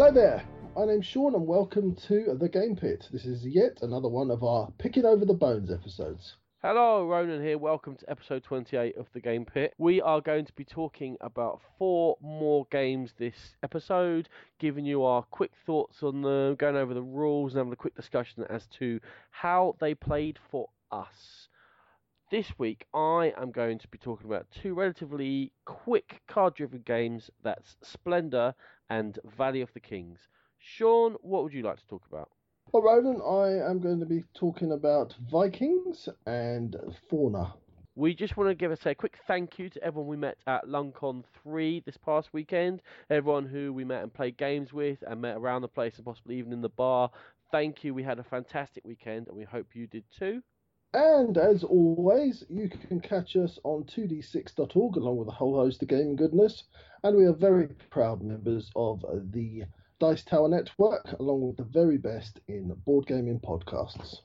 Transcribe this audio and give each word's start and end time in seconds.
Hello 0.00 0.12
there, 0.12 0.42
my 0.74 0.86
name's 0.86 1.04
Sean 1.04 1.34
and 1.34 1.46
welcome 1.46 1.94
to 2.08 2.34
The 2.40 2.48
Game 2.48 2.74
Pit. 2.74 3.06
This 3.12 3.26
is 3.26 3.44
yet 3.44 3.82
another 3.82 4.08
one 4.08 4.30
of 4.30 4.42
our 4.42 4.72
Picking 4.78 5.04
Over 5.04 5.26
the 5.26 5.34
Bones 5.34 5.70
episodes. 5.70 6.36
Hello, 6.62 7.06
Ronan 7.06 7.42
here. 7.42 7.58
Welcome 7.58 7.96
to 7.96 8.10
episode 8.10 8.42
28 8.42 8.96
of 8.96 9.08
the 9.12 9.20
Game 9.20 9.44
Pit. 9.44 9.74
We 9.76 10.00
are 10.00 10.22
going 10.22 10.46
to 10.46 10.54
be 10.54 10.64
talking 10.64 11.18
about 11.20 11.60
four 11.78 12.16
more 12.22 12.66
games 12.70 13.12
this 13.18 13.56
episode, 13.62 14.30
giving 14.58 14.86
you 14.86 15.04
our 15.04 15.22
quick 15.24 15.50
thoughts 15.66 16.02
on 16.02 16.22
them, 16.22 16.54
going 16.54 16.76
over 16.76 16.94
the 16.94 17.02
rules, 17.02 17.52
and 17.52 17.58
having 17.58 17.74
a 17.74 17.76
quick 17.76 17.94
discussion 17.94 18.46
as 18.48 18.66
to 18.78 19.00
how 19.32 19.76
they 19.80 19.94
played 19.94 20.38
for 20.50 20.70
us. 20.90 21.48
This 22.30 22.46
week, 22.56 22.86
I 22.94 23.34
am 23.36 23.50
going 23.50 23.78
to 23.80 23.88
be 23.88 23.98
talking 23.98 24.28
about 24.28 24.46
two 24.62 24.72
relatively 24.72 25.52
quick 25.66 26.22
card 26.26 26.54
driven 26.54 26.80
games 26.86 27.28
that's 27.42 27.76
Splendor 27.82 28.54
and 28.90 29.18
Valley 29.36 29.62
of 29.62 29.72
the 29.72 29.80
Kings. 29.80 30.28
Sean, 30.58 31.16
what 31.22 31.42
would 31.42 31.54
you 31.54 31.62
like 31.62 31.78
to 31.78 31.86
talk 31.86 32.02
about? 32.06 32.28
Well, 32.72 32.82
Ronan, 32.82 33.20
I 33.22 33.68
am 33.68 33.80
going 33.80 33.98
to 34.00 34.06
be 34.06 34.24
talking 34.34 34.72
about 34.72 35.14
Vikings 35.30 36.08
and 36.26 36.76
Fauna. 37.08 37.54
We 37.96 38.14
just 38.14 38.36
want 38.36 38.48
to 38.48 38.54
give 38.54 38.70
us 38.70 38.86
a 38.86 38.94
quick 38.94 39.18
thank 39.26 39.58
you 39.58 39.68
to 39.70 39.82
everyone 39.82 40.08
we 40.08 40.16
met 40.16 40.38
at 40.46 40.66
LungCon 40.66 41.24
3 41.42 41.82
this 41.84 41.96
past 41.96 42.28
weekend. 42.32 42.82
Everyone 43.10 43.46
who 43.46 43.72
we 43.72 43.84
met 43.84 44.02
and 44.02 44.14
played 44.14 44.36
games 44.36 44.72
with 44.72 45.02
and 45.06 45.20
met 45.20 45.36
around 45.36 45.62
the 45.62 45.68
place 45.68 45.96
and 45.96 46.04
possibly 46.04 46.36
even 46.36 46.52
in 46.52 46.60
the 46.60 46.68
bar. 46.68 47.10
Thank 47.50 47.82
you. 47.82 47.92
We 47.92 48.04
had 48.04 48.20
a 48.20 48.24
fantastic 48.24 48.84
weekend 48.84 49.26
and 49.26 49.36
we 49.36 49.44
hope 49.44 49.74
you 49.74 49.88
did 49.88 50.04
too. 50.16 50.40
And 50.92 51.38
as 51.38 51.62
always, 51.62 52.44
you 52.48 52.68
can 52.68 53.00
catch 53.00 53.36
us 53.36 53.60
on 53.62 53.84
2d6.org 53.84 54.96
along 54.96 55.18
with 55.18 55.28
a 55.28 55.32
whole 55.32 55.54
host 55.54 55.82
of 55.82 55.88
gaming 55.88 56.16
goodness. 56.16 56.64
And 57.04 57.16
we 57.16 57.26
are 57.26 57.32
very 57.32 57.68
proud 57.90 58.22
members 58.22 58.72
of 58.74 59.04
the 59.30 59.64
Dice 60.00 60.24
Tower 60.24 60.48
Network, 60.48 61.12
along 61.20 61.42
with 61.42 61.58
the 61.58 61.64
very 61.64 61.96
best 61.96 62.40
in 62.48 62.74
board 62.84 63.06
gaming 63.06 63.38
podcasts. 63.38 64.22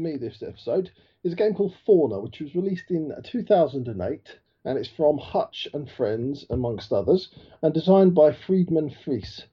Me 0.00 0.16
this 0.16 0.42
episode 0.42 0.90
is 1.22 1.34
a 1.34 1.36
game 1.36 1.52
called 1.52 1.74
Fauna, 1.84 2.18
which 2.20 2.40
was 2.40 2.54
released 2.54 2.90
in 2.90 3.12
2008 3.22 4.38
and 4.64 4.78
it's 4.78 4.88
from 4.88 5.18
Huch 5.18 5.68
and 5.74 5.90
Friends, 5.90 6.46
amongst 6.48 6.90
others, 6.90 7.28
and 7.60 7.74
designed 7.74 8.14
by 8.14 8.32
Friedemann 8.32 8.88
Friese, 9.04 9.44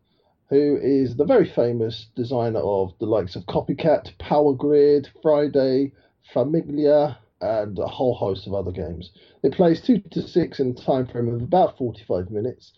who 0.48 0.78
is 0.82 1.18
the 1.18 1.26
very 1.26 1.46
famous 1.46 2.08
designer 2.16 2.62
of 2.62 2.98
the 3.00 3.06
likes 3.06 3.36
of 3.36 3.46
Copycat, 3.46 4.18
Power 4.20 4.54
Grid, 4.54 5.10
Friday, 5.22 5.92
Famiglia, 6.34 7.18
and 7.42 7.78
a 7.78 7.88
whole 7.88 8.14
host 8.14 8.48
of 8.48 8.54
other 8.54 8.72
games. 8.72 9.12
It 9.44 9.52
plays 9.52 9.82
two 9.82 10.00
to 10.12 10.22
six 10.22 10.62
in 10.62 10.70
a 10.70 10.74
time 10.74 11.08
frame 11.08 11.28
of 11.28 11.42
about 11.42 11.78
45 11.78 12.32
minutes. 12.32 12.72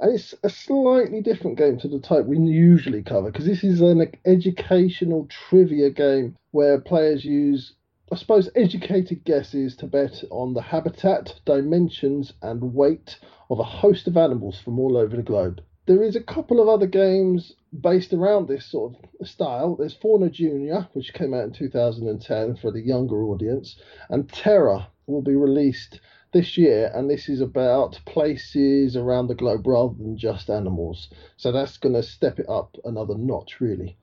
And 0.00 0.14
it's 0.14 0.34
a 0.42 0.48
slightly 0.48 1.20
different 1.20 1.58
game 1.58 1.78
to 1.80 1.88
the 1.88 2.00
type 2.00 2.24
we 2.24 2.38
usually 2.38 3.02
cover 3.02 3.30
because 3.30 3.46
this 3.46 3.62
is 3.62 3.80
an 3.80 4.10
educational 4.24 5.26
trivia 5.28 5.90
game 5.90 6.36
where 6.52 6.80
players 6.80 7.24
use 7.24 7.74
I 8.12 8.16
suppose, 8.16 8.50
educated 8.56 9.22
guesses 9.22 9.76
to 9.76 9.86
bet 9.86 10.24
on 10.32 10.52
the 10.52 10.62
habitat, 10.62 11.38
dimensions, 11.44 12.32
and 12.42 12.74
weight 12.74 13.20
of 13.48 13.60
a 13.60 13.64
host 13.64 14.08
of 14.08 14.16
animals 14.16 14.58
from 14.58 14.80
all 14.80 14.96
over 14.96 15.14
the 15.14 15.22
globe. 15.22 15.60
There 15.86 16.02
is 16.02 16.16
a 16.16 16.22
couple 16.22 16.60
of 16.60 16.66
other 16.66 16.88
games 16.88 17.52
based 17.80 18.12
around 18.12 18.48
this 18.48 18.66
sort 18.66 18.96
of 19.20 19.28
style. 19.28 19.76
There's 19.76 19.94
Fauna 19.94 20.28
Junior, 20.28 20.88
which 20.92 21.14
came 21.14 21.32
out 21.32 21.44
in 21.44 21.52
2010 21.52 22.56
for 22.56 22.72
the 22.72 22.80
younger 22.80 23.22
audience, 23.22 23.80
and 24.08 24.28
Terra 24.28 24.88
will 25.06 25.22
be 25.22 25.36
released 25.36 26.00
this 26.32 26.56
year, 26.56 26.90
and 26.94 27.10
this 27.10 27.28
is 27.28 27.40
about 27.40 28.00
places 28.06 28.96
around 28.96 29.26
the 29.26 29.34
globe 29.34 29.66
rather 29.66 29.94
than 29.94 30.16
just 30.16 30.50
animals. 30.50 31.08
So 31.36 31.52
that's 31.52 31.76
going 31.78 31.94
to 31.94 32.02
step 32.02 32.38
it 32.38 32.48
up 32.48 32.76
another 32.84 33.16
notch, 33.16 33.60
really. 33.60 33.96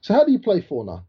So, 0.00 0.14
how 0.14 0.24
do 0.24 0.32
you 0.32 0.38
play 0.38 0.60
Fauna? 0.60 1.04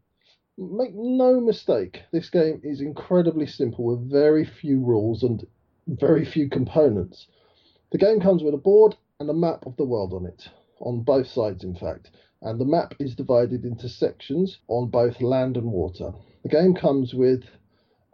Make 0.58 0.94
no 0.94 1.38
mistake, 1.38 2.02
this 2.12 2.30
game 2.30 2.60
is 2.64 2.80
incredibly 2.80 3.46
simple 3.46 3.84
with 3.84 4.10
very 4.10 4.44
few 4.44 4.80
rules 4.80 5.22
and 5.22 5.46
very 5.86 6.24
few 6.24 6.48
components. 6.48 7.28
The 7.90 7.98
game 7.98 8.20
comes 8.20 8.42
with 8.42 8.54
a 8.54 8.58
board 8.58 8.96
and 9.20 9.28
a 9.30 9.34
map 9.34 9.66
of 9.66 9.76
the 9.76 9.84
world 9.84 10.12
on 10.14 10.26
it, 10.26 10.48
on 10.80 11.02
both 11.02 11.26
sides, 11.26 11.62
in 11.62 11.74
fact, 11.74 12.10
and 12.42 12.60
the 12.60 12.64
map 12.64 12.94
is 12.98 13.14
divided 13.14 13.64
into 13.64 13.88
sections 13.88 14.58
on 14.68 14.88
both 14.88 15.20
land 15.20 15.56
and 15.56 15.70
water. 15.70 16.12
The 16.42 16.48
game 16.48 16.74
comes 16.74 17.14
with 17.14 17.44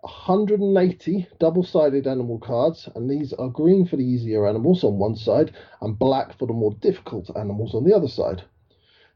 180 0.02 1.28
double 1.38 1.62
sided 1.62 2.08
animal 2.08 2.38
cards, 2.38 2.88
and 2.96 3.08
these 3.08 3.32
are 3.34 3.48
green 3.48 3.86
for 3.86 3.96
the 3.96 4.04
easier 4.04 4.48
animals 4.48 4.82
on 4.82 4.98
one 4.98 5.14
side 5.14 5.52
and 5.80 5.98
black 5.98 6.36
for 6.36 6.46
the 6.46 6.52
more 6.52 6.74
difficult 6.80 7.30
animals 7.36 7.72
on 7.72 7.84
the 7.84 7.94
other 7.94 8.08
side. 8.08 8.42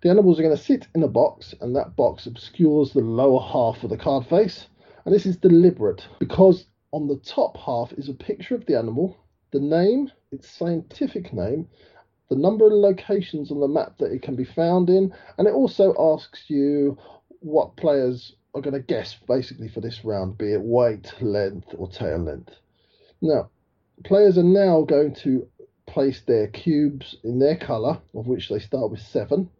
The 0.03 0.11
animals 0.11 0.39
are 0.39 0.45
going 0.45 0.57
to 0.57 0.63
sit 0.63 0.87
in 0.95 1.03
a 1.03 1.09
box, 1.09 1.55
and 1.61 1.75
that 1.75 1.97
box 1.97 2.27
obscures 2.27 2.93
the 2.93 3.01
lower 3.01 3.41
half 3.41 3.83
of 3.83 3.91
the 3.91 3.97
card 3.97 4.27
face. 4.27 4.69
And 5.05 5.13
this 5.13 5.27
is 5.27 5.37
deliberate 5.37 6.07
because 6.21 6.67
on 6.93 7.09
the 7.09 7.19
top 7.19 7.57
half 7.57 7.93
is 7.95 8.09
a 8.09 8.15
picture 8.15 8.55
of 8.55 8.67
the 8.67 8.79
animal, 8.79 9.17
the 9.51 9.61
name, 9.61 10.13
its 10.31 10.49
scientific 10.49 11.33
name, 11.33 11.69
the 12.29 12.37
number 12.37 12.67
of 12.67 12.73
locations 12.73 13.51
on 13.51 13.59
the 13.59 13.67
map 13.67 13.99
that 13.99 14.13
it 14.13 14.23
can 14.23 14.37
be 14.37 14.45
found 14.45 14.89
in, 14.89 15.13
and 15.39 15.49
it 15.49 15.55
also 15.55 15.95
asks 15.99 16.49
you 16.49 16.97
what 17.41 17.77
players 17.77 18.37
are 18.57 18.63
going 18.63 18.73
to 18.73 18.81
guess 18.81 19.15
basically 19.29 19.69
for 19.69 19.83
this 19.83 20.03
round, 20.03 20.39
be 20.39 20.55
it 20.55 20.63
weight, 20.63 21.13
length, 21.21 21.75
or 21.77 21.91
tail 21.91 22.19
length. 22.19 22.55
Now, 23.21 23.51
players 24.03 24.39
are 24.39 24.43
now 24.43 24.83
going 24.83 25.15
to 25.17 25.47
place 25.87 26.23
their 26.23 26.49
cubes 26.49 27.17
in 27.23 27.39
their 27.39 27.57
colour, 27.57 28.01
of 28.15 28.27
which 28.27 28.49
they 28.49 28.59
start 28.59 28.91
with 28.91 29.01
seven, 29.01 29.51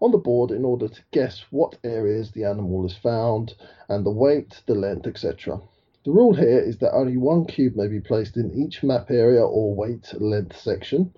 on 0.00 0.12
the 0.12 0.18
board 0.18 0.50
in 0.50 0.62
order 0.62 0.88
to 0.88 1.00
guess 1.10 1.44
what 1.50 1.78
areas 1.84 2.32
the 2.32 2.44
animal 2.44 2.84
is 2.84 2.94
found 2.94 3.54
and 3.88 4.04
the 4.04 4.10
weight, 4.10 4.62
the 4.66 4.74
length, 4.74 5.06
etc. 5.06 5.58
The 6.04 6.12
rule 6.12 6.34
here 6.34 6.60
is 6.60 6.76
that 6.78 6.94
only 6.94 7.16
one 7.16 7.46
cube 7.46 7.76
may 7.76 7.88
be 7.88 8.00
placed 8.00 8.36
in 8.36 8.52
each 8.52 8.82
map 8.82 9.10
area 9.10 9.42
or 9.42 9.74
weight 9.74 10.12
length 10.20 10.60
section, 10.60 11.14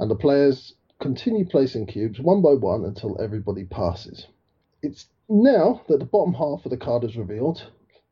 and 0.00 0.10
the 0.10 0.16
players 0.16 0.74
continue 0.98 1.44
placing 1.44 1.86
cubes 1.86 2.18
one 2.18 2.42
by 2.42 2.54
one 2.54 2.84
until 2.84 3.20
everybody 3.20 3.64
passes. 3.64 4.26
It's 4.82 5.06
now 5.28 5.82
that 5.88 5.98
the 5.98 6.06
bottom 6.06 6.34
half 6.34 6.64
of 6.64 6.70
the 6.70 6.76
card 6.76 7.04
is 7.04 7.16
revealed, 7.16 7.62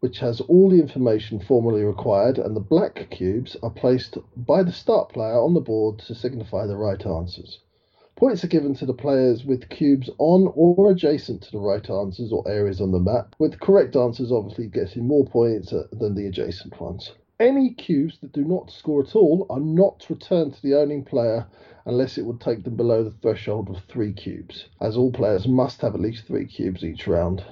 which 0.01 0.19
has 0.19 0.41
all 0.43 0.69
the 0.69 0.81
information 0.81 1.41
formally 1.41 1.83
required, 1.83 2.39
and 2.39 2.55
the 2.55 2.61
black 2.61 3.09
cubes 3.11 3.57
are 3.63 3.71
placed 3.71 4.19
by 4.37 4.63
the 4.63 4.73
start 4.73 5.09
player 5.09 5.41
on 5.41 5.55
the 5.55 5.61
board 5.61 5.99
to 5.99 6.15
signify 6.15 6.67
the 6.67 6.77
right 6.77 7.07
answers. 7.07 7.61
Points 8.17 8.45
are 8.45 8.49
given 8.49 8.75
to 8.75 8.87
the 8.87 8.95
players 8.95 9.45
with 9.45 9.69
cubes 9.69 10.09
on 10.19 10.51
or 10.55 10.91
adjacent 10.91 11.43
to 11.43 11.53
the 11.53 11.59
right 11.59 11.89
answers 11.91 12.33
or 12.33 12.47
areas 12.49 12.81
on 12.81 12.93
the 12.93 12.99
map, 12.99 13.35
with 13.39 13.61
correct 13.61 13.97
answers 13.97 14.33
obviously 14.33 14.67
getting 14.67 15.07
more 15.07 15.25
points 15.25 15.73
uh, 15.73 15.87
than 15.93 16.15
the 16.15 16.27
adjacent 16.27 16.81
ones. 16.81 17.13
Any 17.39 17.75
cubes 17.75 18.19
that 18.21 18.33
do 18.33 18.47
not 18.47 18.71
score 18.71 19.03
at 19.03 19.15
all 19.15 19.47
are 19.51 19.61
not 19.61 20.09
returned 20.09 20.55
to 20.55 20.63
the 20.63 20.75
owning 20.75 21.05
player 21.05 21.47
unless 21.85 22.17
it 22.17 22.25
would 22.25 22.41
take 22.41 22.65
them 22.65 22.77
below 22.77 23.05
the 23.05 23.11
threshold 23.11 23.69
of 23.69 23.85
three 23.85 24.15
cubes, 24.15 24.71
as 24.81 24.97
all 24.97 25.13
players 25.13 25.47
must 25.47 25.83
have 25.83 25.95
at 25.95 26.01
least 26.01 26.25
three 26.25 26.47
cubes 26.47 26.83
each 26.83 27.07
round. 27.07 27.45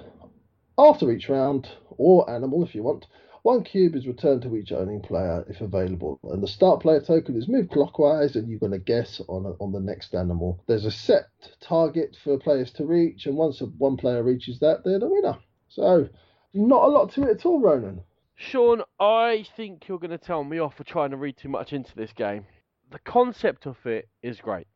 After 0.79 1.13
each 1.13 1.29
round, 1.29 1.69
or 1.99 2.29
animal 2.31 2.63
if 2.65 2.75
you 2.75 2.83
want, 2.83 3.07
one 3.43 3.63
cube 3.63 3.95
is 3.95 4.07
returned 4.07 4.41
to 4.43 4.57
each 4.57 4.73
owning 4.73 5.03
player 5.03 5.45
if 5.51 5.61
available, 5.61 6.19
and 6.25 6.43
the 6.43 6.49
start 6.49 6.81
player 6.81 7.03
token 7.03 7.37
is 7.37 7.47
moved 7.47 7.71
clockwise, 7.71 8.37
and 8.37 8.49
you're 8.49 8.59
going 8.59 8.73
to 8.73 8.79
guess 8.79 9.21
on 9.29 9.45
a, 9.45 9.51
on 9.63 9.71
the 9.71 9.81
next 9.81 10.15
animal. 10.15 10.65
There's 10.67 10.87
a 10.87 10.91
set 10.91 11.29
target 11.61 12.17
for 12.25 12.39
players 12.39 12.73
to 12.73 12.87
reach, 12.87 13.27
and 13.27 13.37
once 13.37 13.61
one 13.61 13.99
player 13.99 14.23
reaches 14.23 14.61
that, 14.61 14.83
they're 14.83 14.99
the 14.99 15.11
winner. 15.11 15.37
So, 15.69 16.09
not 16.55 16.85
a 16.85 16.89
lot 16.89 17.13
to 17.13 17.25
it 17.25 17.37
at 17.37 17.45
all, 17.45 17.61
Ronan. 17.61 18.01
Sean, 18.37 18.83
I 18.99 19.47
think 19.57 19.89
you're 19.89 19.99
going 19.99 20.11
to 20.11 20.19
tell 20.19 20.45
me 20.45 20.59
off 20.59 20.77
for 20.77 20.85
trying 20.85 21.11
to 21.11 21.17
read 21.17 21.37
too 21.37 21.49
much 21.49 21.73
into 21.73 21.95
this 21.95 22.13
game. 22.13 22.47
The 22.91 22.99
concept 23.01 23.67
of 23.67 23.77
it 23.87 24.09
is 24.23 24.41
great. 24.41 24.67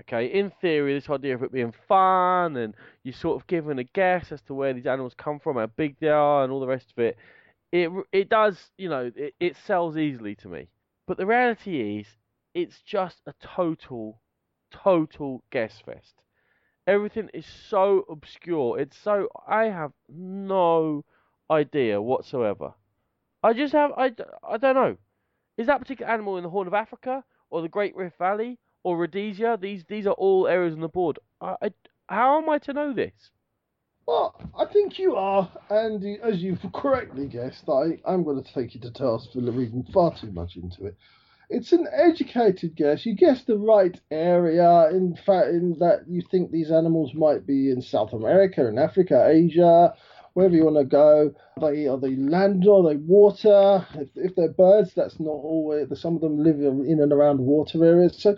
Okay, 0.00 0.26
in 0.26 0.52
theory, 0.60 0.94
this 0.94 1.10
idea 1.10 1.34
of 1.34 1.42
it 1.42 1.52
being 1.52 1.74
fun 1.88 2.56
and 2.56 2.74
you're 3.02 3.12
sort 3.12 3.40
of 3.40 3.48
given 3.48 3.80
a 3.80 3.84
guess 3.84 4.30
as 4.30 4.40
to 4.42 4.54
where 4.54 4.72
these 4.72 4.86
animals 4.86 5.14
come 5.16 5.40
from, 5.40 5.56
how 5.56 5.66
big 5.66 5.96
they 6.00 6.08
are, 6.08 6.44
and 6.44 6.52
all 6.52 6.60
the 6.60 6.68
rest 6.68 6.92
of 6.96 7.02
it 7.02 7.18
it 7.72 7.90
it 8.12 8.28
does, 8.28 8.70
you 8.76 8.88
know, 8.88 9.10
it, 9.14 9.34
it 9.38 9.56
sells 9.66 9.96
easily 9.96 10.34
to 10.36 10.48
me. 10.48 10.68
But 11.06 11.16
the 11.16 11.26
reality 11.26 12.00
is, 12.00 12.06
it's 12.54 12.80
just 12.82 13.20
a 13.26 13.34
total, 13.40 14.20
total 14.70 15.42
guess 15.50 15.80
fest. 15.84 16.14
Everything 16.86 17.28
is 17.34 17.46
so 17.46 18.04
obscure. 18.08 18.78
It's 18.78 18.96
so 18.96 19.28
I 19.46 19.64
have 19.64 19.92
no 20.08 21.04
idea 21.50 22.00
whatsoever. 22.00 22.72
I 23.42 23.52
just 23.52 23.72
have 23.72 23.92
I, 23.96 24.12
I 24.48 24.56
don't 24.56 24.74
know. 24.74 24.96
Is 25.56 25.66
that 25.66 25.80
particular 25.80 26.10
animal 26.10 26.36
in 26.36 26.44
the 26.44 26.50
Horn 26.50 26.66
of 26.66 26.74
Africa 26.74 27.24
or 27.50 27.62
the 27.62 27.68
Great 27.68 27.96
Rift 27.96 28.18
Valley 28.18 28.58
or 28.82 28.96
Rhodesia. 28.96 29.58
These 29.60 29.84
these 29.84 30.06
are 30.06 30.14
all 30.14 30.46
areas 30.46 30.74
on 30.74 30.80
the 30.80 30.88
board. 30.88 31.18
I, 31.40 31.56
I, 31.62 31.70
how 32.08 32.40
am 32.40 32.48
I 32.48 32.58
to 32.58 32.72
know 32.72 32.92
this? 32.92 33.30
Well, 34.06 34.34
I 34.58 34.64
think 34.64 34.98
you 34.98 35.16
are, 35.16 35.50
and 35.68 36.02
as 36.22 36.42
you've 36.42 36.64
correctly 36.72 37.26
guessed, 37.26 37.68
I, 37.68 38.00
I'm 38.06 38.24
going 38.24 38.42
to 38.42 38.54
take 38.54 38.74
you 38.74 38.80
to 38.80 38.90
task 38.90 39.32
for 39.32 39.40
reading 39.40 39.86
far 39.92 40.14
too 40.16 40.32
much 40.32 40.56
into 40.56 40.86
it. 40.86 40.96
It's 41.50 41.72
an 41.72 41.86
educated 41.92 42.74
guess. 42.74 43.04
You 43.04 43.14
guessed 43.14 43.46
the 43.46 43.58
right 43.58 43.98
area. 44.10 44.88
In 44.90 45.14
fact, 45.26 45.48
in 45.48 45.76
that 45.80 46.04
you 46.08 46.22
think 46.22 46.50
these 46.50 46.70
animals 46.70 47.12
might 47.12 47.46
be 47.46 47.70
in 47.70 47.82
South 47.82 48.14
America, 48.14 48.66
in 48.66 48.78
Africa, 48.78 49.26
Asia, 49.28 49.94
wherever 50.38 50.54
you 50.54 50.64
want 50.64 50.76
to 50.76 50.84
go. 50.84 51.34
They 51.60 51.88
are 51.88 51.98
they 51.98 52.14
land 52.14 52.64
or 52.64 52.88
they 52.88 52.94
water? 52.94 53.84
If, 53.94 54.08
if 54.14 54.36
they're 54.36 54.52
birds, 54.52 54.94
that's 54.94 55.18
not 55.18 55.30
always. 55.30 55.88
Some 56.00 56.14
of 56.14 56.20
them 56.20 56.38
live 56.38 56.60
in 56.60 57.00
and 57.02 57.12
around 57.12 57.40
water 57.40 57.84
areas. 57.84 58.22
So 58.22 58.36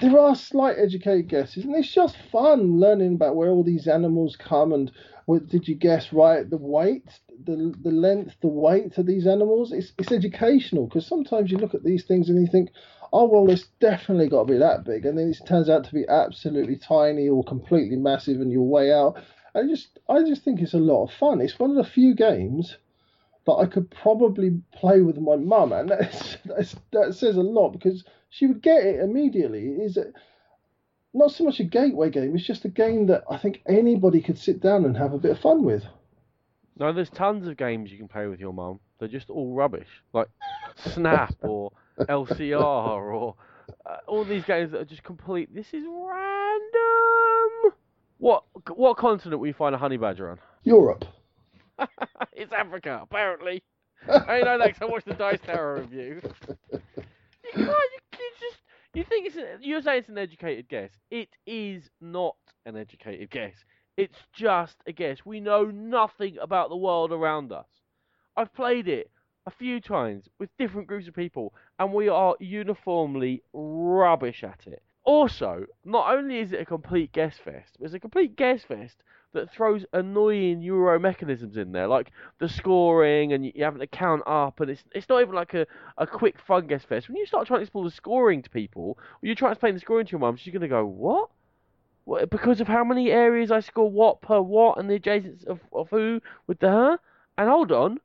there 0.00 0.18
are 0.18 0.34
slight 0.34 0.78
educated 0.78 1.28
guesses, 1.28 1.64
and 1.64 1.76
it's 1.76 1.94
just 1.94 2.16
fun 2.32 2.80
learning 2.80 3.14
about 3.14 3.36
where 3.36 3.50
all 3.50 3.62
these 3.62 3.86
animals 3.86 4.34
come 4.34 4.72
and 4.72 4.90
what 5.26 5.46
did 5.48 5.68
you 5.68 5.76
guess 5.76 6.12
right? 6.12 6.50
The 6.50 6.56
weight, 6.56 7.06
the 7.46 7.72
the 7.84 7.92
length, 7.92 8.34
the 8.42 8.48
weight 8.48 8.98
of 8.98 9.06
these 9.06 9.28
animals. 9.28 9.70
It's 9.72 9.92
it's 9.96 10.10
educational 10.10 10.88
because 10.88 11.06
sometimes 11.06 11.52
you 11.52 11.58
look 11.58 11.74
at 11.74 11.84
these 11.84 12.02
things 12.04 12.28
and 12.28 12.40
you 12.40 12.50
think, 12.50 12.70
oh 13.12 13.28
well, 13.28 13.48
it's 13.48 13.68
definitely 13.78 14.28
got 14.28 14.48
to 14.48 14.52
be 14.54 14.58
that 14.58 14.84
big, 14.84 15.06
and 15.06 15.16
then 15.16 15.28
it 15.30 15.46
turns 15.46 15.68
out 15.68 15.84
to 15.84 15.94
be 15.94 16.04
absolutely 16.08 16.78
tiny 16.78 17.28
or 17.28 17.44
completely 17.44 17.96
massive, 17.96 18.40
and 18.40 18.50
you're 18.50 18.62
way 18.62 18.92
out. 18.92 19.22
I 19.54 19.62
just 19.62 19.98
I 20.08 20.22
just 20.22 20.42
think 20.42 20.60
it's 20.60 20.74
a 20.74 20.78
lot 20.78 21.04
of 21.04 21.12
fun. 21.12 21.40
It's 21.40 21.58
one 21.58 21.70
of 21.70 21.76
the 21.76 21.90
few 21.90 22.14
games 22.14 22.76
that 23.46 23.54
I 23.54 23.66
could 23.66 23.90
probably 23.90 24.60
play 24.72 25.00
with 25.00 25.16
my 25.16 25.36
mum, 25.36 25.72
and 25.72 25.88
that's, 25.88 26.36
that's, 26.44 26.76
that 26.92 27.14
says 27.14 27.36
a 27.36 27.42
lot 27.42 27.70
because 27.70 28.04
she 28.28 28.46
would 28.46 28.62
get 28.62 28.84
it 28.84 29.00
immediately. 29.00 29.68
It 29.68 29.80
is 29.80 29.98
not 31.14 31.30
so 31.30 31.44
much 31.44 31.60
a 31.60 31.64
gateway 31.64 32.10
game; 32.10 32.34
it's 32.36 32.46
just 32.46 32.66
a 32.66 32.68
game 32.68 33.06
that 33.06 33.24
I 33.30 33.38
think 33.38 33.62
anybody 33.66 34.20
could 34.20 34.38
sit 34.38 34.60
down 34.60 34.84
and 34.84 34.96
have 34.96 35.14
a 35.14 35.18
bit 35.18 35.32
of 35.32 35.40
fun 35.40 35.64
with. 35.64 35.84
No, 36.78 36.92
there's 36.92 37.10
tons 37.10 37.48
of 37.48 37.56
games 37.56 37.90
you 37.90 37.98
can 37.98 38.06
play 38.06 38.26
with 38.26 38.38
your 38.38 38.52
mum. 38.52 38.78
They're 38.98 39.08
just 39.08 39.30
all 39.30 39.54
rubbish, 39.54 39.88
like 40.12 40.28
Snap 40.76 41.34
or 41.42 41.72
LCR 41.98 42.60
or 42.62 43.34
uh, 43.86 43.96
all 44.06 44.24
these 44.24 44.44
games 44.44 44.72
that 44.72 44.80
are 44.80 44.84
just 44.84 45.02
complete. 45.02 45.52
This 45.54 45.68
is 45.72 45.84
random. 45.88 47.17
What 48.18 48.44
what 48.74 48.96
continent 48.96 49.40
will 49.40 49.46
you 49.46 49.54
find 49.54 49.74
a 49.74 49.78
honey 49.78 49.96
badger 49.96 50.30
on? 50.30 50.38
Europe. 50.64 51.04
it's 52.32 52.52
Africa, 52.52 53.00
apparently. 53.02 53.62
I 54.08 54.40
know 54.40 54.58
that 54.58 54.72
'cause 54.72 54.82
I 54.82 54.84
watched 54.86 55.06
the 55.06 55.14
Dice 55.14 55.40
Tower 55.40 55.76
review. 55.80 56.20
You 56.72 56.80
can't. 57.54 57.66
You, 57.66 58.18
you 58.18 58.30
just. 58.40 58.56
You 58.94 59.04
think 59.04 59.26
it's. 59.26 59.36
A, 59.36 59.56
you're 59.60 59.82
saying 59.82 60.00
it's 60.00 60.08
an 60.08 60.18
educated 60.18 60.68
guess. 60.68 60.90
It 61.10 61.28
is 61.46 61.90
not 62.00 62.36
an 62.66 62.76
educated 62.76 63.30
guess. 63.30 63.54
It's 63.96 64.18
just 64.32 64.76
a 64.86 64.92
guess. 64.92 65.18
We 65.24 65.40
know 65.40 65.64
nothing 65.64 66.38
about 66.40 66.68
the 66.70 66.76
world 66.76 67.12
around 67.12 67.52
us. 67.52 67.66
I've 68.36 68.54
played 68.54 68.88
it 68.88 69.10
a 69.46 69.50
few 69.50 69.80
times 69.80 70.28
with 70.38 70.50
different 70.58 70.86
groups 70.88 71.08
of 71.08 71.14
people, 71.14 71.52
and 71.78 71.92
we 71.92 72.08
are 72.08 72.36
uniformly 72.38 73.42
rubbish 73.52 74.44
at 74.44 74.60
it. 74.66 74.82
Also, 75.08 75.64
not 75.86 76.14
only 76.14 76.38
is 76.38 76.52
it 76.52 76.60
a 76.60 76.66
complete 76.66 77.12
guess 77.12 77.38
fest, 77.38 77.78
it's 77.80 77.94
a 77.94 77.98
complete 77.98 78.36
guess 78.36 78.62
fest 78.62 79.02
that 79.32 79.50
throws 79.50 79.86
annoying 79.94 80.60
Euro 80.60 80.98
mechanisms 80.98 81.56
in 81.56 81.72
there, 81.72 81.86
like 81.86 82.10
the 82.40 82.46
scoring 82.46 83.32
and 83.32 83.42
you 83.42 83.50
you 83.54 83.64
having 83.64 83.80
to 83.80 83.86
count 83.86 84.22
up, 84.26 84.60
and 84.60 84.70
it's 84.70 84.84
it's 84.92 85.08
not 85.08 85.22
even 85.22 85.34
like 85.34 85.54
a, 85.54 85.66
a 85.96 86.06
quick 86.06 86.38
fun 86.38 86.66
guess 86.66 86.84
fest. 86.84 87.08
When 87.08 87.16
you 87.16 87.24
start 87.24 87.46
trying 87.46 87.60
to 87.60 87.62
explain 87.62 87.86
the 87.86 87.90
scoring 87.90 88.42
to 88.42 88.50
people, 88.50 88.98
or 88.98 89.26
you 89.26 89.34
try 89.34 89.48
to 89.48 89.52
explain 89.52 89.72
the 89.72 89.80
scoring 89.80 90.04
to 90.04 90.12
your 90.12 90.20
mum, 90.20 90.36
she's 90.36 90.52
gonna 90.52 90.68
go, 90.68 90.84
"What? 90.84 91.30
What? 92.04 92.28
Because 92.28 92.60
of 92.60 92.68
how 92.68 92.84
many 92.84 93.10
areas 93.10 93.50
I 93.50 93.60
score 93.60 93.90
what 93.90 94.20
per 94.20 94.42
what, 94.42 94.76
and 94.76 94.90
the 94.90 95.00
adjacents 95.00 95.46
of, 95.46 95.60
of 95.72 95.88
who 95.88 96.20
with 96.46 96.58
the 96.58 96.68
her? 96.68 96.98
And 97.38 97.48
hold 97.48 97.72
on, 97.72 97.98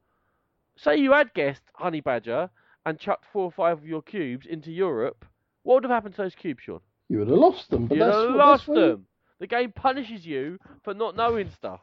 say 0.78 0.96
you 0.96 1.12
had 1.12 1.34
guessed 1.34 1.64
Honey 1.74 2.00
Badger 2.00 2.50
and 2.86 2.98
chucked 2.98 3.26
four 3.34 3.44
or 3.44 3.52
five 3.52 3.80
of 3.80 3.86
your 3.86 4.02
cubes 4.02 4.48
into 4.48 4.72
Europe, 4.72 5.26
what 5.64 5.76
would 5.76 5.84
have 5.84 5.92
happened 5.92 6.16
to 6.16 6.22
those 6.22 6.36
cubes, 6.36 6.64
Sean? 6.64 6.80
You 7.10 7.20
would 7.20 7.28
have 7.28 7.38
lost 7.38 7.70
them, 7.70 7.88
but 7.88 7.96
You'd 7.98 8.04
that's 8.06 8.16
have 8.18 8.28
what- 8.30 8.38
lost 8.38 8.68
you- 8.68 8.76
them. 8.76 9.08
The 9.40 9.48
game 9.48 9.72
punishes 9.74 10.26
you 10.26 10.58
for 10.84 10.94
not 10.94 11.16
knowing 11.18 11.50
stuff. 11.50 11.82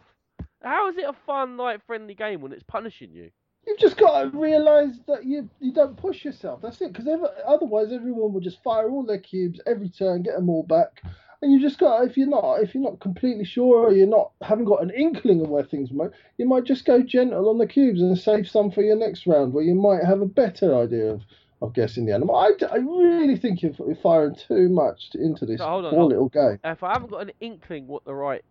How 0.63 0.89
is 0.89 0.97
it 0.97 1.05
a 1.05 1.13
fun, 1.13 1.57
like, 1.57 1.85
friendly 1.85 2.15
game 2.15 2.41
when 2.41 2.53
it's 2.53 2.63
punishing 2.63 3.13
you? 3.13 3.31
You've 3.67 3.79
just 3.79 3.99
got 3.99 4.23
to 4.23 4.39
realise 4.39 4.99
that 5.07 5.27
you 5.27 5.49
you 5.61 5.73
don't 5.73 5.95
push 5.97 6.25
yourself. 6.25 6.63
That's 6.63 6.81
it. 6.81 6.93
Because 6.95 7.07
otherwise, 7.47 7.93
everyone 7.93 8.33
will 8.33 8.41
just 8.41 8.63
fire 8.63 8.89
all 8.89 9.03
their 9.03 9.19
cubes 9.19 9.61
every 9.67 9.91
turn, 9.91 10.23
get 10.23 10.35
them 10.37 10.49
all 10.49 10.63
back, 10.63 11.03
and 11.43 11.53
you 11.53 11.61
just 11.61 11.79
got. 11.79 12.05
If 12.07 12.17
you're 12.17 12.27
not, 12.27 12.63
if 12.63 12.75
you're 12.75 12.83
not 12.83 13.01
completely 13.01 13.45
sure, 13.45 13.89
or 13.89 13.93
you're 13.93 14.07
not 14.07 14.33
haven't 14.41 14.65
got 14.65 14.83
an 14.83 14.91
inkling 14.91 15.43
of 15.43 15.51
where 15.51 15.63
things 15.63 15.93
might, 15.93 16.11
you 16.39 16.47
might 16.47 16.65
just 16.65 16.87
go 16.87 17.03
gentle 17.03 17.51
on 17.51 17.59
the 17.59 17.67
cubes 17.67 18.01
and 18.01 18.17
save 18.19 18.49
some 18.49 18.71
for 18.71 18.81
your 18.83 18.97
next 18.97 19.27
round, 19.27 19.53
where 19.53 19.65
you 19.65 19.75
might 19.75 20.05
have 20.05 20.23
a 20.23 20.27
better 20.27 20.75
idea 20.75 21.13
of. 21.13 21.23
Of 21.63 21.75
guessing 21.75 22.07
the 22.07 22.15
animal, 22.15 22.35
I, 22.35 22.53
I 22.73 22.77
really 22.77 23.37
think 23.37 23.61
you're, 23.61 23.73
you're 23.81 23.95
firing 23.97 24.35
too 24.35 24.71
much 24.71 25.11
into 25.15 25.45
this 25.45 25.59
Sean, 25.59 25.91
poor 25.91 26.05
little 26.05 26.31
game. 26.31 26.59
If 26.65 26.83
I 26.83 26.95
haven't 26.95 27.11
got 27.11 27.21
an 27.21 27.33
inkling 27.41 27.87
what 27.87 28.05
the 28.07 28.15
right, 28.15 28.43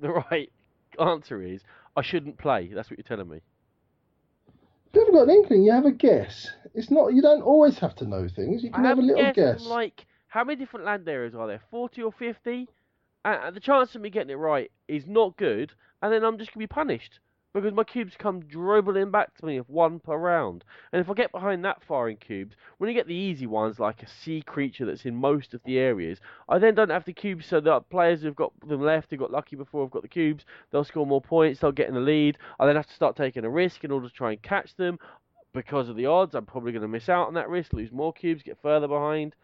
the 0.00 0.10
right 0.10 0.50
answer 1.00 1.40
is, 1.40 1.62
I 1.96 2.02
shouldn't 2.02 2.38
play. 2.38 2.72
That's 2.74 2.90
what 2.90 2.98
you're 2.98 3.04
telling 3.04 3.28
me. 3.28 3.42
If 4.46 4.94
you 4.94 5.00
haven't 5.02 5.14
got 5.14 5.28
an 5.28 5.30
inkling, 5.30 5.62
you 5.62 5.70
have 5.70 5.86
a 5.86 5.92
guess. 5.92 6.50
It's 6.74 6.90
not. 6.90 7.14
You 7.14 7.22
don't 7.22 7.42
always 7.42 7.78
have 7.78 7.94
to 7.96 8.06
know 8.06 8.26
things. 8.28 8.64
You 8.64 8.72
can 8.72 8.84
I 8.84 8.88
have 8.88 8.98
a 8.98 9.02
haven't 9.02 9.16
little 9.16 9.32
guess. 9.32 9.64
Like, 9.64 10.04
how 10.26 10.42
many 10.42 10.58
different 10.58 10.84
land 10.84 11.08
areas 11.08 11.36
are 11.36 11.46
there? 11.46 11.60
40 11.70 12.02
or 12.02 12.12
50? 12.12 12.68
And, 13.24 13.44
and 13.44 13.56
the 13.56 13.60
chance 13.60 13.94
of 13.94 14.00
me 14.00 14.10
getting 14.10 14.30
it 14.30 14.34
right 14.34 14.70
is 14.88 15.06
not 15.06 15.36
good, 15.36 15.72
and 16.02 16.12
then 16.12 16.24
I'm 16.24 16.38
just 16.38 16.52
going 16.52 16.66
to 16.66 16.68
be 16.68 16.74
punished. 16.74 17.20
Because 17.54 17.74
my 17.74 17.84
cubes 17.84 18.14
come 18.18 18.40
dribbling 18.40 19.10
back 19.10 19.36
to 19.36 19.44
me 19.44 19.58
of 19.58 19.68
one 19.68 20.00
per 20.00 20.16
round. 20.16 20.64
And 20.90 21.00
if 21.00 21.10
I 21.10 21.14
get 21.14 21.32
behind 21.32 21.64
that 21.64 21.84
far 21.84 22.08
in 22.08 22.16
cubes, 22.16 22.56
when 22.78 22.88
you 22.88 22.94
get 22.94 23.06
the 23.06 23.14
easy 23.14 23.46
ones, 23.46 23.78
like 23.78 24.02
a 24.02 24.08
sea 24.08 24.40
creature 24.40 24.86
that's 24.86 25.04
in 25.04 25.14
most 25.14 25.52
of 25.52 25.60
the 25.64 25.78
areas, 25.78 26.18
I 26.48 26.58
then 26.58 26.74
don't 26.74 26.90
have 26.90 27.04
the 27.04 27.12
cubes 27.12 27.44
so 27.44 27.60
that 27.60 27.90
players 27.90 28.22
who've 28.22 28.34
got 28.34 28.52
them 28.66 28.80
left, 28.80 29.10
who 29.10 29.18
got 29.18 29.30
lucky 29.30 29.56
before, 29.56 29.84
have 29.84 29.90
got 29.90 30.00
the 30.00 30.08
cubes, 30.08 30.46
they'll 30.70 30.84
score 30.84 31.06
more 31.06 31.20
points, 31.20 31.60
they'll 31.60 31.72
get 31.72 31.88
in 31.88 31.94
the 31.94 32.00
lead. 32.00 32.38
I 32.58 32.64
then 32.64 32.76
have 32.76 32.86
to 32.86 32.94
start 32.94 33.16
taking 33.16 33.44
a 33.44 33.50
risk 33.50 33.84
in 33.84 33.90
order 33.90 34.08
to 34.08 34.14
try 34.14 34.32
and 34.32 34.40
catch 34.40 34.74
them. 34.76 34.98
Because 35.52 35.90
of 35.90 35.96
the 35.96 36.06
odds, 36.06 36.34
I'm 36.34 36.46
probably 36.46 36.72
going 36.72 36.80
to 36.80 36.88
miss 36.88 37.10
out 37.10 37.26
on 37.26 37.34
that 37.34 37.50
risk, 37.50 37.74
lose 37.74 37.92
more 37.92 38.14
cubes, 38.14 38.42
get 38.42 38.56
further 38.62 38.88
behind. 38.88 39.34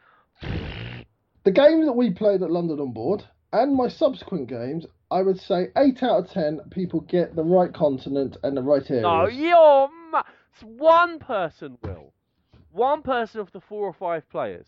The 0.40 1.50
game 1.50 1.85
that 1.85 1.92
we 1.92 2.11
played 2.11 2.42
at 2.42 2.50
London 2.50 2.80
on 2.80 2.92
board 2.92 3.25
and 3.52 3.75
my 3.75 3.88
subsequent 3.88 4.49
games, 4.49 4.87
I 5.11 5.23
would 5.23 5.41
say 5.41 5.69
eight 5.77 6.03
out 6.03 6.25
of 6.25 6.31
ten 6.31 6.61
people 6.71 7.00
get 7.00 7.35
the 7.35 7.43
right 7.43 7.73
continent 7.73 8.37
and 8.43 8.57
the 8.57 8.62
right 8.62 8.88
areas. 8.91 9.03
No, 9.03 9.27
you're 9.27 9.88
ma- 10.11 10.23
one 10.62 11.19
person 11.19 11.79
will. 11.83 12.12
One 12.73 13.03
person 13.03 13.41
of 13.41 13.50
the 13.53 13.61
four 13.61 13.87
or 13.87 13.93
five 13.95 14.29
players. 14.29 14.67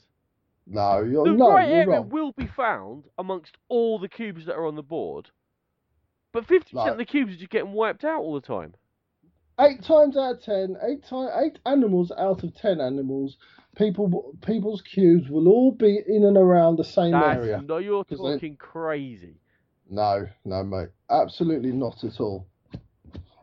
no, 0.67 1.03
you're 1.03 1.25
The 1.27 1.33
no, 1.33 1.51
right 1.53 1.69
you're 1.69 1.77
area 1.79 2.01
wrong. 2.01 2.09
will 2.09 2.33
be 2.33 2.47
found 2.47 3.05
amongst 3.19 3.57
all 3.69 3.99
the 3.99 4.09
cubes 4.09 4.47
that 4.47 4.55
are 4.55 4.67
on 4.67 4.77
the 4.77 4.83
board. 4.83 5.31
But 6.33 6.47
50% 6.47 6.93
of 6.93 6.97
the 6.97 7.05
cubes 7.05 7.35
are 7.35 7.37
just 7.39 7.51
getting 7.51 7.73
wiped 7.73 8.05
out 8.05 8.21
all 8.21 8.35
the 8.35 8.41
time. 8.41 8.75
Eight 9.59 9.83
times 9.83 10.17
out 10.17 10.37
of 10.37 10.43
ten, 10.43 10.77
eight 10.89 11.05
time, 11.05 11.29
eight 11.45 11.59
animals 11.67 12.13
out 12.17 12.45
of 12.45 12.55
ten 12.55 12.81
animals, 12.81 13.37
people 13.77 14.33
people's 14.41 14.81
cubes 14.81 15.29
will 15.29 15.49
all 15.49 15.73
be 15.73 15.99
in 16.07 16.25
and 16.25 16.37
around 16.39 16.77
the 16.77 16.85
same 16.85 17.11
That's, 17.13 17.45
area. 17.45 17.63
no, 17.67 17.77
you're 17.77 18.05
'Cause 18.05 18.19
they- 18.19 18.33
talking 18.35 18.57
crazy. 18.57 19.37
No, 19.91 20.29
no, 20.45 20.63
mate, 20.63 20.91
absolutely 21.11 21.73
not 21.73 22.05
at 22.05 22.21
all. 22.21 22.47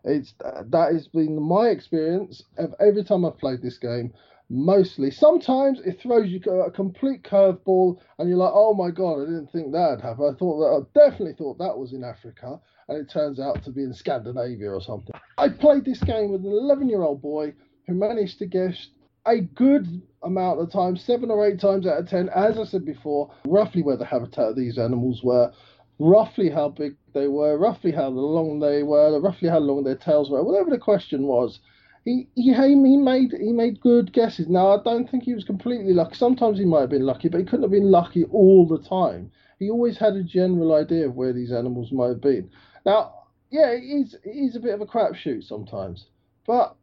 It's 0.05 0.33
that 0.39 0.93
has 0.93 1.07
been 1.09 1.41
my 1.41 1.67
experience 1.67 2.41
of 2.57 2.73
every 2.79 3.03
time 3.03 3.25
I've 3.25 3.37
played 3.37 3.61
this 3.61 3.77
game. 3.77 4.13
Mostly, 4.49 5.11
sometimes 5.11 5.81
it 5.81 5.99
throws 5.99 6.29
you 6.29 6.39
a 6.39 6.71
complete 6.71 7.23
curveball, 7.23 7.99
and 8.17 8.29
you're 8.29 8.37
like, 8.37 8.53
"Oh 8.53 8.73
my 8.73 8.91
god, 8.91 9.23
I 9.23 9.25
didn't 9.25 9.51
think 9.51 9.73
that'd 9.73 9.99
happen. 9.99 10.23
I 10.23 10.37
thought 10.37 10.59
that, 10.59 10.99
I 11.03 11.07
definitely 11.09 11.33
thought 11.33 11.57
that 11.57 11.77
was 11.77 11.91
in 11.91 12.05
Africa, 12.05 12.57
and 12.87 12.97
it 12.97 13.09
turns 13.09 13.41
out 13.41 13.61
to 13.65 13.71
be 13.71 13.83
in 13.83 13.93
Scandinavia 13.93 14.71
or 14.71 14.79
something." 14.79 15.13
I 15.37 15.49
played 15.49 15.83
this 15.83 16.01
game 16.01 16.31
with 16.31 16.45
an 16.45 16.51
11-year-old 16.53 17.21
boy 17.21 17.53
who 17.87 17.93
managed 17.93 18.39
to 18.39 18.45
guess 18.45 18.91
a 19.25 19.41
good 19.41 20.01
amount 20.23 20.61
of 20.61 20.71
times, 20.71 21.03
seven 21.03 21.29
or 21.29 21.45
eight 21.45 21.59
times 21.59 21.85
out 21.85 21.99
of 21.99 22.07
ten, 22.07 22.29
as 22.29 22.57
I 22.57 22.63
said 22.63 22.85
before, 22.85 23.29
roughly 23.45 23.83
where 23.83 23.97
the 23.97 24.05
habitat 24.05 24.51
of 24.51 24.55
these 24.55 24.77
animals 24.77 25.21
were, 25.21 25.51
roughly 25.99 26.49
how 26.49 26.69
big 26.69 26.95
they 27.13 27.27
were, 27.27 27.57
roughly 27.57 27.91
how 27.91 28.07
long 28.07 28.59
they 28.59 28.83
were, 28.83 29.19
roughly 29.19 29.49
how 29.49 29.59
long 29.59 29.83
their 29.83 29.95
tails 29.95 30.29
were, 30.29 30.43
whatever 30.43 30.69
the 30.69 30.77
question 30.77 31.23
was. 31.23 31.59
He, 32.05 32.27
he 32.35 32.53
he 32.53 32.75
made 32.75 33.33
he 33.33 33.51
made 33.51 33.81
good 33.81 34.13
guesses. 34.13 34.47
Now 34.47 34.71
I 34.71 34.81
don't 34.81 35.09
think 35.09 35.23
he 35.23 35.33
was 35.33 35.43
completely 35.43 35.93
lucky. 35.93 36.15
Sometimes 36.15 36.57
he 36.57 36.63
might 36.63 36.81
have 36.81 36.89
been 36.89 37.05
lucky, 37.05 37.27
but 37.27 37.39
he 37.39 37.45
couldn't 37.45 37.63
have 37.63 37.71
been 37.71 37.91
lucky 37.91 38.23
all 38.25 38.65
the 38.65 38.81
time. 38.81 39.29
He 39.59 39.69
always 39.69 39.97
had 39.97 40.13
a 40.13 40.23
general 40.23 40.75
idea 40.75 41.07
of 41.07 41.15
where 41.15 41.33
these 41.33 41.51
animals 41.51 41.91
might 41.91 42.09
have 42.09 42.21
been. 42.21 42.49
Now, 42.85 43.25
yeah, 43.49 43.71
it 43.71 44.15
is 44.23 44.55
a 44.55 44.59
bit 44.59 44.73
of 44.73 44.81
a 44.81 44.85
crapshoot 44.85 45.43
sometimes, 45.43 46.05
but 46.45 46.75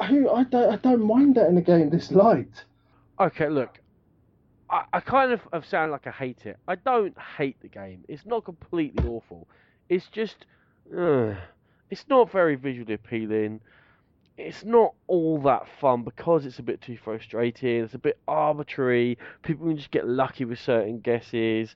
I, 0.00 0.06
I 0.06 0.44
don't 0.44 0.72
I 0.72 0.76
don't 0.76 1.06
mind 1.06 1.36
that 1.36 1.48
in 1.48 1.56
a 1.56 1.62
game 1.62 1.90
this 1.90 2.10
light. 2.10 2.64
Okay, 3.20 3.48
look. 3.48 3.78
I, 4.70 4.84
I 4.92 5.00
kind 5.00 5.32
of, 5.32 5.40
of 5.52 5.66
sound 5.66 5.92
like 5.92 6.06
I 6.06 6.10
hate 6.10 6.46
it. 6.46 6.58
I 6.66 6.76
don't 6.76 7.16
hate 7.38 7.60
the 7.60 7.68
game. 7.68 8.04
It's 8.08 8.26
not 8.26 8.44
completely 8.44 9.06
awful. 9.08 9.46
It's 9.88 10.06
just, 10.08 10.46
uh, 10.96 11.34
it's 11.90 12.04
not 12.08 12.30
very 12.30 12.54
visually 12.56 12.94
appealing. 12.94 13.60
It's 14.36 14.64
not 14.64 14.94
all 15.06 15.40
that 15.42 15.66
fun 15.80 16.02
because 16.02 16.44
it's 16.44 16.58
a 16.58 16.62
bit 16.62 16.80
too 16.80 16.96
frustrating. 16.96 17.84
It's 17.84 17.94
a 17.94 17.98
bit 17.98 18.18
arbitrary. 18.26 19.18
People 19.42 19.68
can 19.68 19.76
just 19.76 19.92
get 19.92 20.08
lucky 20.08 20.44
with 20.44 20.58
certain 20.58 20.98
guesses 21.00 21.74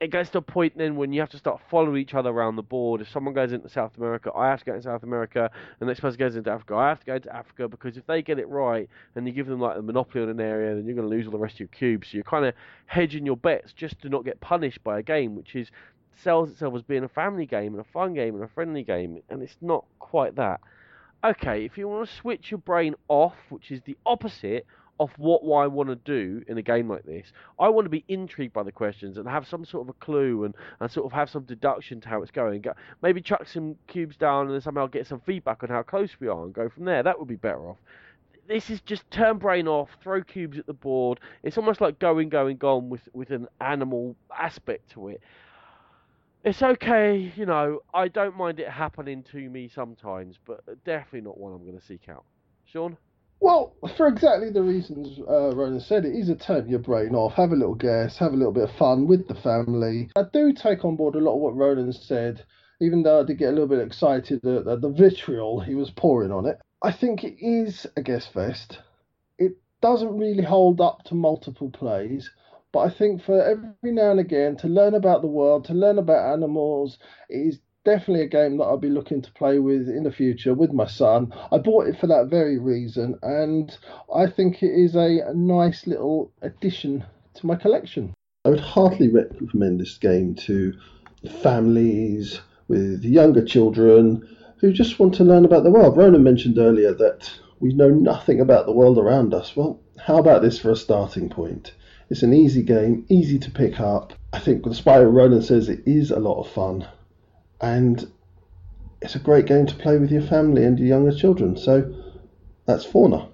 it 0.00 0.10
gets 0.10 0.30
to 0.30 0.38
a 0.38 0.42
point 0.42 0.78
then 0.78 0.96
when 0.96 1.12
you 1.12 1.20
have 1.20 1.28
to 1.28 1.36
start 1.36 1.60
following 1.70 2.00
each 2.00 2.14
other 2.14 2.30
around 2.30 2.56
the 2.56 2.62
board. 2.62 3.02
If 3.02 3.10
someone 3.10 3.34
goes 3.34 3.52
into 3.52 3.68
South 3.68 3.96
America, 3.98 4.32
I 4.34 4.48
have 4.48 4.60
to 4.60 4.64
go 4.64 4.72
into 4.72 4.84
South 4.84 5.02
America, 5.02 5.50
and 5.52 5.80
the 5.80 5.86
next 5.86 6.00
person 6.00 6.18
goes 6.18 6.36
into 6.36 6.50
Africa, 6.50 6.74
I 6.74 6.88
have 6.88 7.00
to 7.00 7.06
go 7.06 7.14
into 7.16 7.36
Africa 7.36 7.68
because 7.68 7.98
if 7.98 8.06
they 8.06 8.22
get 8.22 8.38
it 8.38 8.48
right 8.48 8.88
and 9.14 9.26
you 9.26 9.32
give 9.34 9.46
them 9.46 9.60
like 9.60 9.76
a 9.76 9.82
monopoly 9.82 10.24
on 10.24 10.30
an 10.30 10.40
area, 10.40 10.74
then 10.74 10.86
you're 10.86 10.96
going 10.96 11.08
to 11.08 11.14
lose 11.14 11.26
all 11.26 11.32
the 11.32 11.38
rest 11.38 11.56
of 11.56 11.60
your 11.60 11.68
cubes. 11.68 12.08
So 12.08 12.14
you're 12.14 12.24
kind 12.24 12.46
of 12.46 12.54
hedging 12.86 13.26
your 13.26 13.36
bets 13.36 13.74
just 13.74 14.00
to 14.00 14.08
not 14.08 14.24
get 14.24 14.40
punished 14.40 14.82
by 14.82 14.98
a 14.98 15.02
game 15.02 15.36
which 15.36 15.54
is 15.54 15.70
sells 16.16 16.50
itself 16.50 16.74
as 16.74 16.82
being 16.82 17.04
a 17.04 17.08
family 17.08 17.46
game 17.46 17.72
and 17.74 17.80
a 17.80 17.92
fun 17.92 18.14
game 18.14 18.34
and 18.34 18.44
a 18.44 18.48
friendly 18.48 18.82
game, 18.82 19.22
and 19.28 19.42
it's 19.42 19.56
not 19.60 19.84
quite 19.98 20.36
that. 20.36 20.60
Okay, 21.22 21.66
if 21.66 21.76
you 21.76 21.86
want 21.86 22.08
to 22.08 22.14
switch 22.16 22.50
your 22.50 22.58
brain 22.58 22.94
off, 23.08 23.36
which 23.50 23.70
is 23.70 23.82
the 23.84 23.96
opposite 24.06 24.64
of 25.00 25.10
what 25.16 25.40
I 25.42 25.66
want 25.66 25.88
to 25.88 25.96
do 25.96 26.44
in 26.46 26.58
a 26.58 26.62
game 26.62 26.86
like 26.86 27.04
this. 27.04 27.32
I 27.58 27.70
want 27.70 27.86
to 27.86 27.90
be 27.90 28.04
intrigued 28.06 28.52
by 28.52 28.62
the 28.62 28.70
questions 28.70 29.16
and 29.16 29.26
have 29.26 29.48
some 29.48 29.64
sort 29.64 29.88
of 29.88 29.96
a 29.96 30.04
clue 30.04 30.44
and, 30.44 30.54
and 30.78 30.90
sort 30.90 31.06
of 31.06 31.12
have 31.12 31.30
some 31.30 31.44
deduction 31.44 32.02
to 32.02 32.08
how 32.08 32.20
it's 32.20 32.30
going. 32.30 32.62
Maybe 33.02 33.22
chuck 33.22 33.48
some 33.48 33.76
cubes 33.86 34.18
down 34.18 34.50
and 34.50 34.62
somehow 34.62 34.86
get 34.88 35.06
some 35.06 35.20
feedback 35.20 35.62
on 35.62 35.70
how 35.70 35.82
close 35.82 36.10
we 36.20 36.28
are 36.28 36.44
and 36.44 36.52
go 36.52 36.68
from 36.68 36.84
there. 36.84 37.02
That 37.02 37.18
would 37.18 37.28
be 37.28 37.36
better 37.36 37.70
off. 37.70 37.78
This 38.46 38.68
is 38.68 38.82
just 38.82 39.10
turn 39.10 39.38
brain 39.38 39.66
off, 39.66 39.88
throw 40.02 40.22
cubes 40.22 40.58
at 40.58 40.66
the 40.66 40.74
board. 40.74 41.18
It's 41.42 41.56
almost 41.56 41.80
like 41.80 41.98
going, 41.98 42.28
going, 42.28 42.58
gone 42.58 42.90
with, 42.90 43.08
with 43.14 43.30
an 43.30 43.48
animal 43.58 44.16
aspect 44.38 44.90
to 44.92 45.08
it. 45.08 45.22
It's 46.44 46.62
okay, 46.62 47.32
you 47.36 47.46
know, 47.46 47.80
I 47.94 48.08
don't 48.08 48.36
mind 48.36 48.60
it 48.60 48.68
happening 48.68 49.22
to 49.30 49.38
me 49.48 49.68
sometimes, 49.74 50.38
but 50.44 50.62
definitely 50.84 51.22
not 51.22 51.38
one 51.38 51.54
I'm 51.54 51.64
going 51.64 51.78
to 51.78 51.84
seek 51.84 52.08
out. 52.10 52.24
Sean? 52.66 52.98
Well, 53.40 53.74
for 53.96 54.06
exactly 54.06 54.50
the 54.50 54.62
reasons 54.62 55.18
uh, 55.26 55.54
Ronan 55.54 55.80
said, 55.80 56.04
it 56.04 56.14
is 56.14 56.28
a 56.28 56.36
turn 56.36 56.68
your 56.68 56.78
brain 56.78 57.14
off, 57.14 57.32
have 57.34 57.52
a 57.52 57.56
little 57.56 57.74
guess, 57.74 58.18
have 58.18 58.34
a 58.34 58.36
little 58.36 58.52
bit 58.52 58.64
of 58.64 58.72
fun 58.76 59.06
with 59.06 59.28
the 59.28 59.34
family. 59.34 60.10
I 60.14 60.24
do 60.30 60.52
take 60.52 60.84
on 60.84 60.96
board 60.96 61.14
a 61.14 61.20
lot 61.20 61.36
of 61.36 61.40
what 61.40 61.56
Ronan 61.56 61.92
said, 61.92 62.44
even 62.82 63.02
though 63.02 63.20
I 63.20 63.24
did 63.24 63.38
get 63.38 63.48
a 63.48 63.52
little 63.52 63.66
bit 63.66 63.80
excited 63.86 64.44
at, 64.44 64.80
the 64.82 64.94
vitriol 64.94 65.60
he 65.60 65.74
was 65.74 65.90
pouring 65.90 66.32
on 66.32 66.44
it. 66.46 66.58
I 66.82 66.92
think 66.92 67.24
it 67.24 67.36
is 67.40 67.86
a 67.96 68.02
guess 68.02 68.26
fest. 68.26 68.78
It 69.38 69.52
doesn't 69.80 70.18
really 70.18 70.42
hold 70.44 70.82
up 70.82 71.04
to 71.04 71.14
multiple 71.14 71.70
plays, 71.70 72.30
but 72.72 72.80
I 72.80 72.90
think 72.90 73.22
for 73.22 73.42
every 73.42 73.92
now 73.92 74.10
and 74.10 74.20
again 74.20 74.56
to 74.58 74.68
learn 74.68 74.94
about 74.94 75.22
the 75.22 75.28
world, 75.28 75.64
to 75.66 75.74
learn 75.74 75.98
about 75.98 76.34
animals, 76.34 76.98
it 77.30 77.38
is 77.38 77.60
definitely 77.84 78.22
a 78.22 78.28
game 78.28 78.58
that 78.58 78.64
I'll 78.64 78.76
be 78.76 78.90
looking 78.90 79.22
to 79.22 79.32
play 79.32 79.58
with 79.58 79.88
in 79.88 80.02
the 80.02 80.12
future 80.12 80.52
with 80.54 80.72
my 80.72 80.86
son. 80.86 81.32
I 81.50 81.58
bought 81.58 81.86
it 81.86 81.98
for 81.98 82.06
that 82.08 82.28
very 82.28 82.58
reason, 82.58 83.18
and 83.22 83.76
I 84.14 84.26
think 84.26 84.62
it 84.62 84.72
is 84.72 84.94
a 84.94 85.32
nice 85.34 85.86
little 85.86 86.32
addition 86.42 87.04
to 87.34 87.46
my 87.46 87.56
collection. 87.56 88.12
I 88.44 88.50
would 88.50 88.60
heartily 88.60 89.08
recommend 89.08 89.80
this 89.80 89.96
game 89.96 90.34
to 90.46 90.74
families 91.42 92.40
with 92.68 93.02
younger 93.02 93.44
children 93.44 94.26
who 94.58 94.72
just 94.72 94.98
want 94.98 95.14
to 95.14 95.24
learn 95.24 95.44
about 95.44 95.64
the 95.64 95.70
world. 95.70 95.96
Ronan 95.96 96.22
mentioned 96.22 96.58
earlier 96.58 96.92
that 96.94 97.30
we 97.60 97.72
know 97.72 97.90
nothing 97.90 98.40
about 98.40 98.66
the 98.66 98.72
world 98.72 98.98
around 98.98 99.34
us. 99.34 99.56
Well, 99.56 99.80
how 99.98 100.18
about 100.18 100.42
this 100.42 100.58
for 100.58 100.70
a 100.70 100.76
starting 100.76 101.28
point? 101.28 101.72
It's 102.10 102.22
an 102.22 102.32
easy 102.34 102.62
game, 102.62 103.06
easy 103.08 103.38
to 103.38 103.50
pick 103.50 103.80
up. 103.80 104.12
I 104.32 104.38
think, 104.38 104.64
despite 104.64 105.06
Ronan 105.06 105.42
says, 105.42 105.68
it 105.68 105.82
is 105.86 106.10
a 106.10 106.18
lot 106.18 106.40
of 106.40 106.50
fun 106.50 106.86
and 107.60 108.10
it's 109.02 109.14
a 109.14 109.18
great 109.18 109.46
game 109.46 109.66
to 109.66 109.74
play 109.74 109.98
with 109.98 110.10
your 110.10 110.22
family 110.22 110.64
and 110.64 110.78
your 110.78 110.88
younger 110.88 111.16
children. 111.16 111.56
So 111.56 111.92
that's 112.66 112.84
Fauna. 112.84 113.28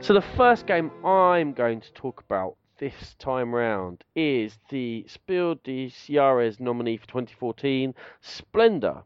So 0.00 0.14
the 0.14 0.22
first 0.22 0.66
game 0.66 0.90
I'm 1.04 1.52
going 1.52 1.82
to 1.82 1.92
talk 1.92 2.24
about 2.26 2.56
this 2.78 3.14
time 3.18 3.54
round 3.54 4.04
is 4.14 4.58
the 4.68 5.04
Spiel 5.08 5.56
des 5.56 5.88
Jahres 6.08 6.60
nominee 6.60 6.96
for 6.96 7.06
2014, 7.08 7.94
Splendor. 8.20 9.02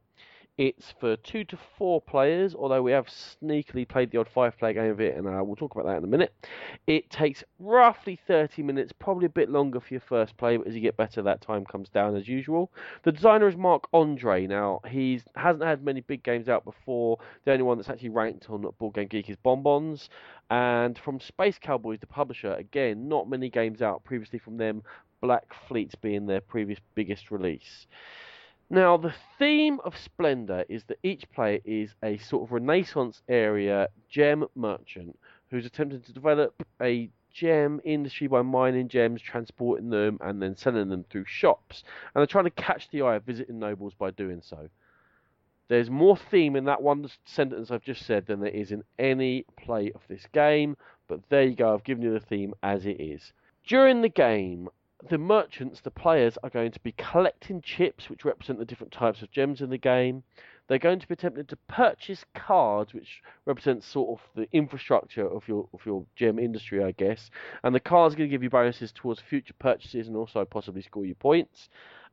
It's 0.58 0.92
for 1.00 1.16
two 1.16 1.44
to 1.44 1.58
four 1.78 2.02
players, 2.02 2.54
although 2.54 2.82
we 2.82 2.92
have 2.92 3.06
sneakily 3.06 3.88
played 3.88 4.10
the 4.10 4.18
odd 4.18 4.28
five 4.28 4.58
player 4.58 4.74
game 4.74 4.90
of 4.90 5.00
it, 5.00 5.16
and 5.16 5.26
uh, 5.26 5.42
we'll 5.42 5.56
talk 5.56 5.72
about 5.72 5.86
that 5.86 5.96
in 5.96 6.04
a 6.04 6.06
minute. 6.06 6.34
It 6.86 7.08
takes 7.08 7.42
roughly 7.58 8.20
30 8.26 8.62
minutes, 8.62 8.92
probably 8.92 9.24
a 9.24 9.30
bit 9.30 9.48
longer 9.48 9.80
for 9.80 9.94
your 9.94 10.02
first 10.02 10.36
play, 10.36 10.58
but 10.58 10.66
as 10.66 10.74
you 10.74 10.82
get 10.82 10.98
better, 10.98 11.22
that 11.22 11.40
time 11.40 11.64
comes 11.64 11.88
down 11.88 12.14
as 12.16 12.28
usual. 12.28 12.70
The 13.02 13.12
designer 13.12 13.48
is 13.48 13.56
Marc 13.56 13.84
Andre. 13.94 14.46
Now, 14.46 14.80
he 14.86 15.22
hasn't 15.36 15.64
had 15.64 15.82
many 15.82 16.02
big 16.02 16.22
games 16.22 16.50
out 16.50 16.66
before. 16.66 17.18
The 17.46 17.52
only 17.52 17.64
one 17.64 17.78
that's 17.78 17.88
actually 17.88 18.10
ranked 18.10 18.50
on 18.50 18.66
Board 18.78 18.94
Game 18.94 19.08
Geek 19.08 19.30
is 19.30 19.36
Bonbons. 19.42 20.10
And 20.50 20.98
from 20.98 21.18
Space 21.18 21.58
Cowboys, 21.58 22.00
the 22.00 22.06
publisher, 22.06 22.52
again, 22.56 23.08
not 23.08 23.26
many 23.26 23.48
games 23.48 23.80
out 23.80 24.04
previously 24.04 24.38
from 24.38 24.58
them, 24.58 24.82
Black 25.22 25.54
Fleets 25.66 25.94
being 25.94 26.26
their 26.26 26.42
previous 26.42 26.80
biggest 26.94 27.30
release. 27.30 27.86
Now, 28.72 28.96
the 28.96 29.12
theme 29.38 29.80
of 29.84 29.98
Splendor 29.98 30.64
is 30.66 30.84
that 30.84 30.98
each 31.02 31.30
player 31.30 31.60
is 31.62 31.94
a 32.02 32.16
sort 32.16 32.44
of 32.44 32.52
Renaissance 32.52 33.20
area 33.28 33.88
gem 34.08 34.46
merchant 34.54 35.18
who's 35.50 35.66
attempting 35.66 36.00
to 36.00 36.12
develop 36.14 36.54
a 36.80 37.10
gem 37.30 37.82
industry 37.84 38.28
by 38.28 38.40
mining 38.40 38.88
gems, 38.88 39.20
transporting 39.20 39.90
them, 39.90 40.16
and 40.22 40.40
then 40.40 40.56
selling 40.56 40.88
them 40.88 41.04
through 41.10 41.26
shops. 41.26 41.84
And 42.14 42.22
they're 42.22 42.26
trying 42.26 42.46
to 42.46 42.50
catch 42.50 42.88
the 42.88 43.02
eye 43.02 43.16
of 43.16 43.24
visiting 43.24 43.58
nobles 43.58 43.92
by 43.92 44.10
doing 44.10 44.40
so. 44.40 44.70
There's 45.68 45.90
more 45.90 46.16
theme 46.16 46.56
in 46.56 46.64
that 46.64 46.80
one 46.80 47.06
sentence 47.26 47.70
I've 47.70 47.84
just 47.84 48.06
said 48.06 48.24
than 48.24 48.40
there 48.40 48.48
is 48.48 48.72
in 48.72 48.84
any 48.98 49.44
play 49.62 49.92
of 49.94 50.00
this 50.08 50.26
game, 50.32 50.78
but 51.08 51.20
there 51.28 51.42
you 51.42 51.54
go, 51.54 51.74
I've 51.74 51.84
given 51.84 52.04
you 52.04 52.14
the 52.14 52.20
theme 52.20 52.54
as 52.62 52.86
it 52.86 52.98
is. 52.98 53.34
During 53.66 54.00
the 54.00 54.08
game, 54.08 54.70
the 55.08 55.18
merchants, 55.18 55.80
the 55.80 55.90
players, 55.90 56.38
are 56.42 56.50
going 56.50 56.72
to 56.72 56.80
be 56.80 56.92
collecting 56.92 57.60
chips 57.60 58.08
which 58.08 58.24
represent 58.24 58.58
the 58.58 58.64
different 58.64 58.92
types 58.92 59.22
of 59.22 59.30
gems 59.30 59.60
in 59.60 59.70
the 59.70 59.78
game. 59.78 60.22
They're 60.68 60.78
going 60.78 61.00
to 61.00 61.08
be 61.08 61.14
attempting 61.14 61.46
to 61.46 61.56
purchase 61.68 62.24
cards 62.34 62.94
which 62.94 63.22
represent 63.44 63.82
sort 63.82 64.18
of 64.18 64.26
the 64.36 64.48
infrastructure 64.52 65.26
of 65.26 65.46
your 65.48 65.68
of 65.74 65.84
your 65.84 66.06
gem 66.14 66.38
industry, 66.38 66.82
I 66.82 66.92
guess. 66.92 67.30
And 67.62 67.74
the 67.74 67.80
cards 67.80 68.14
are 68.14 68.18
going 68.18 68.30
to 68.30 68.34
give 68.34 68.42
you 68.42 68.50
bonuses 68.50 68.92
towards 68.92 69.20
future 69.20 69.54
purchases 69.58 70.06
and 70.06 70.16
also 70.16 70.44
possibly 70.44 70.82
score 70.82 71.04
you 71.04 71.14
points. 71.14 71.68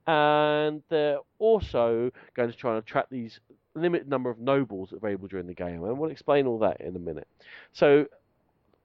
And 0.07 0.81
they're 0.89 1.19
also 1.37 2.11
going 2.35 2.51
to 2.51 2.57
try 2.57 2.71
and 2.71 2.79
attract 2.79 3.11
these 3.11 3.39
limited 3.75 4.09
number 4.09 4.31
of 4.31 4.39
nobles 4.39 4.91
available 4.91 5.27
during 5.27 5.45
the 5.45 5.53
game. 5.53 5.83
And 5.83 5.99
we'll 5.99 6.09
explain 6.09 6.47
all 6.47 6.59
that 6.59 6.81
in 6.81 6.95
a 6.95 6.99
minute. 6.99 7.27
So 7.71 8.07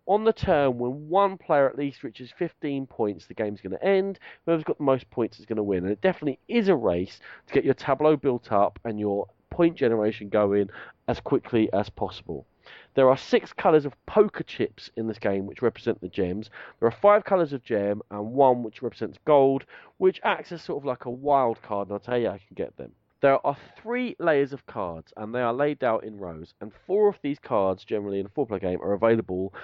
on 0.06 0.24
the 0.24 0.32
turn, 0.32 0.78
when 0.78 1.08
one 1.08 1.38
player 1.38 1.68
at 1.68 1.78
least 1.78 2.02
reaches 2.02 2.32
15 2.38 2.86
points, 2.86 3.26
the 3.26 3.34
game's 3.34 3.60
going 3.60 3.76
to 3.76 3.84
end. 3.84 4.18
Whoever's 4.44 4.64
got 4.64 4.78
the 4.78 4.84
most 4.84 5.08
points 5.10 5.38
is 5.38 5.46
going 5.46 5.56
to 5.56 5.62
win. 5.62 5.84
And 5.84 5.92
it 5.92 6.00
definitely 6.00 6.38
is 6.48 6.68
a 6.68 6.76
race 6.76 7.20
to 7.46 7.54
get 7.54 7.64
your 7.64 7.74
tableau 7.74 8.16
built 8.16 8.52
up 8.52 8.78
and 8.84 9.00
your 9.00 9.26
point 9.50 9.76
generation 9.76 10.28
going 10.28 10.68
as 11.08 11.20
quickly 11.20 11.72
as 11.72 11.88
possible. 11.88 12.46
There 12.94 13.10
are 13.10 13.16
six 13.16 13.52
colours 13.52 13.84
of 13.84 13.94
poker 14.06 14.42
chips 14.42 14.90
in 14.96 15.06
this 15.06 15.18
game 15.18 15.46
which 15.46 15.62
represent 15.62 16.00
the 16.00 16.08
gems. 16.08 16.50
There 16.80 16.88
are 16.88 16.96
five 17.02 17.24
colours 17.24 17.52
of 17.52 17.62
gem 17.62 18.02
and 18.10 18.32
one 18.32 18.62
which 18.62 18.82
represents 18.82 19.18
gold, 19.24 19.64
which 19.98 20.20
acts 20.22 20.52
as 20.52 20.62
sort 20.62 20.82
of 20.82 20.86
like 20.86 21.04
a 21.04 21.10
wild 21.10 21.60
card, 21.62 21.88
and 21.88 21.94
I'll 21.94 22.00
tell 22.00 22.18
you 22.18 22.32
you 22.32 22.38
can 22.48 22.54
get 22.54 22.76
them. 22.76 22.92
There 23.20 23.44
are 23.46 23.56
three 23.80 24.16
layers 24.18 24.52
of 24.52 24.66
cards, 24.66 25.12
and 25.16 25.34
they 25.34 25.40
are 25.40 25.52
laid 25.52 25.82
out 25.82 26.04
in 26.04 26.18
rows. 26.18 26.52
And 26.60 26.72
four 26.86 27.08
of 27.08 27.18
these 27.22 27.38
cards, 27.38 27.84
generally 27.84 28.20
in 28.20 28.26
a 28.26 28.28
four-player 28.28 28.60
game, 28.60 28.82
are 28.82 28.92
available 28.92 29.54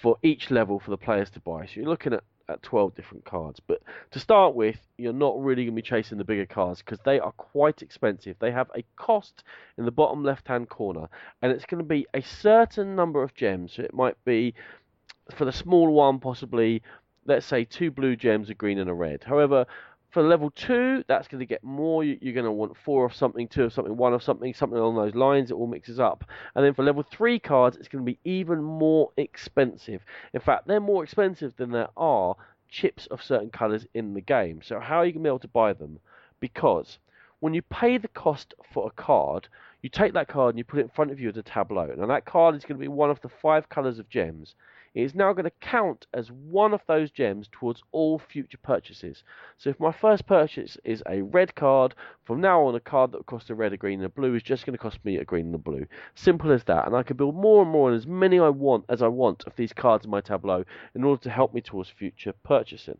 for 0.00 0.16
each 0.22 0.50
level 0.50 0.78
for 0.78 0.90
the 0.90 0.96
players 0.96 1.30
to 1.30 1.40
buy. 1.40 1.66
So 1.66 1.72
you're 1.76 1.88
looking 1.88 2.12
at, 2.12 2.22
at 2.48 2.62
12 2.62 2.94
different 2.94 3.24
cards. 3.24 3.60
But 3.66 3.82
to 4.12 4.20
start 4.20 4.54
with, 4.54 4.76
you're 4.96 5.12
not 5.12 5.40
really 5.42 5.64
going 5.64 5.74
to 5.74 5.82
be 5.82 5.88
chasing 5.88 6.18
the 6.18 6.24
bigger 6.24 6.46
cards 6.46 6.80
because 6.80 6.98
they 7.04 7.20
are 7.20 7.32
quite 7.32 7.82
expensive. 7.82 8.36
They 8.38 8.52
have 8.52 8.70
a 8.76 8.84
cost 8.96 9.44
in 9.76 9.84
the 9.84 9.90
bottom 9.90 10.24
left 10.24 10.48
hand 10.48 10.68
corner, 10.68 11.08
and 11.42 11.52
it's 11.52 11.64
going 11.64 11.82
to 11.82 11.88
be 11.88 12.06
a 12.14 12.22
certain 12.22 12.94
number 12.94 13.22
of 13.22 13.34
gems. 13.34 13.74
So 13.74 13.82
it 13.82 13.94
might 13.94 14.16
be 14.24 14.54
for 15.34 15.44
the 15.44 15.52
small 15.52 15.92
one, 15.92 16.20
possibly, 16.20 16.82
let's 17.26 17.46
say, 17.46 17.64
two 17.64 17.90
blue 17.90 18.16
gems, 18.16 18.50
a 18.50 18.54
green 18.54 18.78
and 18.78 18.88
a 18.88 18.94
red. 18.94 19.24
However, 19.24 19.66
For 20.10 20.22
level 20.22 20.50
two, 20.50 21.04
that's 21.06 21.28
going 21.28 21.40
to 21.40 21.46
get 21.46 21.62
more. 21.62 22.02
You're 22.02 22.32
going 22.32 22.46
to 22.46 22.52
want 22.52 22.76
four 22.78 23.04
of 23.04 23.14
something, 23.14 23.46
two 23.46 23.64
of 23.64 23.72
something, 23.74 23.94
one 23.94 24.14
of 24.14 24.22
something, 24.22 24.54
something 24.54 24.78
along 24.78 24.96
those 24.96 25.14
lines. 25.14 25.50
It 25.50 25.54
all 25.54 25.66
mixes 25.66 26.00
up. 26.00 26.24
And 26.54 26.64
then 26.64 26.72
for 26.72 26.82
level 26.82 27.02
three 27.02 27.38
cards, 27.38 27.76
it's 27.76 27.88
going 27.88 28.04
to 28.04 28.10
be 28.10 28.18
even 28.24 28.62
more 28.62 29.10
expensive. 29.18 30.02
In 30.32 30.40
fact, 30.40 30.66
they're 30.66 30.80
more 30.80 31.04
expensive 31.04 31.54
than 31.56 31.72
there 31.72 31.90
are 31.96 32.36
chips 32.70 33.06
of 33.06 33.22
certain 33.22 33.50
colours 33.50 33.86
in 33.92 34.14
the 34.14 34.20
game. 34.22 34.60
So 34.62 34.80
how 34.80 34.98
are 34.98 35.06
you 35.06 35.12
going 35.12 35.24
to 35.24 35.26
be 35.26 35.30
able 35.30 35.38
to 35.40 35.48
buy 35.48 35.74
them? 35.74 36.00
Because 36.40 36.98
when 37.40 37.52
you 37.52 37.62
pay 37.62 37.98
the 37.98 38.08
cost 38.08 38.54
for 38.72 38.86
a 38.86 39.02
card, 39.02 39.48
you 39.82 39.90
take 39.90 40.14
that 40.14 40.28
card 40.28 40.54
and 40.54 40.58
you 40.58 40.64
put 40.64 40.80
it 40.80 40.84
in 40.84 40.88
front 40.88 41.10
of 41.10 41.20
you 41.20 41.28
as 41.28 41.36
a 41.36 41.42
tableau. 41.42 41.94
Now 41.96 42.06
that 42.06 42.24
card 42.24 42.54
is 42.54 42.64
going 42.64 42.78
to 42.78 42.82
be 42.82 42.88
one 42.88 43.10
of 43.10 43.20
the 43.20 43.28
five 43.28 43.68
colours 43.68 43.98
of 43.98 44.08
gems. 44.08 44.54
It 44.94 45.02
is 45.02 45.14
now 45.14 45.32
going 45.32 45.44
to 45.44 45.52
count 45.60 46.06
as 46.14 46.30
one 46.30 46.72
of 46.72 46.80
those 46.86 47.10
gems 47.10 47.48
towards 47.52 47.82
all 47.92 48.18
future 48.18 48.58
purchases. 48.58 49.22
So 49.56 49.70
if 49.70 49.78
my 49.78 49.92
first 49.92 50.26
purchase 50.26 50.76
is 50.84 51.02
a 51.08 51.22
red 51.22 51.54
card, 51.54 51.94
from 52.24 52.40
now 52.40 52.62
on 52.64 52.74
a 52.74 52.80
card 52.80 53.12
that 53.12 53.26
costs 53.26 53.50
a 53.50 53.54
red, 53.54 53.72
a 53.72 53.76
green, 53.76 54.00
and 54.00 54.06
a 54.06 54.08
blue 54.08 54.34
is 54.34 54.42
just 54.42 54.66
going 54.66 54.76
to 54.76 54.82
cost 54.82 55.04
me 55.04 55.16
a 55.16 55.24
green 55.24 55.46
and 55.46 55.54
a 55.54 55.58
blue. 55.58 55.86
Simple 56.14 56.52
as 56.52 56.64
that. 56.64 56.86
And 56.86 56.96
I 56.96 57.02
can 57.02 57.16
build 57.16 57.34
more 57.34 57.62
and 57.62 57.70
more 57.70 57.90
and 57.90 57.96
as 57.96 58.06
many 58.06 58.38
I 58.38 58.48
want 58.48 58.84
as 58.88 59.02
I 59.02 59.08
want 59.08 59.44
of 59.46 59.56
these 59.56 59.72
cards 59.72 60.04
in 60.04 60.10
my 60.10 60.20
tableau 60.20 60.64
in 60.94 61.04
order 61.04 61.22
to 61.22 61.30
help 61.30 61.54
me 61.54 61.60
towards 61.60 61.90
future 61.90 62.32
purchasing. 62.42 62.98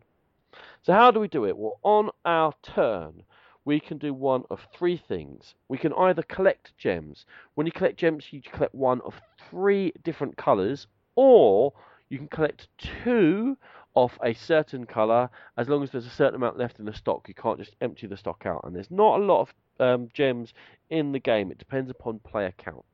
So 0.81 0.93
how 0.93 1.11
do 1.11 1.19
we 1.19 1.27
do 1.27 1.45
it? 1.45 1.57
Well, 1.57 1.79
on 1.83 2.09
our 2.25 2.53
turn, 2.63 3.23
we 3.65 3.79
can 3.79 3.97
do 3.97 4.13
one 4.13 4.45
of 4.49 4.67
three 4.73 4.97
things. 4.97 5.53
We 5.67 5.77
can 5.77 5.93
either 5.93 6.23
collect 6.23 6.75
gems. 6.77 7.25
When 7.55 7.67
you 7.67 7.71
collect 7.71 7.97
gems, 7.97 8.31
you 8.31 8.41
collect 8.41 8.73
one 8.73 9.01
of 9.01 9.13
three 9.49 9.93
different 10.03 10.37
colours, 10.37 10.87
or 11.19 11.73
you 12.07 12.17
can 12.17 12.29
collect 12.29 12.69
two 12.77 13.57
of 13.93 14.17
a 14.23 14.33
certain 14.33 14.85
colour 14.85 15.29
as 15.57 15.67
long 15.67 15.83
as 15.83 15.91
there's 15.91 16.05
a 16.05 16.09
certain 16.11 16.35
amount 16.35 16.57
left 16.57 16.79
in 16.79 16.85
the 16.85 16.93
stock. 16.93 17.27
You 17.27 17.33
can't 17.33 17.59
just 17.59 17.75
empty 17.81 18.07
the 18.07 18.15
stock 18.15 18.43
out. 18.45 18.61
And 18.63 18.73
there's 18.73 18.89
not 18.89 19.19
a 19.19 19.23
lot 19.23 19.41
of 19.41 19.53
um, 19.81 20.07
gems 20.13 20.53
in 20.89 21.11
the 21.11 21.19
game. 21.19 21.51
It 21.51 21.57
depends 21.57 21.91
upon 21.91 22.19
player 22.19 22.53
count. 22.57 22.85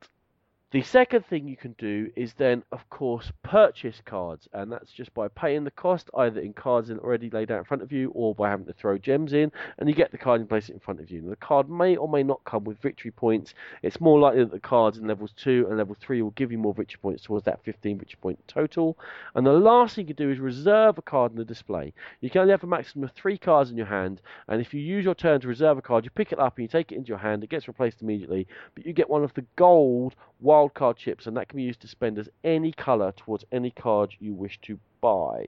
The 0.72 0.82
second 0.82 1.24
thing 1.26 1.46
you 1.46 1.56
can 1.56 1.76
do 1.78 2.10
is 2.16 2.34
then, 2.34 2.64
of 2.72 2.90
course, 2.90 3.30
purchase 3.44 4.02
cards, 4.04 4.48
and 4.52 4.70
that's 4.70 4.90
just 4.90 5.14
by 5.14 5.28
paying 5.28 5.62
the 5.62 5.70
cost 5.70 6.10
either 6.16 6.40
in 6.40 6.54
cards 6.54 6.90
already 6.90 7.30
laid 7.30 7.52
out 7.52 7.58
in 7.58 7.64
front 7.64 7.84
of 7.84 7.92
you 7.92 8.10
or 8.16 8.34
by 8.34 8.50
having 8.50 8.66
to 8.66 8.72
throw 8.72 8.98
gems 8.98 9.32
in, 9.32 9.52
and 9.78 9.88
you 9.88 9.94
get 9.94 10.10
the 10.10 10.18
card 10.18 10.40
and 10.40 10.48
place 10.48 10.68
it 10.68 10.72
in 10.72 10.80
front 10.80 10.98
of 10.98 11.08
you. 11.08 11.22
Now, 11.22 11.30
the 11.30 11.36
card 11.36 11.70
may 11.70 11.94
or 11.94 12.08
may 12.08 12.24
not 12.24 12.44
come 12.44 12.64
with 12.64 12.82
victory 12.82 13.12
points. 13.12 13.54
It's 13.84 14.00
more 14.00 14.18
likely 14.18 14.42
that 14.42 14.50
the 14.50 14.58
cards 14.58 14.98
in 14.98 15.06
levels 15.06 15.32
2 15.36 15.66
and 15.68 15.78
level 15.78 15.96
3 16.00 16.20
will 16.22 16.32
give 16.32 16.50
you 16.50 16.58
more 16.58 16.74
victory 16.74 16.98
points 17.00 17.22
towards 17.22 17.44
that 17.44 17.62
15 17.62 17.98
victory 17.98 18.18
point 18.20 18.40
total. 18.48 18.98
And 19.36 19.46
the 19.46 19.52
last 19.52 19.94
thing 19.94 20.08
you 20.08 20.14
can 20.14 20.26
do 20.26 20.32
is 20.32 20.40
reserve 20.40 20.98
a 20.98 21.02
card 21.02 21.30
in 21.30 21.38
the 21.38 21.44
display. 21.44 21.94
You 22.20 22.28
can 22.28 22.40
only 22.40 22.50
have 22.50 22.64
a 22.64 22.66
maximum 22.66 23.04
of 23.04 23.12
3 23.12 23.38
cards 23.38 23.70
in 23.70 23.76
your 23.76 23.86
hand, 23.86 24.20
and 24.48 24.60
if 24.60 24.74
you 24.74 24.80
use 24.80 25.04
your 25.04 25.14
turn 25.14 25.40
to 25.42 25.48
reserve 25.48 25.78
a 25.78 25.82
card, 25.82 26.04
you 26.04 26.10
pick 26.10 26.32
it 26.32 26.40
up 26.40 26.58
and 26.58 26.64
you 26.64 26.68
take 26.68 26.90
it 26.90 26.96
into 26.96 27.10
your 27.10 27.18
hand, 27.18 27.44
it 27.44 27.50
gets 27.50 27.68
replaced 27.68 28.02
immediately, 28.02 28.48
but 28.74 28.84
you 28.84 28.92
get 28.92 29.08
one 29.08 29.22
of 29.22 29.32
the 29.34 29.44
gold 29.54 30.16
wildcard 30.56 30.96
chips, 30.96 31.26
and 31.26 31.36
that 31.36 31.48
can 31.48 31.56
be 31.56 31.62
used 31.62 31.80
to 31.80 31.88
spend 31.88 32.18
as 32.18 32.28
any 32.44 32.72
colour 32.72 33.12
towards 33.12 33.44
any 33.52 33.70
card 33.70 34.14
you 34.18 34.34
wish 34.34 34.58
to 34.62 34.78
buy. 35.00 35.46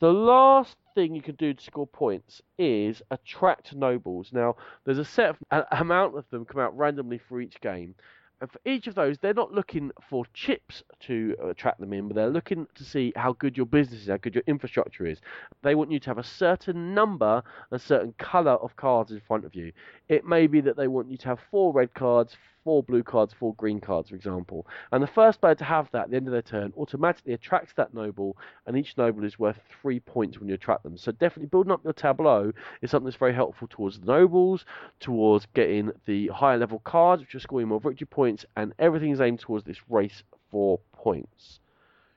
The 0.00 0.12
last 0.12 0.76
thing 0.94 1.14
you 1.14 1.22
can 1.22 1.34
do 1.34 1.52
to 1.52 1.62
score 1.62 1.86
points 1.86 2.40
is 2.58 3.02
attract 3.10 3.74
nobles. 3.74 4.30
Now, 4.32 4.56
there's 4.84 4.98
a 4.98 5.04
set 5.04 5.30
of 5.30 5.36
an 5.50 5.64
amount 5.72 6.16
of 6.16 6.24
them 6.30 6.44
come 6.44 6.60
out 6.60 6.76
randomly 6.76 7.20
for 7.28 7.40
each 7.40 7.60
game, 7.60 7.94
and 8.40 8.50
for 8.50 8.60
each 8.64 8.86
of 8.86 8.94
those, 8.94 9.18
they're 9.18 9.34
not 9.34 9.52
looking 9.52 9.90
for 10.08 10.24
chips 10.32 10.82
to 11.00 11.36
attract 11.44 11.78
them 11.78 11.92
in, 11.92 12.08
but 12.08 12.16
they're 12.16 12.30
looking 12.30 12.66
to 12.74 12.84
see 12.84 13.12
how 13.14 13.34
good 13.34 13.54
your 13.54 13.66
business 13.66 14.00
is, 14.00 14.08
how 14.08 14.16
good 14.16 14.34
your 14.34 14.44
infrastructure 14.46 15.04
is. 15.04 15.20
They 15.62 15.74
want 15.74 15.92
you 15.92 16.00
to 16.00 16.10
have 16.10 16.16
a 16.16 16.24
certain 16.24 16.94
number, 16.94 17.42
a 17.70 17.78
certain 17.78 18.14
colour 18.18 18.52
of 18.52 18.76
cards 18.76 19.12
in 19.12 19.20
front 19.20 19.44
of 19.44 19.54
you. 19.54 19.72
It 20.08 20.24
may 20.24 20.46
be 20.46 20.62
that 20.62 20.78
they 20.78 20.88
want 20.88 21.10
you 21.10 21.18
to 21.18 21.28
have 21.28 21.40
four 21.50 21.74
red 21.74 21.92
cards, 21.92 22.34
four 22.70 22.84
blue 22.84 23.02
cards, 23.02 23.34
four 23.36 23.52
green 23.54 23.80
cards, 23.80 24.10
for 24.10 24.14
example. 24.14 24.64
And 24.92 25.02
the 25.02 25.08
first 25.08 25.40
player 25.40 25.56
to 25.56 25.64
have 25.64 25.88
that 25.90 26.04
at 26.04 26.10
the 26.10 26.16
end 26.16 26.28
of 26.28 26.32
their 26.32 26.40
turn 26.40 26.72
automatically 26.76 27.32
attracts 27.32 27.72
that 27.72 27.92
noble, 27.92 28.36
and 28.64 28.76
each 28.76 28.96
noble 28.96 29.24
is 29.24 29.40
worth 29.40 29.58
three 29.82 29.98
points 29.98 30.38
when 30.38 30.48
you 30.48 30.54
attract 30.54 30.84
them. 30.84 30.96
So 30.96 31.10
definitely 31.10 31.48
building 31.48 31.72
up 31.72 31.82
your 31.82 31.92
tableau 31.92 32.52
is 32.80 32.92
something 32.92 33.06
that's 33.06 33.16
very 33.16 33.34
helpful 33.34 33.66
towards 33.66 33.98
the 33.98 34.06
nobles, 34.06 34.66
towards 35.00 35.48
getting 35.52 35.90
the 36.06 36.28
higher 36.28 36.58
level 36.58 36.78
cards, 36.84 37.22
which 37.22 37.34
are 37.34 37.40
scoring 37.40 37.66
more 37.66 37.80
victory 37.80 38.06
points, 38.06 38.46
and 38.56 38.72
everything 38.78 39.10
is 39.10 39.20
aimed 39.20 39.40
towards 39.40 39.64
this 39.64 39.80
race 39.88 40.22
for 40.52 40.78
points. 40.92 41.58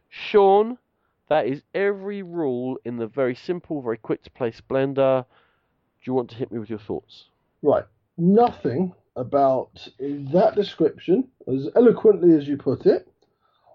Sean, 0.10 0.78
that 1.30 1.48
is 1.48 1.64
every 1.74 2.22
rule 2.22 2.78
in 2.86 2.98
the 2.98 3.08
very 3.08 3.34
simple, 3.34 3.82
very 3.82 3.98
quick 3.98 4.22
to 4.22 4.30
play 4.30 4.52
Splendor. 4.52 5.26
Do 5.26 6.12
you 6.12 6.14
want 6.14 6.30
to 6.30 6.36
hit 6.36 6.52
me 6.52 6.60
with 6.60 6.70
your 6.70 6.78
thoughts? 6.78 7.30
Right. 7.64 7.86
Nothing 8.20 8.94
about 9.16 9.88
that 10.00 10.54
description, 10.56 11.28
as 11.48 11.70
eloquently 11.76 12.36
as 12.36 12.48
you 12.48 12.58
put 12.58 12.86
it, 12.86 13.08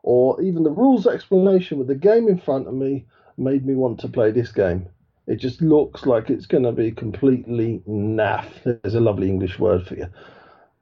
or 0.03 0.41
even 0.43 0.63
the 0.63 0.71
rules 0.71 1.07
explanation 1.07 1.79
with 1.79 1.87
the 1.87 1.95
game 1.95 2.29
in 2.29 2.39
front 2.39 2.67
of 2.67 2.75
me 2.75 3.07
made 3.37 3.65
me 3.65 3.75
want 3.75 4.01
to 4.01 4.09
play 4.09 4.31
this 4.31 4.53
game. 4.53 4.89
It 5.27 5.37
just 5.37 5.61
looks 5.61 6.07
like 6.07 6.31
it's 6.31 6.47
going 6.47 6.65
to 6.65 6.73
be 6.73 6.91
completely 6.91 7.83
naff. 7.87 8.47
There's 8.65 8.95
a 8.95 9.01
lovely 9.01 9.29
English 9.29 9.59
word 9.59 9.87
for 9.87 9.95
you. 9.95 10.07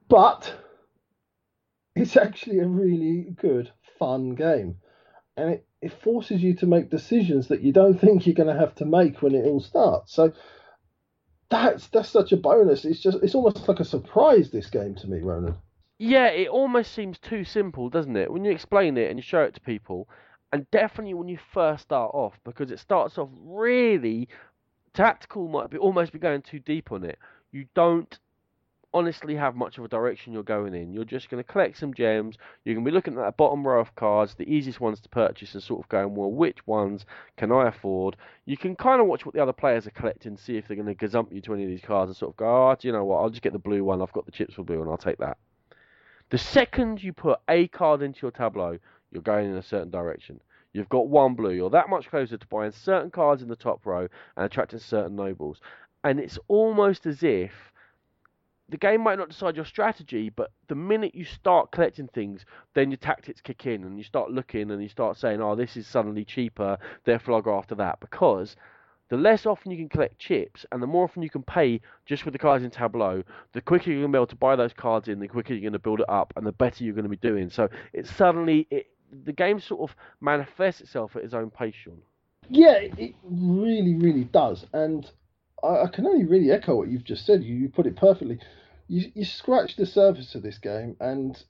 But 0.08 0.54
it's 1.96 2.16
actually 2.16 2.60
a 2.60 2.68
really 2.68 3.34
good, 3.40 3.72
fun 3.98 4.36
game. 4.36 4.76
And 5.36 5.50
it, 5.50 5.66
it 5.82 6.02
forces 6.02 6.42
you 6.42 6.54
to 6.56 6.66
make 6.66 6.90
decisions 6.90 7.48
that 7.48 7.62
you 7.62 7.72
don't 7.72 8.00
think 8.00 8.26
you're 8.26 8.34
going 8.34 8.54
to 8.54 8.60
have 8.60 8.74
to 8.76 8.84
make 8.84 9.20
when 9.20 9.34
it 9.34 9.44
all 9.44 9.60
starts. 9.60 10.14
So 10.14 10.32
that's 11.48 11.88
that's 11.88 12.08
such 12.08 12.32
a 12.32 12.36
bonus. 12.36 12.84
It's 12.84 13.00
just 13.00 13.18
it's 13.22 13.34
almost 13.34 13.68
like 13.68 13.80
a 13.80 13.84
surprise 13.84 14.50
this 14.50 14.68
game 14.68 14.94
to 14.96 15.06
me, 15.08 15.20
Ronan. 15.20 15.56
Yeah, 15.98 16.26
it 16.26 16.48
almost 16.48 16.92
seems 16.92 17.18
too 17.18 17.44
simple, 17.44 17.88
doesn't 17.88 18.16
it? 18.16 18.30
When 18.30 18.44
you 18.44 18.52
explain 18.52 18.98
it 18.98 19.08
and 19.08 19.18
you 19.18 19.22
show 19.22 19.42
it 19.42 19.54
to 19.54 19.60
people, 19.60 20.08
and 20.52 20.70
definitely 20.70 21.14
when 21.14 21.28
you 21.28 21.38
first 21.54 21.84
start 21.84 22.10
off, 22.14 22.38
because 22.44 22.70
it 22.70 22.78
starts 22.78 23.16
off 23.16 23.30
really 23.40 24.28
tactical 24.92 25.48
might 25.48 25.70
be 25.70 25.78
almost 25.78 26.12
be 26.12 26.18
going 26.18 26.42
too 26.42 26.58
deep 26.58 26.92
on 26.92 27.04
it. 27.04 27.18
You 27.52 27.66
don't 27.74 28.18
honestly 28.92 29.34
have 29.34 29.56
much 29.56 29.78
of 29.78 29.84
a 29.84 29.88
direction 29.88 30.32
you're 30.32 30.42
going 30.42 30.74
in. 30.74 30.92
You're 30.92 31.04
just 31.04 31.28
going 31.28 31.42
to 31.42 31.52
collect 31.52 31.78
some 31.78 31.92
gems. 31.92 32.36
You're 32.64 32.74
going 32.74 32.84
to 32.84 32.90
be 32.90 32.94
looking 32.94 33.14
at 33.14 33.20
that 33.20 33.36
bottom 33.36 33.66
row 33.66 33.80
of 33.80 33.94
cards, 33.94 34.34
the 34.34 34.50
easiest 34.50 34.80
ones 34.80 35.00
to 35.00 35.08
purchase, 35.08 35.54
and 35.54 35.62
sort 35.62 35.84
of 35.84 35.88
going, 35.88 36.14
well, 36.14 36.30
which 36.30 36.66
ones 36.66 37.04
can 37.36 37.52
I 37.52 37.68
afford? 37.68 38.16
You 38.44 38.56
can 38.56 38.76
kind 38.76 39.00
of 39.00 39.06
watch 39.06 39.26
what 39.26 39.34
the 39.34 39.42
other 39.42 39.52
players 39.52 39.86
are 39.86 39.90
collecting, 39.90 40.36
see 40.36 40.56
if 40.56 40.66
they're 40.66 40.76
going 40.76 40.94
to 40.94 41.06
gazump 41.06 41.32
you 41.32 41.40
to 41.42 41.54
any 41.54 41.64
of 41.64 41.70
these 41.70 41.80
cards, 41.80 42.08
and 42.08 42.16
sort 42.16 42.32
of 42.32 42.36
go, 42.36 42.46
oh, 42.46 42.76
do 42.78 42.88
you 42.88 42.92
know 42.92 43.04
what? 43.04 43.18
I'll 43.18 43.30
just 43.30 43.42
get 43.42 43.52
the 43.52 43.58
blue 43.58 43.84
one. 43.84 44.00
I've 44.00 44.12
got 44.12 44.26
the 44.26 44.32
chips 44.32 44.54
for 44.54 44.64
blue, 44.64 44.80
and 44.80 44.90
I'll 44.90 44.96
take 44.96 45.18
that. 45.18 45.36
The 46.30 46.38
second 46.38 47.02
you 47.02 47.12
put 47.12 47.38
a 47.48 47.68
card 47.68 48.02
into 48.02 48.20
your 48.22 48.32
tableau, 48.32 48.78
you're 49.12 49.22
going 49.22 49.50
in 49.50 49.56
a 49.56 49.62
certain 49.62 49.90
direction. 49.90 50.40
You've 50.72 50.88
got 50.88 51.08
one 51.08 51.34
blue. 51.34 51.52
You're 51.52 51.70
that 51.70 51.88
much 51.88 52.10
closer 52.10 52.36
to 52.36 52.46
buying 52.48 52.72
certain 52.72 53.10
cards 53.10 53.42
in 53.42 53.48
the 53.48 53.56
top 53.56 53.86
row 53.86 54.08
and 54.36 54.44
attracting 54.44 54.78
certain 54.78 55.16
nobles. 55.16 55.60
And 56.04 56.20
it's 56.20 56.38
almost 56.48 57.06
as 57.06 57.22
if 57.22 57.52
the 58.68 58.76
game 58.76 59.00
might 59.00 59.18
not 59.18 59.28
decide 59.28 59.56
your 59.56 59.64
strategy, 59.64 60.28
but 60.28 60.50
the 60.68 60.74
minute 60.74 61.14
you 61.14 61.24
start 61.24 61.70
collecting 61.70 62.08
things, 62.08 62.44
then 62.74 62.90
your 62.90 62.96
tactics 62.96 63.40
kick 63.40 63.66
in 63.66 63.84
and 63.84 63.96
you 63.96 64.04
start 64.04 64.30
looking 64.30 64.70
and 64.70 64.82
you 64.82 64.88
start 64.88 65.16
saying, 65.16 65.40
oh, 65.40 65.54
this 65.54 65.76
is 65.76 65.86
suddenly 65.86 66.24
cheaper, 66.24 66.78
therefore 67.04 67.34
I'll 67.34 67.42
go 67.42 67.56
after 67.56 67.76
that. 67.76 68.00
Because 68.00 68.56
the 69.08 69.16
less 69.16 69.46
often 69.46 69.70
you 69.70 69.76
can 69.78 69.88
collect 69.88 70.18
chips 70.18 70.66
and 70.72 70.82
the 70.82 70.86
more 70.86 71.04
often 71.04 71.22
you 71.22 71.30
can 71.30 71.44
pay 71.44 71.80
just 72.06 72.24
with 72.24 72.32
the 72.32 72.38
cards 72.38 72.64
in 72.64 72.70
Tableau, 72.70 73.22
the 73.52 73.60
quicker 73.60 73.90
you're 73.90 74.00
going 74.00 74.12
to 74.12 74.16
be 74.16 74.18
able 74.18 74.26
to 74.26 74.36
buy 74.36 74.56
those 74.56 74.72
cards 74.72 75.06
in, 75.06 75.20
the 75.20 75.28
quicker 75.28 75.54
you're 75.54 75.60
going 75.60 75.72
to 75.72 75.78
build 75.78 76.00
it 76.00 76.08
up, 76.08 76.32
and 76.36 76.44
the 76.44 76.52
better 76.52 76.82
you're 76.82 76.94
going 76.94 77.04
to 77.04 77.08
be 77.08 77.16
doing. 77.16 77.48
So 77.50 77.68
it 77.92 78.08
suddenly, 78.08 78.66
it, 78.70 78.88
the 79.24 79.32
game 79.32 79.60
sort 79.60 79.88
of 79.88 79.96
manifests 80.20 80.80
itself 80.80 81.14
at 81.14 81.22
its 81.22 81.34
own 81.34 81.50
pace, 81.50 81.74
Sean. 81.84 81.98
Yeah, 82.48 82.78
it 82.78 83.14
really, 83.22 83.94
really 83.94 84.24
does. 84.24 84.66
And 84.72 85.08
I, 85.66 85.84
I, 85.84 85.88
can 85.88 86.06
only 86.06 86.24
really 86.24 86.50
echo 86.50 86.76
what 86.76 86.88
you've 86.88 87.04
just 87.04 87.26
said. 87.26 87.42
You, 87.42 87.54
you 87.54 87.68
put 87.68 87.86
it 87.86 87.96
perfectly. 87.96 88.38
You, 88.88 89.10
you 89.14 89.24
scratch 89.24 89.76
the 89.76 89.86
surface 89.86 90.34
of 90.34 90.42
this 90.42 90.58
game 90.58 90.96
and 91.00 91.42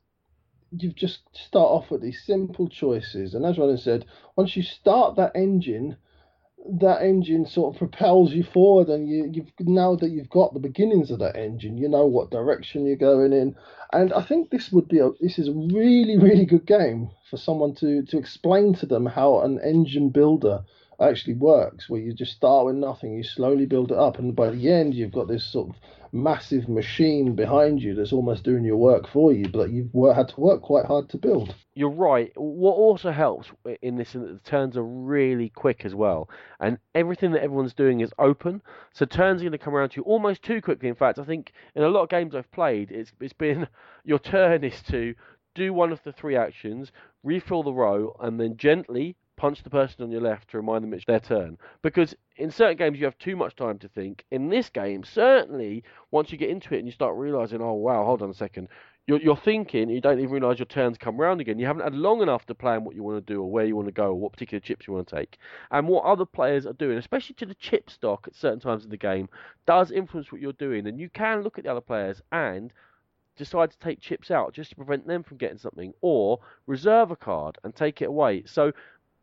you 0.71 0.93
just 0.93 1.21
start 1.33 1.71
off 1.71 1.91
with 1.91 2.03
these 2.03 2.23
simple 2.25 2.69
choices. 2.69 3.35
And 3.35 3.45
as 3.45 3.59
Ronan 3.59 3.79
said, 3.79 4.07
once 4.37 4.57
you 4.57 4.63
start 4.63 5.17
that 5.17 5.33
engine, 5.35 5.97
that 6.81 7.03
engine 7.03 7.47
sort 7.47 7.75
of 7.75 7.79
propels 7.91 8.33
you 8.33 8.43
forward, 8.43 8.89
and 8.89 9.09
you, 9.09 9.31
you've 9.33 9.53
now 9.61 9.97
that 9.97 10.11
you've 10.11 10.31
got 10.31 10.55
the 10.55 10.61
beginnings 10.61 11.11
of 11.11 11.21
that 11.21 11.37
engine, 11.37 11.79
you 11.79 11.89
know 11.89 12.07
what 12.07 12.31
direction 12.31 12.87
you're 12.87 12.97
going 12.97 13.33
in. 13.33 13.55
And 13.93 14.13
I 14.13 14.23
think 14.23 14.51
this 14.51 14.73
would 14.73 14.89
be 14.89 14.99
a 14.99 15.11
this 15.21 15.39
is 15.39 15.49
a 15.49 15.53
really 15.53 16.19
really 16.19 16.45
good 16.45 16.67
game 16.67 17.11
for 17.31 17.37
someone 17.37 17.75
to 17.77 18.03
to 18.07 18.19
explain 18.19 18.75
to 18.75 18.87
them 18.87 19.07
how 19.07 19.41
an 19.41 19.61
engine 19.63 20.11
builder 20.11 20.65
actually 21.01 21.35
works, 21.35 21.89
where 21.89 22.01
you 22.01 22.13
just 22.13 22.33
start 22.33 22.67
with 22.67 22.77
nothing, 22.77 23.15
you 23.15 23.23
slowly 23.23 23.67
build 23.67 23.93
it 23.93 23.99
up, 23.99 24.19
and 24.19 24.35
by 24.35 24.51
the 24.51 24.71
end, 24.73 24.95
you've 24.95 25.13
got 25.13 25.29
this 25.29 25.45
sort 25.45 25.71
of 25.71 25.77
massive 26.13 26.69
machine 26.69 27.35
behind 27.35 27.83
you 27.83 27.95
that's 27.95 28.13
almost 28.13 28.43
doing 28.43 28.65
your 28.65 28.77
work 28.77 29.07
for 29.09 29.33
you, 29.33 29.49
but 29.49 29.71
you've 29.71 29.91
had 30.15 30.29
to 30.29 30.41
work 30.41 30.63
quite 30.63 30.87
hard 30.87 31.09
to 31.11 31.19
build. 31.19 31.55
You're 31.75 31.91
right. 31.91 32.33
What 32.37 32.73
also 32.73 33.11
helps 33.11 33.49
in 33.83 33.97
this 33.97 34.15
is 34.15 34.23
that 34.23 34.43
the 34.43 34.51
turns 34.51 34.77
are 34.77 34.85
really 34.85 35.51
quick 35.51 35.85
as 35.85 35.95
well, 35.95 36.29
and 36.61 36.79
everything 36.95 37.33
that 37.33 37.43
everyone's 37.43 37.75
doing 37.75 38.01
is 38.01 38.13
open. 38.19 38.63
So 38.93 39.05
turns 39.05 39.41
are 39.41 39.45
going 39.45 39.53
to 39.53 39.59
come 39.59 39.75
around 39.75 39.91
to 39.91 39.97
you 39.97 40.03
almost 40.05 40.43
too 40.43 40.63
quickly. 40.63 40.89
In 40.89 40.95
fact, 40.95 41.19
I 41.19 41.25
think 41.25 41.53
in 41.75 41.83
a 41.83 41.89
lot 41.89 42.03
of 42.03 42.09
games 42.09 42.35
I've 42.35 42.51
played, 42.51 42.91
it's 42.91 43.13
it's 43.21 43.35
been 43.35 43.69
your 44.05 44.19
turn 44.19 44.65
is 44.65 44.83
to 44.85 45.15
do 45.55 45.73
one 45.73 45.93
of 45.93 46.03
the 46.03 46.13
three 46.13 46.37
actions, 46.37 46.93
refill 47.23 47.63
the 47.63 47.73
row, 47.73 48.17
and 48.21 48.39
then 48.41 48.57
gently 48.57 49.17
punch 49.37 49.63
the 49.63 49.71
person 49.71 50.03
on 50.03 50.11
your 50.11 50.21
left 50.21 50.51
to 50.51 50.57
remind 50.57 50.83
them 50.83 50.95
it's 50.95 51.05
their 51.05 51.21
turn. 51.21 51.59
Because 51.83 52.15
in 52.37 52.51
certain 52.51 52.77
games 52.77 52.99
you 52.99 53.05
have 53.05 53.19
too 53.19 53.37
much 53.37 53.55
time 53.57 53.79
to 53.79 53.89
think. 53.89 54.25
In 54.31 54.49
this 54.49 54.69
game, 54.71 55.05
certainly 55.05 55.85
once 56.11 56.33
you 56.33 56.39
get 56.39 56.51
into 56.51 56.75
it 56.75 56.79
and 56.79 56.87
you 56.87 56.93
start 56.93 57.17
realizing, 57.17 57.61
oh 57.61 57.75
wow, 57.75 58.05
hold 58.05 58.23
on 58.23 58.31
a 58.31 58.35
second, 58.35 58.69
you're, 59.07 59.21
you're 59.21 59.37
thinking, 59.37 59.89
you 59.89 60.01
don't 60.01 60.19
even 60.19 60.31
realize 60.31 60.59
your 60.59 60.67
turn's 60.67 60.99
come 60.99 61.17
round 61.17 61.41
again. 61.41 61.59
You 61.59 61.67
haven't 61.67 61.85
had 61.85 61.95
long 61.95 62.23
enough 62.23 62.45
to 62.47 62.55
plan 62.55 62.85
what 62.85 62.97
you 62.97 63.05
want 63.05 63.25
to 63.25 63.33
do 63.33 63.41
or 63.41 63.51
where 63.51 63.65
you 63.65 63.77
want 63.77 63.87
to 63.87 63.93
go 63.93 64.09
or 64.09 64.15
what 64.15 64.33
particular 64.33 64.61
chips 64.61 64.87
you 64.87 64.95
want 64.95 65.07
to 65.09 65.17
take. 65.17 65.39
And 65.71 65.87
what 65.87 66.05
other 66.05 66.25
players 66.25 66.67
are 66.67 66.73
doing, 66.73 66.99
especially 66.99 67.35
to 67.37 67.47
the 67.47 67.55
chip 67.55 67.89
stock 67.89 68.25
at 68.27 68.35
certain 68.35 68.59
times 68.59 68.85
in 68.85 68.91
the 68.91 68.97
game, 68.97 69.29
does 69.67 69.93
influence 69.93 70.33
what 70.33 70.41
you're 70.41 70.53
doing. 70.55 70.89
And 70.89 70.99
you 70.99 71.09
can 71.09 71.43
look 71.43 71.57
at 71.57 71.65
the 71.65 71.71
other 71.71 71.81
players 71.81 72.21
and 72.33 72.73
decide 73.37 73.71
to 73.71 73.79
take 73.79 74.01
chips 74.01 74.31
out 74.31 74.55
just 74.55 74.71
to 74.71 74.77
prevent 74.77 75.07
them 75.07 75.23
from 75.23 75.37
getting 75.37 75.59
something, 75.59 75.93
or 76.01 76.41
reserve 76.67 77.11
a 77.11 77.17
card 77.17 77.59
and 77.63 77.75
take 77.75 78.03
it 78.03 78.07
away. 78.07 78.43
So 78.47 78.73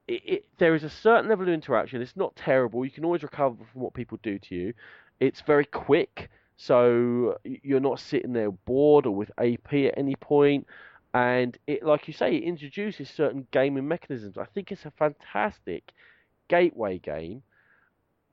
it, 0.07 0.21
it, 0.25 0.45
there 0.57 0.75
is 0.75 0.83
a 0.83 0.89
certain 0.89 1.29
level 1.29 1.47
of 1.47 1.53
interaction. 1.53 2.01
It's 2.01 2.15
not 2.15 2.35
terrible. 2.35 2.83
You 2.85 2.91
can 2.91 3.05
always 3.05 3.23
recover 3.23 3.55
from 3.71 3.81
what 3.81 3.93
people 3.93 4.19
do 4.21 4.39
to 4.39 4.55
you. 4.55 4.73
It's 5.19 5.41
very 5.41 5.65
quick, 5.65 6.29
so 6.57 7.37
you're 7.43 7.79
not 7.79 7.99
sitting 7.99 8.33
there 8.33 8.51
bored 8.51 9.05
or 9.05 9.15
with 9.15 9.31
AP 9.37 9.73
at 9.73 9.97
any 9.97 10.15
point. 10.15 10.67
And 11.13 11.57
it, 11.67 11.83
like 11.83 12.07
you 12.07 12.13
say, 12.13 12.35
it 12.35 12.43
introduces 12.43 13.09
certain 13.09 13.47
gaming 13.51 13.87
mechanisms. 13.87 14.37
I 14.37 14.45
think 14.45 14.71
it's 14.71 14.85
a 14.85 14.91
fantastic 14.91 15.93
gateway 16.47 16.97
game. 16.97 17.43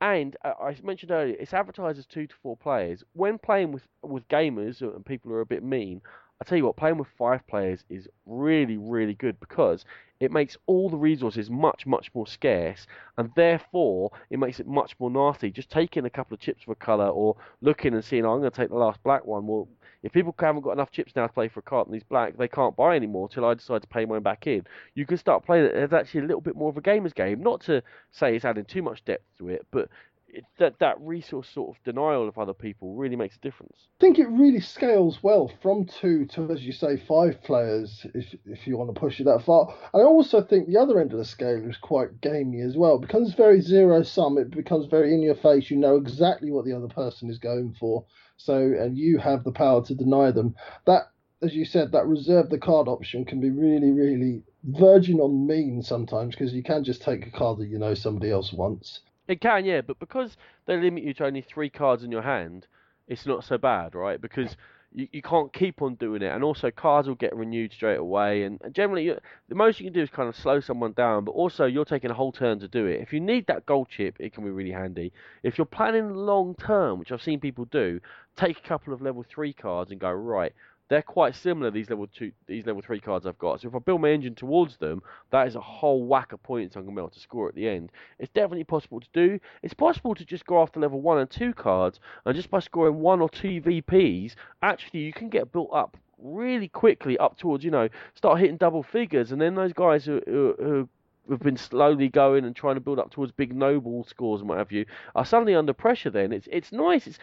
And 0.01 0.35
uh, 0.43 0.53
I 0.59 0.75
mentioned 0.83 1.11
earlier, 1.11 1.35
it's 1.39 1.53
advertised 1.53 1.99
as 1.99 2.07
two 2.07 2.25
to 2.25 2.35
four 2.41 2.57
players. 2.57 3.03
When 3.13 3.37
playing 3.37 3.71
with 3.71 3.83
with 4.01 4.27
gamers 4.29 4.81
and 4.81 5.05
people 5.05 5.29
who 5.29 5.37
are 5.37 5.41
a 5.41 5.45
bit 5.45 5.63
mean, 5.63 6.01
I 6.41 6.43
tell 6.43 6.57
you 6.57 6.65
what, 6.65 6.75
playing 6.75 6.97
with 6.97 7.07
five 7.19 7.45
players 7.45 7.83
is 7.87 8.07
really, 8.25 8.77
really 8.77 9.13
good 9.13 9.39
because 9.39 9.85
it 10.21 10.31
makes 10.31 10.55
all 10.67 10.89
the 10.89 10.97
resources 10.97 11.49
much, 11.49 11.85
much 11.85 12.11
more 12.13 12.27
scarce, 12.27 12.85
and 13.17 13.31
therefore 13.35 14.11
it 14.29 14.39
makes 14.39 14.59
it 14.59 14.67
much 14.67 14.95
more 14.99 15.09
nasty. 15.09 15.49
Just 15.49 15.71
taking 15.71 16.05
a 16.05 16.09
couple 16.09 16.35
of 16.35 16.39
chips 16.39 16.63
for 16.63 16.75
colour 16.75 17.09
or 17.09 17.35
looking 17.61 17.93
and 17.95 18.05
seeing, 18.05 18.25
oh, 18.25 18.33
I'm 18.33 18.39
going 18.39 18.51
to 18.51 18.55
take 18.55 18.69
the 18.69 18.75
last 18.75 19.01
black 19.03 19.25
one. 19.25 19.47
Well, 19.47 19.67
if 20.03 20.11
people 20.11 20.35
haven't 20.39 20.61
got 20.61 20.71
enough 20.73 20.91
chips 20.91 21.15
now 21.15 21.27
to 21.27 21.33
play 21.33 21.47
for 21.47 21.59
a 21.59 21.63
cart 21.63 21.87
and 21.87 21.95
these 21.95 22.03
black, 22.03 22.37
they 22.37 22.47
can't 22.47 22.75
buy 22.75 22.95
anymore 22.95 23.29
till 23.29 23.45
I 23.45 23.55
decide 23.55 23.81
to 23.81 23.87
pay 23.87 24.05
mine 24.05 24.21
back 24.21 24.47
in. 24.47 24.63
You 24.95 25.05
can 25.05 25.17
start 25.17 25.45
playing 25.45 25.65
it 25.65 25.75
as 25.75 25.93
actually 25.93 26.21
a 26.21 26.25
little 26.25 26.41
bit 26.41 26.55
more 26.55 26.69
of 26.69 26.77
a 26.77 26.81
gamer's 26.81 27.13
game. 27.13 27.41
Not 27.41 27.61
to 27.61 27.81
say 28.11 28.35
it's 28.35 28.45
adding 28.45 28.65
too 28.65 28.81
much 28.81 29.03
depth 29.05 29.25
to 29.39 29.49
it, 29.49 29.65
but 29.71 29.89
it, 30.33 30.43
that 30.59 30.79
that 30.79 30.99
resource 30.99 31.49
sort 31.49 31.75
of 31.75 31.83
denial 31.83 32.27
of 32.27 32.37
other 32.37 32.53
people 32.53 32.95
really 32.95 33.15
makes 33.15 33.35
a 33.35 33.39
difference. 33.39 33.75
I 33.99 34.01
think 34.01 34.19
it 34.19 34.27
really 34.27 34.59
scales 34.59 35.19
well 35.21 35.51
from 35.61 35.85
two 35.85 36.25
to, 36.27 36.51
as 36.51 36.63
you 36.63 36.71
say, 36.71 36.97
five 36.97 37.41
players 37.43 38.05
if 38.13 38.33
if 38.45 38.67
you 38.67 38.77
want 38.77 38.93
to 38.93 38.99
push 38.99 39.19
it 39.19 39.25
that 39.25 39.43
far. 39.45 39.73
I 39.93 39.99
also 39.99 40.41
think 40.41 40.67
the 40.67 40.77
other 40.77 40.99
end 40.99 41.11
of 41.11 41.19
the 41.19 41.25
scale 41.25 41.69
is 41.69 41.77
quite 41.77 42.21
gamey 42.21 42.61
as 42.61 42.75
well. 42.75 42.97
Because 42.97 43.27
it's 43.27 43.37
very 43.37 43.61
zero 43.61 44.03
sum, 44.03 44.37
it 44.37 44.51
becomes 44.51 44.87
very 44.87 45.13
in 45.13 45.21
your 45.21 45.35
face. 45.35 45.69
You 45.69 45.77
know 45.77 45.95
exactly 45.95 46.51
what 46.51 46.65
the 46.65 46.73
other 46.73 46.87
person 46.87 47.29
is 47.29 47.37
going 47.37 47.75
for. 47.79 48.05
So 48.37 48.55
and 48.57 48.97
you 48.97 49.17
have 49.19 49.43
the 49.43 49.51
power 49.51 49.83
to 49.85 49.95
deny 49.95 50.31
them. 50.31 50.55
That 50.85 51.11
as 51.43 51.55
you 51.55 51.65
said, 51.65 51.91
that 51.91 52.05
reserve 52.05 52.49
the 52.49 52.59
card 52.59 52.87
option 52.87 53.25
can 53.25 53.39
be 53.39 53.49
really, 53.49 53.89
really 53.91 54.43
verging 54.63 55.19
on 55.19 55.47
mean 55.47 55.81
sometimes 55.81 56.35
because 56.35 56.53
you 56.53 56.61
can 56.61 56.83
just 56.83 57.01
take 57.01 57.25
a 57.25 57.31
card 57.31 57.57
that 57.57 57.67
you 57.67 57.79
know 57.79 57.95
somebody 57.95 58.29
else 58.29 58.53
wants. 58.53 58.99
It 59.31 59.39
can, 59.39 59.63
yeah, 59.63 59.79
but 59.79 59.97
because 59.97 60.35
they 60.65 60.75
limit 60.75 61.03
you 61.03 61.13
to 61.13 61.25
only 61.25 61.41
three 61.41 61.69
cards 61.69 62.03
in 62.03 62.11
your 62.11 62.21
hand, 62.21 62.67
it's 63.07 63.25
not 63.25 63.45
so 63.45 63.57
bad, 63.57 63.95
right? 63.95 64.19
Because 64.19 64.57
you, 64.93 65.07
you 65.13 65.21
can't 65.21 65.53
keep 65.53 65.81
on 65.81 65.95
doing 65.95 66.21
it, 66.21 66.33
and 66.33 66.43
also 66.43 66.69
cards 66.69 67.07
will 67.07 67.15
get 67.15 67.33
renewed 67.33 67.71
straight 67.71 67.99
away. 67.99 68.43
And 68.43 68.59
generally, 68.73 69.05
you, 69.05 69.17
the 69.47 69.55
most 69.55 69.79
you 69.79 69.85
can 69.85 69.93
do 69.93 70.01
is 70.01 70.09
kind 70.09 70.27
of 70.27 70.35
slow 70.35 70.59
someone 70.59 70.91
down, 70.91 71.23
but 71.23 71.31
also 71.31 71.65
you're 71.65 71.85
taking 71.85 72.11
a 72.11 72.13
whole 72.13 72.33
turn 72.33 72.59
to 72.59 72.67
do 72.67 72.87
it. 72.87 72.99
If 72.99 73.13
you 73.13 73.21
need 73.21 73.47
that 73.47 73.65
gold 73.65 73.87
chip, 73.89 74.17
it 74.19 74.33
can 74.33 74.43
be 74.43 74.49
really 74.49 74.71
handy. 74.71 75.13
If 75.43 75.57
you're 75.57 75.63
planning 75.63 76.13
long 76.13 76.53
term, 76.55 76.99
which 76.99 77.13
I've 77.13 77.21
seen 77.21 77.39
people 77.39 77.63
do, 77.71 78.01
take 78.35 78.59
a 78.59 78.67
couple 78.67 78.93
of 78.93 79.01
level 79.01 79.23
three 79.23 79.53
cards 79.53 79.91
and 79.91 79.99
go 80.01 80.11
right 80.11 80.51
they're 80.91 81.01
quite 81.01 81.37
similar. 81.37 81.71
These 81.71 81.89
level 81.89 82.05
two, 82.05 82.33
these 82.47 82.65
level 82.65 82.81
three 82.81 82.99
cards 82.99 83.25
I've 83.25 83.37
got. 83.37 83.61
So 83.61 83.69
if 83.69 83.75
I 83.75 83.79
build 83.79 84.01
my 84.01 84.09
engine 84.09 84.35
towards 84.35 84.75
them, 84.75 85.01
that 85.29 85.47
is 85.47 85.55
a 85.55 85.61
whole 85.61 86.03
whack 86.03 86.33
of 86.33 86.43
points 86.43 86.75
I'm 86.75 86.83
gonna 86.83 86.95
be 86.97 86.99
able 86.99 87.11
to 87.11 87.19
score 87.21 87.47
at 87.47 87.55
the 87.55 87.69
end. 87.69 87.93
It's 88.19 88.31
definitely 88.33 88.65
possible 88.65 88.99
to 88.99 89.07
do. 89.13 89.39
It's 89.63 89.73
possible 89.73 90.13
to 90.15 90.25
just 90.25 90.45
go 90.45 90.61
after 90.61 90.81
level 90.81 90.99
one 90.99 91.19
and 91.19 91.29
two 91.29 91.53
cards, 91.53 92.01
and 92.25 92.35
just 92.35 92.51
by 92.51 92.59
scoring 92.59 92.99
one 92.99 93.21
or 93.21 93.29
two 93.29 93.61
VPs, 93.61 94.35
actually 94.61 94.99
you 94.99 95.13
can 95.13 95.29
get 95.29 95.53
built 95.53 95.69
up 95.71 95.95
really 96.17 96.67
quickly 96.67 97.17
up 97.19 97.37
towards 97.37 97.63
you 97.63 97.71
know 97.71 97.87
start 98.13 98.41
hitting 98.41 98.57
double 98.57 98.83
figures, 98.83 99.31
and 99.31 99.41
then 99.41 99.55
those 99.55 99.71
guys 99.71 100.03
who, 100.03 100.21
who, 100.27 100.55
who 100.59 100.89
have 101.29 101.39
been 101.39 101.55
slowly 101.55 102.09
going 102.09 102.43
and 102.43 102.53
trying 102.53 102.75
to 102.75 102.81
build 102.81 102.99
up 102.99 103.11
towards 103.11 103.31
big 103.31 103.55
noble 103.55 104.03
scores 104.03 104.41
and 104.41 104.49
what 104.49 104.57
have 104.57 104.73
you 104.73 104.85
are 105.15 105.23
suddenly 105.23 105.55
under 105.55 105.71
pressure 105.71 106.09
then 106.09 106.33
it's 106.33 106.47
it's 106.51 106.71
nice 106.71 107.07
it's 107.07 107.19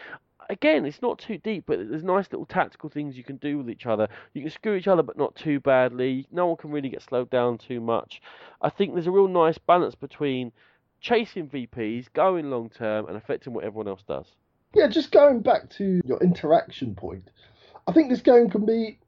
again, 0.49 0.85
it's 0.85 1.01
not 1.01 1.19
too 1.19 1.37
deep, 1.37 1.65
but 1.67 1.77
there's 1.89 2.03
nice 2.03 2.27
little 2.31 2.45
tactical 2.45 2.89
things 2.89 3.17
you 3.17 3.23
can 3.23 3.37
do 3.37 3.57
with 3.57 3.69
each 3.69 3.85
other. 3.85 4.07
You 4.33 4.41
can 4.41 4.51
screw 4.51 4.75
each 4.75 4.87
other, 4.87 5.03
but 5.03 5.17
not 5.17 5.35
too 5.35 5.59
badly. 5.59 6.27
No 6.31 6.47
one 6.47 6.57
can 6.57 6.71
really 6.71 6.89
get 6.89 7.03
slowed 7.03 7.29
down 7.29 7.57
too 7.57 7.79
much. 7.79 8.21
I 8.61 8.69
think 8.69 8.93
there's 8.93 9.07
a 9.07 9.11
real 9.11 9.27
nice 9.27 9.57
balance 9.57 9.95
between 9.95 10.51
chasing 10.99 11.47
VPs, 11.47 12.11
going 12.13 12.49
long 12.49 12.69
term, 12.69 13.07
and 13.07 13.15
affecting 13.15 13.53
what 13.53 13.63
everyone 13.63 13.87
else 13.87 14.03
does. 14.07 14.25
Yeah, 14.73 14.87
just 14.87 15.11
going 15.11 15.41
back 15.41 15.69
to 15.77 16.01
your 16.05 16.21
interaction 16.21 16.95
point, 16.95 17.29
I 17.87 17.91
think 17.91 18.09
this 18.09 18.21
game 18.21 18.49
can 18.49 18.65
be 18.65 18.99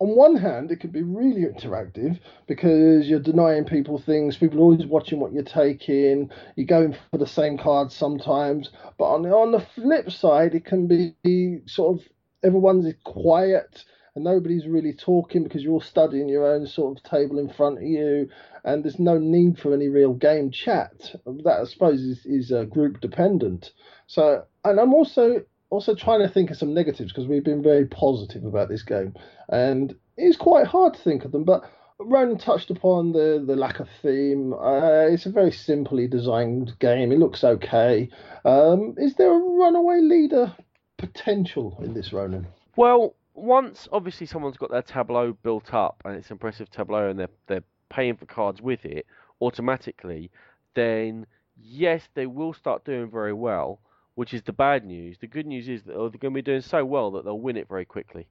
on 0.00 0.16
one 0.16 0.36
hand, 0.36 0.70
it 0.70 0.80
could 0.80 0.92
be 0.92 1.02
really 1.02 1.42
interactive 1.42 2.18
because 2.46 3.06
you're 3.06 3.20
denying 3.20 3.66
people 3.66 3.98
things. 3.98 4.36
People 4.36 4.58
are 4.58 4.62
always 4.62 4.86
watching 4.86 5.20
what 5.20 5.32
you're 5.32 5.42
taking. 5.42 6.30
You're 6.56 6.66
going 6.66 6.96
for 7.10 7.18
the 7.18 7.26
same 7.26 7.58
cards 7.58 7.94
sometimes. 7.94 8.70
But 8.98 9.04
on 9.04 9.22
the, 9.22 9.30
on 9.30 9.52
the 9.52 9.66
flip 9.74 10.10
side, 10.10 10.54
it 10.54 10.64
can 10.64 10.86
be 10.86 11.60
sort 11.66 11.98
of 12.00 12.06
everyone's 12.42 12.92
quiet 13.04 13.84
and 14.14 14.24
nobody's 14.24 14.66
really 14.66 14.92
talking 14.92 15.44
because 15.44 15.62
you're 15.62 15.74
all 15.74 15.80
studying 15.80 16.28
your 16.28 16.46
own 16.46 16.66
sort 16.66 16.96
of 16.96 17.04
table 17.04 17.38
in 17.38 17.48
front 17.48 17.78
of 17.78 17.84
you, 17.84 18.28
and 18.64 18.82
there's 18.82 18.98
no 18.98 19.18
need 19.18 19.58
for 19.58 19.72
any 19.72 19.88
real 19.88 20.14
game 20.14 20.50
chat. 20.50 20.92
That 21.24 21.60
I 21.60 21.64
suppose 21.64 22.00
is, 22.00 22.26
is 22.26 22.52
uh, 22.52 22.64
group 22.64 23.00
dependent. 23.00 23.70
So, 24.06 24.44
and 24.64 24.80
I'm 24.80 24.94
also 24.94 25.44
also 25.70 25.94
trying 25.94 26.20
to 26.20 26.28
think 26.28 26.50
of 26.50 26.56
some 26.56 26.74
negatives 26.74 27.12
because 27.12 27.28
we've 27.28 27.44
been 27.44 27.62
very 27.62 27.86
positive 27.86 28.44
about 28.44 28.68
this 28.68 28.82
game, 28.82 29.14
and 29.48 29.94
it's 30.16 30.36
quite 30.36 30.66
hard 30.66 30.94
to 30.94 31.00
think 31.00 31.24
of 31.24 31.32
them. 31.32 31.44
But 31.44 31.64
Ronan 31.98 32.38
touched 32.38 32.70
upon 32.70 33.12
the 33.12 33.42
the 33.44 33.56
lack 33.56 33.80
of 33.80 33.88
theme. 34.02 34.52
Uh, 34.52 35.06
it's 35.08 35.26
a 35.26 35.30
very 35.30 35.52
simply 35.52 36.06
designed 36.06 36.78
game. 36.78 37.12
It 37.12 37.18
looks 37.18 37.44
okay. 37.44 38.08
Um, 38.44 38.94
is 38.98 39.14
there 39.14 39.32
a 39.32 39.38
runaway 39.38 40.00
leader 40.00 40.54
potential 40.98 41.78
in 41.82 41.94
this, 41.94 42.12
Ronan? 42.12 42.46
Well, 42.76 43.14
once 43.34 43.88
obviously 43.92 44.26
someone's 44.26 44.56
got 44.56 44.70
their 44.70 44.82
tableau 44.82 45.32
built 45.42 45.72
up 45.72 46.02
and 46.04 46.16
it's 46.16 46.30
impressive 46.30 46.70
tableau 46.70 47.08
and 47.08 47.18
they're 47.18 47.30
they're 47.46 47.64
paying 47.88 48.16
for 48.16 48.26
cards 48.26 48.60
with 48.60 48.84
it 48.84 49.06
automatically, 49.40 50.30
then 50.74 51.26
yes, 51.56 52.08
they 52.14 52.26
will 52.26 52.52
start 52.52 52.84
doing 52.84 53.10
very 53.10 53.32
well 53.32 53.80
which 54.20 54.34
is 54.34 54.42
the 54.42 54.52
bad 54.52 54.84
news. 54.84 55.16
The 55.18 55.26
good 55.26 55.46
news 55.46 55.66
is 55.66 55.82
that 55.84 55.94
oh, 55.94 56.10
they're 56.10 56.18
going 56.18 56.34
to 56.34 56.38
be 56.38 56.42
doing 56.42 56.60
so 56.60 56.84
well 56.84 57.10
that 57.12 57.24
they'll 57.24 57.40
win 57.40 57.56
it 57.56 57.66
very 57.66 57.86
quickly. 57.86 58.28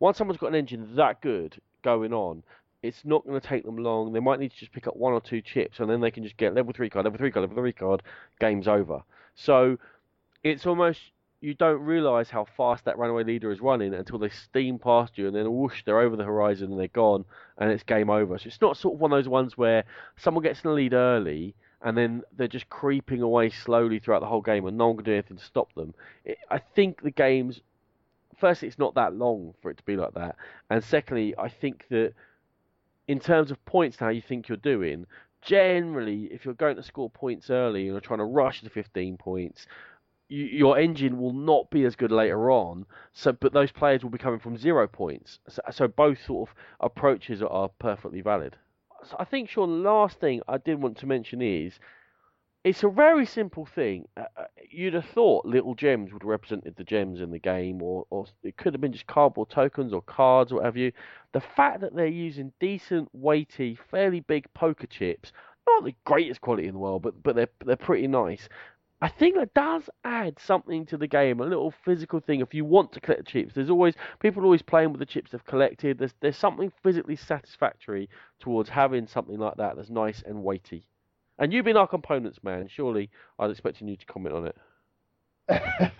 Once 0.00 0.16
someone's 0.16 0.40
got 0.40 0.46
an 0.46 0.54
engine 0.54 0.96
that 0.96 1.20
good 1.20 1.60
going 1.84 2.14
on, 2.14 2.42
it's 2.82 3.04
not 3.04 3.22
going 3.26 3.38
to 3.38 3.46
take 3.46 3.62
them 3.62 3.76
long. 3.76 4.14
They 4.14 4.20
might 4.20 4.40
need 4.40 4.52
to 4.52 4.56
just 4.56 4.72
pick 4.72 4.86
up 4.86 4.96
one 4.96 5.12
or 5.12 5.20
two 5.20 5.42
chips, 5.42 5.78
and 5.78 5.90
then 5.90 6.00
they 6.00 6.10
can 6.10 6.22
just 6.22 6.38
get 6.38 6.54
level 6.54 6.72
three 6.72 6.88
card, 6.88 7.04
level 7.04 7.18
three 7.18 7.30
card, 7.30 7.42
level 7.42 7.62
three 7.62 7.74
card. 7.74 8.02
Game's 8.40 8.66
over. 8.66 9.02
So 9.34 9.76
it's 10.42 10.64
almost 10.64 11.00
you 11.42 11.52
don't 11.52 11.82
realise 11.82 12.30
how 12.30 12.46
fast 12.56 12.86
that 12.86 12.96
runaway 12.96 13.24
leader 13.24 13.52
is 13.52 13.60
running 13.60 13.92
until 13.92 14.18
they 14.18 14.30
steam 14.30 14.78
past 14.78 15.18
you, 15.18 15.26
and 15.26 15.36
then 15.36 15.52
whoosh, 15.52 15.84
they're 15.84 16.00
over 16.00 16.16
the 16.16 16.24
horizon 16.24 16.70
and 16.70 16.80
they're 16.80 16.88
gone, 16.88 17.26
and 17.58 17.70
it's 17.70 17.82
game 17.82 18.08
over. 18.08 18.38
So 18.38 18.46
it's 18.46 18.62
not 18.62 18.78
sort 18.78 18.94
of 18.94 19.00
one 19.00 19.12
of 19.12 19.18
those 19.18 19.28
ones 19.28 19.58
where 19.58 19.84
someone 20.16 20.42
gets 20.42 20.64
in 20.64 20.70
the 20.70 20.74
lead 20.74 20.94
early 20.94 21.54
and 21.82 21.96
then 21.96 22.22
they're 22.36 22.48
just 22.48 22.68
creeping 22.68 23.22
away 23.22 23.50
slowly 23.50 23.98
throughout 23.98 24.20
the 24.20 24.26
whole 24.26 24.42
game, 24.42 24.66
and 24.66 24.76
no 24.76 24.88
one 24.88 24.96
can 24.96 25.04
do 25.04 25.12
anything 25.12 25.36
to 25.36 25.44
stop 25.44 25.72
them. 25.74 25.94
It, 26.24 26.38
I 26.50 26.58
think 26.58 27.02
the 27.02 27.10
game's 27.10 27.60
firstly, 28.38 28.68
it's 28.68 28.78
not 28.78 28.94
that 28.94 29.14
long 29.14 29.54
for 29.62 29.70
it 29.70 29.78
to 29.78 29.82
be 29.84 29.96
like 29.96 30.14
that, 30.14 30.36
and 30.70 30.82
secondly, 30.82 31.34
I 31.38 31.48
think 31.48 31.84
that 31.90 32.12
in 33.08 33.20
terms 33.20 33.50
of 33.50 33.64
points, 33.64 33.98
how 33.98 34.08
you 34.08 34.20
think 34.20 34.48
you're 34.48 34.56
doing, 34.56 35.06
generally, 35.42 36.24
if 36.24 36.44
you're 36.44 36.54
going 36.54 36.76
to 36.76 36.82
score 36.82 37.10
points 37.10 37.50
early 37.50 37.82
and 37.82 37.92
you're 37.92 38.00
trying 38.00 38.18
to 38.18 38.24
rush 38.24 38.62
to 38.62 38.70
15 38.70 39.16
points, 39.16 39.66
you, 40.28 40.44
your 40.44 40.78
engine 40.78 41.18
will 41.18 41.32
not 41.32 41.70
be 41.70 41.84
as 41.84 41.94
good 41.94 42.10
later 42.10 42.50
on. 42.50 42.84
So, 43.12 43.32
but 43.32 43.52
those 43.52 43.70
players 43.70 44.02
will 44.02 44.10
be 44.10 44.18
coming 44.18 44.40
from 44.40 44.58
zero 44.58 44.86
points. 44.88 45.38
So, 45.48 45.62
so 45.70 45.88
both 45.88 46.18
sort 46.24 46.48
of 46.48 46.54
approaches 46.80 47.42
are 47.42 47.68
perfectly 47.78 48.20
valid. 48.20 48.56
I 49.18 49.24
think, 49.24 49.48
Sean, 49.48 49.82
last 49.82 50.20
thing 50.20 50.42
I 50.48 50.58
did 50.58 50.80
want 50.80 50.98
to 50.98 51.06
mention 51.06 51.42
is 51.42 51.78
it's 52.64 52.82
a 52.82 52.88
very 52.88 53.26
simple 53.26 53.64
thing. 53.64 54.08
Uh, 54.16 54.24
uh, 54.36 54.44
you'd 54.68 54.94
have 54.94 55.04
thought 55.04 55.46
little 55.46 55.74
gems 55.76 56.12
would 56.12 56.22
have 56.22 56.28
represented 56.28 56.74
the 56.76 56.84
gems 56.84 57.20
in 57.20 57.30
the 57.30 57.38
game, 57.38 57.80
or, 57.80 58.06
or 58.10 58.26
it 58.42 58.56
could 58.56 58.74
have 58.74 58.80
been 58.80 58.92
just 58.92 59.06
cardboard 59.06 59.50
tokens 59.50 59.92
or 59.92 60.02
cards 60.02 60.50
or 60.50 60.56
whatever 60.56 60.78
you. 60.78 60.92
The 61.32 61.40
fact 61.40 61.80
that 61.82 61.94
they're 61.94 62.06
using 62.06 62.52
decent, 62.58 63.08
weighty, 63.12 63.78
fairly 63.90 64.20
big 64.20 64.52
poker 64.52 64.88
chips, 64.88 65.32
not 65.68 65.84
the 65.84 65.94
greatest 66.04 66.40
quality 66.40 66.66
in 66.66 66.74
the 66.74 66.80
world, 66.80 67.02
but 67.02 67.22
but 67.22 67.36
they're 67.36 67.48
they're 67.64 67.76
pretty 67.76 68.08
nice. 68.08 68.48
I 69.00 69.08
think 69.08 69.34
that 69.36 69.52
does 69.52 69.90
add 70.04 70.38
something 70.38 70.86
to 70.86 70.96
the 70.96 71.06
game, 71.06 71.40
a 71.40 71.44
little 71.44 71.72
physical 71.84 72.20
thing. 72.20 72.40
If 72.40 72.54
you 72.54 72.64
want 72.64 72.92
to 72.92 73.00
collect 73.00 73.28
chips, 73.28 73.54
there's 73.54 73.68
always 73.68 73.94
people 74.20 74.42
always 74.42 74.62
playing 74.62 74.92
with 74.92 75.00
the 75.00 75.06
chips 75.06 75.30
they've 75.30 75.44
collected. 75.44 75.98
There's 75.98 76.14
there's 76.20 76.38
something 76.38 76.72
physically 76.82 77.16
satisfactory 77.16 78.08
towards 78.40 78.70
having 78.70 79.06
something 79.06 79.38
like 79.38 79.56
that 79.56 79.76
that's 79.76 79.90
nice 79.90 80.22
and 80.24 80.42
weighty. 80.42 80.86
And 81.38 81.52
you've 81.52 81.66
been 81.66 81.76
our 81.76 81.86
components 81.86 82.42
man, 82.42 82.68
surely 82.68 83.10
I 83.38 83.46
was 83.46 83.58
expecting 83.58 83.88
you 83.88 83.96
to 83.96 84.06
comment 84.06 84.34
on 84.34 84.46
it. 84.46 84.56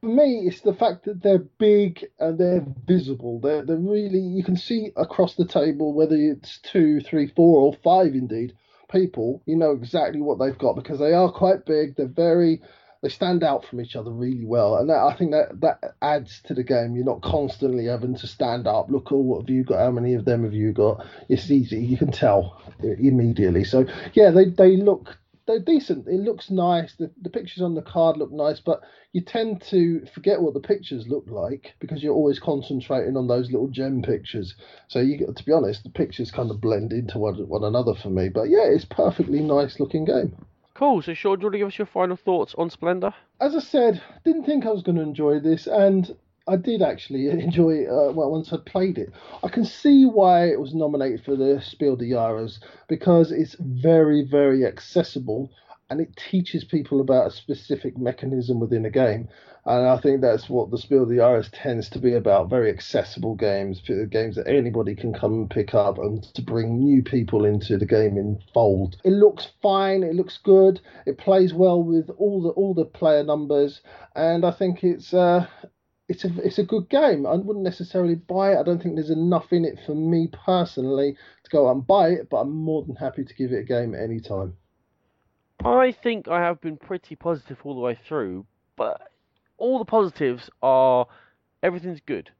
For 0.00 0.06
me, 0.06 0.46
it's 0.46 0.60
the 0.62 0.74
fact 0.74 1.04
that 1.04 1.22
they're 1.22 1.38
big 1.38 2.04
and 2.18 2.36
they're 2.36 2.66
visible. 2.86 3.38
They're 3.38 3.64
they're 3.64 3.76
really 3.76 4.18
you 4.18 4.42
can 4.42 4.56
see 4.56 4.90
across 4.96 5.36
the 5.36 5.46
table 5.46 5.92
whether 5.92 6.16
it's 6.16 6.58
two, 6.58 7.00
three, 7.00 7.28
four, 7.28 7.60
or 7.60 7.72
five 7.84 8.14
indeed 8.14 8.54
people. 8.88 9.42
You 9.46 9.56
know 9.56 9.72
exactly 9.72 10.20
what 10.20 10.38
they've 10.38 10.58
got 10.58 10.76
because 10.76 10.98
they 10.98 11.12
are 11.12 11.30
quite 11.30 11.64
big. 11.66 11.96
They're 11.96 12.06
very 12.06 12.60
they 13.02 13.08
stand 13.10 13.44
out 13.44 13.64
from 13.64 13.80
each 13.80 13.94
other 13.94 14.10
really 14.10 14.44
well, 14.44 14.76
and 14.76 14.88
that, 14.88 14.98
I 14.98 15.14
think 15.14 15.32
that 15.32 15.60
that 15.60 15.96
adds 16.00 16.40
to 16.46 16.54
the 16.54 16.64
game. 16.64 16.96
You're 16.96 17.04
not 17.04 17.22
constantly 17.22 17.86
having 17.86 18.16
to 18.16 18.26
stand 18.26 18.66
up. 18.66 18.90
Look, 18.90 19.12
oh, 19.12 19.18
what 19.18 19.42
have 19.42 19.50
you 19.50 19.64
got? 19.64 19.78
How 19.78 19.90
many 19.90 20.14
of 20.14 20.24
them 20.24 20.44
have 20.44 20.54
you 20.54 20.72
got? 20.72 21.06
It's 21.28 21.50
easy. 21.50 21.84
You 21.84 21.98
can 21.98 22.10
tell 22.10 22.60
immediately. 22.82 23.64
So 23.64 23.86
yeah, 24.14 24.30
they 24.30 24.46
they 24.46 24.76
look 24.76 25.18
they're 25.46 25.60
decent. 25.60 26.08
It 26.08 26.20
looks 26.20 26.50
nice. 26.50 26.94
The, 26.94 27.10
the 27.22 27.30
pictures 27.30 27.62
on 27.62 27.74
the 27.74 27.82
card 27.82 28.16
look 28.16 28.32
nice, 28.32 28.60
but 28.60 28.80
you 29.12 29.20
tend 29.20 29.62
to 29.70 30.04
forget 30.12 30.42
what 30.42 30.54
the 30.54 30.60
pictures 30.60 31.06
look 31.08 31.24
like 31.28 31.74
because 31.78 32.02
you're 32.02 32.14
always 32.14 32.38
concentrating 32.38 33.16
on 33.16 33.28
those 33.28 33.50
little 33.50 33.68
gem 33.68 34.02
pictures. 34.02 34.54
So 34.88 35.00
you, 35.00 35.32
to 35.34 35.44
be 35.44 35.52
honest, 35.52 35.84
the 35.84 35.90
pictures 35.90 36.30
kind 36.30 36.50
of 36.50 36.60
blend 36.60 36.92
into 36.92 37.18
one, 37.18 37.36
one 37.48 37.64
another 37.64 37.94
for 37.94 38.10
me. 38.10 38.28
But 38.28 38.48
yeah, 38.50 38.64
it's 38.64 38.84
perfectly 38.84 39.40
nice 39.40 39.78
looking 39.78 40.04
game. 40.04 40.36
Cool. 40.74 41.00
So, 41.00 41.14
Sean, 41.14 41.38
do 41.38 41.42
you 41.42 41.46
want 41.46 41.54
to 41.54 41.58
give 41.58 41.68
us 41.68 41.78
your 41.78 41.86
final 41.86 42.16
thoughts 42.16 42.54
on 42.58 42.68
Splendor? 42.68 43.14
As 43.40 43.54
I 43.54 43.60
said, 43.60 44.02
didn't 44.24 44.44
think 44.44 44.66
I 44.66 44.70
was 44.70 44.82
going 44.82 44.96
to 44.96 45.02
enjoy 45.02 45.40
this, 45.40 45.66
and 45.66 46.14
I 46.48 46.56
did 46.56 46.82
actually 46.82 47.28
enjoy 47.30 47.70
it 47.70 47.88
uh, 47.88 48.12
well, 48.12 48.30
once 48.30 48.52
I 48.52 48.58
played 48.58 48.98
it. 48.98 49.12
I 49.42 49.48
can 49.48 49.64
see 49.64 50.04
why 50.04 50.46
it 50.46 50.60
was 50.60 50.74
nominated 50.74 51.24
for 51.24 51.36
the 51.36 51.60
Spiel 51.60 51.96
des 51.96 52.06
Jahres 52.06 52.60
because 52.88 53.32
it's 53.32 53.56
very, 53.58 54.22
very 54.22 54.64
accessible 54.64 55.50
and 55.88 56.00
it 56.00 56.16
teaches 56.16 56.64
people 56.64 57.00
about 57.00 57.28
a 57.28 57.30
specific 57.30 57.96
mechanism 57.96 58.58
within 58.58 58.84
a 58.84 58.90
game. 58.90 59.28
And 59.64 59.88
I 59.88 59.96
think 59.98 60.20
that's 60.20 60.48
what 60.48 60.70
the 60.70 60.78
Spiel 60.78 61.06
des 61.06 61.16
Jahres 61.16 61.48
tends 61.52 61.88
to 61.90 61.98
be 61.98 62.14
about 62.14 62.48
very 62.50 62.70
accessible 62.70 63.34
games, 63.34 63.82
games 64.10 64.36
that 64.36 64.46
anybody 64.46 64.94
can 64.94 65.12
come 65.12 65.34
and 65.34 65.50
pick 65.50 65.74
up 65.74 65.98
and 65.98 66.22
to 66.34 66.42
bring 66.42 66.78
new 66.78 67.02
people 67.02 67.44
into 67.44 67.76
the 67.76 67.86
game 67.86 68.16
in 68.16 68.38
fold. 68.54 68.96
It 69.04 69.10
looks 69.10 69.48
fine, 69.62 70.04
it 70.04 70.14
looks 70.14 70.38
good, 70.38 70.80
it 71.04 71.18
plays 71.18 71.52
well 71.52 71.82
with 71.82 72.10
all 72.10 72.42
the 72.42 72.50
all 72.50 72.74
the 72.74 72.84
player 72.84 73.24
numbers, 73.24 73.80
and 74.14 74.44
I 74.44 74.52
think 74.52 74.84
it's 74.84 75.12
uh, 75.12 75.46
it's 76.08 76.24
a 76.24 76.30
it's 76.42 76.58
a 76.58 76.64
good 76.64 76.88
game. 76.88 77.26
I 77.26 77.34
wouldn't 77.34 77.64
necessarily 77.64 78.14
buy 78.14 78.52
it. 78.52 78.58
I 78.58 78.62
don't 78.62 78.80
think 78.80 78.94
there's 78.94 79.10
enough 79.10 79.52
in 79.52 79.64
it 79.64 79.78
for 79.84 79.94
me 79.94 80.28
personally 80.44 81.16
to 81.44 81.50
go 81.50 81.68
out 81.68 81.76
and 81.76 81.86
buy 81.86 82.10
it, 82.10 82.30
but 82.30 82.38
I'm 82.38 82.50
more 82.50 82.82
than 82.82 82.96
happy 82.96 83.24
to 83.24 83.34
give 83.34 83.52
it 83.52 83.60
a 83.60 83.64
game 83.64 83.94
at 83.94 84.02
any 84.02 84.20
time. 84.20 84.56
I 85.64 85.90
think 85.90 86.28
I 86.28 86.40
have 86.40 86.60
been 86.60 86.76
pretty 86.76 87.16
positive 87.16 87.58
all 87.64 87.74
the 87.74 87.80
way 87.80 87.98
through, 88.06 88.46
but 88.76 89.00
all 89.58 89.78
the 89.78 89.84
positives 89.84 90.48
are 90.62 91.06
everything's 91.62 92.00
good. 92.06 92.30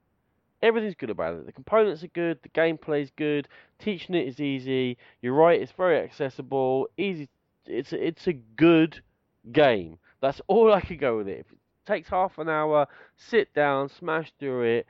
Everything's 0.63 0.95
good 0.95 1.11
about 1.11 1.35
it. 1.35 1.47
The 1.47 1.53
components 1.53 2.05
are 2.05 2.09
good, 2.09 2.39
the 2.43 2.49
gameplay 2.51 3.03
is 3.03 3.11
good, 3.17 3.49
teaching 3.79 4.15
it 4.15 4.29
is 4.29 4.41
easy. 4.41 4.97
You're 5.23 5.35
right, 5.35 5.61
it's 5.61 5.73
very 5.73 5.99
accessible, 5.99 6.89
easy. 6.97 7.29
It's 7.67 7.93
it's 7.93 8.29
a 8.29 8.33
good 8.33 9.03
game. 9.51 9.99
That's 10.21 10.41
all 10.47 10.73
I 10.73 10.81
could 10.81 11.01
go 11.01 11.17
with 11.17 11.29
it. 11.29 11.41
If 11.41 11.53
it 11.53 11.59
takes 11.87 12.09
half 12.09 12.39
an 12.39 12.49
hour, 12.49 12.87
sit 13.17 13.53
down, 13.55 13.89
smash 13.89 14.33
through 14.39 14.63
it. 14.79 14.87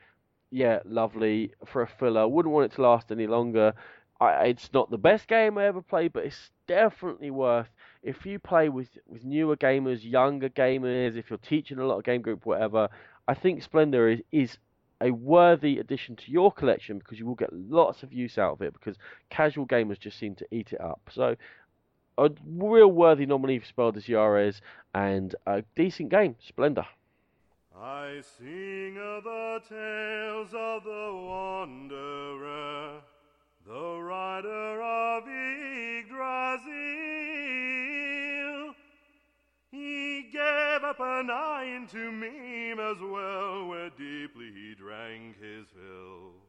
Yeah, 0.51 0.81
lovely 0.85 1.53
for 1.67 1.83
a 1.83 1.87
filler. 1.87 2.27
Wouldn't 2.27 2.55
want 2.55 2.73
it 2.73 2.77
to 2.77 2.83
last 2.83 3.11
any 3.11 3.27
longer. 3.27 3.75
I, 4.21 4.47
it's 4.47 4.73
not 4.73 4.91
the 4.91 4.99
best 4.99 5.29
game 5.29 5.59
I 5.59 5.67
ever 5.67 5.83
played, 5.83 6.13
but 6.13 6.25
it's 6.25 6.51
definitely 6.67 7.31
worth 7.31 7.69
if 8.07 8.25
you 8.25 8.39
play 8.39 8.69
with 8.69 8.89
with 9.07 9.25
newer 9.25 9.57
gamers, 9.57 9.99
younger 10.03 10.49
gamers, 10.49 11.17
if 11.17 11.29
you're 11.29 11.39
teaching 11.39 11.79
a 11.79 11.85
lot 11.85 11.99
of 11.99 12.05
game 12.05 12.23
group, 12.23 12.47
whatever, 12.47 12.89
I 13.27 13.35
think 13.35 13.63
Splendor 13.63 14.09
is, 14.09 14.21
is 14.31 14.59
a 15.01 15.11
worthy 15.11 15.79
addition 15.79 16.17
to 16.17 16.31
your 16.31 16.53
collection 16.53 16.99
because 16.99 17.19
you 17.19 17.27
will 17.27 17.35
get 17.35 17.53
lots 17.53 18.05
of 18.05 18.13
use 18.13 18.39
out 18.39 18.53
of 18.53 18.63
it 18.63 18.73
because 18.73 18.97
casual 19.29 19.67
gamers 19.67 19.99
just 19.99 20.19
seem 20.19 20.37
to 20.37 20.47
eat 20.53 20.73
it 20.73 20.81
up. 20.81 21.01
So 21.13 21.37
a 22.19 22.31
real 22.47 22.89
worthy 22.89 23.27
nominee 23.27 23.59
for 23.59 23.67
Spiel 23.67 23.93
des 23.93 24.01
Jahres 24.01 24.61
and 24.95 25.35
a 25.47 25.63
decent 25.75 26.09
game, 26.09 26.37
Splendor. 26.41 26.87
I 27.79 28.23
sing 28.39 28.97
of 28.99 29.25
the 29.25 29.61
tales 29.69 30.49
of 30.55 30.85
the 30.85 31.13
wanderer, 31.15 33.03
the 33.67 34.01
rider 34.01 34.83
of 34.83 35.25
Yggdrasil. 35.29 36.67
He 39.71 40.23
gave 40.33 40.85
up 40.85 41.01
an 41.01 41.29
eye 41.31 41.87
to 41.91 42.13
Mimir's 42.13 43.01
well, 43.03 43.67
where 43.69 43.91
deeply 43.91 44.51
he 44.55 44.75
drank 44.75 45.37
his 45.39 45.67
fill. 45.69 46.46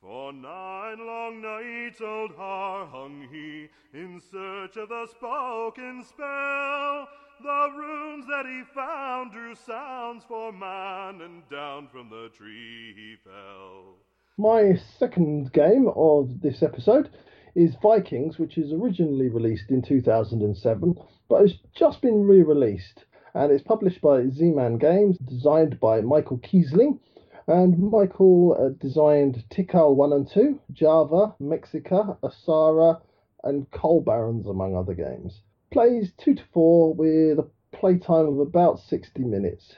For 0.00 0.32
nine 0.32 1.04
long 1.04 1.42
nights 1.42 2.00
old 2.00 2.30
Har 2.36 2.86
hung 2.86 3.26
he 3.32 3.68
in 3.92 4.20
search 4.20 4.76
of 4.76 4.88
the 4.90 5.06
spoken 5.06 6.04
spell. 6.04 7.08
The 7.42 7.68
runes 7.76 8.24
that 8.28 8.46
he 8.46 8.62
found 8.72 9.32
drew 9.32 9.56
sounds 9.56 10.22
for 10.22 10.52
man, 10.52 11.20
and 11.20 11.48
down 11.48 11.88
from 11.88 12.10
the 12.10 12.28
tree 12.28 12.94
he 12.94 13.16
fell. 13.24 13.96
My 14.36 14.76
second 15.00 15.52
game 15.52 15.88
of 15.96 16.42
this 16.42 16.62
episode 16.62 17.10
is 17.56 17.74
Vikings, 17.82 18.38
which 18.38 18.56
is 18.56 18.72
originally 18.72 19.28
released 19.28 19.70
in 19.70 19.82
2007 19.82 20.96
but 21.28 21.40
has 21.40 21.54
just 21.74 22.00
been 22.02 22.24
re 22.24 22.42
released. 22.42 23.04
And 23.34 23.50
it's 23.50 23.64
published 23.64 24.00
by 24.00 24.28
Z 24.28 24.52
Man 24.52 24.78
Games, 24.78 25.18
designed 25.18 25.80
by 25.80 26.02
Michael 26.02 26.38
Kiesling. 26.38 27.00
And 27.48 27.90
Michael 27.90 28.58
uh, 28.60 28.68
designed 28.78 29.42
Tikal 29.50 29.96
1 29.96 30.12
and 30.12 30.30
2, 30.30 30.60
Java, 30.70 31.34
Mexica, 31.40 32.18
Asara, 32.20 33.00
and 33.42 33.70
Coal 33.70 34.02
Barons, 34.02 34.46
among 34.46 34.76
other 34.76 34.92
games. 34.92 35.40
Plays 35.72 36.12
2 36.18 36.34
to 36.34 36.42
4 36.52 36.92
with 36.92 37.38
a 37.38 37.48
playtime 37.72 38.26
of 38.26 38.38
about 38.38 38.80
60 38.80 39.24
minutes. 39.24 39.76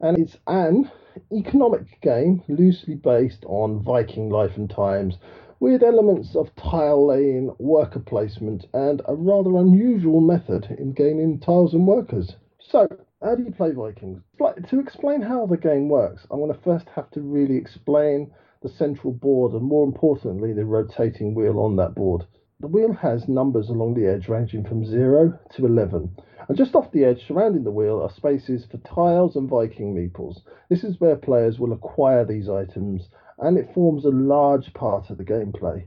And 0.00 0.16
it's 0.16 0.38
an 0.46 0.90
economic 1.30 2.00
game 2.00 2.42
loosely 2.48 2.94
based 2.94 3.44
on 3.44 3.82
Viking 3.82 4.30
life 4.30 4.56
and 4.56 4.70
times, 4.70 5.18
with 5.60 5.82
elements 5.82 6.34
of 6.34 6.56
tile 6.56 7.08
laying, 7.08 7.54
worker 7.58 8.00
placement, 8.00 8.64
and 8.72 9.02
a 9.06 9.14
rather 9.14 9.58
unusual 9.58 10.22
method 10.22 10.74
in 10.78 10.92
gaining 10.92 11.38
tiles 11.38 11.74
and 11.74 11.86
workers. 11.86 12.36
So, 12.60 12.88
how 13.22 13.34
do 13.34 13.42
you 13.42 13.52
play 13.52 13.72
Vikings? 13.72 14.22
To 14.70 14.80
explain 14.80 15.20
how 15.20 15.46
the 15.46 15.58
game 15.58 15.88
works, 15.88 16.26
I'm 16.30 16.40
going 16.40 16.52
to 16.52 16.60
first 16.62 16.88
have 16.94 17.10
to 17.10 17.20
really 17.20 17.56
explain 17.56 18.30
the 18.62 18.68
central 18.68 19.12
board 19.12 19.52
and, 19.52 19.62
more 19.62 19.84
importantly, 19.84 20.52
the 20.52 20.64
rotating 20.64 21.34
wheel 21.34 21.58
on 21.58 21.76
that 21.76 21.94
board. 21.94 22.24
The 22.60 22.66
wheel 22.66 22.92
has 22.94 23.28
numbers 23.28 23.68
along 23.68 23.94
the 23.94 24.06
edge 24.06 24.28
ranging 24.28 24.64
from 24.64 24.84
0 24.84 25.38
to 25.56 25.66
11, 25.66 26.16
and 26.48 26.56
just 26.56 26.74
off 26.74 26.92
the 26.92 27.04
edge 27.04 27.26
surrounding 27.26 27.64
the 27.64 27.70
wheel 27.70 28.00
are 28.02 28.10
spaces 28.10 28.66
for 28.70 28.78
tiles 28.78 29.36
and 29.36 29.48
Viking 29.48 29.94
meeples. 29.94 30.40
This 30.68 30.84
is 30.84 31.00
where 31.00 31.16
players 31.16 31.58
will 31.58 31.72
acquire 31.72 32.24
these 32.24 32.48
items 32.48 33.08
and 33.38 33.56
it 33.56 33.72
forms 33.72 34.04
a 34.04 34.10
large 34.10 34.72
part 34.74 35.08
of 35.08 35.16
the 35.16 35.24
gameplay. 35.24 35.86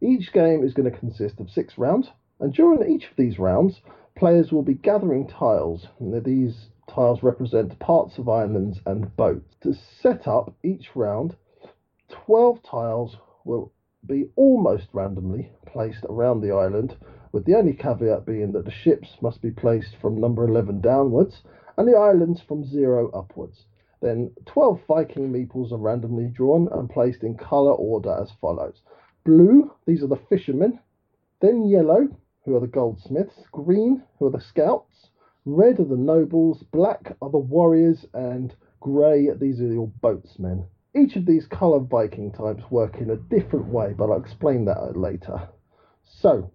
Each 0.00 0.32
game 0.32 0.64
is 0.64 0.72
going 0.72 0.90
to 0.90 0.98
consist 0.98 1.40
of 1.40 1.50
six 1.50 1.76
rounds, 1.76 2.08
and 2.40 2.52
during 2.52 2.90
each 2.90 3.04
of 3.04 3.16
these 3.16 3.38
rounds, 3.38 3.80
players 4.16 4.52
will 4.52 4.62
be 4.62 4.74
gathering 4.74 5.26
tiles. 5.26 5.86
These 6.00 6.68
tiles 6.88 7.22
represent 7.22 7.78
parts 7.78 8.18
of 8.18 8.28
islands 8.28 8.80
and 8.86 9.14
boats. 9.16 9.54
To 9.62 9.74
set 10.00 10.26
up 10.26 10.54
each 10.62 10.94
round, 10.94 11.36
12 12.08 12.62
tiles 12.62 13.16
will 13.44 13.72
be 14.06 14.30
almost 14.36 14.88
randomly 14.92 15.50
placed 15.66 16.04
around 16.08 16.40
the 16.40 16.52
island, 16.52 16.96
with 17.32 17.44
the 17.44 17.56
only 17.56 17.72
caveat 17.72 18.24
being 18.26 18.52
that 18.52 18.64
the 18.64 18.70
ships 18.70 19.16
must 19.20 19.42
be 19.42 19.50
placed 19.50 19.96
from 20.00 20.20
number 20.20 20.46
11 20.46 20.80
downwards 20.80 21.42
and 21.76 21.88
the 21.88 21.96
islands 21.96 22.40
from 22.40 22.64
0 22.64 23.10
upwards. 23.10 23.64
Then 24.00 24.32
12 24.46 24.82
Viking 24.86 25.32
meeples 25.32 25.72
are 25.72 25.78
randomly 25.78 26.26
drawn 26.26 26.68
and 26.72 26.90
placed 26.90 27.22
in 27.22 27.36
colour 27.36 27.72
order 27.72 28.14
as 28.20 28.30
follows. 28.40 28.82
Blue, 29.24 29.72
these 29.86 30.02
are 30.02 30.08
the 30.08 30.20
fishermen. 30.28 30.78
Then 31.40 31.64
yellow, 31.64 32.08
who 32.44 32.54
are 32.54 32.60
the 32.60 32.66
goldsmiths. 32.66 33.46
Green, 33.50 34.02
who 34.18 34.26
are 34.26 34.30
the 34.30 34.40
scouts. 34.40 34.93
Red 35.46 35.78
are 35.78 35.84
the 35.84 35.96
nobles. 35.96 36.62
Black 36.72 37.16
are 37.20 37.30
the 37.30 37.38
warriors. 37.38 38.06
And 38.14 38.54
grey, 38.80 39.28
these 39.38 39.60
are 39.60 39.72
your 39.72 39.88
boatsmen. 40.00 40.66
Each 40.94 41.16
of 41.16 41.26
these 41.26 41.46
colour 41.46 41.80
Viking 41.80 42.32
types 42.32 42.70
work 42.70 42.98
in 42.98 43.10
a 43.10 43.16
different 43.16 43.66
way, 43.66 43.94
but 43.96 44.10
I'll 44.10 44.20
explain 44.20 44.64
that 44.66 44.96
later. 44.96 45.48
So, 46.04 46.50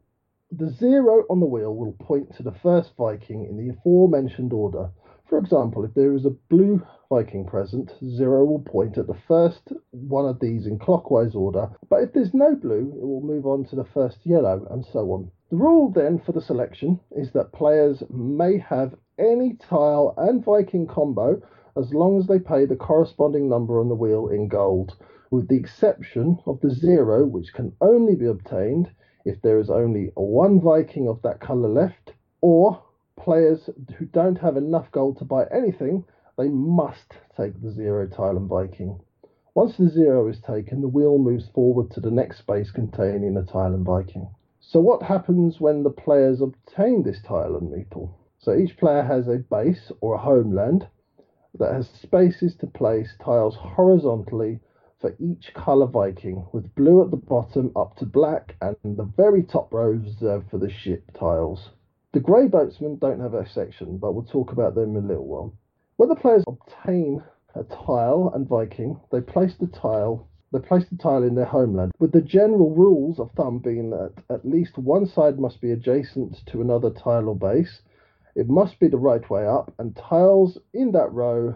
the 0.52 0.72
zero 0.72 1.26
on 1.30 1.40
the 1.40 1.46
wheel 1.46 1.76
will 1.76 1.92
point 1.94 2.36
to 2.36 2.44
the 2.44 2.56
first 2.64 2.94
Viking 2.98 3.46
in 3.46 3.58
the 3.58 3.70
aforementioned 3.70 4.54
order. 4.54 4.90
For 5.28 5.38
example, 5.38 5.84
if 5.84 5.94
there 5.94 6.14
is 6.14 6.26
a 6.26 6.36
blue 6.50 6.82
Viking 7.10 7.44
present, 7.44 7.92
zero 8.06 8.46
will 8.46 8.60
point 8.60 8.96
at 9.00 9.08
the 9.08 9.18
first 9.28 9.74
one 9.90 10.28
of 10.28 10.40
these 10.40 10.68
in 10.68 10.78
clockwise 10.78 11.34
order, 11.34 11.68
but 11.90 12.04
if 12.04 12.14
there's 12.14 12.36
no 12.36 12.56
blue, 12.56 12.94
it 13.02 13.04
will 13.04 13.22
move 13.22 13.48
on 13.48 13.66
to 13.66 13.76
the 13.76 13.84
first 13.84 14.24
yellow, 14.28 14.68
and 14.70 14.86
so 14.86 15.12
on. 15.12 15.32
The 15.50 15.58
rule 15.58 15.90
then 15.90 16.20
for 16.20 16.34
the 16.34 16.42
selection 16.42 17.00
is 17.10 17.32
that 17.32 17.52
players 17.52 18.04
may 18.12 18.60
have 18.60 18.94
any 19.18 19.56
tile 19.56 20.14
and 20.18 20.46
Viking 20.46 20.86
combo 20.86 21.42
as 21.76 21.92
long 21.96 22.20
as 22.20 22.28
they 22.28 22.38
pay 22.38 22.66
the 22.66 22.76
corresponding 22.76 23.50
number 23.50 23.80
on 23.80 23.90
the 23.90 23.96
wheel 23.96 24.28
in 24.28 24.48
gold, 24.48 24.96
with 25.32 25.48
the 25.48 25.58
exception 25.58 26.38
of 26.46 26.62
the 26.62 26.70
zero, 26.70 27.26
which 27.26 27.54
can 27.54 27.74
only 27.82 28.14
be 28.14 28.28
obtained 28.28 28.92
if 29.26 29.42
there 29.42 29.60
is 29.60 29.72
only 29.72 30.12
one 30.14 30.62
Viking 30.62 31.08
of 31.08 31.20
that 31.24 31.40
colour 31.40 31.70
left, 31.70 32.14
or 32.42 32.84
players 33.16 33.68
who 33.98 34.06
don't 34.06 34.38
have 34.38 34.58
enough 34.58 34.92
gold 34.92 35.18
to 35.18 35.26
buy 35.26 35.46
anything, 35.52 36.06
they 36.40 36.48
must 36.48 37.16
take 37.36 37.62
the 37.62 37.70
zero 37.70 38.08
tile 38.08 38.38
and 38.38 38.48
Viking. 38.48 38.98
Once 39.54 39.76
the 39.76 39.90
zero 39.90 40.26
is 40.30 40.40
taken, 40.40 40.80
the 40.80 40.88
wheel 40.88 41.18
moves 41.18 41.50
forward 41.50 41.92
to 41.92 42.00
the 42.00 42.10
next 42.10 42.38
space 42.38 42.72
containing 42.72 43.36
a 43.36 43.44
tile 43.44 43.74
and 43.74 43.86
Viking. 43.86 44.26
So 44.62 44.80
what 44.80 45.04
happens 45.04 45.60
when 45.60 45.84
the 45.84 45.90
players 45.90 46.40
obtain 46.40 47.04
this 47.04 47.22
tile 47.28 47.58
and 47.58 47.70
meeple? 47.70 48.12
So 48.38 48.56
each 48.56 48.78
player 48.78 49.04
has 49.04 49.28
a 49.28 49.40
base 49.40 49.92
or 50.00 50.14
a 50.14 50.18
homeland 50.18 50.88
that 51.56 51.74
has 51.74 51.90
spaces 51.90 52.56
to 52.62 52.68
place 52.68 53.16
tiles 53.22 53.58
horizontally 53.58 54.62
for 55.02 55.18
each 55.20 55.54
colour 55.54 55.88
Viking, 55.88 56.48
with 56.54 56.74
blue 56.74 57.04
at 57.04 57.12
the 57.12 57.18
bottom 57.18 57.74
up 57.76 57.98
to 57.98 58.06
black 58.06 58.56
and 58.62 58.78
the 58.84 59.12
very 59.18 59.44
top 59.44 59.74
row 59.74 59.90
reserved 59.90 60.50
for 60.50 60.58
the 60.58 60.70
ship 60.72 61.12
tiles. 61.20 61.72
The 62.14 62.22
grey 62.22 62.48
boatsmen 62.48 62.98
don't 62.98 63.20
have 63.20 63.34
a 63.34 63.46
section, 63.50 63.98
but 63.98 64.14
we'll 64.14 64.24
talk 64.24 64.54
about 64.54 64.76
them 64.76 64.96
in 64.96 65.04
a 65.04 65.08
little 65.08 65.28
while. 65.28 65.54
When 66.00 66.08
the 66.08 66.16
players 66.16 66.46
obtain 66.48 67.22
a 67.56 67.64
tile 67.66 68.32
and 68.34 68.48
Viking, 68.48 69.02
they 69.12 69.20
place 69.20 69.58
the 69.58 69.68
tile 69.68 70.30
they 70.54 70.60
place 70.60 70.86
the 70.88 70.96
tile 70.96 71.24
in 71.24 71.36
their 71.36 71.44
homeland, 71.44 71.92
with 72.00 72.14
the 72.14 72.22
general 72.22 72.70
rules 72.74 73.20
of 73.20 73.32
thumb 73.32 73.60
being 73.60 73.90
that 73.90 74.14
at 74.30 74.48
least 74.48 74.78
one 74.78 75.06
side 75.06 75.38
must 75.38 75.60
be 75.60 75.72
adjacent 75.72 76.38
to 76.46 76.62
another 76.62 76.90
tile 76.90 77.28
or 77.28 77.36
base, 77.36 77.82
it 78.34 78.48
must 78.48 78.80
be 78.80 78.88
the 78.88 78.98
right 78.98 79.30
way 79.30 79.46
up, 79.46 79.74
and 79.78 79.94
tiles 79.94 80.58
in 80.74 80.94
that 80.94 81.12
row 81.12 81.54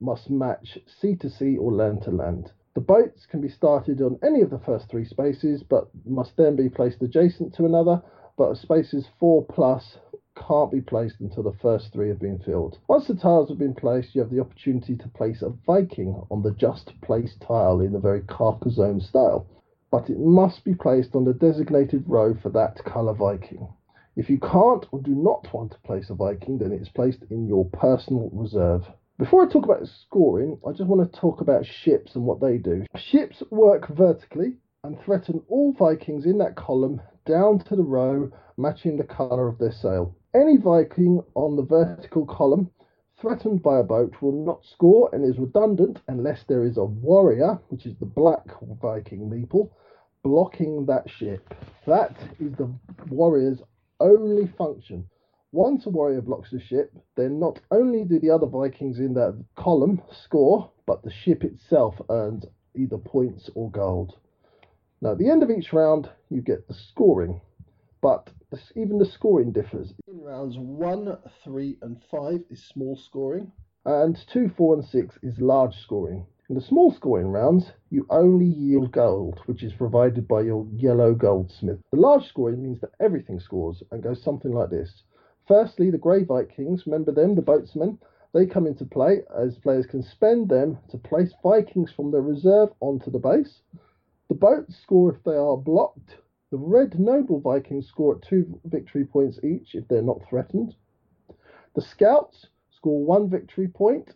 must 0.00 0.30
match 0.30 0.78
sea 0.86 1.14
to 1.16 1.28
sea 1.28 1.58
or 1.58 1.70
land 1.70 2.00
to 2.04 2.10
land. 2.10 2.50
The 2.72 2.80
boats 2.80 3.26
can 3.26 3.42
be 3.42 3.50
started 3.50 4.00
on 4.00 4.18
any 4.22 4.40
of 4.40 4.48
the 4.48 4.60
first 4.60 4.88
three 4.88 5.04
spaces, 5.04 5.62
but 5.62 5.90
must 6.06 6.38
then 6.38 6.56
be 6.56 6.70
placed 6.70 7.02
adjacent 7.02 7.52
to 7.56 7.66
another, 7.66 8.02
but 8.38 8.56
spaces 8.56 9.06
4 9.20 9.44
plus 9.44 9.98
can't 10.46 10.70
be 10.70 10.80
placed 10.80 11.20
until 11.20 11.42
the 11.42 11.58
first 11.60 11.92
three 11.92 12.08
have 12.08 12.20
been 12.20 12.38
filled. 12.38 12.78
Once 12.86 13.06
the 13.06 13.14
tiles 13.14 13.48
have 13.48 13.58
been 13.58 13.74
placed, 13.74 14.14
you 14.14 14.20
have 14.20 14.30
the 14.30 14.40
opportunity 14.40 14.96
to 14.96 15.08
place 15.08 15.42
a 15.42 15.50
Viking 15.66 16.22
on 16.30 16.42
the 16.42 16.52
just 16.52 16.92
placed 17.02 17.40
tile 17.40 17.80
in 17.80 17.92
the 17.92 17.98
very 17.98 18.22
Carcassonne 18.22 19.00
style, 19.00 19.46
but 19.90 20.08
it 20.08 20.18
must 20.18 20.64
be 20.64 20.74
placed 20.74 21.14
on 21.14 21.24
the 21.24 21.34
designated 21.34 22.04
row 22.06 22.34
for 22.34 22.50
that 22.50 22.82
colour 22.84 23.14
Viking. 23.14 23.68
If 24.16 24.28
you 24.28 24.38
can't 24.38 24.86
or 24.90 25.00
do 25.00 25.14
not 25.14 25.46
want 25.52 25.72
to 25.72 25.78
place 25.80 26.10
a 26.10 26.14
Viking, 26.14 26.58
then 26.58 26.72
it's 26.72 26.88
placed 26.88 27.22
in 27.30 27.46
your 27.46 27.64
personal 27.66 28.30
reserve. 28.32 28.82
Before 29.18 29.44
I 29.44 29.48
talk 29.48 29.64
about 29.64 29.86
scoring, 29.86 30.58
I 30.66 30.70
just 30.72 30.88
want 30.88 31.12
to 31.12 31.20
talk 31.20 31.40
about 31.40 31.66
ships 31.66 32.14
and 32.14 32.24
what 32.24 32.40
they 32.40 32.58
do. 32.58 32.84
Ships 32.96 33.42
work 33.50 33.88
vertically 33.88 34.56
and 34.84 35.00
threaten 35.00 35.42
all 35.48 35.72
Vikings 35.72 36.24
in 36.24 36.38
that 36.38 36.56
column 36.56 37.00
down 37.26 37.58
to 37.64 37.76
the 37.76 37.82
row 37.82 38.30
matching 38.58 38.96
the 38.96 39.04
colour 39.04 39.48
of 39.48 39.58
their 39.58 39.72
sail. 39.72 40.14
Any 40.34 40.56
Viking 40.56 41.22
on 41.34 41.56
the 41.56 41.62
vertical 41.62 42.26
column 42.26 42.70
threatened 43.20 43.62
by 43.62 43.78
a 43.78 43.84
boat 43.84 44.20
will 44.20 44.44
not 44.44 44.64
score 44.64 45.08
and 45.12 45.24
is 45.24 45.38
redundant 45.38 46.00
unless 46.08 46.44
there 46.44 46.64
is 46.64 46.76
a 46.76 46.84
warrior, 46.84 47.58
which 47.68 47.86
is 47.86 47.96
the 47.96 48.06
black 48.06 48.44
Viking 48.82 49.30
meeple, 49.30 49.70
blocking 50.22 50.84
that 50.86 51.08
ship. 51.08 51.54
That 51.86 52.16
is 52.38 52.52
the 52.52 52.72
warrior's 53.08 53.62
only 54.00 54.46
function. 54.58 55.08
Once 55.52 55.86
a 55.86 55.90
warrior 55.90 56.20
blocks 56.20 56.50
the 56.50 56.60
ship, 56.60 56.92
then 57.16 57.38
not 57.38 57.58
only 57.70 58.04
do 58.04 58.18
the 58.20 58.30
other 58.30 58.46
Vikings 58.46 58.98
in 58.98 59.14
that 59.14 59.42
column 59.56 60.02
score, 60.24 60.70
but 60.86 61.02
the 61.02 61.10
ship 61.10 61.42
itself 61.42 61.94
earns 62.10 62.44
either 62.76 62.98
points 62.98 63.48
or 63.54 63.70
gold. 63.70 64.18
Now, 65.00 65.12
at 65.12 65.18
the 65.18 65.30
end 65.30 65.42
of 65.42 65.50
each 65.50 65.72
round, 65.72 66.10
you 66.28 66.42
get 66.42 66.68
the 66.68 66.74
scoring, 66.74 67.40
but 68.00 68.30
even 68.76 68.98
the 68.98 69.04
scoring 69.06 69.52
differs. 69.52 69.94
In 70.06 70.20
rounds 70.20 70.56
1, 70.56 71.18
3, 71.44 71.78
and 71.82 72.02
5 72.10 72.44
is 72.50 72.64
small 72.64 72.96
scoring, 72.96 73.52
and 73.84 74.16
2, 74.32 74.48
4, 74.56 74.74
and 74.74 74.84
6 74.84 75.18
is 75.22 75.40
large 75.40 75.76
scoring. 75.76 76.26
In 76.48 76.54
the 76.54 76.60
small 76.62 76.90
scoring 76.90 77.28
rounds, 77.28 77.72
you 77.90 78.06
only 78.08 78.46
yield 78.46 78.90
gold, 78.90 79.40
which 79.44 79.62
is 79.62 79.74
provided 79.74 80.26
by 80.26 80.40
your 80.40 80.66
yellow 80.72 81.14
goldsmith. 81.14 81.80
The 81.90 82.00
large 82.00 82.26
scoring 82.26 82.62
means 82.62 82.80
that 82.80 82.94
everything 83.00 83.38
scores 83.38 83.82
and 83.90 84.02
goes 84.02 84.22
something 84.22 84.52
like 84.52 84.70
this. 84.70 85.02
Firstly, 85.46 85.90
the 85.90 85.98
Grey 85.98 86.24
Vikings, 86.24 86.86
remember 86.86 87.12
them, 87.12 87.34
the 87.34 87.42
boatsmen, 87.42 87.98
they 88.32 88.46
come 88.46 88.66
into 88.66 88.84
play 88.84 89.22
as 89.34 89.58
players 89.58 89.86
can 89.86 90.02
spend 90.02 90.48
them 90.48 90.78
to 90.90 90.98
place 90.98 91.32
Vikings 91.42 91.90
from 91.92 92.10
their 92.10 92.22
reserve 92.22 92.70
onto 92.80 93.10
the 93.10 93.18
base. 93.18 93.62
The 94.28 94.34
boats 94.34 94.76
score 94.76 95.14
if 95.14 95.22
they 95.24 95.36
are 95.36 95.56
blocked. 95.56 96.16
The 96.50 96.56
red 96.56 96.98
noble 96.98 97.40
Vikings 97.40 97.86
score 97.88 98.16
at 98.16 98.22
two 98.22 98.58
victory 98.64 99.04
points 99.04 99.38
each 99.44 99.74
if 99.74 99.86
they're 99.86 100.00
not 100.00 100.26
threatened. 100.28 100.74
The 101.74 101.82
scouts 101.82 102.46
score 102.70 103.04
one 103.04 103.28
victory 103.28 103.68
point 103.68 104.14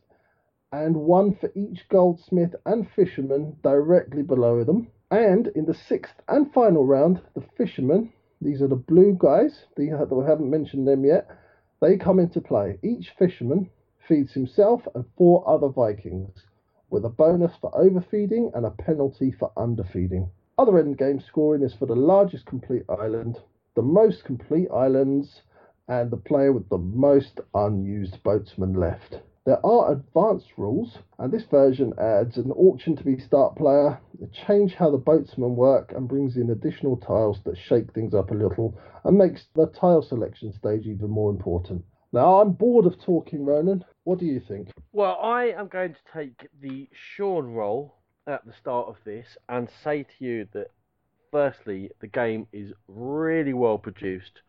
and 0.73 0.97
one 0.97 1.35
for 1.35 1.53
each 1.55 1.87
goldsmith 1.91 2.55
and 2.65 2.89
fisherman 2.89 3.59
directly 3.63 4.23
below 4.23 4.65
them. 4.65 4.89
And 5.11 5.49
in 5.49 5.67
the 5.67 5.75
sixth 5.75 6.23
and 6.27 6.51
final 6.55 6.87
round, 6.87 7.21
the 7.35 7.43
fishermen, 7.43 8.15
these 8.41 8.63
are 8.63 8.69
the 8.69 8.77
blue 8.77 9.15
guys, 9.19 9.67
we 9.77 9.89
haven't 9.89 10.49
mentioned 10.49 10.89
them 10.89 11.05
yet, 11.05 11.29
they 11.81 11.99
come 11.99 12.19
into 12.19 12.41
play. 12.41 12.79
Each 12.83 13.11
fisherman 13.11 13.69
feeds 14.09 14.33
himself 14.33 14.89
and 14.95 15.05
four 15.19 15.47
other 15.47 15.69
Vikings 15.69 16.47
with 16.89 17.05
a 17.05 17.11
bonus 17.11 17.55
for 17.57 17.77
overfeeding 17.77 18.51
and 18.55 18.65
a 18.65 18.71
penalty 18.71 19.33
for 19.33 19.53
underfeeding. 19.57 20.31
Other 20.59 20.73
endgame 20.73 21.27
scoring 21.27 21.63
is 21.63 21.73
for 21.73 21.87
the 21.87 21.97
largest 21.97 22.45
complete 22.45 22.85
island, 22.87 23.41
the 23.75 23.81
most 23.83 24.25
complete 24.25 24.69
islands, 24.71 25.41
and 25.89 26.11
the 26.11 26.19
player 26.19 26.53
with 26.53 26.69
the 26.69 26.77
most 26.77 27.41
unused 27.55 28.23
boatsmen 28.23 28.75
left. 28.75 29.21
There 29.47 29.65
are 29.65 29.93
advanced 29.93 30.59
rules, 30.59 30.99
and 31.19 31.33
this 31.33 31.45
version 31.45 31.95
adds 31.99 32.37
an 32.37 32.53
auction 32.53 32.95
to 32.97 33.03
be 33.03 33.19
start 33.19 33.57
player, 33.57 33.99
change 34.47 34.75
how 34.75 34.91
the 34.91 34.99
boatsmen 34.99 35.57
work, 35.57 35.93
and 35.93 36.07
brings 36.07 36.37
in 36.37 36.51
additional 36.51 36.99
tiles 36.99 37.41
that 37.45 37.57
shake 37.57 37.91
things 37.93 38.13
up 38.13 38.31
a 38.31 38.35
little 38.35 38.79
and 39.05 39.17
makes 39.17 39.47
the 39.55 39.69
tile 39.69 40.03
selection 40.03 40.53
stage 40.53 40.87
even 40.87 41.09
more 41.09 41.31
important. 41.31 41.83
Now, 42.13 42.43
I'm 42.43 42.53
bored 42.53 42.85
of 42.85 43.01
talking, 43.01 43.47
Ronan. 43.47 43.87
What 44.05 44.19
do 44.19 44.27
you 44.27 44.39
think? 44.39 44.69
Well, 44.93 45.19
I 45.23 45.45
am 45.45 45.69
going 45.69 45.95
to 45.95 46.13
take 46.13 46.47
the 46.61 46.91
Sean 46.93 47.47
role 47.47 48.02
at 48.27 48.45
the 48.47 48.53
start 48.53 48.89
of 48.89 48.97
this 49.05 49.37
and 49.49 49.69
say 49.83 50.05
to 50.05 50.25
you 50.25 50.47
that, 50.53 50.71
firstly, 51.31 51.91
the 52.01 52.07
game 52.07 52.47
is 52.53 52.73
really 52.89 53.53
well 53.53 53.79
produced. 53.79 54.41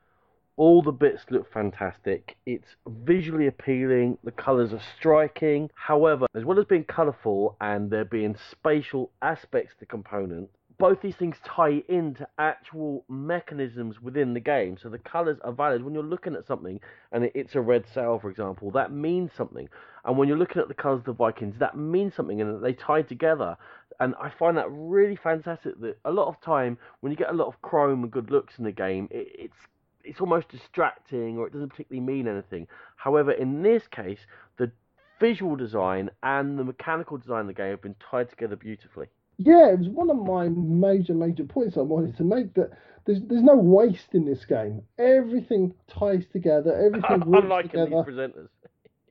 All 0.55 0.83
the 0.83 0.91
bits 0.91 1.23
look 1.31 1.51
fantastic. 1.51 2.37
It's 2.45 2.75
visually 2.87 3.47
appealing. 3.47 4.19
The 4.23 4.31
colours 4.31 4.71
are 4.71 4.81
striking. 4.97 5.71
However, 5.73 6.27
as 6.35 6.45
well 6.45 6.59
as 6.59 6.65
being 6.65 6.83
colourful 6.83 7.57
and 7.59 7.89
there 7.89 8.05
being 8.05 8.35
spatial 8.51 9.09
aspects 9.21 9.73
to 9.79 9.87
components, 9.87 10.53
both 10.77 11.01
these 11.01 11.15
things 11.15 11.37
tie 11.45 11.83
into 11.87 12.27
actual 12.37 13.03
mechanisms 13.09 14.01
within 14.01 14.33
the 14.33 14.39
game. 14.39 14.77
So 14.81 14.89
the 14.89 14.97
colors 14.97 15.37
are 15.43 15.51
valid. 15.51 15.83
When 15.83 15.93
you're 15.93 16.03
looking 16.03 16.35
at 16.35 16.45
something 16.45 16.79
and 17.11 17.29
it's 17.35 17.55
a 17.55 17.61
red 17.61 17.85
sail, 17.93 18.19
for 18.19 18.29
example, 18.29 18.71
that 18.71 18.91
means 18.91 19.31
something. 19.35 19.67
And 20.05 20.17
when 20.17 20.27
you're 20.27 20.37
looking 20.37 20.61
at 20.61 20.67
the 20.67 20.73
colors 20.73 20.99
of 20.99 21.05
the 21.05 21.13
Vikings, 21.13 21.55
that 21.59 21.77
means 21.77 22.15
something 22.15 22.41
and 22.41 22.63
they 22.63 22.73
tie 22.73 23.01
together. 23.01 23.57
And 23.99 24.15
I 24.21 24.29
find 24.29 24.57
that 24.57 24.67
really 24.69 25.15
fantastic. 25.15 25.79
That 25.81 25.97
a 26.05 26.11
lot 26.11 26.27
of 26.27 26.41
time 26.41 26.77
when 27.01 27.11
you 27.11 27.17
get 27.17 27.29
a 27.29 27.33
lot 27.33 27.47
of 27.47 27.61
chrome 27.61 28.03
and 28.03 28.11
good 28.11 28.31
looks 28.31 28.57
in 28.57 28.63
the 28.63 28.71
game, 28.71 29.07
it, 29.11 29.27
it's 29.37 29.57
it's 30.03 30.19
almost 30.19 30.49
distracting 30.49 31.37
or 31.37 31.47
it 31.47 31.53
doesn't 31.53 31.69
particularly 31.69 32.05
mean 32.05 32.27
anything. 32.27 32.67
However, 32.97 33.31
in 33.31 33.61
this 33.61 33.87
case, 33.87 34.19
the 34.57 34.71
visual 35.19 35.55
design 35.55 36.09
and 36.23 36.59
the 36.59 36.63
mechanical 36.63 37.17
design 37.17 37.41
of 37.41 37.47
the 37.47 37.53
game 37.53 37.71
have 37.71 37.81
been 37.81 37.95
tied 38.11 38.29
together 38.29 38.57
beautifully. 38.57 39.07
Yeah, 39.43 39.71
it 39.73 39.79
was 39.79 39.89
one 39.89 40.09
of 40.09 40.17
my 40.17 40.49
major, 40.49 41.13
major 41.13 41.43
points 41.43 41.77
I 41.77 41.81
wanted 41.81 42.15
to 42.17 42.23
make 42.23 42.53
that 42.55 42.71
there's 43.05 43.21
there's 43.27 43.43
no 43.43 43.55
waste 43.55 44.13
in 44.13 44.25
this 44.25 44.45
game. 44.45 44.81
Everything 44.97 45.73
ties 45.87 46.25
together. 46.31 46.73
Everything 46.73 47.29
works 47.29 47.43
Unlike 47.43 47.71
together. 47.71 47.89
these 47.89 48.15
presenters. 48.15 48.47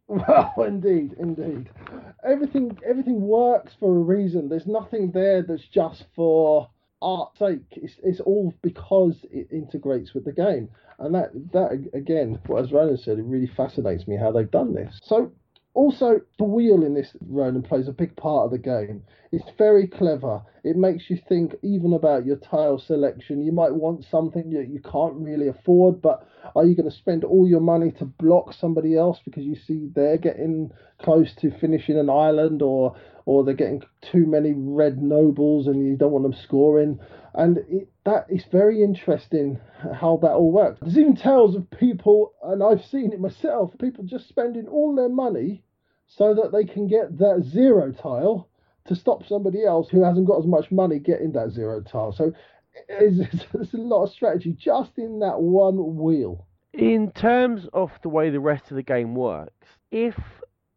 Well, 0.08 0.52
indeed, 0.66 1.14
indeed. 1.18 1.70
Everything 2.24 2.76
everything 2.86 3.22
works 3.22 3.72
for 3.80 3.94
a 3.96 3.98
reason. 4.00 4.48
There's 4.48 4.66
nothing 4.66 5.10
there 5.12 5.42
that's 5.42 5.66
just 5.68 6.04
for 6.14 6.68
art's 7.00 7.38
sake. 7.38 7.60
It's 7.70 7.94
it's 8.02 8.20
all 8.20 8.52
because 8.62 9.24
it 9.30 9.48
integrates 9.50 10.12
with 10.12 10.24
the 10.26 10.32
game. 10.32 10.68
And 10.98 11.14
that 11.14 11.30
that 11.52 11.88
again, 11.94 12.38
as 12.58 12.72
Ronan 12.72 12.98
said, 12.98 13.18
it 13.18 13.24
really 13.24 13.50
fascinates 13.56 14.06
me 14.06 14.16
how 14.16 14.32
they've 14.32 14.50
done 14.50 14.74
this. 14.74 14.98
So 15.02 15.32
also 15.74 16.20
the 16.38 16.44
wheel 16.44 16.82
in 16.82 16.94
this 16.94 17.16
Ronan 17.26 17.62
plays 17.62 17.88
a 17.88 17.92
big 17.92 18.14
part 18.16 18.46
of 18.46 18.50
the 18.50 18.58
game. 18.58 19.02
It's 19.30 19.48
very 19.56 19.86
clever. 19.86 20.42
It 20.62 20.76
makes 20.76 21.08
you 21.08 21.18
think 21.28 21.54
even 21.62 21.94
about 21.94 22.26
your 22.26 22.36
tile 22.36 22.78
selection. 22.78 23.44
You 23.44 23.52
might 23.52 23.74
want 23.74 24.04
something 24.10 24.50
that 24.50 24.68
you 24.68 24.80
can't 24.80 25.14
really 25.14 25.48
afford, 25.48 26.02
but 26.02 26.28
are 26.54 26.64
you 26.64 26.76
going 26.76 26.90
to 26.90 26.96
spend 26.96 27.24
all 27.24 27.48
your 27.48 27.60
money 27.60 27.90
to 27.92 28.04
block 28.04 28.52
somebody 28.52 28.96
else 28.96 29.20
because 29.24 29.44
you 29.44 29.56
see 29.56 29.88
they're 29.94 30.18
getting 30.18 30.70
close 31.00 31.34
to 31.36 31.50
finishing 31.58 31.98
an 31.98 32.10
island 32.10 32.62
or 32.62 32.94
or 33.24 33.44
they're 33.44 33.54
getting 33.54 33.82
too 34.10 34.26
many 34.26 34.52
red 34.52 35.00
nobles 35.00 35.68
and 35.68 35.86
you 35.86 35.96
don't 35.96 36.12
want 36.12 36.24
them 36.24 36.34
scoring? 36.34 36.98
And 37.34 37.58
it, 37.68 37.91
that 38.04 38.26
is 38.28 38.44
very 38.50 38.82
interesting 38.82 39.60
how 39.94 40.18
that 40.22 40.32
all 40.32 40.50
works. 40.50 40.80
There's 40.80 40.98
even 40.98 41.14
tales 41.14 41.54
of 41.54 41.70
people, 41.70 42.34
and 42.42 42.62
I've 42.62 42.84
seen 42.84 43.12
it 43.12 43.20
myself, 43.20 43.72
people 43.78 44.04
just 44.04 44.28
spending 44.28 44.66
all 44.66 44.94
their 44.94 45.08
money 45.08 45.62
so 46.06 46.34
that 46.34 46.52
they 46.52 46.64
can 46.64 46.88
get 46.88 47.18
that 47.18 47.44
zero 47.44 47.92
tile 47.92 48.48
to 48.86 48.96
stop 48.96 49.24
somebody 49.24 49.64
else 49.64 49.88
who 49.88 50.02
hasn't 50.02 50.26
got 50.26 50.40
as 50.40 50.46
much 50.46 50.70
money 50.72 50.98
getting 50.98 51.32
that 51.32 51.50
zero 51.50 51.80
tile. 51.80 52.12
So 52.12 52.32
there's 52.88 53.20
a 53.74 53.76
lot 53.76 54.04
of 54.04 54.10
strategy 54.10 54.52
just 54.58 54.98
in 54.98 55.20
that 55.20 55.40
one 55.40 55.96
wheel. 55.96 56.46
In 56.72 57.12
terms 57.12 57.68
of 57.72 57.90
the 58.02 58.08
way 58.08 58.30
the 58.30 58.40
rest 58.40 58.70
of 58.70 58.76
the 58.76 58.82
game 58.82 59.14
works, 59.14 59.66
if 59.90 60.16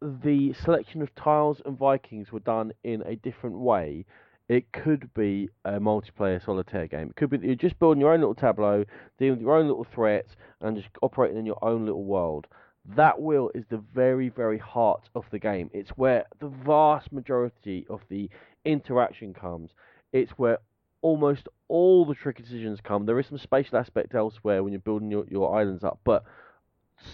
the 0.01 0.53
selection 0.53 1.01
of 1.01 1.13
tiles 1.15 1.61
and 1.65 1.77
Vikings 1.77 2.31
were 2.31 2.41
done 2.41 2.73
in 2.83 3.01
a 3.03 3.15
different 3.15 3.57
way, 3.57 4.05
it 4.47 4.71
could 4.71 5.11
be 5.13 5.49
a 5.63 5.79
multiplayer 5.79 6.43
solitaire 6.43 6.87
game. 6.87 7.09
It 7.09 7.15
could 7.15 7.29
be 7.29 7.37
that 7.37 7.45
you're 7.45 7.55
just 7.55 7.79
building 7.79 8.01
your 8.01 8.13
own 8.13 8.19
little 8.19 8.35
tableau, 8.35 8.85
dealing 9.17 9.37
with 9.37 9.41
your 9.41 9.57
own 9.57 9.67
little 9.67 9.87
threats, 9.93 10.35
and 10.61 10.77
just 10.77 10.89
operating 11.01 11.37
in 11.37 11.45
your 11.45 11.63
own 11.63 11.85
little 11.85 12.03
world. 12.03 12.47
That 12.95 13.19
wheel 13.19 13.49
is 13.55 13.65
the 13.69 13.81
very, 13.93 14.29
very 14.29 14.59
heart 14.59 15.09
of 15.15 15.25
the 15.31 15.39
game. 15.39 15.71
It's 15.73 15.89
where 15.91 16.25
the 16.39 16.49
vast 16.49 17.11
majority 17.11 17.87
of 17.89 18.01
the 18.09 18.29
interaction 18.63 19.33
comes. 19.33 19.71
It's 20.13 20.31
where 20.33 20.59
almost 21.01 21.47
all 21.67 22.05
the 22.05 22.13
tricky 22.13 22.43
decisions 22.43 22.79
come. 22.81 23.05
There 23.05 23.19
is 23.19 23.27
some 23.27 23.39
spatial 23.39 23.79
aspect 23.79 24.13
elsewhere 24.13 24.63
when 24.63 24.73
you're 24.73 24.79
building 24.79 25.09
your, 25.09 25.25
your 25.27 25.57
islands 25.57 25.83
up, 25.83 25.99
but 26.03 26.23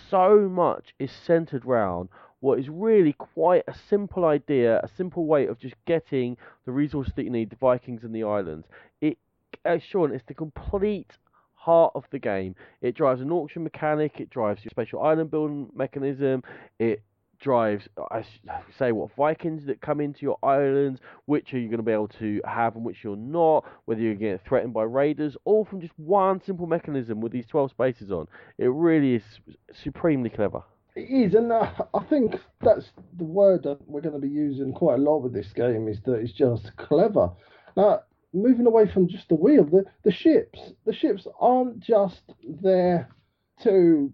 so 0.10 0.50
much 0.50 0.94
is 1.00 1.12
centered 1.12 1.66
around 1.66 2.10
what 2.42 2.60
is 2.60 2.68
really 2.70 3.14
quite 3.14 3.64
a 3.68 3.74
simple 3.90 4.26
idea, 4.26 4.80
a 4.80 4.90
simple 4.98 5.26
way 5.26 5.46
of 5.48 5.60
just 5.60 5.76
getting 5.86 6.36
the 6.66 6.72
resources 6.72 7.14
that 7.16 7.24
you 7.24 7.30
need, 7.30 7.50
the 7.50 7.56
Vikings 7.56 8.04
and 8.04 8.14
the 8.14 8.24
islands. 8.24 8.68
It, 9.00 9.18
as 9.64 9.82
Sean, 9.82 10.12
it's 10.12 10.26
the 10.28 10.34
complete 10.34 11.12
heart 11.54 11.94
of 11.96 12.04
the 12.12 12.20
game. 12.20 12.56
It 12.82 12.96
drives 12.96 13.22
an 13.22 13.32
auction 13.32 13.64
mechanic, 13.64 14.20
it 14.20 14.30
drives 14.32 14.64
your 14.64 14.72
special 14.72 15.04
island 15.04 15.30
building 15.30 15.70
mechanism, 15.76 16.44
it 16.80 17.04
drives, 17.40 17.88
uh, 17.98 18.06
I 18.12 18.24
say, 18.78 18.92
what 18.92 19.14
Vikings 19.16 19.66
that 19.68 19.82
come 19.82 20.02
into 20.02 20.22
your 20.22 20.38
islands, 20.42 21.00
which 21.26 21.54
are 21.54 21.60
you 21.60 21.68
going 21.68 21.78
to 21.78 21.84
be 21.84 21.92
able 21.92 22.08
to 22.20 22.42
have 22.46 22.76
and 22.76 22.84
which 22.84 23.04
you're 23.04 23.16
not, 23.16 23.66
whether 23.86 24.02
you're 24.02 24.16
getting 24.16 24.40
threatened 24.48 24.74
by 24.74 24.84
raiders, 24.84 25.38
all 25.44 25.66
from 25.66 25.82
just 25.82 25.94
one 25.98 26.42
simple 26.44 26.66
mechanism 26.66 27.22
with 27.22 27.32
these 27.32 27.46
12 27.48 27.72
spaces 27.72 28.12
on. 28.12 28.28
It 28.58 28.68
really 28.68 29.16
is 29.16 29.24
supremely 29.84 30.30
clever. 30.30 30.64
It 30.96 31.10
is, 31.10 31.36
and 31.36 31.52
uh, 31.52 31.72
I 31.94 32.04
think 32.10 32.36
that's 32.62 32.90
the 33.18 33.24
word 33.24 33.64
that 33.64 33.80
we're 33.88 34.02
going 34.02 34.16
to 34.16 34.20
be 34.20 34.30
using 34.30 34.74
quite 34.74 35.00
a 35.00 35.02
lot 35.02 35.20
with 35.20 35.34
this 35.34 35.52
game 35.54 35.88
is 35.88 36.02
that 36.06 36.16
it's 36.16 36.34
just 36.34 36.76
clever. 36.76 37.30
Now, 37.78 38.02
moving 38.34 38.66
away 38.66 38.92
from 38.92 39.08
just 39.08 39.30
the 39.30 39.36
wheel, 39.36 39.64
the, 39.64 39.86
the 40.04 40.12
ships, 40.12 40.60
the 40.86 40.94
ships 40.94 41.28
aren't 41.40 41.80
just 41.80 42.22
there 42.62 43.10
to 43.64 44.12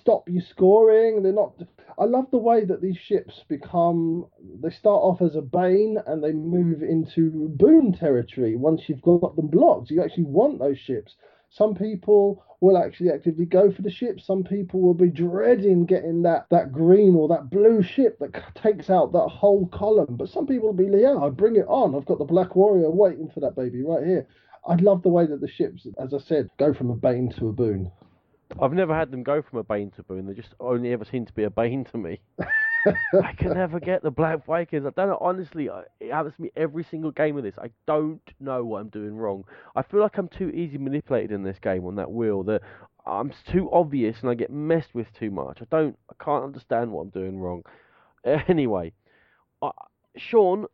stop 0.00 0.28
you 0.28 0.40
scoring. 0.40 1.22
They're 1.22 1.32
not. 1.32 1.54
I 1.98 2.04
love 2.04 2.26
the 2.30 2.38
way 2.38 2.64
that 2.64 2.80
these 2.80 2.98
ships 2.98 3.42
become. 3.48 4.26
They 4.62 4.70
start 4.70 5.02
off 5.02 5.22
as 5.22 5.34
a 5.34 5.42
bane 5.42 5.98
and 6.06 6.22
they 6.22 6.32
move 6.32 6.82
into 6.82 7.48
boon 7.56 7.92
territory 7.92 8.54
once 8.54 8.82
you've 8.86 9.02
got 9.02 9.34
them 9.34 9.48
blocked. 9.48 9.90
You 9.90 10.02
actually 10.02 10.24
want 10.24 10.60
those 10.60 10.78
ships. 10.78 11.16
Some 11.52 11.74
people 11.74 12.42
will 12.62 12.78
actually 12.78 13.10
actively 13.10 13.44
go 13.44 13.70
for 13.70 13.82
the 13.82 13.90
ship. 13.90 14.20
Some 14.20 14.42
people 14.42 14.80
will 14.80 14.94
be 14.94 15.10
dreading 15.10 15.84
getting 15.84 16.22
that, 16.22 16.46
that 16.50 16.72
green 16.72 17.14
or 17.14 17.28
that 17.28 17.50
blue 17.50 17.82
ship 17.82 18.18
that 18.20 18.54
takes 18.54 18.88
out 18.88 19.12
that 19.12 19.28
whole 19.28 19.66
column. 19.66 20.16
But 20.16 20.30
some 20.30 20.46
people 20.46 20.72
will 20.72 20.74
be, 20.74 20.86
yeah, 20.98 21.10
I'll 21.10 21.30
bring 21.30 21.56
it 21.56 21.66
on. 21.68 21.94
I've 21.94 22.06
got 22.06 22.18
the 22.18 22.24
Black 22.24 22.56
Warrior 22.56 22.90
waiting 22.90 23.28
for 23.34 23.40
that 23.40 23.54
baby 23.54 23.82
right 23.82 24.02
here. 24.02 24.26
I 24.66 24.76
love 24.76 25.02
the 25.02 25.10
way 25.10 25.26
that 25.26 25.42
the 25.42 25.48
ships, 25.48 25.86
as 26.02 26.14
I 26.14 26.18
said, 26.18 26.48
go 26.58 26.72
from 26.72 26.90
a 26.90 26.96
bane 26.96 27.30
to 27.38 27.48
a 27.48 27.52
boon. 27.52 27.90
I've 28.60 28.72
never 28.72 28.94
had 28.94 29.10
them 29.10 29.22
go 29.22 29.42
from 29.42 29.58
a 29.58 29.64
bane 29.64 29.90
to 29.90 30.00
a 30.00 30.04
boon. 30.04 30.26
They 30.26 30.34
just 30.34 30.54
only 30.58 30.92
ever 30.92 31.04
seem 31.04 31.26
to 31.26 31.32
be 31.34 31.44
a 31.44 31.50
bane 31.50 31.84
to 31.86 31.98
me. 31.98 32.20
I 32.86 33.32
can 33.34 33.54
never 33.54 33.78
get 33.78 34.02
the 34.02 34.10
Black 34.10 34.44
Vikings. 34.44 34.84
I 34.86 34.90
don't 34.90 35.08
know. 35.08 35.18
Honestly, 35.20 35.68
it 36.00 36.12
happens 36.12 36.34
to 36.36 36.42
me 36.42 36.50
every 36.56 36.84
single 36.90 37.10
game 37.10 37.36
of 37.36 37.44
this. 37.44 37.54
I 37.58 37.70
don't 37.86 38.20
know 38.40 38.64
what 38.64 38.80
I'm 38.80 38.88
doing 38.88 39.16
wrong. 39.16 39.44
I 39.76 39.82
feel 39.82 40.00
like 40.00 40.18
I'm 40.18 40.28
too 40.28 40.50
easy 40.50 40.78
manipulated 40.78 41.32
in 41.32 41.42
this 41.42 41.58
game 41.60 41.86
on 41.86 41.96
that 41.96 42.10
wheel. 42.10 42.42
That 42.42 42.62
I'm 43.06 43.32
too 43.50 43.70
obvious 43.72 44.16
and 44.20 44.30
I 44.30 44.34
get 44.34 44.50
messed 44.50 44.94
with 44.94 45.06
too 45.18 45.30
much. 45.30 45.58
I 45.60 45.66
don't. 45.70 45.96
I 46.10 46.24
can't 46.24 46.44
understand 46.44 46.90
what 46.90 47.02
I'm 47.02 47.10
doing 47.10 47.38
wrong. 47.38 47.62
Anyway, 48.24 48.92
uh, 49.62 49.70
Sean, 50.16 50.66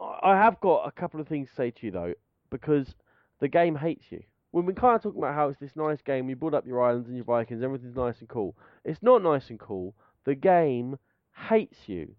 I 0.00 0.36
have 0.36 0.60
got 0.60 0.86
a 0.86 0.92
couple 0.92 1.20
of 1.20 1.26
things 1.26 1.48
to 1.48 1.54
say 1.56 1.70
to 1.72 1.86
you 1.86 1.90
though, 1.90 2.14
because 2.50 2.94
the 3.40 3.48
game 3.48 3.74
hates 3.74 4.04
you. 4.10 4.22
We've 4.52 4.64
been 4.64 4.76
kind 4.76 4.94
of 4.94 5.02
talking 5.02 5.18
about 5.18 5.34
how 5.34 5.48
it's 5.48 5.58
this 5.58 5.74
nice 5.74 6.00
game. 6.06 6.28
You 6.28 6.36
build 6.36 6.54
up 6.54 6.66
your 6.66 6.82
islands 6.82 7.08
and 7.08 7.16
your 7.16 7.24
Vikings. 7.24 7.64
Everything's 7.64 7.96
nice 7.96 8.20
and 8.20 8.28
cool. 8.28 8.54
It's 8.84 9.02
not 9.02 9.22
nice 9.24 9.50
and 9.50 9.58
cool. 9.58 9.94
The 10.24 10.36
game 10.36 10.96
hates 11.34 11.76
you. 11.86 12.14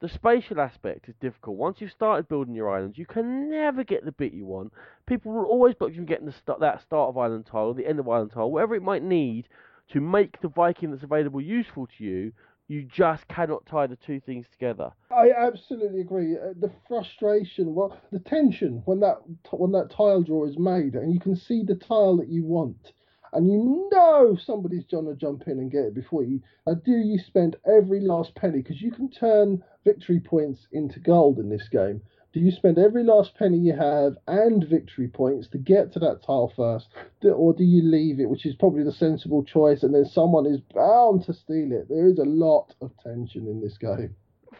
The 0.00 0.08
spatial 0.08 0.60
aspect 0.60 1.08
is 1.08 1.16
difficult. 1.20 1.56
Once 1.56 1.80
you've 1.80 1.90
started 1.90 2.28
building 2.28 2.54
your 2.54 2.70
islands, 2.70 2.98
you 2.98 3.06
can 3.06 3.50
never 3.50 3.82
get 3.82 4.04
the 4.04 4.12
bit 4.12 4.32
you 4.32 4.46
want. 4.46 4.72
People 5.06 5.32
will 5.32 5.44
always 5.44 5.74
block 5.74 5.90
you 5.90 5.96
from 5.96 6.04
getting 6.04 6.26
the 6.26 6.32
start, 6.32 6.60
that 6.60 6.82
start 6.82 7.08
of 7.08 7.18
island 7.18 7.46
tile 7.46 7.66
or 7.66 7.74
the 7.74 7.86
end 7.86 7.98
of 7.98 8.08
island 8.08 8.30
tile, 8.32 8.50
whatever 8.50 8.76
it 8.76 8.82
might 8.82 9.02
need 9.02 9.48
to 9.92 10.00
make 10.00 10.40
the 10.40 10.48
Viking 10.48 10.90
that's 10.90 11.02
available 11.02 11.40
useful 11.40 11.88
to 11.98 12.04
you. 12.04 12.32
You 12.68 12.84
just 12.84 13.26
cannot 13.28 13.64
tie 13.66 13.86
the 13.86 13.96
two 13.96 14.20
things 14.20 14.46
together. 14.52 14.92
I 15.10 15.30
absolutely 15.30 16.02
agree. 16.02 16.36
Uh, 16.36 16.52
the 16.60 16.70
frustration, 16.86 17.74
well, 17.74 17.98
the 18.12 18.18
tension 18.20 18.82
when 18.84 19.00
that 19.00 19.16
when 19.50 19.72
that 19.72 19.90
tile 19.90 20.22
draw 20.22 20.46
is 20.46 20.58
made, 20.58 20.94
and 20.94 21.12
you 21.12 21.18
can 21.18 21.34
see 21.34 21.64
the 21.64 21.74
tile 21.74 22.18
that 22.18 22.28
you 22.28 22.44
want, 22.44 22.92
and 23.32 23.46
you 23.46 23.88
know 23.92 24.36
somebody's 24.44 24.86
gonna 24.90 25.14
jump 25.14 25.46
in 25.46 25.58
and 25.58 25.70
get 25.70 25.84
it 25.84 25.94
before 25.94 26.24
you. 26.24 26.40
Now, 26.66 26.74
do 26.74 26.92
you 26.92 27.18
spend 27.18 27.56
every 27.66 28.00
last 28.00 28.34
penny 28.34 28.62
because 28.62 28.80
you 28.80 28.90
can 28.90 29.10
turn 29.10 29.62
victory 29.84 30.20
points 30.20 30.66
into 30.72 31.00
gold 31.00 31.38
in 31.38 31.48
this 31.48 31.68
game? 31.68 32.02
Do 32.32 32.40
you 32.40 32.50
spend 32.50 32.78
every 32.78 33.04
last 33.04 33.34
penny 33.36 33.58
you 33.58 33.72
have 33.74 34.18
and 34.26 34.62
victory 34.68 35.08
points 35.08 35.48
to 35.48 35.58
get 35.58 35.92
to 35.92 35.98
that 36.00 36.22
tile 36.22 36.52
first, 36.54 36.88
or 37.24 37.54
do 37.54 37.64
you 37.64 37.82
leave 37.82 38.20
it, 38.20 38.28
which 38.28 38.44
is 38.44 38.54
probably 38.54 38.84
the 38.84 38.92
sensible 38.92 39.42
choice, 39.42 39.82
and 39.82 39.94
then 39.94 40.04
someone 40.04 40.44
is 40.44 40.60
bound 40.74 41.24
to 41.24 41.32
steal 41.32 41.72
it? 41.72 41.88
There 41.88 42.06
is 42.06 42.18
a 42.18 42.24
lot 42.24 42.74
of 42.82 42.92
tension 43.02 43.46
in 43.46 43.60
this 43.60 43.78
game. 43.78 44.14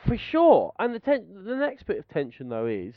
For 0.07 0.17
sure. 0.17 0.73
And 0.79 0.95
the 0.95 1.01
ten- 1.01 1.45
the 1.45 1.57
next 1.57 1.85
bit 1.85 1.99
of 1.99 2.09
tension 2.09 2.49
though 2.49 2.67
is 2.67 2.95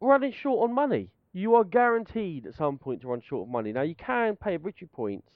running 0.00 0.32
short 0.32 0.68
on 0.68 0.74
money. 0.74 1.10
You 1.38 1.54
are 1.54 1.62
guaranteed 1.62 2.46
at 2.46 2.56
some 2.56 2.78
point 2.78 3.02
to 3.02 3.06
run 3.06 3.20
short 3.20 3.46
of 3.46 3.52
money. 3.52 3.70
Now 3.72 3.82
you 3.82 3.94
can 3.94 4.34
pay 4.34 4.56
victory 4.56 4.88
points 4.92 5.28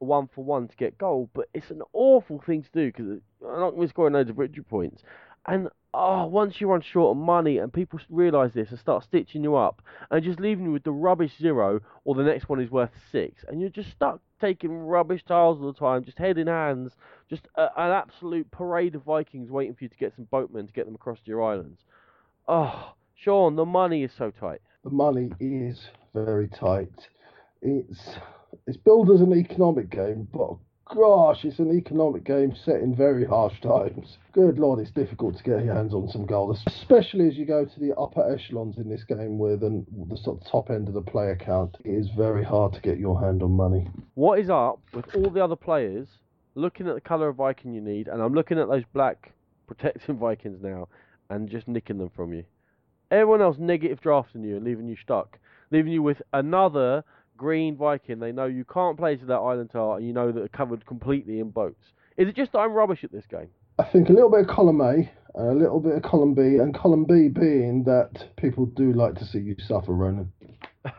one 0.00 0.28
for 0.34 0.42
one 0.42 0.66
to 0.66 0.76
get 0.76 0.98
gold, 0.98 1.30
but 1.32 1.48
it's 1.54 1.70
an 1.70 1.80
awful 1.92 2.42
thing 2.44 2.64
to 2.64 2.70
do 2.74 2.86
because 2.88 3.20
I'm 3.40 3.60
not 3.60 3.70
going 3.70 3.86
to 3.86 3.88
score 3.88 4.10
loads 4.10 4.30
of 4.30 4.36
victory 4.36 4.64
points. 4.64 5.04
And 5.46 5.68
oh, 5.94 6.26
once 6.26 6.60
you 6.60 6.66
run 6.66 6.80
short 6.80 7.16
of 7.16 7.22
money 7.22 7.58
and 7.58 7.72
people 7.72 8.00
realise 8.10 8.52
this 8.52 8.70
and 8.70 8.80
start 8.80 9.04
stitching 9.04 9.44
you 9.44 9.54
up 9.54 9.80
and 10.10 10.24
just 10.24 10.40
leaving 10.40 10.64
you 10.64 10.72
with 10.72 10.82
the 10.82 10.90
rubbish 10.90 11.38
zero 11.38 11.80
or 12.04 12.16
the 12.16 12.24
next 12.24 12.48
one 12.48 12.60
is 12.60 12.72
worth 12.72 12.90
six, 13.12 13.44
and 13.46 13.60
you're 13.60 13.70
just 13.70 13.92
stuck 13.92 14.20
taking 14.40 14.72
rubbish 14.72 15.22
tiles 15.24 15.60
all 15.60 15.72
the 15.72 15.78
time, 15.78 16.02
just 16.02 16.18
head 16.18 16.36
in 16.36 16.48
hands, 16.48 16.94
just 17.30 17.46
a, 17.54 17.68
an 17.80 17.92
absolute 17.92 18.50
parade 18.50 18.96
of 18.96 19.04
Vikings 19.04 19.52
waiting 19.52 19.76
for 19.76 19.84
you 19.84 19.88
to 19.88 19.98
get 19.98 20.16
some 20.16 20.26
boatmen 20.32 20.66
to 20.66 20.72
get 20.72 20.86
them 20.86 20.96
across 20.96 21.20
to 21.20 21.30
your 21.30 21.44
islands. 21.44 21.78
Oh, 22.48 22.94
Sean, 23.14 23.54
the 23.54 23.64
money 23.64 24.02
is 24.02 24.10
so 24.18 24.32
tight. 24.32 24.60
The 24.84 24.90
money 24.90 25.30
is 25.40 25.80
very 26.12 26.46
tight. 26.46 27.08
It's 27.62 28.16
it's 28.66 28.76
billed 28.76 29.10
as 29.10 29.22
an 29.22 29.34
economic 29.34 29.88
game, 29.88 30.28
but 30.30 30.56
gosh, 30.94 31.42
it's 31.46 31.58
an 31.58 31.74
economic 31.74 32.24
game 32.24 32.54
set 32.54 32.80
in 32.80 32.94
very 32.94 33.24
harsh 33.24 33.58
times. 33.62 34.18
Good 34.32 34.58
lord, 34.58 34.80
it's 34.80 34.90
difficult 34.90 35.38
to 35.38 35.42
get 35.42 35.64
your 35.64 35.74
hands 35.74 35.94
on 35.94 36.08
some 36.08 36.26
gold, 36.26 36.58
especially 36.66 37.28
as 37.28 37.36
you 37.36 37.46
go 37.46 37.64
to 37.64 37.80
the 37.80 37.96
upper 37.96 38.30
echelons 38.30 38.76
in 38.76 38.90
this 38.90 39.04
game 39.04 39.38
with 39.38 39.60
the, 39.60 39.84
the 40.10 40.18
sort 40.18 40.42
of 40.42 40.46
top 40.46 40.68
end 40.68 40.88
of 40.88 40.94
the 40.94 41.00
player 41.00 41.34
count. 41.34 41.76
It 41.82 41.90
is 41.90 42.08
very 42.14 42.44
hard 42.44 42.74
to 42.74 42.80
get 42.82 42.98
your 42.98 43.18
hand 43.18 43.42
on 43.42 43.52
money. 43.52 43.88
What 44.14 44.38
is 44.38 44.50
up 44.50 44.80
with 44.92 45.06
all 45.14 45.30
the 45.30 45.42
other 45.42 45.56
players 45.56 46.08
looking 46.54 46.88
at 46.88 46.94
the 46.94 47.00
colour 47.00 47.28
of 47.28 47.36
Viking 47.36 47.72
you 47.72 47.80
need, 47.80 48.08
and 48.08 48.20
I'm 48.20 48.34
looking 48.34 48.58
at 48.58 48.68
those 48.68 48.84
black 48.92 49.32
protecting 49.66 50.18
Vikings 50.18 50.60
now 50.60 50.88
and 51.30 51.48
just 51.48 51.68
nicking 51.68 51.96
them 51.96 52.10
from 52.14 52.34
you? 52.34 52.44
Everyone 53.14 53.42
else 53.42 53.58
negative 53.60 54.00
drafting 54.00 54.42
you 54.42 54.56
and 54.56 54.64
leaving 54.64 54.88
you 54.88 54.96
stuck, 54.96 55.38
leaving 55.70 55.92
you 55.92 56.02
with 56.02 56.20
another 56.32 57.04
green 57.36 57.76
Viking 57.76 58.18
they 58.18 58.32
know 58.32 58.46
you 58.46 58.64
can't 58.64 58.96
play 58.96 59.14
to 59.14 59.24
that 59.26 59.34
island 59.34 59.70
tile 59.70 59.94
and 59.94 60.06
you 60.06 60.12
know 60.12 60.32
that 60.32 60.40
they're 60.40 60.48
covered 60.48 60.84
completely 60.84 61.38
in 61.38 61.50
boats. 61.50 61.92
Is 62.16 62.28
it 62.28 62.34
just 62.34 62.50
that 62.52 62.58
I'm 62.58 62.72
rubbish 62.72 63.04
at 63.04 63.12
this 63.12 63.24
game? 63.30 63.48
I 63.78 63.84
think 63.84 64.08
a 64.08 64.12
little 64.12 64.30
bit 64.30 64.40
of 64.40 64.48
column 64.48 64.80
A 64.80 65.08
and 65.36 65.48
a 65.48 65.54
little 65.54 65.78
bit 65.78 65.94
of 65.94 66.02
column 66.02 66.34
B, 66.34 66.42
and 66.42 66.74
column 66.74 67.04
B 67.04 67.28
being 67.28 67.84
that 67.84 68.36
people 68.36 68.66
do 68.66 68.92
like 68.92 69.14
to 69.14 69.24
see 69.24 69.38
you 69.38 69.54
suffer, 69.64 69.92
Ronan. 69.92 70.32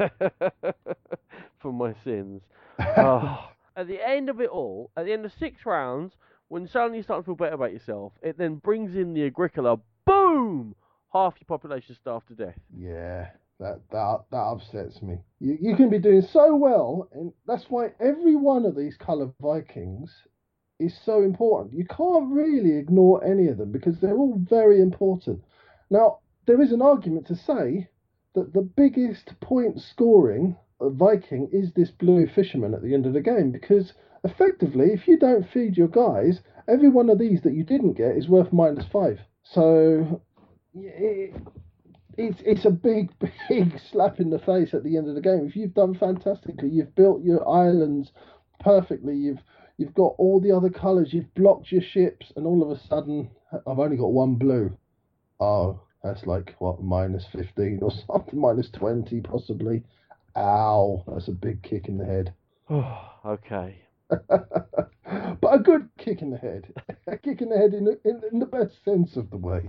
For 1.60 1.74
my 1.74 1.94
sins. 2.06 2.42
oh. 2.80 3.50
At 3.78 3.88
the 3.88 4.00
end 4.02 4.30
of 4.30 4.40
it 4.40 4.50
all, 4.50 4.90
at 4.96 5.04
the 5.04 5.12
end 5.12 5.26
of 5.26 5.34
six 5.38 5.66
rounds, 5.66 6.14
when 6.48 6.66
suddenly 6.66 7.00
you 7.00 7.04
start 7.04 7.20
to 7.20 7.26
feel 7.26 7.36
better 7.36 7.56
about 7.56 7.74
yourself, 7.74 8.14
it 8.22 8.38
then 8.38 8.56
brings 8.56 8.96
in 8.96 9.14
the 9.14 9.26
Agricola. 9.26 9.80
Boom! 10.06 10.76
Half 11.16 11.36
your 11.40 11.46
population 11.48 11.96
starved 11.96 12.28
to 12.28 12.36
death. 12.36 12.60
Yeah, 12.78 13.30
that 13.58 13.80
that 13.90 14.26
that 14.32 14.38
upsets 14.38 15.02
me. 15.02 15.20
You 15.40 15.58
you 15.62 15.76
can 15.78 15.90
be 15.90 15.98
doing 15.98 16.22
so 16.22 16.54
well, 16.58 17.08
and 17.14 17.32
that's 17.48 17.70
why 17.70 17.92
every 18.02 18.36
one 18.36 18.66
of 18.66 18.76
these 18.76 18.98
colour 18.98 19.32
Vikings 19.40 20.14
is 20.78 20.94
so 21.06 21.24
important. 21.24 21.74
You 21.74 21.86
can't 21.86 22.30
really 22.34 22.76
ignore 22.76 23.24
any 23.24 23.48
of 23.48 23.58
them 23.58 23.72
because 23.72 23.98
they're 24.02 24.18
all 24.18 24.38
very 24.38 24.82
important. 24.82 25.42
Now 25.90 26.20
there 26.48 26.62
is 26.62 26.74
an 26.74 26.82
argument 26.82 27.28
to 27.28 27.36
say 27.38 27.88
that 28.34 28.52
the 28.52 28.70
biggest 28.76 29.40
point 29.40 29.80
scoring 29.80 30.58
Viking 30.82 31.48
is 31.54 31.72
this 31.72 31.92
blue 31.92 32.28
fisherman 32.28 32.74
at 32.74 32.82
the 32.82 32.94
end 32.94 33.06
of 33.06 33.14
the 33.14 33.22
game 33.22 33.52
because 33.52 33.94
effectively, 34.26 34.92
if 34.92 35.08
you 35.08 35.18
don't 35.18 35.50
feed 35.50 35.78
your 35.78 35.88
guys, 35.88 36.42
every 36.68 36.90
one 36.90 37.10
of 37.10 37.20
these 37.20 37.42
that 37.44 37.54
you 37.54 37.64
didn't 37.64 37.94
get 37.94 38.18
is 38.18 38.28
worth 38.28 38.52
minus 38.52 38.86
five. 38.92 39.22
So 39.44 40.22
it, 40.76 41.34
it's 42.18 42.42
it's 42.46 42.66
a 42.66 42.70
big 42.70 43.12
big 43.50 43.80
slap 43.92 44.20
in 44.20 44.30
the 44.30 44.40
face 44.40 44.74
at 44.74 44.84
the 44.84 44.98
end 44.98 45.08
of 45.08 45.16
the 45.16 45.22
game. 45.22 45.46
If 45.48 45.56
you've 45.56 45.74
done 45.74 45.96
fantastically, 45.96 46.70
you've 46.70 46.96
built 46.96 47.24
your 47.24 47.48
islands 47.48 48.12
perfectly, 48.60 49.16
you've 49.16 49.42
you've 49.78 49.94
got 49.94 50.14
all 50.18 50.40
the 50.40 50.52
other 50.52 50.70
colours, 50.70 51.14
you've 51.14 51.34
blocked 51.36 51.72
your 51.72 51.82
ships, 51.82 52.32
and 52.36 52.46
all 52.46 52.64
of 52.64 52.78
a 52.78 52.88
sudden, 52.88 53.30
I've 53.52 53.80
only 53.80 53.98
got 53.98 54.12
one 54.12 54.36
blue. 54.36 54.78
Oh, 55.40 55.82
that's 56.04 56.26
like 56.26 56.56
what 56.60 56.82
minus 56.82 57.26
fifteen 57.32 57.80
or 57.82 57.92
something, 58.08 58.40
minus 58.40 58.70
twenty 58.70 59.22
possibly. 59.22 59.84
Ow, 60.38 61.04
that's 61.08 61.30
a 61.30 61.34
big 61.34 61.64
kick 61.64 61.88
in 61.88 61.98
the 61.98 62.06
head. 62.06 62.34
okay. 63.26 63.82
but 64.10 65.54
a 65.54 65.60
good 65.60 65.90
kick 65.98 66.22
in 66.22 66.30
the 66.30 66.38
head. 66.38 66.72
a 67.08 67.18
kick 67.18 67.42
in 67.42 67.50
the 67.50 67.58
head 67.58 67.74
in, 67.74 67.88
in, 68.04 68.22
in 68.32 68.40
the 68.40 68.46
best 68.46 68.74
sense 68.84 69.16
of 69.16 69.30
the 69.32 69.38
way. 69.38 69.68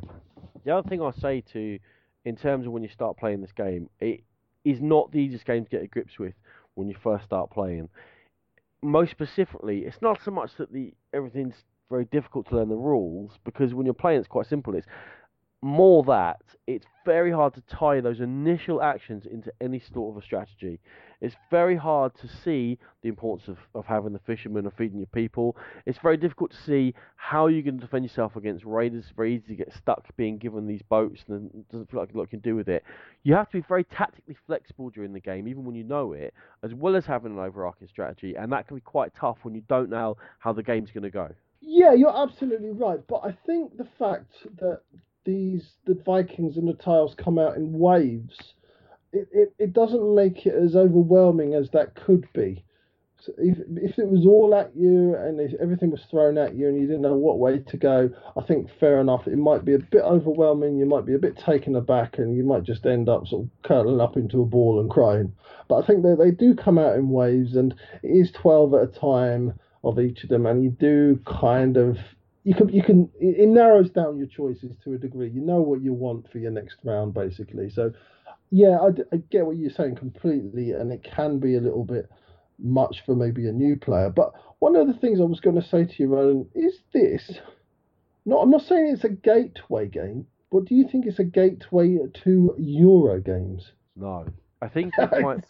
The 0.67 0.75
other 0.77 0.89
thing 0.89 1.01
I'll 1.01 1.13
say 1.13 1.43
to 1.53 1.79
in 2.25 2.37
terms 2.37 2.67
of 2.67 2.73
when 2.73 2.83
you 2.83 2.89
start 2.89 3.17
playing 3.17 3.41
this 3.41 3.53
game, 3.53 3.89
it 4.01 4.25
is 4.65 4.81
not 4.81 5.13
the 5.13 5.19
easiest 5.19 5.47
game 5.47 5.63
to 5.65 5.71
get 5.71 5.83
a 5.83 5.87
grips 5.87 6.19
with 6.19 6.35
when 6.75 6.89
you 6.89 6.97
first 7.01 7.25
start 7.25 7.53
playing. 7.53 7.89
Most 8.83 9.13
specifically, 9.13 9.85
it's 9.85 10.03
not 10.03 10.19
so 10.25 10.33
much 10.33 10.51
that 10.59 10.73
the 10.73 10.93
everything's 11.15 11.55
very 11.89 12.05
difficult 12.07 12.49
to 12.49 12.57
learn 12.57 12.69
the 12.69 12.75
rules 12.75 13.39
because 13.45 13.75
when 13.75 13.87
you're 13.87 13.95
playing, 13.95 14.19
it's 14.19 14.27
quite 14.27 14.47
simple. 14.47 14.75
It's 14.75 14.89
more 15.67 16.03
that 16.05 16.41
it's 16.67 16.87
very 17.05 17.31
hard 17.31 17.55
to 17.55 17.61
tie 17.63 18.01
those 18.01 18.21
initial 18.21 18.83
actions 18.83 19.27
into 19.27 19.53
any 19.61 19.81
sort 19.93 20.17
of 20.17 20.23
a 20.23 20.25
strategy. 20.25 20.81
It's 21.21 21.37
very 21.51 21.77
hard 21.77 22.13
to 22.21 22.29
see 22.45 22.79
the 23.03 23.09
importance 23.09 23.49
of, 23.49 23.59
of 23.75 23.87
having 23.87 24.13
the 24.13 24.19
fishermen 24.21 24.65
and 24.65 24.75
feeding 24.75 24.99
your 24.99 25.07
people. 25.07 25.57
It's 25.87 25.99
very 26.03 26.17
difficult 26.17 26.51
to 26.51 26.63
see 26.67 26.95
how 27.17 27.47
you're 27.47 27.63
going 27.63 27.79
to 27.79 27.85
defend 27.85 28.05
yourself 28.05 28.37
against 28.37 28.65
raiders. 28.65 29.05
It's 29.05 29.17
very 29.17 29.35
easy 29.35 29.47
to 29.49 29.55
get 29.55 29.73
stuck 29.75 30.05
being 30.17 30.39
given 30.39 30.67
these 30.67 30.83
boats 30.83 31.23
and 31.29 31.51
it 31.55 31.69
doesn't 31.71 31.91
feel 31.91 32.01
like 32.01 32.13
a 32.13 32.17
lot 32.17 32.25
you 32.25 32.29
can 32.29 32.41
do 32.41 32.57
with 32.57 32.69
it. 32.69 32.85
You 33.23 33.35
have 33.35 33.49
to 33.51 33.59
be 33.59 33.65
very 33.67 33.85
tactically 33.85 34.37
flexible 34.47 34.91
during 34.91 35.13
the 35.13 35.21
game, 35.21 35.49
even 35.49 35.65
when 35.65 35.75
you 35.75 35.85
know 35.85 36.13
it, 36.13 36.35
as 36.63 36.75
well 36.75 36.97
as 36.97 37.07
having 37.07 37.33
an 37.33 37.39
overarching 37.39 37.89
strategy. 37.89 38.35
And 38.35 38.53
that 38.53 38.67
can 38.69 38.77
be 38.77 38.83
quite 38.83 39.13
tough 39.15 39.39
when 39.43 39.55
you 39.55 39.63
don't 39.69 39.89
know 39.89 40.17
how 40.39 40.53
the 40.53 40.63
game's 40.63 40.91
going 40.91 41.05
to 41.05 41.11
go. 41.11 41.31
Yeah, 41.61 41.95
you're 41.95 42.17
absolutely 42.17 42.71
right. 42.71 43.01
But 43.09 43.23
I 43.25 43.37
think 43.47 43.77
the 43.77 43.89
fact 43.99 44.33
that 44.61 44.81
these 45.27 45.73
the 45.85 46.01
Vikings 46.07 46.57
and 46.57 46.67
the 46.67 46.73
tiles 46.73 47.15
come 47.15 47.39
out 47.39 47.57
in 47.57 47.79
waves, 47.79 48.55
it, 49.13 49.29
it, 49.33 49.55
it 49.59 49.73
doesn't 49.75 50.15
make 50.15 50.47
it 50.47 50.55
as 50.55 50.75
overwhelming 50.75 51.53
as 51.55 51.69
that 51.71 51.95
could 51.95 52.27
be. 52.33 52.65
So 53.19 53.33
if 53.39 53.59
if 53.77 53.99
it 53.99 54.09
was 54.09 54.25
all 54.27 54.55
at 54.55 54.77
you 54.77 55.17
and 55.17 55.41
if 55.41 55.53
everything 55.61 55.91
was 55.91 56.05
thrown 56.11 56.39
at 56.39 56.55
you 56.55 56.69
and 56.69 56.79
you 56.79 56.87
didn't 56.87 57.03
know 57.03 57.17
what 57.17 57.39
way 57.39 57.59
to 57.59 57.77
go, 57.77 58.11
I 58.37 58.43
think 58.43 58.69
fair 58.79 59.01
enough. 59.01 59.27
It 59.27 59.39
might 59.39 59.65
be 59.65 59.75
a 59.75 59.79
bit 59.79 60.03
overwhelming. 60.03 60.79
You 60.79 60.87
might 60.87 61.07
be 61.07 61.15
a 61.15 61.19
bit 61.19 61.37
taken 61.37 61.75
aback, 61.75 62.19
and 62.19 62.37
you 62.37 62.45
might 62.45 62.63
just 62.63 62.87
end 62.87 63.09
up 63.09 63.27
sort 63.27 63.45
of 63.45 63.51
curling 63.63 64.01
up 64.01 64.17
into 64.17 64.43
a 64.43 64.47
ball 64.47 64.81
and 64.81 64.91
crying. 64.91 65.33
But 65.69 65.83
I 65.83 65.87
think 65.87 66.03
that 66.03 66.19
they 66.19 66.31
do 66.31 66.55
come 66.55 66.79
out 66.79 66.97
in 66.97 67.11
waves, 67.11 67.57
and 67.57 67.75
it 68.03 68.09
is 68.09 68.31
twelve 68.31 68.75
at 68.75 68.83
a 68.83 69.01
time 69.01 69.55
of 69.83 69.99
each 69.99 70.23
of 70.23 70.29
them, 70.29 70.47
and 70.47 70.63
you 70.63 70.71
do 70.71 71.19
kind 71.27 71.77
of 71.77 71.99
you 72.47 72.55
can 72.55 72.69
you 72.69 72.83
can 72.83 73.11
it 73.19 73.49
narrows 73.49 73.91
down 73.91 74.17
your 74.19 74.29
choices 74.29 74.71
to 74.85 74.93
a 74.93 74.99
degree. 74.99 75.29
You 75.29 75.41
know 75.41 75.61
what 75.61 75.83
you 75.83 75.93
want 75.93 76.31
for 76.31 76.39
your 76.39 76.53
next 76.53 76.77
round, 76.85 77.13
basically. 77.13 77.69
So, 77.69 77.93
yeah, 78.51 78.79
I, 78.81 78.91
I 79.13 79.17
get 79.33 79.45
what 79.45 79.57
you're 79.57 79.73
saying 79.73 79.97
completely, 79.97 80.71
and 80.71 80.93
it 80.93 81.03
can 81.03 81.41
be 81.41 81.57
a 81.57 81.61
little 81.61 81.83
bit 81.83 82.09
much 82.61 83.03
for 83.05 83.17
maybe 83.17 83.49
a 83.49 83.53
new 83.53 83.75
player. 83.75 84.11
But 84.11 84.33
one 84.61 84.77
of 84.77 84.87
the 84.87 84.95
things 84.95 85.19
I 85.21 85.25
was 85.25 85.41
going 85.41 85.61
to 85.61 85.69
say 85.69 85.87
to 85.87 85.95
you, 85.99 86.07
Ronan, 86.07 86.49
is 86.55 86.79
this. 86.93 87.33
No, 88.25 88.39
I'm 88.39 88.51
not 88.51 88.63
saying 88.63 88.93
it's 88.95 89.03
a 89.03 89.09
gateway 89.09 89.89
game, 89.89 90.29
but 90.53 90.67
do 90.67 90.77
you 90.77 90.87
think 90.89 91.07
it's 91.07 91.19
a 91.19 91.25
gateway 91.25 91.99
to 92.23 92.55
Euro 92.59 93.21
games? 93.21 93.73
No, 93.97 94.25
I 94.63 94.69
think 94.69 94.95
it 94.99 95.21
might. 95.21 95.45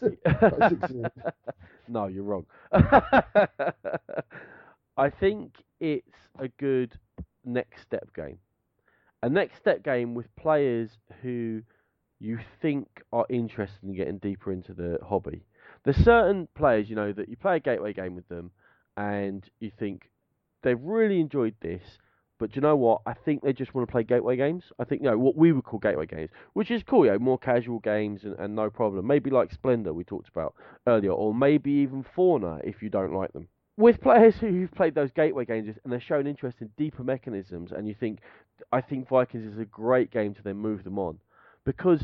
no, 1.87 2.07
you're 2.07 2.23
wrong. 2.23 2.47
I 4.97 5.11
think 5.11 5.53
it's 5.79 6.15
a 6.39 6.47
good 6.59 6.93
next 7.45 7.81
step 7.81 8.13
game. 8.15 8.39
A 9.23 9.29
next 9.29 9.57
step 9.57 9.83
game 9.83 10.13
with 10.13 10.33
players 10.35 10.91
who 11.21 11.61
you 12.19 12.39
think 12.61 12.87
are 13.11 13.25
interested 13.29 13.83
in 13.83 13.95
getting 13.95 14.17
deeper 14.17 14.51
into 14.51 14.73
the 14.73 14.97
hobby. 15.07 15.43
There's 15.83 15.97
certain 15.97 16.47
players, 16.55 16.89
you 16.89 16.95
know, 16.95 17.13
that 17.13 17.29
you 17.29 17.35
play 17.35 17.57
a 17.57 17.59
gateway 17.59 17.93
game 17.93 18.15
with 18.15 18.27
them 18.27 18.51
and 18.95 19.43
you 19.59 19.71
think 19.79 20.09
they've 20.63 20.81
really 20.81 21.19
enjoyed 21.19 21.55
this, 21.61 21.83
but 22.39 22.55
you 22.55 22.61
know 22.61 22.75
what? 22.75 23.01
I 23.05 23.13
think 23.13 23.41
they 23.41 23.53
just 23.53 23.73
want 23.73 23.87
to 23.87 23.91
play 23.91 24.03
gateway 24.03 24.35
games. 24.35 24.63
I 24.79 24.83
think, 24.83 25.01
you 25.01 25.09
know, 25.09 25.17
what 25.17 25.35
we 25.35 25.51
would 25.51 25.63
call 25.63 25.79
gateway 25.79 26.05
games, 26.05 26.29
which 26.53 26.71
is 26.71 26.83
cool, 26.83 27.05
you 27.05 27.11
know, 27.11 27.19
more 27.19 27.37
casual 27.37 27.79
games 27.79 28.23
and, 28.23 28.35
and 28.39 28.55
no 28.55 28.69
problem. 28.69 29.05
Maybe 29.05 29.29
like 29.29 29.51
Splendor 29.51 29.93
we 29.93 30.03
talked 30.03 30.29
about 30.29 30.55
earlier, 30.87 31.11
or 31.11 31.33
maybe 31.33 31.71
even 31.71 32.03
Fauna 32.15 32.59
if 32.63 32.81
you 32.81 32.89
don't 32.89 33.13
like 33.13 33.33
them 33.33 33.47
with 33.77 34.01
players 34.01 34.35
who've 34.37 34.73
played 34.73 34.95
those 34.95 35.11
gateway 35.11 35.45
games 35.45 35.75
and 35.83 35.93
they're 35.93 35.99
showing 35.99 36.27
interest 36.27 36.57
in 36.61 36.69
deeper 36.77 37.03
mechanisms, 37.03 37.71
and 37.71 37.87
you 37.87 37.95
think, 37.97 38.19
I 38.71 38.81
think 38.81 39.07
Vikings 39.07 39.53
is 39.53 39.59
a 39.59 39.65
great 39.65 40.11
game 40.11 40.33
to 40.33 40.41
then 40.43 40.57
move 40.57 40.83
them 40.83 40.97
on, 40.97 41.19
because, 41.63 42.01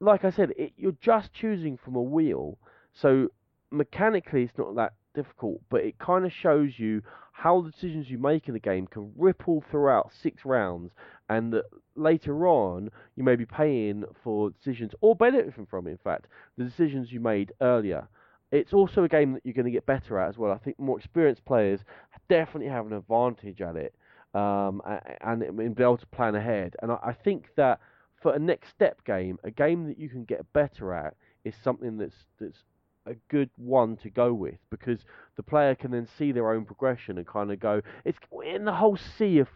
like 0.00 0.24
I 0.24 0.30
said, 0.30 0.52
it, 0.58 0.72
you're 0.76 0.96
just 1.00 1.32
choosing 1.32 1.78
from 1.82 1.96
a 1.96 2.02
wheel, 2.02 2.58
so 2.92 3.28
mechanically 3.70 4.42
it's 4.42 4.58
not 4.58 4.76
that 4.76 4.92
difficult, 5.14 5.60
but 5.70 5.82
it 5.82 5.98
kind 5.98 6.26
of 6.26 6.32
shows 6.32 6.78
you 6.78 7.02
how 7.32 7.62
the 7.62 7.70
decisions 7.70 8.10
you 8.10 8.18
make 8.18 8.46
in 8.46 8.54
the 8.54 8.60
game 8.60 8.86
can 8.86 9.10
ripple 9.16 9.64
throughout 9.70 10.12
six 10.22 10.44
rounds, 10.44 10.92
and 11.30 11.54
that 11.54 11.64
later 11.96 12.46
on 12.46 12.90
you 13.16 13.24
may 13.24 13.34
be 13.34 13.46
paying 13.46 14.04
for 14.22 14.50
decisions 14.50 14.92
or 15.00 15.16
benefiting 15.16 15.66
from, 15.66 15.86
in 15.86 15.96
fact, 15.96 16.26
the 16.58 16.64
decisions 16.64 17.10
you 17.10 17.18
made 17.18 17.52
earlier 17.62 18.06
it's 18.54 18.72
also 18.72 19.04
a 19.04 19.08
game 19.08 19.32
that 19.32 19.42
you're 19.44 19.54
going 19.54 19.64
to 19.66 19.70
get 19.70 19.86
better 19.86 20.18
at 20.18 20.28
as 20.28 20.38
well. 20.38 20.52
I 20.52 20.58
think 20.58 20.78
more 20.78 20.98
experienced 20.98 21.44
players 21.44 21.80
definitely 22.28 22.68
have 22.70 22.86
an 22.86 22.92
advantage 22.92 23.60
at 23.60 23.76
it, 23.76 23.94
um, 24.34 24.82
and, 25.20 25.42
and 25.42 25.74
be 25.74 25.82
able 25.82 25.98
to 25.98 26.06
plan 26.06 26.34
ahead. 26.34 26.76
And 26.82 26.92
I, 26.92 26.98
I 27.04 27.12
think 27.12 27.48
that 27.56 27.80
for 28.22 28.34
a 28.34 28.38
next 28.38 28.70
step 28.70 29.04
game, 29.04 29.38
a 29.44 29.50
game 29.50 29.86
that 29.88 29.98
you 29.98 30.08
can 30.08 30.24
get 30.24 30.50
better 30.52 30.92
at 30.92 31.14
is 31.44 31.54
something 31.62 31.98
that's 31.98 32.14
that's 32.40 32.58
a 33.06 33.14
good 33.28 33.50
one 33.56 33.96
to 33.98 34.08
go 34.08 34.32
with 34.32 34.56
because 34.70 35.00
the 35.36 35.42
player 35.42 35.74
can 35.74 35.90
then 35.90 36.08
see 36.18 36.32
their 36.32 36.50
own 36.50 36.64
progression 36.64 37.18
and 37.18 37.26
kind 37.26 37.52
of 37.52 37.60
go. 37.60 37.82
It's 38.04 38.18
in 38.46 38.64
the 38.64 38.72
whole 38.72 38.96
sea 38.96 39.38
of 39.38 39.48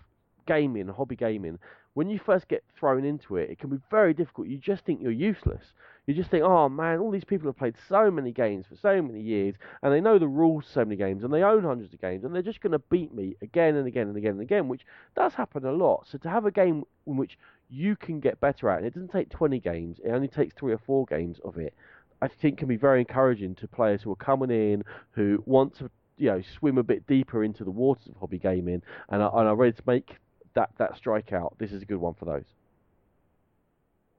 gaming, 0.47 0.89
hobby 0.89 1.17
gaming. 1.17 1.59
When 1.99 2.09
you 2.09 2.21
first 2.25 2.47
get 2.47 2.63
thrown 2.79 3.05
into 3.05 3.39
it, 3.39 3.51
it 3.51 3.59
can 3.59 3.71
be 3.71 3.79
very 3.91 4.15
difficult. 4.15 4.47
You 4.47 4.57
just 4.57 4.85
think 4.85 5.03
you're 5.03 5.11
useless. 5.11 5.73
You 6.07 6.15
just 6.15 6.31
think, 6.31 6.45
oh 6.45 6.69
man, 6.69 7.01
all 7.01 7.11
these 7.11 7.25
people 7.25 7.49
have 7.49 7.59
played 7.59 7.75
so 7.89 8.09
many 8.09 8.31
games 8.31 8.67
for 8.69 8.77
so 8.77 9.03
many 9.03 9.21
years, 9.21 9.57
and 9.83 9.93
they 9.93 10.01
know 10.01 10.17
the 10.17 10.29
rules 10.29 10.65
so 10.73 10.85
many 10.85 10.95
games, 10.95 11.25
and 11.25 11.35
they 11.35 11.43
own 11.43 11.65
hundreds 11.65 11.93
of 11.93 12.01
games, 12.01 12.23
and 12.23 12.33
they're 12.33 12.41
just 12.41 12.61
going 12.61 12.71
to 12.71 12.79
beat 12.79 13.13
me 13.13 13.35
again 13.43 13.75
and 13.75 13.89
again 13.89 14.07
and 14.07 14.17
again 14.17 14.31
and 14.31 14.41
again, 14.43 14.69
which 14.69 14.83
does 15.17 15.35
happen 15.35 15.65
a 15.65 15.73
lot. 15.73 16.07
So 16.09 16.19
to 16.19 16.31
have 16.31 16.47
a 16.47 16.53
game 16.53 16.85
in 17.09 17.17
which 17.17 17.37
you 17.69 17.97
can 17.97 18.21
get 18.21 18.39
better 18.39 18.71
at, 18.71 18.79
and 18.79 18.87
it 18.87 18.95
doesn't 18.95 19.11
take 19.11 19.29
20 19.31 19.59
games, 19.59 19.99
it 20.05 20.11
only 20.11 20.29
takes 20.29 20.55
three 20.55 20.73
or 20.73 20.79
four 20.79 21.05
games 21.05 21.41
of 21.45 21.59
it, 21.59 21.75
I 22.23 22.29
think 22.29 22.59
can 22.59 22.69
be 22.69 22.77
very 22.77 23.01
encouraging 23.01 23.57
to 23.57 23.67
players 23.67 24.03
who 24.03 24.13
are 24.13 24.17
coming 24.17 24.53
in 24.53 24.85
who 25.11 25.43
want 25.47 25.77
to 25.79 25.91
you 26.17 26.31
know 26.31 26.43
swim 26.59 26.79
a 26.79 26.85
bit 26.85 27.09
deeper 27.09 27.43
into 27.43 27.65
the 27.65 27.73
waters 27.73 28.07
of 28.07 28.17
hobby 28.21 28.39
gaming 28.39 28.83
and 29.09 29.21
are, 29.21 29.37
and 29.37 29.49
are 29.49 29.57
ready 29.57 29.73
to 29.73 29.83
make 29.85 30.17
that 30.59 30.71
that 30.79 30.97
strike 30.97 31.33
out. 31.33 31.55
This 31.59 31.73
is 31.73 31.83
a 31.83 31.85
good 31.85 31.99
one 31.99 32.15
for 32.15 32.25
those. 32.25 32.45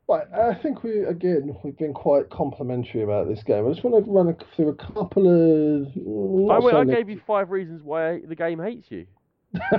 Right, 0.08 0.26
I 0.34 0.56
think 0.56 0.84
we 0.84 1.04
again 1.04 1.56
we've 1.64 1.78
been 1.78 1.94
quite 1.94 2.30
complimentary 2.30 3.04
about 3.04 3.28
this 3.28 3.44
game. 3.44 3.68
I 3.68 3.70
just 3.70 3.84
want 3.84 4.04
to 4.04 4.12
run 4.12 4.36
through 4.56 4.70
a 4.70 4.76
couple 4.76 5.28
of. 5.28 5.88
I, 5.88 6.72
so 6.72 6.80
I 6.80 6.86
gave 6.86 7.10
you 7.10 7.22
five 7.28 7.52
reasons 7.52 7.84
why 7.84 8.22
the 8.28 8.36
game 8.36 8.60
hates 8.60 8.90
you. 8.90 9.06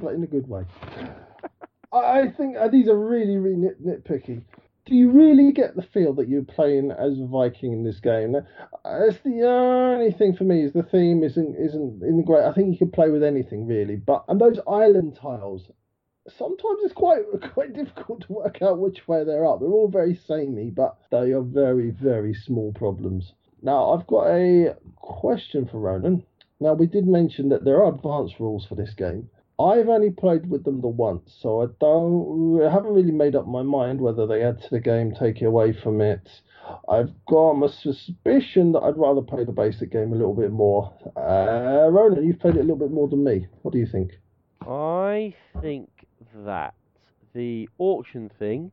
but 0.00 0.14
in 0.14 0.22
a 0.22 0.26
good 0.26 0.48
way. 0.48 0.62
I 1.92 2.28
think 2.36 2.56
uh, 2.56 2.68
these 2.68 2.86
are 2.86 2.96
really, 2.96 3.36
really 3.36 3.56
nit- 3.56 3.84
nitpicky 3.84 4.44
do 4.90 4.96
you 4.96 5.10
really 5.10 5.52
get 5.52 5.76
the 5.76 5.82
feel 5.82 6.12
that 6.14 6.28
you're 6.28 6.42
playing 6.42 6.90
as 6.90 7.18
a 7.20 7.26
Viking 7.26 7.72
in 7.72 7.84
this 7.84 8.00
game? 8.00 8.32
That's 8.32 9.18
the 9.24 9.46
only 9.46 10.10
thing 10.10 10.34
for 10.34 10.42
me 10.42 10.64
is 10.64 10.72
the 10.72 10.82
theme 10.82 11.22
isn't 11.22 11.56
isn't 11.56 12.02
in 12.02 12.16
the 12.16 12.22
great. 12.24 12.44
I 12.44 12.52
think 12.52 12.72
you 12.72 12.78
can 12.78 12.90
play 12.90 13.08
with 13.08 13.22
anything 13.22 13.66
really, 13.66 13.96
but 13.96 14.24
and 14.28 14.40
those 14.40 14.58
island 14.68 15.16
tiles. 15.20 15.70
Sometimes 16.28 16.78
it's 16.82 16.94
quite 16.94 17.24
quite 17.54 17.72
difficult 17.72 18.22
to 18.22 18.32
work 18.32 18.62
out 18.62 18.78
which 18.78 19.06
way 19.08 19.24
they're 19.24 19.46
up. 19.46 19.60
They're 19.60 19.68
all 19.68 19.88
very 19.88 20.14
samey, 20.14 20.70
but 20.70 20.98
they 21.10 21.32
are 21.32 21.42
very 21.42 21.90
very 21.90 22.34
small 22.34 22.72
problems. 22.72 23.32
Now 23.62 23.92
I've 23.92 24.06
got 24.06 24.26
a 24.28 24.76
question 24.96 25.66
for 25.66 25.78
Ronan. 25.78 26.24
Now 26.60 26.74
we 26.74 26.86
did 26.86 27.06
mention 27.06 27.48
that 27.48 27.64
there 27.64 27.82
are 27.82 27.94
advanced 27.94 28.38
rules 28.38 28.66
for 28.66 28.74
this 28.74 28.94
game. 28.94 29.30
I've 29.58 29.88
only 29.88 30.10
played 30.10 30.48
with 30.48 30.64
them 30.64 30.80
the 30.80 30.88
once, 30.88 31.36
so 31.40 31.62
I 31.62 31.66
don't 31.80 32.62
I 32.62 32.72
haven't 32.72 32.94
really 32.94 33.12
made 33.12 33.36
up 33.36 33.46
my 33.46 33.62
mind 33.62 34.00
whether 34.00 34.26
they 34.26 34.42
add 34.42 34.62
to 34.62 34.70
the 34.70 34.80
game, 34.80 35.12
take 35.12 35.42
it 35.42 35.46
away 35.46 35.72
from 35.72 36.00
it. 36.00 36.28
I've 36.88 37.12
got 37.26 37.62
a 37.62 37.68
suspicion 37.68 38.72
that 38.72 38.80
I'd 38.80 38.96
rather 38.96 39.22
play 39.22 39.44
the 39.44 39.52
basic 39.52 39.90
game 39.90 40.12
a 40.12 40.16
little 40.16 40.34
bit 40.34 40.52
more. 40.52 40.92
Uh, 41.16 41.90
Ronan, 41.90 42.24
you've 42.26 42.38
played 42.38 42.56
it 42.56 42.60
a 42.60 42.62
little 42.62 42.76
bit 42.76 42.90
more 42.90 43.08
than 43.08 43.24
me. 43.24 43.46
What 43.62 43.72
do 43.72 43.78
you 43.78 43.86
think? 43.86 44.12
I 44.62 45.34
think 45.60 45.88
that 46.44 46.74
the 47.34 47.68
auction 47.78 48.30
thing 48.38 48.72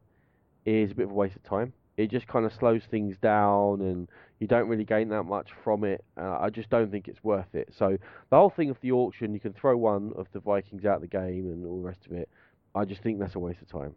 is 0.65 0.91
a 0.91 0.95
bit 0.95 1.05
of 1.05 1.11
a 1.11 1.13
waste 1.13 1.35
of 1.35 1.43
time. 1.43 1.73
It 1.95 2.11
just 2.11 2.27
kind 2.27 2.45
of 2.45 2.53
slows 2.53 2.83
things 2.91 3.17
down 3.17 3.81
and 3.81 4.07
you 4.39 4.47
don't 4.47 4.67
really 4.67 4.83
gain 4.83 5.09
that 5.09 5.23
much 5.23 5.49
from 5.63 5.83
it. 5.83 6.03
Uh, 6.15 6.37
I 6.39 6.49
just 6.49 6.69
don't 6.69 6.91
think 6.91 7.07
it's 7.07 7.23
worth 7.23 7.53
it. 7.53 7.69
So 7.75 7.97
the 8.29 8.35
whole 8.35 8.51
thing 8.51 8.69
of 8.69 8.77
the 8.81 8.91
auction, 8.91 9.33
you 9.33 9.39
can 9.39 9.53
throw 9.53 9.75
one 9.75 10.13
of 10.15 10.27
the 10.31 10.39
Vikings 10.39 10.85
out 10.85 10.97
of 10.97 11.01
the 11.01 11.07
game 11.07 11.49
and 11.51 11.65
all 11.65 11.77
the 11.81 11.87
rest 11.87 12.05
of 12.05 12.11
it. 12.11 12.29
I 12.75 12.85
just 12.85 13.01
think 13.01 13.19
that's 13.19 13.35
a 13.35 13.39
waste 13.39 13.61
of 13.61 13.69
time. 13.69 13.95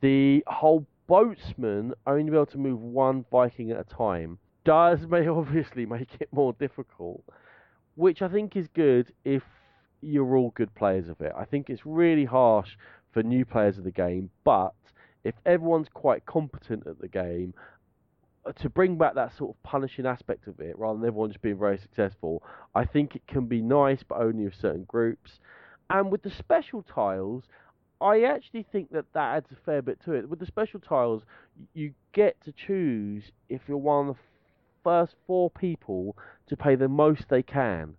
The 0.00 0.42
whole 0.46 0.84
boatsman 1.08 1.92
only 2.06 2.30
be 2.30 2.36
able 2.36 2.46
to 2.46 2.58
move 2.58 2.80
one 2.80 3.24
Viking 3.30 3.70
at 3.70 3.78
a 3.78 3.84
time 3.84 4.38
does 4.64 5.06
may 5.08 5.28
obviously 5.28 5.86
make 5.86 6.20
it 6.20 6.28
more 6.32 6.52
difficult, 6.54 7.22
which 7.94 8.20
I 8.22 8.28
think 8.28 8.56
is 8.56 8.68
good 8.68 9.12
if 9.24 9.42
you're 10.00 10.36
all 10.36 10.52
good 10.54 10.74
players 10.74 11.08
of 11.08 11.20
it. 11.20 11.32
I 11.36 11.44
think 11.44 11.70
it's 11.70 11.84
really 11.84 12.24
harsh 12.24 12.70
for 13.12 13.22
new 13.22 13.44
players 13.44 13.78
of 13.78 13.84
the 13.84 13.90
game, 13.90 14.30
but 14.44 14.74
if 15.24 15.34
everyone's 15.44 15.88
quite 15.92 16.24
competent 16.26 16.86
at 16.86 17.00
the 17.00 17.08
game 17.08 17.54
uh, 18.46 18.52
to 18.52 18.68
bring 18.68 18.96
back 18.96 19.14
that 19.14 19.36
sort 19.36 19.50
of 19.50 19.62
punishing 19.62 20.06
aspect 20.06 20.46
of 20.46 20.60
it, 20.60 20.78
rather 20.78 20.98
than 20.98 21.08
everyone 21.08 21.30
just 21.30 21.42
being 21.42 21.58
very 21.58 21.78
successful, 21.78 22.42
I 22.74 22.84
think 22.84 23.16
it 23.16 23.26
can 23.26 23.46
be 23.46 23.60
nice, 23.60 24.02
but 24.08 24.20
only 24.20 24.44
with 24.44 24.54
certain 24.60 24.84
groups. 24.84 25.40
And 25.90 26.12
with 26.12 26.22
the 26.22 26.30
special 26.30 26.82
tiles, 26.82 27.44
I 28.00 28.22
actually 28.22 28.64
think 28.70 28.92
that 28.92 29.06
that 29.14 29.36
adds 29.36 29.50
a 29.50 29.56
fair 29.64 29.82
bit 29.82 29.98
to 30.04 30.12
it. 30.12 30.28
With 30.28 30.38
the 30.38 30.46
special 30.46 30.78
tiles, 30.78 31.22
you 31.74 31.92
get 32.12 32.40
to 32.44 32.52
choose 32.52 33.24
if 33.48 33.62
you're 33.66 33.78
one 33.78 34.10
of 34.10 34.14
the 34.14 34.20
first 34.84 35.14
four 35.26 35.50
people 35.50 36.16
to 36.48 36.56
pay 36.56 36.76
the 36.76 36.88
most 36.88 37.24
they 37.28 37.42
can 37.42 37.94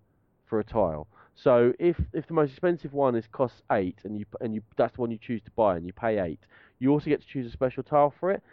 for 0.48 0.60
a 0.60 0.64
tile. 0.64 1.08
So 1.44 1.74
if 1.80 1.96
if 2.14 2.28
the 2.28 2.34
most 2.34 2.52
expensive 2.52 2.94
one 2.94 3.16
is 3.16 3.26
costs 3.32 3.62
eight, 3.72 4.00
and 4.04 4.18
you 4.18 4.26
and 4.42 4.54
you 4.54 4.62
that's 4.78 4.96
the 4.96 5.02
one 5.02 5.12
you 5.12 5.18
choose 5.18 5.42
to 5.44 5.52
buy, 5.52 5.78
and 5.78 5.86
you 5.86 5.94
pay 5.94 6.20
eight, 6.20 6.40
you 6.80 6.92
also 6.92 7.10
get 7.10 7.22
to 7.22 7.28
choose 7.28 7.48
a 7.48 7.52
special 7.52 7.84
tile 7.84 8.14
for 8.20 8.32
it. 8.32 8.44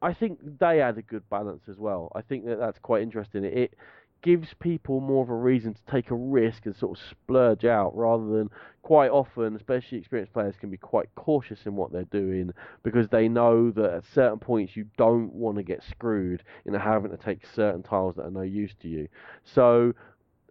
I 0.00 0.14
think 0.14 0.38
they 0.58 0.80
add 0.80 0.96
a 0.96 1.02
good 1.02 1.28
balance 1.28 1.64
as 1.68 1.76
well. 1.76 2.12
I 2.14 2.22
think 2.22 2.46
that 2.46 2.58
that's 2.58 2.78
quite 2.78 3.02
interesting. 3.02 3.44
It 3.44 3.74
gives 4.22 4.48
people 4.60 5.00
more 5.00 5.22
of 5.22 5.28
a 5.28 5.34
reason 5.34 5.74
to 5.74 5.80
take 5.90 6.10
a 6.10 6.14
risk 6.14 6.66
and 6.66 6.74
sort 6.74 6.98
of 6.98 7.04
splurge 7.10 7.64
out 7.64 7.96
rather 7.96 8.26
than 8.26 8.50
quite 8.82 9.10
often, 9.10 9.54
especially 9.54 9.98
experienced 9.98 10.32
players 10.32 10.54
can 10.58 10.70
be 10.70 10.76
quite 10.76 11.08
cautious 11.14 11.66
in 11.66 11.76
what 11.76 11.92
they're 11.92 12.04
doing 12.04 12.52
because 12.82 13.08
they 13.08 13.28
know 13.28 13.70
that 13.70 13.92
at 13.92 14.04
certain 14.14 14.38
points 14.38 14.76
you 14.76 14.86
don't 14.96 15.32
want 15.32 15.56
to 15.56 15.62
get 15.62 15.82
screwed 15.84 16.42
in 16.64 16.74
having 16.74 17.10
to 17.10 17.16
take 17.16 17.46
certain 17.54 17.82
tiles 17.82 18.16
that 18.16 18.24
are 18.24 18.30
no 18.30 18.42
use 18.42 18.74
to 18.80 18.88
you. 18.88 19.08
So 19.44 19.92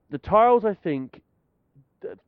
the 0.10 0.18
tiles 0.18 0.64
I 0.64 0.74
think 0.74 1.22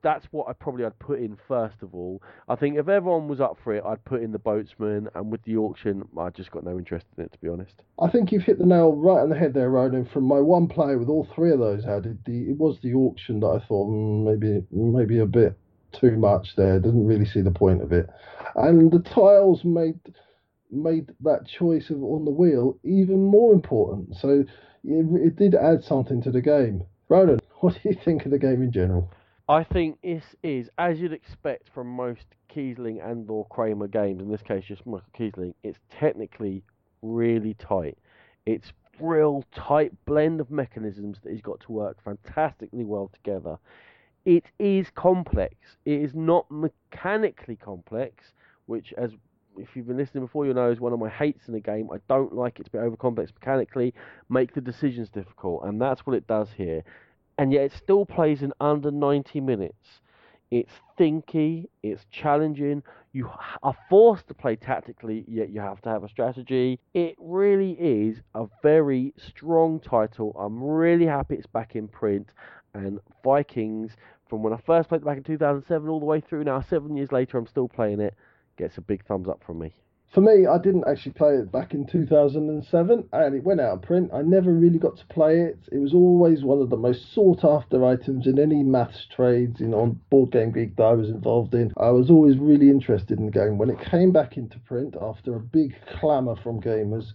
that's 0.01 0.25
what 0.31 0.47
I 0.47 0.53
probably 0.53 0.85
I'd 0.85 0.97
put 0.99 1.19
in 1.19 1.37
first 1.47 1.75
of 1.81 1.93
all. 1.93 2.21
I 2.47 2.55
think 2.55 2.77
if 2.77 2.87
everyone 2.87 3.27
was 3.27 3.39
up 3.39 3.57
for 3.63 3.73
it, 3.73 3.83
I'd 3.85 4.03
put 4.05 4.21
in 4.21 4.31
the 4.31 4.39
boatsman, 4.39 5.07
and 5.15 5.31
with 5.31 5.43
the 5.43 5.57
auction, 5.57 6.07
I 6.17 6.29
just 6.29 6.51
got 6.51 6.63
no 6.63 6.77
interest 6.77 7.05
in 7.17 7.23
it 7.23 7.31
to 7.31 7.37
be 7.39 7.49
honest. 7.49 7.83
I 8.01 8.09
think 8.09 8.31
you've 8.31 8.43
hit 8.43 8.59
the 8.59 8.65
nail 8.65 8.93
right 8.93 9.21
on 9.21 9.29
the 9.29 9.37
head 9.37 9.53
there, 9.53 9.69
Ronan. 9.69 10.05
From 10.05 10.23
my 10.23 10.39
one 10.39 10.67
play 10.67 10.95
with 10.95 11.09
all 11.09 11.27
three 11.35 11.51
of 11.51 11.59
those 11.59 11.85
added, 11.85 12.19
the 12.25 12.49
it 12.49 12.57
was 12.57 12.79
the 12.81 12.93
auction 12.93 13.39
that 13.41 13.47
I 13.47 13.65
thought 13.67 13.89
mm, 13.89 14.23
maybe 14.23 14.65
maybe 14.71 15.19
a 15.19 15.25
bit 15.25 15.57
too 15.91 16.17
much 16.17 16.55
there. 16.55 16.79
Didn't 16.79 17.07
really 17.07 17.25
see 17.25 17.41
the 17.41 17.51
point 17.51 17.81
of 17.81 17.91
it, 17.91 18.09
and 18.55 18.91
the 18.91 18.99
tiles 18.99 19.63
made 19.63 19.99
made 20.71 21.09
that 21.21 21.47
choice 21.47 21.89
of 21.89 22.03
on 22.03 22.25
the 22.25 22.31
wheel 22.31 22.77
even 22.83 23.23
more 23.25 23.53
important. 23.53 24.15
So 24.15 24.29
it, 24.29 24.47
it 24.83 25.35
did 25.35 25.55
add 25.55 25.83
something 25.83 26.21
to 26.23 26.31
the 26.31 26.41
game. 26.41 26.83
Ronan, 27.07 27.39
what 27.59 27.73
do 27.73 27.89
you 27.89 27.97
think 28.05 28.25
of 28.25 28.31
the 28.31 28.39
game 28.39 28.61
in 28.61 28.71
general? 28.71 29.09
I 29.49 29.63
think 29.63 29.97
this 30.03 30.23
is, 30.43 30.69
as 30.77 30.99
you'd 30.99 31.11
expect 31.11 31.69
from 31.73 31.87
most 31.87 32.25
Kiesling 32.55 33.03
and 33.03 33.27
or 33.27 33.47
Kramer 33.47 33.87
games, 33.87 34.21
in 34.21 34.29
this 34.29 34.43
case 34.43 34.63
just 34.63 34.85
Michael 34.85 35.09
Kiesling, 35.17 35.55
it's 35.63 35.79
technically 35.89 36.61
really 37.01 37.55
tight. 37.55 37.97
It's 38.45 38.71
real 38.99 39.43
tight 39.55 39.91
blend 40.05 40.39
of 40.39 40.51
mechanisms 40.51 41.17
that 41.23 41.31
he's 41.31 41.41
got 41.41 41.59
to 41.61 41.71
work 41.71 41.97
fantastically 42.03 42.83
well 42.83 43.09
together. 43.11 43.57
It 44.23 44.43
is 44.59 44.91
complex. 44.93 45.55
It 45.83 45.99
is 45.99 46.13
not 46.13 46.45
mechanically 46.51 47.55
complex, 47.55 48.25
which 48.67 48.93
as 48.99 49.09
if 49.57 49.75
you've 49.75 49.87
been 49.87 49.97
listening 49.97 50.25
before, 50.25 50.45
you'll 50.45 50.53
know 50.53 50.69
is 50.69 50.79
one 50.79 50.93
of 50.93 50.99
my 50.99 51.09
hates 51.09 51.47
in 51.47 51.55
a 51.55 51.59
game. 51.59 51.89
I 51.91 51.97
don't 52.07 52.35
like 52.35 52.59
it 52.59 52.65
to 52.65 52.71
be 52.71 52.77
over 52.77 52.95
complex 52.95 53.31
mechanically, 53.33 53.95
make 54.29 54.53
the 54.53 54.61
decisions 54.61 55.09
difficult, 55.09 55.63
and 55.63 55.81
that's 55.81 56.05
what 56.05 56.15
it 56.15 56.27
does 56.27 56.49
here 56.55 56.83
and 57.39 57.53
yet 57.53 57.63
it 57.63 57.71
still 57.71 58.05
plays 58.05 58.41
in 58.41 58.51
under 58.59 58.91
90 58.91 59.39
minutes. 59.39 60.01
It's 60.51 60.73
thinky, 60.99 61.67
it's 61.81 62.03
challenging. 62.11 62.83
You 63.13 63.29
are 63.63 63.77
forced 63.89 64.27
to 64.27 64.33
play 64.33 64.57
tactically, 64.57 65.23
yet 65.25 65.49
you 65.49 65.61
have 65.61 65.81
to 65.83 65.89
have 65.89 66.03
a 66.03 66.09
strategy. 66.09 66.81
It 66.93 67.15
really 67.17 67.77
is 67.79 68.17
a 68.35 68.47
very 68.61 69.13
strong 69.17 69.79
title. 69.79 70.35
I'm 70.37 70.61
really 70.61 71.05
happy 71.05 71.35
it's 71.35 71.47
back 71.47 71.77
in 71.77 71.87
print. 71.87 72.27
And 72.73 72.99
Vikings, 73.23 73.93
from 74.27 74.43
when 74.43 74.51
I 74.51 74.57
first 74.57 74.89
played 74.89 75.01
it 75.01 75.05
back 75.05 75.17
in 75.17 75.23
2007 75.23 75.87
all 75.87 76.01
the 76.01 76.05
way 76.05 76.19
through 76.19 76.43
now, 76.43 76.59
seven 76.59 76.97
years 76.97 77.13
later, 77.13 77.37
I'm 77.37 77.47
still 77.47 77.69
playing 77.69 78.01
it, 78.01 78.15
gets 78.57 78.77
a 78.77 78.81
big 78.81 79.05
thumbs 79.05 79.29
up 79.29 79.41
from 79.45 79.59
me. 79.59 79.73
For 80.11 80.21
me, 80.21 80.47
I 80.47 80.57
didn't 80.57 80.87
actually 80.87 81.11
play 81.11 81.35
it 81.35 81.51
back 81.51 81.75
in 81.75 81.85
2007 81.85 83.09
and 83.13 83.35
it 83.35 83.43
went 83.43 83.61
out 83.61 83.73
of 83.73 83.81
print. 83.83 84.09
I 84.11 84.23
never 84.23 84.51
really 84.51 84.79
got 84.79 84.97
to 84.97 85.05
play 85.05 85.41
it. 85.41 85.59
It 85.71 85.77
was 85.77 85.93
always 85.93 86.43
one 86.43 86.63
of 86.63 86.71
the 86.71 86.77
most 86.77 87.13
sought 87.13 87.43
after 87.43 87.85
items 87.85 88.25
in 88.25 88.39
any 88.39 88.63
maths 88.63 89.05
trades 89.15 89.61
in 89.61 89.71
on 89.75 89.99
Board 90.09 90.31
Game 90.31 90.51
Geek 90.51 90.75
that 90.77 90.83
I 90.83 90.93
was 90.93 91.09
involved 91.09 91.53
in. 91.53 91.71
I 91.77 91.91
was 91.91 92.09
always 92.09 92.39
really 92.39 92.71
interested 92.71 93.19
in 93.19 93.27
the 93.27 93.31
game. 93.31 93.59
When 93.59 93.69
it 93.69 93.79
came 93.79 94.11
back 94.11 94.35
into 94.35 94.57
print 94.61 94.95
after 94.99 95.35
a 95.35 95.39
big 95.39 95.75
clamour 95.99 96.35
from 96.37 96.59
gamers, 96.59 97.13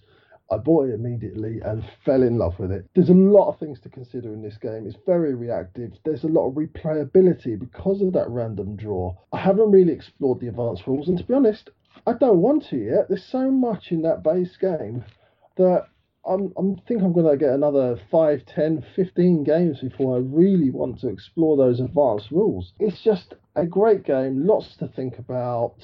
I 0.49 0.59
bought 0.59 0.89
it 0.89 0.95
immediately 0.95 1.61
and 1.65 1.85
fell 2.05 2.23
in 2.23 2.39
love 2.39 2.61
with 2.61 2.71
it. 2.71 2.87
There's 2.95 3.09
a 3.09 3.15
lot 3.15 3.49
of 3.49 3.59
things 3.59 3.81
to 3.81 3.89
consider 3.89 4.33
in 4.33 4.41
this 4.41 4.57
game. 4.59 4.87
It's 4.87 4.99
very 5.05 5.35
reactive. 5.35 5.95
There's 6.05 6.23
a 6.23 6.29
lot 6.29 6.47
of 6.47 6.55
replayability 6.55 7.59
because 7.59 8.03
of 8.03 8.13
that 8.13 8.29
random 8.29 8.77
draw. 8.77 9.17
I 9.33 9.39
haven't 9.39 9.73
really 9.73 9.93
explored 9.93 10.39
the 10.39 10.49
advanced 10.49 10.87
rules, 10.87 11.09
and 11.09 11.19
to 11.19 11.25
be 11.25 11.35
honest, 11.35 11.71
I 12.07 12.13
don't 12.13 12.41
want 12.41 12.67
to 12.69 12.77
yet. 12.77 13.09
There's 13.09 13.25
so 13.25 13.51
much 13.51 13.91
in 13.91 14.03
that 14.03 14.23
base 14.23 14.57
game 14.57 15.05
that 15.57 15.87
I'm, 16.27 16.53
I'm 16.57 16.77
think 16.89 17.03
I'm 17.03 17.13
going 17.13 17.31
to 17.31 17.37
get 17.37 17.55
another 17.55 17.99
5, 18.11 18.47
10, 18.47 18.85
15 18.97 19.45
games 19.45 19.81
before 19.81 20.17
I 20.17 20.21
really 20.21 20.71
want 20.71 21.01
to 21.01 21.09
explore 21.09 21.57
those 21.57 21.81
advanced 21.81 22.31
rules. 22.31 22.73
It's 22.79 23.03
just 23.03 23.35
a 23.57 23.67
great 23.67 24.05
game, 24.05 24.47
lots 24.47 24.77
to 24.79 24.89
think 24.89 25.19
about. 25.19 25.77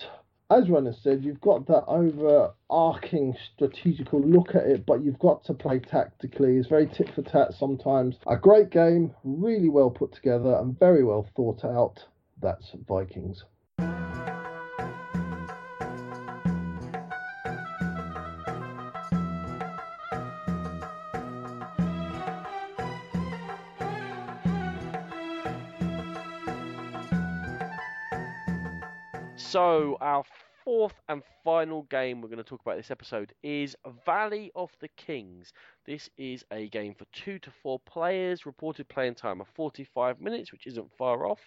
as 0.51 0.69
Ron 0.69 0.93
said, 1.03 1.25
you've 1.25 1.41
got 1.41 1.67
that 1.67 1.85
overarching 1.87 3.37
strategical 3.55 4.21
look 4.21 4.55
at 4.55 4.67
it, 4.67 4.87
but 4.87 5.05
you've 5.05 5.19
got 5.19 5.45
to 5.45 5.55
play 5.55 5.79
tactically. 5.79 6.57
It's 6.57 6.69
very 6.69 6.87
tit 6.87 7.11
for 7.15 7.23
tat 7.23 7.53
sometimes. 7.59 8.17
A 8.27 8.37
great 8.37 8.71
game, 8.71 9.15
really 9.25 9.69
well 9.69 9.91
put 9.91 10.13
together 10.13 10.57
and 10.57 10.79
very 10.79 11.05
well 11.05 11.29
thought 11.37 11.65
out. 11.65 11.99
That's 12.41 12.73
Vikings. 12.89 13.45
So, 29.51 29.97
our 30.01 30.23
fourth 30.65 31.01
and 31.09 31.25
final 31.43 31.83
game 31.85 32.21
we're 32.21 32.29
going 32.29 32.39
to 32.39 32.45
talk 32.45 32.61
about 32.61 32.77
this 32.77 32.91
episode 32.93 33.33
is 33.43 33.75
Valley 34.07 34.53
of 34.55 34.71
the 34.81 34.87
Kings. 34.89 35.53
This 35.87 36.11
is 36.19 36.45
a 36.51 36.69
game 36.69 36.95
for 36.95 37.07
two 37.13 37.39
to 37.39 37.51
four 37.51 37.81
players, 37.81 38.45
reported 38.45 38.89
playing 38.89 39.15
time 39.15 39.41
of 39.41 39.49
45 39.49 40.21
minutes, 40.21 40.53
which 40.53 40.67
isn't 40.67 40.93
far 40.99 41.27
off. 41.27 41.41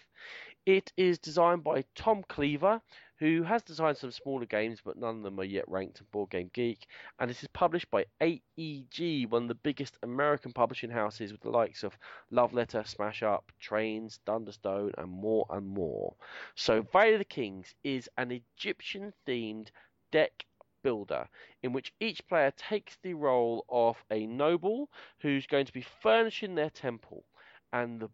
It 0.66 0.92
is 0.96 1.18
designed 1.18 1.62
by 1.62 1.84
Tom 1.94 2.24
Cleaver, 2.28 2.82
who 3.18 3.44
has 3.44 3.62
designed 3.62 3.96
some 3.96 4.10
smaller 4.10 4.44
games, 4.44 4.80
but 4.84 4.96
none 4.96 5.18
of 5.18 5.22
them 5.22 5.38
are 5.38 5.44
yet 5.44 5.68
ranked 5.68 6.00
in 6.00 6.06
Board 6.10 6.30
Game 6.30 6.50
Geek. 6.52 6.86
And 7.18 7.30
this 7.30 7.42
is 7.42 7.48
published 7.48 7.90
by 7.90 8.06
AEG, 8.20 9.30
one 9.30 9.42
of 9.42 9.48
the 9.48 9.54
biggest 9.54 9.98
American 10.02 10.52
publishing 10.52 10.90
houses 10.90 11.30
with 11.30 11.40
the 11.40 11.50
likes 11.50 11.84
of 11.84 11.96
Love 12.30 12.52
Letter, 12.52 12.82
Smash 12.84 13.22
Up, 13.22 13.52
Trains, 13.60 14.18
Thunderstone, 14.26 14.92
and 14.98 15.10
more 15.10 15.46
and 15.50 15.66
more. 15.66 16.16
So, 16.56 16.82
Valley 16.82 17.12
of 17.12 17.20
the 17.20 17.24
Kings 17.24 17.74
is 17.84 18.08
an 18.18 18.32
Egyptian 18.32 19.12
themed 19.26 19.68
deck 20.10 20.44
builder 20.84 21.26
in 21.64 21.72
which 21.72 21.92
each 21.98 22.24
player 22.28 22.52
takes 22.56 22.96
the 23.02 23.14
role 23.14 23.64
of 23.68 23.96
a 24.12 24.24
noble 24.26 24.88
who's 25.18 25.48
going 25.48 25.66
to 25.66 25.72
be 25.72 25.84
furnishing 26.00 26.54
their 26.54 26.70
temple. 26.70 27.24
And 27.72 27.98
the 27.98 28.08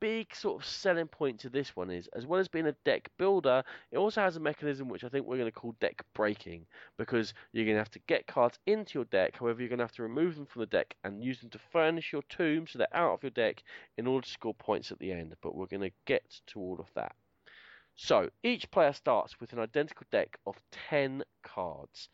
big 0.00 0.34
sort 0.34 0.60
of 0.60 0.68
selling 0.68 1.06
point 1.06 1.40
to 1.40 1.48
this 1.48 1.74
one 1.74 1.90
is, 1.90 2.08
as 2.14 2.26
well 2.26 2.38
as 2.38 2.46
being 2.46 2.66
a 2.66 2.76
deck 2.84 3.08
builder, 3.18 3.64
it 3.90 3.98
also 3.98 4.20
has 4.20 4.36
a 4.36 4.40
mechanism 4.40 4.88
which 4.88 5.02
I 5.02 5.08
think 5.08 5.26
we're 5.26 5.38
going 5.38 5.50
to 5.50 5.58
call 5.58 5.74
deck 5.80 6.02
breaking, 6.14 6.66
because 6.98 7.34
you're 7.52 7.64
going 7.64 7.76
to 7.76 7.80
have 7.80 7.90
to 7.92 8.00
get 8.06 8.26
cards 8.26 8.58
into 8.66 8.98
your 8.98 9.06
deck. 9.06 9.38
However, 9.38 9.60
you're 9.60 9.68
going 9.68 9.78
to 9.78 9.84
have 9.84 9.92
to 9.92 10.02
remove 10.02 10.36
them 10.36 10.46
from 10.46 10.60
the 10.60 10.66
deck 10.66 10.94
and 11.04 11.24
use 11.24 11.40
them 11.40 11.50
to 11.50 11.60
furnish 11.72 12.12
your 12.12 12.22
tomb, 12.28 12.66
so 12.66 12.78
they're 12.78 12.86
out 12.94 13.14
of 13.14 13.22
your 13.22 13.30
deck 13.30 13.62
in 13.96 14.06
order 14.06 14.24
to 14.24 14.32
score 14.32 14.54
points 14.54 14.92
at 14.92 14.98
the 14.98 15.10
end. 15.10 15.34
But 15.42 15.54
we're 15.56 15.66
going 15.66 15.88
to 15.88 15.96
get 16.04 16.40
to 16.48 16.60
all 16.60 16.76
of 16.78 16.86
that. 16.94 17.16
So 18.00 18.30
each 18.42 18.70
player 18.70 18.94
starts 18.94 19.38
with 19.40 19.52
an 19.52 19.58
identical 19.58 20.06
deck 20.10 20.38
of 20.46 20.58
10 20.70 21.22
cards. 21.42 22.08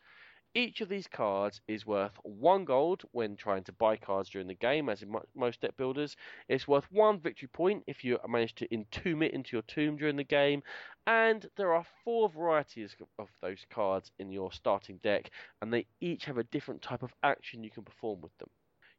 Each 0.53 0.81
of 0.81 0.89
these 0.89 1.07
cards 1.07 1.61
is 1.67 1.85
worth 1.85 2.17
one 2.23 2.65
gold 2.65 3.03
when 3.11 3.37
trying 3.37 3.63
to 3.65 3.71
buy 3.71 3.95
cards 3.95 4.29
during 4.29 4.47
the 4.47 4.55
game, 4.55 4.89
as 4.89 5.01
in 5.01 5.15
most 5.33 5.61
deck 5.61 5.77
builders. 5.77 6.17
It's 6.49 6.67
worth 6.67 6.91
one 6.91 7.21
victory 7.21 7.47
point 7.47 7.85
if 7.87 8.03
you 8.03 8.19
manage 8.27 8.55
to 8.55 8.67
entomb 8.73 9.23
it 9.23 9.31
into 9.31 9.55
your 9.55 9.61
tomb 9.61 9.95
during 9.95 10.17
the 10.17 10.25
game. 10.25 10.63
And 11.07 11.49
there 11.55 11.73
are 11.73 11.85
four 12.03 12.27
varieties 12.27 12.95
of 13.17 13.29
those 13.41 13.65
cards 13.69 14.11
in 14.19 14.31
your 14.31 14.51
starting 14.51 14.97
deck, 14.97 15.31
and 15.61 15.71
they 15.71 15.87
each 16.01 16.25
have 16.25 16.37
a 16.37 16.43
different 16.43 16.81
type 16.81 17.03
of 17.03 17.13
action 17.23 17.63
you 17.63 17.71
can 17.71 17.83
perform 17.83 18.19
with 18.19 18.37
them. 18.39 18.49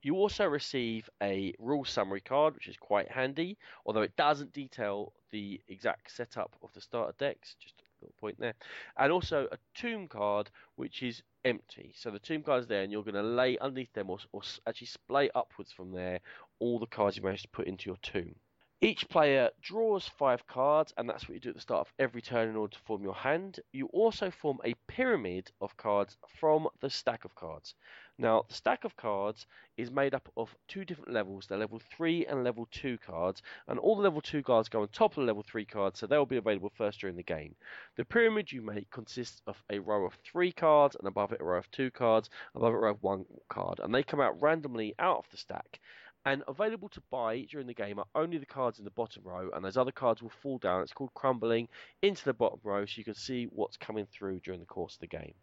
You 0.07 0.15
also 0.15 0.45
receive 0.45 1.11
a 1.21 1.53
rule 1.59 1.85
summary 1.85 2.21
card, 2.21 2.55
which 2.55 2.69
is 2.69 2.77
quite 2.77 3.11
handy, 3.11 3.59
although 3.85 4.03
it 4.03 4.15
doesn't 4.15 4.53
detail 4.53 5.13
the 5.33 5.61
exact 5.67 6.13
setup 6.13 6.55
of 6.63 6.73
the 6.75 6.81
starter 6.81 7.13
decks. 7.19 7.57
Just 7.59 7.75
a 7.81 8.05
little 8.05 8.15
point 8.21 8.39
there. 8.39 8.55
And 8.97 9.11
also 9.11 9.49
a 9.51 9.59
tomb 9.75 10.07
card, 10.07 10.49
which 10.77 11.03
is 11.03 11.25
empty. 11.45 11.93
So 11.97 12.13
the 12.13 12.21
tomb 12.21 12.45
card 12.45 12.61
is 12.61 12.69
there, 12.69 12.85
and 12.85 12.93
you're 12.93 13.03
going 13.03 13.17
to 13.17 13.23
lay 13.25 13.59
underneath 13.59 13.93
them, 13.95 14.09
or, 14.09 14.19
or 14.31 14.43
actually 14.69 14.87
splay 14.87 15.29
upwards 15.35 15.73
from 15.73 15.91
there, 15.91 16.21
all 16.61 16.79
the 16.79 16.87
cards 16.87 17.17
you 17.17 17.25
managed 17.25 17.43
to 17.43 17.49
put 17.49 17.67
into 17.67 17.91
your 17.91 17.99
tomb. 18.01 18.37
Each 18.83 19.09
player 19.09 19.51
draws 19.63 20.07
five 20.07 20.47
cards, 20.47 20.93
and 20.99 21.09
that's 21.09 21.27
what 21.27 21.35
you 21.35 21.41
do 21.41 21.49
at 21.49 21.55
the 21.55 21.63
start 21.63 21.89
of 21.89 21.95
every 21.99 22.21
turn 22.21 22.51
in 22.51 22.57
order 22.57 22.75
to 22.75 22.83
form 22.83 23.03
your 23.03 23.15
hand. 23.15 23.59
You 23.73 23.87
also 23.87 24.31
form 24.31 24.61
a 24.65 24.75
pyramid 24.87 25.51
of 25.63 25.79
cards 25.79 26.19
from 26.39 26.69
the 26.81 26.91
stack 26.91 27.25
of 27.25 27.35
cards. 27.35 27.75
Now, 28.19 28.45
the 28.47 28.53
stack 28.53 28.85
of 28.85 28.95
cards 28.95 29.47
is 29.79 29.91
made 29.91 30.13
up 30.13 30.31
of 30.37 30.55
two 30.69 30.85
different 30.85 31.15
levels. 31.15 31.47
They're 31.47 31.57
level 31.57 31.79
3 31.79 32.27
and 32.27 32.45
level 32.45 32.69
2 32.71 32.99
cards, 32.99 33.41
and 33.67 33.79
all 33.79 33.97
the 33.97 34.03
level 34.03 34.21
2 34.21 34.43
cards 34.43 34.69
go 34.69 34.83
on 34.83 34.89
top 34.89 35.13
of 35.13 35.17
the 35.17 35.23
level 35.23 35.43
3 35.43 35.65
cards, 35.65 35.99
so 35.99 36.07
they'll 36.07 36.27
be 36.27 36.37
available 36.37 36.71
first 36.77 37.01
during 37.01 37.17
the 37.17 37.23
game. 37.23 37.57
The 37.97 38.05
pyramid 38.05 38.53
you 38.53 38.61
make 38.61 38.91
consists 38.91 39.41
of 39.47 39.57
a 39.71 39.79
row 39.79 40.05
of 40.05 40.13
3 40.17 40.53
cards, 40.53 40.97
and 40.97 41.09
above 41.09 41.33
it 41.33 41.41
a 41.41 41.45
row 41.45 41.59
of 41.59 41.71
2 41.71 41.91
cards, 41.93 42.29
above 42.55 42.75
it 42.75 42.77
a 42.77 42.81
row 42.81 42.91
of 42.91 43.03
1 43.03 43.25
card, 43.49 43.81
and 43.81 43.95
they 43.95 44.03
come 44.03 44.21
out 44.21 44.39
randomly 44.43 44.95
out 44.99 45.17
of 45.17 45.31
the 45.31 45.39
stack 45.39 45.81
and 46.27 46.43
available 46.49 46.89
to 46.89 47.01
buy 47.09 47.47
during 47.49 47.69
the 47.69 47.73
game 47.73 48.01
are 48.01 48.07
only 48.17 48.37
the 48.37 48.45
cards 48.45 48.81
in 48.81 48.85
the 48.85 48.91
bottom 48.91 49.23
row, 49.25 49.49
and 49.55 49.65
those 49.65 49.77
other 49.77 49.93
cards 49.93 50.21
will 50.21 50.33
fall 50.43 50.59
down. 50.59 50.83
It's 50.83 50.93
called 50.93 51.15
crumbling 51.15 51.69
into 52.03 52.25
the 52.25 52.35
bottom 52.35 52.59
row, 52.65 52.85
so 52.85 52.99
you 52.99 53.05
can 53.05 53.15
see 53.15 53.45
what's 53.45 53.77
coming 53.77 54.07
through 54.07 54.41
during 54.41 54.59
the 54.59 54.67
course 54.67 54.95
of 54.95 55.01
the 55.01 55.07
game. 55.07 55.35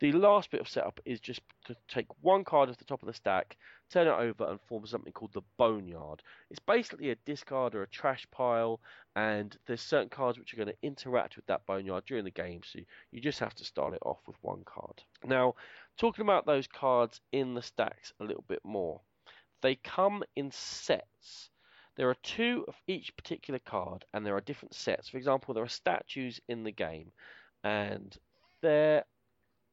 The 0.00 0.12
last 0.12 0.50
bit 0.50 0.60
of 0.60 0.68
setup 0.68 1.00
is 1.04 1.20
just 1.20 1.40
to 1.66 1.76
take 1.88 2.06
one 2.20 2.44
card 2.44 2.68
off 2.68 2.78
the 2.78 2.84
top 2.84 3.02
of 3.02 3.06
the 3.06 3.12
stack, 3.12 3.56
turn 3.90 4.08
it 4.08 4.10
over, 4.10 4.48
and 4.48 4.60
form 4.62 4.86
something 4.86 5.12
called 5.12 5.32
the 5.32 5.42
Boneyard. 5.56 6.22
It's 6.50 6.60
basically 6.60 7.10
a 7.10 7.16
discard 7.24 7.76
or 7.76 7.82
a 7.82 7.88
trash 7.88 8.26
pile, 8.32 8.80
and 9.14 9.56
there's 9.66 9.80
certain 9.80 10.08
cards 10.08 10.36
which 10.36 10.52
are 10.52 10.56
going 10.56 10.68
to 10.68 10.86
interact 10.86 11.36
with 11.36 11.46
that 11.46 11.64
Boneyard 11.66 12.06
during 12.06 12.24
the 12.24 12.30
game, 12.30 12.62
so 12.64 12.80
you 13.12 13.20
just 13.20 13.38
have 13.38 13.54
to 13.54 13.64
start 13.64 13.94
it 13.94 14.02
off 14.04 14.18
with 14.26 14.36
one 14.42 14.62
card. 14.64 15.02
Now, 15.24 15.54
talking 15.96 16.22
about 16.22 16.44
those 16.46 16.66
cards 16.66 17.20
in 17.30 17.54
the 17.54 17.62
stacks 17.62 18.12
a 18.20 18.24
little 18.24 18.44
bit 18.48 18.60
more. 18.64 19.00
They 19.62 19.76
come 19.76 20.22
in 20.36 20.50
sets. 20.50 21.50
There 21.96 22.08
are 22.08 22.16
two 22.22 22.64
of 22.68 22.76
each 22.86 23.16
particular 23.16 23.58
card, 23.58 24.04
and 24.14 24.24
there 24.24 24.36
are 24.36 24.40
different 24.40 24.74
sets. 24.74 25.08
For 25.08 25.16
example, 25.16 25.52
there 25.52 25.64
are 25.64 25.68
statues 25.68 26.40
in 26.48 26.62
the 26.62 26.72
game, 26.72 27.10
and 27.64 28.16
there 28.62 29.04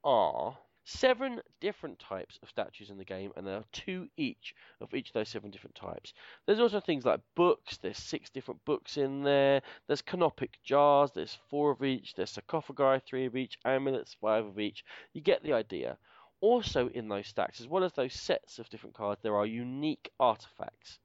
are 0.03 0.57
seven 0.85 1.41
different 1.61 1.99
types 1.99 2.39
of 2.41 2.49
statues 2.49 2.89
in 2.89 2.97
the 2.97 3.05
game, 3.05 3.31
and 3.35 3.45
there 3.45 3.57
are 3.57 3.65
two 3.71 4.07
each 4.17 4.55
of 4.81 4.93
each 4.93 5.09
of 5.09 5.13
those 5.13 5.29
seven 5.29 5.49
different 5.49 5.75
types. 5.75 6.13
There's 6.45 6.59
also 6.59 6.79
things 6.79 7.05
like 7.05 7.19
books, 7.35 7.77
there's 7.77 7.97
six 7.97 8.29
different 8.29 8.63
books 8.65 8.97
in 8.97 9.23
there, 9.23 9.61
there's 9.87 10.01
canopic 10.01 10.59
jars, 10.63 11.11
there's 11.11 11.37
four 11.49 11.71
of 11.71 11.83
each, 11.83 12.13
there's 12.13 12.31
sarcophagi, 12.31 13.03
three 13.05 13.25
of 13.25 13.35
each, 13.35 13.57
amulets, 13.65 14.15
five 14.21 14.45
of 14.45 14.59
each. 14.59 14.83
You 15.13 15.21
get 15.21 15.43
the 15.43 15.53
idea. 15.53 15.97
Also, 16.41 16.89
in 16.89 17.07
those 17.07 17.27
stacks, 17.27 17.61
as 17.61 17.67
well 17.67 17.83
as 17.83 17.93
those 17.93 18.13
sets 18.13 18.59
of 18.59 18.69
different 18.69 18.95
cards, 18.95 19.21
there 19.21 19.35
are 19.35 19.45
unique 19.45 20.11
artifacts. 20.19 20.99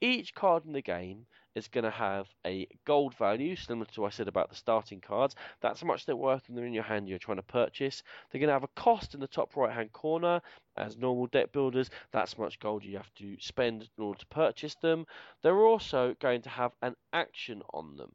Each 0.00 0.34
card 0.34 0.64
in 0.64 0.72
the 0.72 0.80
game 0.80 1.26
is 1.54 1.68
going 1.68 1.84
to 1.84 1.90
have 1.90 2.26
a 2.46 2.66
gold 2.84 3.14
value, 3.16 3.56
similar 3.56 3.86
to 3.86 4.00
what 4.00 4.12
I 4.12 4.16
said 4.16 4.28
about 4.28 4.48
the 4.48 4.54
starting 4.54 5.00
cards. 5.00 5.34
That's 5.60 5.80
how 5.80 5.86
much 5.86 6.06
they're 6.06 6.16
worth 6.16 6.48
when 6.48 6.56
they're 6.56 6.64
in 6.64 6.72
your 6.72 6.84
hand 6.84 7.08
you're 7.08 7.18
trying 7.18 7.38
to 7.38 7.42
purchase. 7.42 8.02
They're 8.30 8.38
going 8.38 8.48
to 8.48 8.54
have 8.54 8.64
a 8.64 8.80
cost 8.80 9.14
in 9.14 9.20
the 9.20 9.26
top 9.26 9.56
right 9.56 9.72
hand 9.72 9.92
corner. 9.92 10.40
As 10.76 10.96
normal 10.96 11.26
deck 11.26 11.52
builders, 11.52 11.90
that's 12.12 12.34
how 12.34 12.44
much 12.44 12.60
gold 12.60 12.84
you 12.84 12.96
have 12.96 13.12
to 13.16 13.36
spend 13.40 13.90
in 13.98 14.04
order 14.04 14.20
to 14.20 14.26
purchase 14.26 14.76
them. 14.76 15.06
They're 15.42 15.66
also 15.66 16.14
going 16.20 16.42
to 16.42 16.48
have 16.48 16.72
an 16.80 16.94
action 17.12 17.62
on 17.74 17.96
them. 17.96 18.12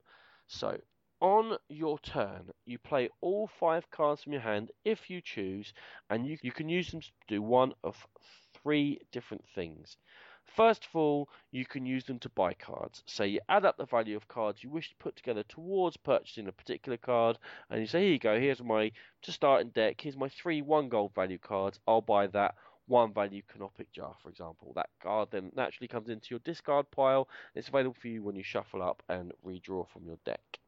So, 0.47 0.79
on 1.21 1.57
your 1.69 1.97
turn, 1.99 2.51
you 2.65 2.77
play 2.77 3.09
all 3.21 3.47
five 3.59 3.89
cards 3.91 4.23
from 4.23 4.33
your 4.33 4.41
hand 4.41 4.71
if 4.83 5.09
you 5.09 5.21
choose, 5.21 5.73
and 6.09 6.27
you, 6.27 6.37
you 6.41 6.51
can 6.51 6.69
use 6.69 6.91
them 6.91 7.01
to 7.01 7.09
do 7.27 7.41
one 7.41 7.73
of 7.83 7.95
three 8.61 8.99
different 9.11 9.43
things. 9.55 9.97
First 10.55 10.85
of 10.85 10.95
all, 10.95 11.29
you 11.51 11.65
can 11.65 11.85
use 11.85 12.03
them 12.05 12.19
to 12.19 12.29
buy 12.29 12.53
cards. 12.53 13.03
So 13.07 13.23
you 13.23 13.39
add 13.49 13.65
up 13.65 13.77
the 13.77 13.85
value 13.85 14.15
of 14.15 14.27
cards 14.27 14.63
you 14.63 14.69
wish 14.69 14.89
to 14.89 14.95
put 14.97 15.15
together 15.15 15.43
towards 15.43 15.97
purchasing 15.97 16.47
a 16.47 16.51
particular 16.51 16.97
card, 16.97 17.39
and 17.69 17.81
you 17.81 17.87
say, 17.87 18.01
here 18.03 18.11
you 18.11 18.19
go, 18.19 18.39
here's 18.39 18.61
my 18.61 18.91
to 19.23 19.31
starting 19.31 19.69
deck, 19.69 19.99
here's 19.99 20.17
my 20.17 20.29
three 20.29 20.61
one 20.61 20.89
gold 20.89 21.15
value 21.15 21.39
cards, 21.39 21.79
I'll 21.87 22.01
buy 22.01 22.27
that 22.27 22.55
one 22.87 23.13
value 23.13 23.41
canopic 23.51 23.91
jar, 23.91 24.15
for 24.21 24.29
example. 24.29 24.73
That 24.75 24.89
card 25.01 25.29
then 25.31 25.51
naturally 25.55 25.87
comes 25.87 26.09
into 26.09 26.27
your 26.29 26.39
discard 26.39 26.91
pile. 26.91 27.27
It's 27.55 27.67
available 27.67 27.97
for 27.99 28.07
you 28.07 28.21
when 28.21 28.35
you 28.35 28.43
shuffle 28.43 28.83
up 28.83 29.01
and 29.09 29.33
redraw 29.43 29.87
from 29.89 30.05
your 30.05 30.19
deck. 30.25 30.59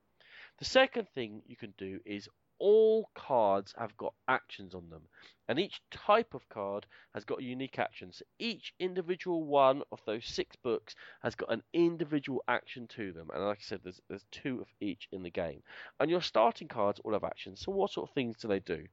The 0.57 0.65
second 0.65 1.07
thing 1.09 1.43
you 1.45 1.55
can 1.55 1.73
do 1.77 1.99
is 2.05 2.27
all 2.59 3.11
cards 3.13 3.73
have 3.77 3.95
got 3.97 4.15
actions 4.27 4.73
on 4.73 4.89
them, 4.89 5.07
and 5.47 5.59
each 5.59 5.79
type 5.91 6.33
of 6.33 6.49
card 6.49 6.87
has 7.13 7.23
got 7.23 7.39
a 7.39 7.43
unique 7.43 7.77
action. 7.77 8.11
So 8.11 8.25
each 8.39 8.73
individual 8.79 9.43
one 9.43 9.83
of 9.91 10.01
those 10.05 10.25
six 10.25 10.55
books 10.55 10.95
has 11.21 11.35
got 11.35 11.51
an 11.51 11.61
individual 11.73 12.43
action 12.47 12.87
to 12.87 13.13
them, 13.13 13.29
and 13.31 13.45
like 13.45 13.59
I 13.59 13.61
said, 13.61 13.81
there's 13.83 14.01
there's 14.09 14.25
two 14.31 14.61
of 14.61 14.67
each 14.79 15.07
in 15.11 15.21
the 15.21 15.29
game. 15.29 15.61
And 15.99 16.09
your 16.09 16.21
starting 16.21 16.67
cards 16.67 16.99
all 17.03 17.13
have 17.13 17.23
actions. 17.23 17.61
So 17.61 17.71
what 17.71 17.91
sort 17.91 18.09
of 18.09 18.15
things 18.15 18.37
do 18.37 18.47
they 18.47 18.59
do? 18.59 18.87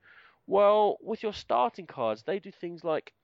Well, 0.47 0.99
with 1.01 1.23
your 1.23 1.33
starting 1.33 1.87
cards, 1.87 2.23
they 2.23 2.39
do 2.39 2.51
things 2.51 2.85
like 2.85 3.15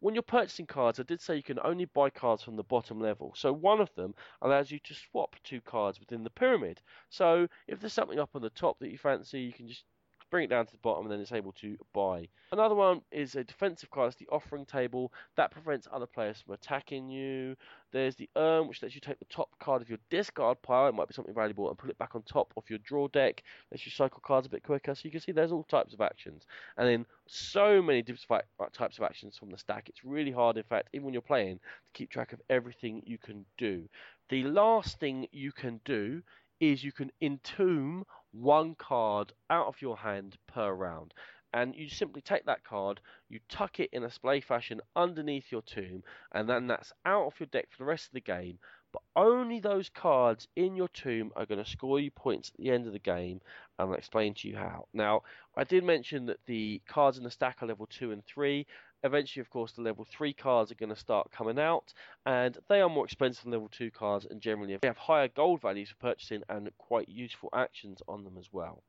when 0.00 0.14
you're 0.14 0.22
purchasing 0.22 0.66
cards, 0.66 0.98
I 0.98 1.04
did 1.04 1.20
say 1.20 1.36
you 1.36 1.42
can 1.42 1.60
only 1.62 1.84
buy 1.84 2.10
cards 2.10 2.42
from 2.42 2.56
the 2.56 2.62
bottom 2.64 3.00
level. 3.00 3.32
So 3.36 3.52
one 3.52 3.80
of 3.80 3.94
them 3.94 4.14
allows 4.42 4.70
you 4.70 4.78
to 4.80 4.94
swap 4.94 5.36
two 5.44 5.60
cards 5.60 6.00
within 6.00 6.24
the 6.24 6.30
pyramid. 6.30 6.80
So 7.10 7.46
if 7.68 7.80
there's 7.80 7.92
something 7.92 8.18
up 8.18 8.30
on 8.34 8.42
the 8.42 8.50
top 8.50 8.78
that 8.80 8.90
you 8.90 8.98
fancy, 8.98 9.40
you 9.40 9.52
can 9.52 9.68
just 9.68 9.84
bring 10.30 10.44
it 10.44 10.50
down 10.50 10.66
to 10.66 10.72
the 10.72 10.78
bottom, 10.78 11.04
and 11.04 11.12
then 11.12 11.20
it's 11.20 11.32
able 11.32 11.52
to 11.52 11.76
buy. 11.92 12.28
Another 12.52 12.74
one 12.74 13.02
is 13.10 13.34
a 13.34 13.44
defensive 13.44 13.90
card. 13.90 14.08
It's 14.08 14.16
the 14.16 14.28
offering 14.30 14.64
table 14.64 15.12
that 15.36 15.50
prevents 15.50 15.88
other 15.92 16.06
players 16.06 16.40
from 16.40 16.54
attacking 16.54 17.08
you. 17.08 17.56
There's 17.92 18.16
the 18.16 18.28
urn, 18.36 18.68
which 18.68 18.82
lets 18.82 18.94
you 18.94 19.00
take 19.00 19.18
the 19.18 19.24
top 19.26 19.50
card 19.60 19.82
of 19.82 19.88
your 19.88 19.98
discard 20.10 20.62
pile. 20.62 20.88
It 20.88 20.94
might 20.94 21.08
be 21.08 21.14
something 21.14 21.34
valuable, 21.34 21.68
and 21.68 21.78
put 21.78 21.90
it 21.90 21.98
back 21.98 22.14
on 22.14 22.22
top 22.22 22.52
of 22.56 22.64
your 22.68 22.78
draw 22.80 23.08
deck. 23.08 23.42
Lets 23.70 23.84
you 23.84 23.92
cycle 23.92 24.22
cards 24.24 24.46
a 24.46 24.50
bit 24.50 24.62
quicker. 24.62 24.94
So 24.94 25.02
you 25.04 25.10
can 25.10 25.20
see 25.20 25.32
there's 25.32 25.52
all 25.52 25.64
types 25.64 25.94
of 25.94 26.00
actions, 26.00 26.46
and 26.76 26.88
then 26.88 27.06
so 27.26 27.82
many 27.82 28.02
different 28.02 28.44
uh, 28.58 28.66
types 28.72 28.98
of 28.98 29.04
actions 29.04 29.36
from 29.36 29.50
the 29.50 29.58
stack. 29.58 29.88
It's 29.88 30.04
really 30.04 30.32
hard, 30.32 30.56
in 30.56 30.64
fact, 30.64 30.88
even 30.92 31.04
when 31.04 31.14
you're 31.14 31.22
playing, 31.22 31.56
to 31.56 31.92
keep 31.94 32.10
track 32.10 32.32
of 32.32 32.40
everything 32.48 33.02
you 33.04 33.18
can 33.18 33.44
do. 33.58 33.88
The 34.28 34.44
last 34.44 35.00
thing 35.00 35.26
you 35.32 35.50
can 35.52 35.80
do 35.84 36.22
is 36.60 36.84
you 36.84 36.92
can 36.92 37.10
entomb 37.22 38.04
one 38.32 38.74
card 38.74 39.32
out 39.48 39.66
of 39.66 39.82
your 39.82 39.96
hand 39.96 40.36
per 40.46 40.72
round. 40.72 41.14
And 41.52 41.74
you 41.74 41.88
simply 41.88 42.22
take 42.22 42.44
that 42.44 42.62
card, 42.62 43.00
you 43.28 43.40
tuck 43.48 43.80
it 43.80 43.90
in 43.92 44.04
a 44.04 44.10
splay 44.10 44.40
fashion 44.40 44.80
underneath 44.94 45.50
your 45.50 45.62
tomb, 45.62 46.04
and 46.32 46.48
then 46.48 46.68
that's 46.68 46.92
out 47.04 47.26
of 47.26 47.40
your 47.40 47.48
deck 47.48 47.68
for 47.70 47.78
the 47.78 47.88
rest 47.88 48.06
of 48.06 48.12
the 48.12 48.20
game. 48.20 48.58
But 48.92 49.02
only 49.14 49.60
those 49.60 49.88
cards 49.88 50.48
in 50.56 50.74
your 50.74 50.88
tomb 50.88 51.32
are 51.36 51.46
going 51.46 51.62
to 51.62 51.70
score 51.70 52.00
you 52.00 52.10
points 52.10 52.50
at 52.50 52.56
the 52.56 52.70
end 52.70 52.86
of 52.86 52.92
the 52.92 52.98
game, 52.98 53.40
and 53.78 53.88
I'll 53.88 53.94
explain 53.94 54.34
to 54.34 54.48
you 54.48 54.56
how. 54.56 54.86
Now, 54.92 55.22
I 55.56 55.64
did 55.64 55.84
mention 55.84 56.26
that 56.26 56.44
the 56.46 56.80
cards 56.88 57.18
in 57.18 57.24
the 57.24 57.30
stack 57.30 57.62
are 57.62 57.66
level 57.66 57.86
2 57.86 58.12
and 58.12 58.24
3, 58.24 58.66
Eventually, 59.02 59.40
of 59.40 59.50
course, 59.50 59.72
the 59.72 59.82
level 59.82 60.04
3 60.10 60.32
cards 60.34 60.70
are 60.70 60.76
going 60.76 60.90
to 60.90 60.96
start 60.96 61.30
coming 61.30 61.58
out, 61.58 61.94
and 62.26 62.58
they 62.68 62.80
are 62.82 62.88
more 62.88 63.06
expensive 63.06 63.44
than 63.44 63.52
level 63.52 63.68
2 63.68 63.90
cards, 63.90 64.26
and 64.26 64.40
generally 64.40 64.76
they 64.76 64.88
have 64.88 64.98
higher 64.98 65.28
gold 65.28 65.62
values 65.62 65.88
for 65.88 65.96
purchasing 65.96 66.42
and 66.48 66.70
quite 66.76 67.08
useful 67.08 67.48
actions 67.54 68.02
on 68.06 68.24
them 68.24 68.36
as 68.38 68.52
well. 68.52 68.82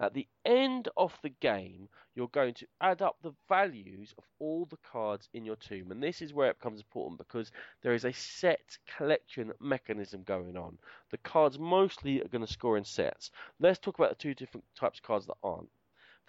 At 0.00 0.14
the 0.14 0.26
end 0.44 0.88
of 0.96 1.16
the 1.22 1.28
game, 1.28 1.88
you're 2.14 2.28
going 2.28 2.54
to 2.54 2.66
add 2.80 3.02
up 3.02 3.16
the 3.22 3.34
values 3.48 4.14
of 4.18 4.24
all 4.38 4.64
the 4.64 4.78
cards 4.78 5.28
in 5.32 5.44
your 5.44 5.56
tomb, 5.56 5.90
and 5.90 6.02
this 6.02 6.22
is 6.22 6.32
where 6.32 6.50
it 6.50 6.58
becomes 6.58 6.80
important 6.80 7.18
because 7.18 7.52
there 7.82 7.94
is 7.94 8.04
a 8.04 8.12
set 8.12 8.78
collection 8.96 9.52
mechanism 9.60 10.22
going 10.24 10.56
on. 10.56 10.78
The 11.10 11.18
cards 11.18 11.58
mostly 11.58 12.20
are 12.20 12.28
going 12.28 12.44
to 12.44 12.52
score 12.52 12.76
in 12.76 12.84
sets. 12.84 13.30
Let's 13.60 13.78
talk 13.78 13.98
about 13.98 14.10
the 14.10 14.16
two 14.16 14.34
different 14.34 14.64
types 14.74 14.98
of 14.98 15.04
cards 15.04 15.26
that 15.26 15.36
aren't. 15.42 15.70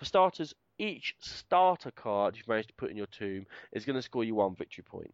For 0.03 0.07
starters, 0.07 0.53
each 0.77 1.15
starter 1.21 1.89
card 1.89 2.35
you've 2.35 2.49
managed 2.49 2.67
to 2.67 2.73
put 2.73 2.91
in 2.91 2.97
your 2.97 3.05
tomb 3.05 3.47
is 3.71 3.85
going 3.85 3.95
to 3.95 4.01
score 4.01 4.25
you 4.25 4.35
one 4.35 4.53
victory 4.53 4.83
point. 4.83 5.13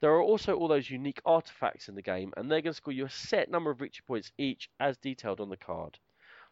There 0.00 0.10
are 0.10 0.20
also 0.20 0.56
all 0.56 0.66
those 0.66 0.90
unique 0.90 1.20
artifacts 1.24 1.88
in 1.88 1.94
the 1.94 2.02
game, 2.02 2.34
and 2.36 2.50
they're 2.50 2.60
going 2.60 2.72
to 2.72 2.76
score 2.76 2.92
you 2.92 3.04
a 3.04 3.08
set 3.08 3.48
number 3.48 3.70
of 3.70 3.78
victory 3.78 4.02
points 4.04 4.32
each, 4.36 4.68
as 4.80 4.96
detailed 4.96 5.40
on 5.40 5.48
the 5.48 5.56
card. 5.56 6.00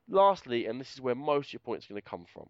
Lastly, 0.07 0.66
and 0.66 0.81
this 0.81 0.93
is 0.93 1.01
where 1.01 1.16
most 1.16 1.49
of 1.49 1.55
your 1.55 1.61
points 1.64 1.87
are 1.87 1.95
going 1.95 2.03
to 2.03 2.09
come 2.09 2.27
from, 2.33 2.49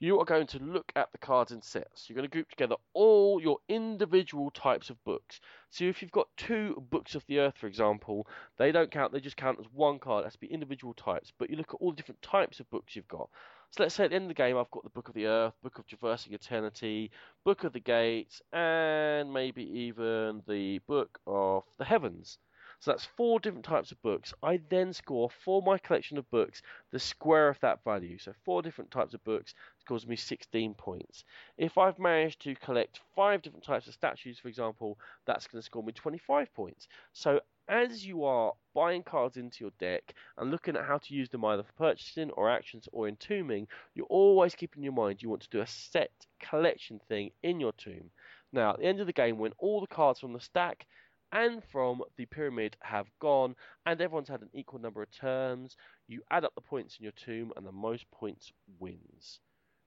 you 0.00 0.18
are 0.18 0.24
going 0.24 0.46
to 0.48 0.58
look 0.58 0.92
at 0.96 1.10
the 1.12 1.18
cards 1.18 1.52
in 1.52 1.62
sets. 1.62 2.08
You're 2.08 2.16
going 2.16 2.28
to 2.28 2.32
group 2.32 2.50
together 2.50 2.76
all 2.92 3.40
your 3.40 3.58
individual 3.68 4.50
types 4.50 4.90
of 4.90 5.02
books. 5.04 5.40
So 5.70 5.84
if 5.84 6.02
you've 6.02 6.10
got 6.10 6.28
two 6.36 6.82
books 6.90 7.14
of 7.14 7.24
the 7.26 7.38
earth, 7.38 7.54
for 7.56 7.66
example, 7.66 8.26
they 8.58 8.72
don't 8.72 8.90
count, 8.90 9.12
they 9.12 9.20
just 9.20 9.36
count 9.36 9.58
as 9.60 9.66
one 9.72 9.98
card. 9.98 10.22
It 10.22 10.26
has 10.26 10.32
to 10.34 10.40
be 10.40 10.52
individual 10.52 10.94
types. 10.94 11.32
But 11.38 11.48
you 11.50 11.56
look 11.56 11.74
at 11.74 11.80
all 11.80 11.90
the 11.90 11.96
different 11.96 12.22
types 12.22 12.60
of 12.60 12.70
books 12.70 12.96
you've 12.96 13.08
got. 13.08 13.28
So 13.70 13.82
let's 13.82 13.94
say 13.94 14.04
at 14.04 14.10
the 14.10 14.16
end 14.16 14.24
of 14.24 14.28
the 14.28 14.34
game, 14.34 14.56
I've 14.56 14.70
got 14.70 14.84
the 14.84 14.90
Book 14.90 15.08
of 15.08 15.14
the 15.14 15.26
Earth, 15.26 15.54
Book 15.62 15.78
of 15.78 15.86
Traversing 15.86 16.32
Eternity, 16.32 17.10
Book 17.44 17.64
of 17.64 17.72
the 17.72 17.80
Gates, 17.80 18.40
and 18.52 19.32
maybe 19.32 19.64
even 19.64 20.42
the 20.46 20.80
Book 20.86 21.18
of 21.26 21.64
the 21.78 21.84
Heavens. 21.84 22.38
So 22.84 22.90
that's 22.90 23.06
four 23.16 23.40
different 23.40 23.64
types 23.64 23.92
of 23.92 24.02
books. 24.02 24.34
I 24.42 24.60
then 24.68 24.92
score 24.92 25.30
for 25.30 25.62
my 25.62 25.78
collection 25.78 26.18
of 26.18 26.30
books 26.30 26.60
the 26.90 26.98
square 26.98 27.48
of 27.48 27.58
that 27.60 27.82
value. 27.82 28.18
So 28.18 28.34
four 28.44 28.60
different 28.60 28.90
types 28.90 29.14
of 29.14 29.24
books 29.24 29.54
scores 29.80 30.06
me 30.06 30.16
16 30.16 30.74
points. 30.74 31.24
If 31.56 31.78
I've 31.78 31.98
managed 31.98 32.42
to 32.42 32.54
collect 32.56 33.00
five 33.16 33.40
different 33.40 33.64
types 33.64 33.86
of 33.86 33.94
statues, 33.94 34.38
for 34.38 34.48
example, 34.48 34.98
that's 35.24 35.46
going 35.46 35.62
to 35.62 35.64
score 35.64 35.82
me 35.82 35.92
25 35.92 36.52
points. 36.52 36.86
So 37.14 37.40
as 37.68 38.04
you 38.04 38.24
are 38.24 38.52
buying 38.74 39.02
cards 39.02 39.38
into 39.38 39.64
your 39.64 39.72
deck 39.78 40.12
and 40.36 40.50
looking 40.50 40.76
at 40.76 40.84
how 40.84 40.98
to 40.98 41.14
use 41.14 41.30
them 41.30 41.46
either 41.46 41.62
for 41.62 41.72
purchasing 41.72 42.32
or 42.32 42.50
actions 42.50 42.86
or 42.92 43.08
entombing, 43.08 43.66
you're 43.94 44.04
always 44.10 44.54
keeping 44.54 44.82
in 44.82 44.84
your 44.84 44.92
mind 44.92 45.22
you 45.22 45.30
want 45.30 45.40
to 45.40 45.48
do 45.48 45.62
a 45.62 45.66
set 45.66 46.10
collection 46.38 47.00
thing 47.08 47.30
in 47.42 47.60
your 47.60 47.72
tomb. 47.72 48.10
Now, 48.52 48.74
at 48.74 48.80
the 48.80 48.84
end 48.84 49.00
of 49.00 49.06
the 49.06 49.14
game, 49.14 49.38
when 49.38 49.52
all 49.56 49.80
the 49.80 49.86
cards 49.86 50.20
from 50.20 50.34
the 50.34 50.40
stack 50.40 50.86
and 51.34 51.62
from 51.70 52.00
the 52.16 52.24
pyramid 52.26 52.76
have 52.80 53.08
gone, 53.20 53.56
and 53.84 54.00
everyone's 54.00 54.28
had 54.28 54.40
an 54.40 54.50
equal 54.54 54.78
number 54.78 55.02
of 55.02 55.10
turns. 55.10 55.76
You 56.06 56.22
add 56.30 56.44
up 56.44 56.54
the 56.54 56.60
points 56.60 56.96
in 56.98 57.02
your 57.02 57.12
tomb, 57.12 57.52
and 57.56 57.66
the 57.66 57.72
most 57.72 58.10
points 58.12 58.52
wins. 58.78 59.40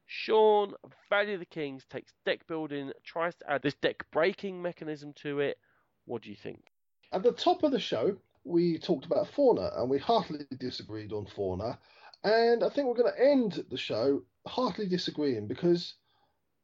Sean, 0.06 0.74
Valley 1.10 1.34
of 1.34 1.40
the 1.40 1.46
Kings, 1.46 1.86
takes 1.90 2.14
deck 2.26 2.46
building, 2.48 2.92
tries 3.04 3.36
to 3.36 3.50
add 3.50 3.62
this 3.62 3.76
deck 3.76 4.06
breaking 4.12 4.62
mechanism 4.62 5.14
to 5.22 5.40
it. 5.40 5.58
What 6.06 6.22
do 6.22 6.30
you 6.30 6.36
think? 6.36 6.68
At 7.12 7.24
the 7.24 7.32
top 7.32 7.64
of 7.64 7.72
the 7.72 7.80
show, 7.80 8.18
we 8.44 8.78
talked 8.78 9.06
about 9.06 9.30
fauna, 9.30 9.72
and 9.78 9.90
we 9.90 9.98
heartily 9.98 10.46
disagreed 10.58 11.14
on 11.14 11.26
fauna. 11.26 11.80
And 12.24 12.64
I 12.64 12.70
think 12.70 12.88
we're 12.88 13.02
going 13.02 13.14
to 13.14 13.22
end 13.24 13.66
the 13.70 13.78
show 13.78 14.22
heartily 14.46 14.88
disagreeing 14.88 15.48
because 15.48 15.94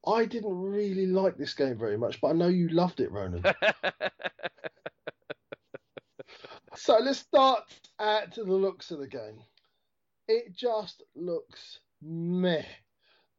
I 0.06 0.26
didn't 0.26 0.56
really 0.62 1.06
like 1.06 1.38
this 1.38 1.54
game 1.54 1.78
very 1.78 1.98
much, 1.98 2.20
but 2.20 2.30
I 2.30 2.34
know 2.34 2.48
you 2.48 2.68
loved 2.70 3.00
it, 3.00 3.12
Ronan. 3.12 3.44
so 6.76 6.98
let's 7.00 7.20
start 7.20 7.64
at 8.00 8.36
the 8.36 8.44
looks 8.44 8.92
of 8.92 9.00
the 9.00 9.08
game. 9.08 9.40
It 10.28 10.56
just 10.56 11.04
looks 11.16 11.80
meh. 12.02 12.66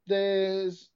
There's 0.06 0.88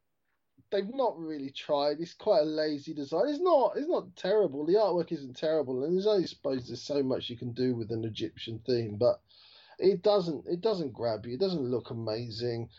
they've 0.70 0.94
not 0.94 1.18
really 1.18 1.50
tried. 1.50 2.00
It's 2.00 2.14
quite 2.14 2.40
a 2.40 2.44
lazy 2.44 2.94
design. 2.94 3.28
It's 3.28 3.40
not 3.40 3.72
it's 3.76 3.88
not 3.88 4.16
terrible. 4.16 4.64
The 4.64 4.74
artwork 4.74 5.12
isn't 5.12 5.36
terrible, 5.36 5.84
and 5.84 5.94
there's 5.94 6.06
only 6.06 6.26
suppose 6.26 6.66
there's 6.66 6.82
so 6.82 7.02
much 7.02 7.28
you 7.28 7.36
can 7.36 7.52
do 7.52 7.74
with 7.74 7.90
an 7.90 8.04
Egyptian 8.04 8.60
theme, 8.66 8.96
but 8.98 9.20
it 9.78 10.02
doesn't 10.02 10.46
it 10.46 10.60
doesn't 10.60 10.92
grab 10.92 11.26
you. 11.26 11.34
It 11.34 11.40
doesn't 11.40 11.70
look 11.70 11.90
amazing 11.90 12.70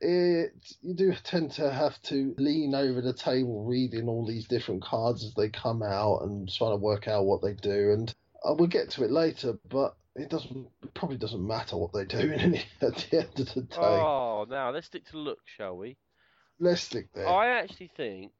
it 0.00 0.52
you 0.80 0.94
do 0.94 1.12
tend 1.24 1.50
to 1.50 1.70
have 1.70 2.00
to 2.02 2.34
lean 2.38 2.74
over 2.74 3.00
the 3.00 3.12
table 3.12 3.64
reading 3.64 4.08
all 4.08 4.26
these 4.26 4.46
different 4.46 4.82
cards 4.82 5.24
as 5.24 5.34
they 5.34 5.48
come 5.48 5.82
out 5.82 6.22
and 6.22 6.50
trying 6.52 6.72
to 6.72 6.76
work 6.76 7.08
out 7.08 7.24
what 7.24 7.42
they 7.42 7.54
do 7.54 7.92
and 7.92 8.14
uh, 8.44 8.54
we'll 8.54 8.68
get 8.68 8.90
to 8.90 9.04
it 9.04 9.10
later 9.10 9.58
but 9.68 9.96
it 10.14 10.30
doesn't 10.30 10.68
it 10.82 10.94
probably 10.94 11.16
doesn't 11.16 11.46
matter 11.46 11.76
what 11.76 11.92
they 11.92 12.04
do 12.04 12.32
at 12.80 12.96
the 13.10 13.18
end 13.18 13.40
of 13.40 13.54
the 13.54 13.62
day 13.62 13.76
oh 13.76 14.46
now 14.48 14.70
let's 14.70 14.86
stick 14.86 15.04
to 15.06 15.18
look 15.18 15.40
shall 15.44 15.76
we 15.76 15.96
let's 16.60 16.82
stick 16.82 17.08
there 17.14 17.28
i 17.28 17.60
actually 17.60 17.90
think 17.96 18.32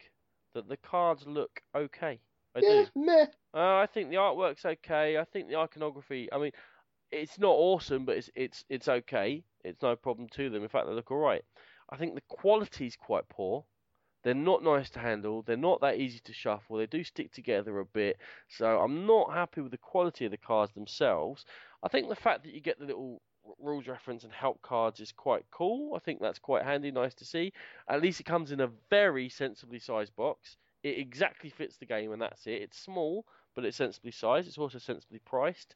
that 0.54 0.68
the 0.68 0.76
cards 0.76 1.24
look 1.26 1.60
okay 1.74 2.20
I 2.56 2.60
yeah, 2.62 2.84
do. 2.84 3.04
meh. 3.04 3.26
Uh, 3.54 3.76
I 3.76 3.86
think 3.92 4.10
the 4.10 4.16
artwork's 4.16 4.64
okay. 4.64 5.18
I 5.18 5.24
think 5.24 5.48
the 5.48 5.56
iconography. 5.56 6.28
I 6.32 6.38
mean, 6.38 6.52
it's 7.10 7.38
not 7.38 7.52
awesome, 7.52 8.04
but 8.04 8.16
it's 8.16 8.30
it's 8.34 8.64
it's 8.68 8.88
okay. 8.88 9.42
It's 9.64 9.82
no 9.82 9.96
problem 9.96 10.28
to 10.30 10.50
them. 10.50 10.62
In 10.62 10.68
fact, 10.68 10.86
they 10.86 10.92
look 10.92 11.10
alright. 11.10 11.44
I 11.90 11.96
think 11.96 12.14
the 12.14 12.22
quality's 12.28 12.96
quite 12.96 13.28
poor. 13.28 13.64
They're 14.24 14.34
not 14.34 14.64
nice 14.64 14.90
to 14.90 14.98
handle. 14.98 15.42
They're 15.42 15.56
not 15.56 15.80
that 15.80 15.98
easy 15.98 16.20
to 16.24 16.32
shuffle. 16.32 16.76
They 16.76 16.86
do 16.86 17.04
stick 17.04 17.32
together 17.32 17.78
a 17.78 17.84
bit. 17.84 18.18
So 18.48 18.80
I'm 18.80 19.06
not 19.06 19.32
happy 19.32 19.60
with 19.60 19.70
the 19.70 19.78
quality 19.78 20.24
of 20.24 20.32
the 20.32 20.36
cards 20.36 20.72
themselves. 20.72 21.44
I 21.82 21.88
think 21.88 22.08
the 22.08 22.16
fact 22.16 22.42
that 22.42 22.52
you 22.52 22.60
get 22.60 22.78
the 22.78 22.86
little 22.86 23.22
rules 23.58 23.86
reference 23.86 24.24
and 24.24 24.32
help 24.32 24.60
cards 24.60 25.00
is 25.00 25.12
quite 25.12 25.44
cool. 25.50 25.94
I 25.94 26.00
think 26.00 26.20
that's 26.20 26.38
quite 26.38 26.64
handy, 26.64 26.90
nice 26.90 27.14
to 27.14 27.24
see. 27.24 27.52
At 27.88 28.02
least 28.02 28.20
it 28.20 28.26
comes 28.26 28.52
in 28.52 28.60
a 28.60 28.70
very 28.90 29.28
sensibly 29.28 29.78
sized 29.78 30.14
box. 30.16 30.56
It 30.82 30.98
exactly 30.98 31.50
fits 31.50 31.76
the 31.76 31.86
game, 31.86 32.12
and 32.12 32.20
that's 32.20 32.46
it. 32.46 32.62
It's 32.62 32.78
small, 32.78 33.24
but 33.54 33.64
it's 33.64 33.76
sensibly 33.76 34.12
sized. 34.12 34.48
It's 34.48 34.58
also 34.58 34.78
sensibly 34.78 35.20
priced. 35.20 35.74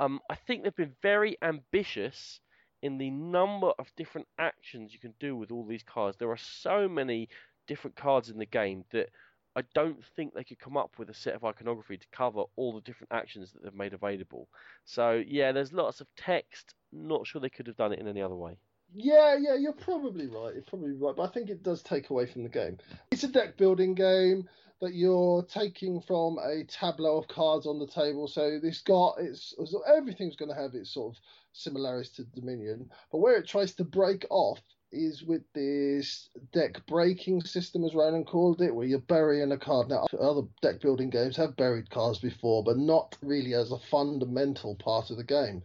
Um, 0.00 0.20
I 0.30 0.34
think 0.34 0.62
they've 0.62 0.74
been 0.74 0.96
very 1.02 1.36
ambitious 1.42 2.40
in 2.82 2.98
the 2.98 3.10
number 3.10 3.72
of 3.78 3.86
different 3.96 4.28
actions 4.38 4.92
you 4.92 5.00
can 5.00 5.14
do 5.18 5.34
with 5.34 5.50
all 5.50 5.66
these 5.66 5.82
cards. 5.82 6.16
There 6.16 6.30
are 6.30 6.36
so 6.36 6.88
many 6.88 7.28
different 7.66 7.96
cards 7.96 8.30
in 8.30 8.38
the 8.38 8.46
game 8.46 8.84
that 8.92 9.08
I 9.56 9.62
don't 9.74 10.04
think 10.14 10.34
they 10.34 10.44
could 10.44 10.60
come 10.60 10.76
up 10.76 10.92
with 10.98 11.10
a 11.10 11.14
set 11.14 11.34
of 11.34 11.44
iconography 11.44 11.96
to 11.96 12.06
cover 12.12 12.44
all 12.54 12.72
the 12.72 12.80
different 12.82 13.12
actions 13.12 13.52
that 13.52 13.64
they've 13.64 13.74
made 13.74 13.92
available. 13.92 14.48
So 14.84 15.22
yeah, 15.26 15.50
there's 15.50 15.72
lots 15.72 16.00
of 16.00 16.06
text. 16.16 16.74
Not 16.92 17.26
sure 17.26 17.40
they 17.40 17.50
could 17.50 17.66
have 17.66 17.76
done 17.76 17.92
it 17.92 17.98
in 17.98 18.06
any 18.06 18.22
other 18.22 18.36
way. 18.36 18.58
Yeah, 18.94 19.36
yeah, 19.38 19.54
you're 19.54 19.72
probably 19.72 20.26
right. 20.26 20.54
You're 20.54 20.62
probably 20.62 20.92
right, 20.92 21.14
but 21.14 21.28
I 21.28 21.32
think 21.32 21.50
it 21.50 21.62
does 21.62 21.82
take 21.82 22.10
away 22.10 22.26
from 22.26 22.42
the 22.42 22.48
game. 22.48 22.78
It's 23.10 23.24
a 23.24 23.28
deck 23.28 23.56
building 23.56 23.94
game 23.94 24.48
that 24.80 24.94
you're 24.94 25.42
taking 25.42 26.00
from 26.00 26.38
a 26.38 26.64
tableau 26.64 27.18
of 27.18 27.28
cards 27.28 27.66
on 27.66 27.78
the 27.78 27.86
table. 27.86 28.28
So 28.28 28.58
this 28.62 28.80
got 28.80 29.16
it's 29.18 29.54
everything's 29.86 30.36
going 30.36 30.54
to 30.54 30.60
have 30.60 30.74
its 30.74 30.90
sort 30.94 31.14
of 31.14 31.20
similarities 31.52 32.12
to 32.12 32.24
Dominion, 32.24 32.90
but 33.10 33.18
where 33.18 33.36
it 33.36 33.48
tries 33.48 33.74
to 33.74 33.84
break 33.84 34.24
off 34.30 34.60
is 34.90 35.22
with 35.22 35.42
this 35.52 36.30
deck 36.52 36.86
breaking 36.86 37.42
system, 37.42 37.84
as 37.84 37.94
Ronan 37.94 38.24
called 38.24 38.62
it, 38.62 38.74
where 38.74 38.86
you're 38.86 39.00
burying 39.00 39.52
a 39.52 39.58
card. 39.58 39.88
Now, 39.88 40.06
other 40.18 40.42
deck 40.62 40.80
building 40.80 41.10
games 41.10 41.36
have 41.36 41.56
buried 41.56 41.90
cards 41.90 42.20
before, 42.20 42.64
but 42.64 42.78
not 42.78 43.16
really 43.20 43.52
as 43.54 43.70
a 43.70 43.78
fundamental 43.90 44.76
part 44.76 45.10
of 45.10 45.18
the 45.18 45.24
game. 45.24 45.62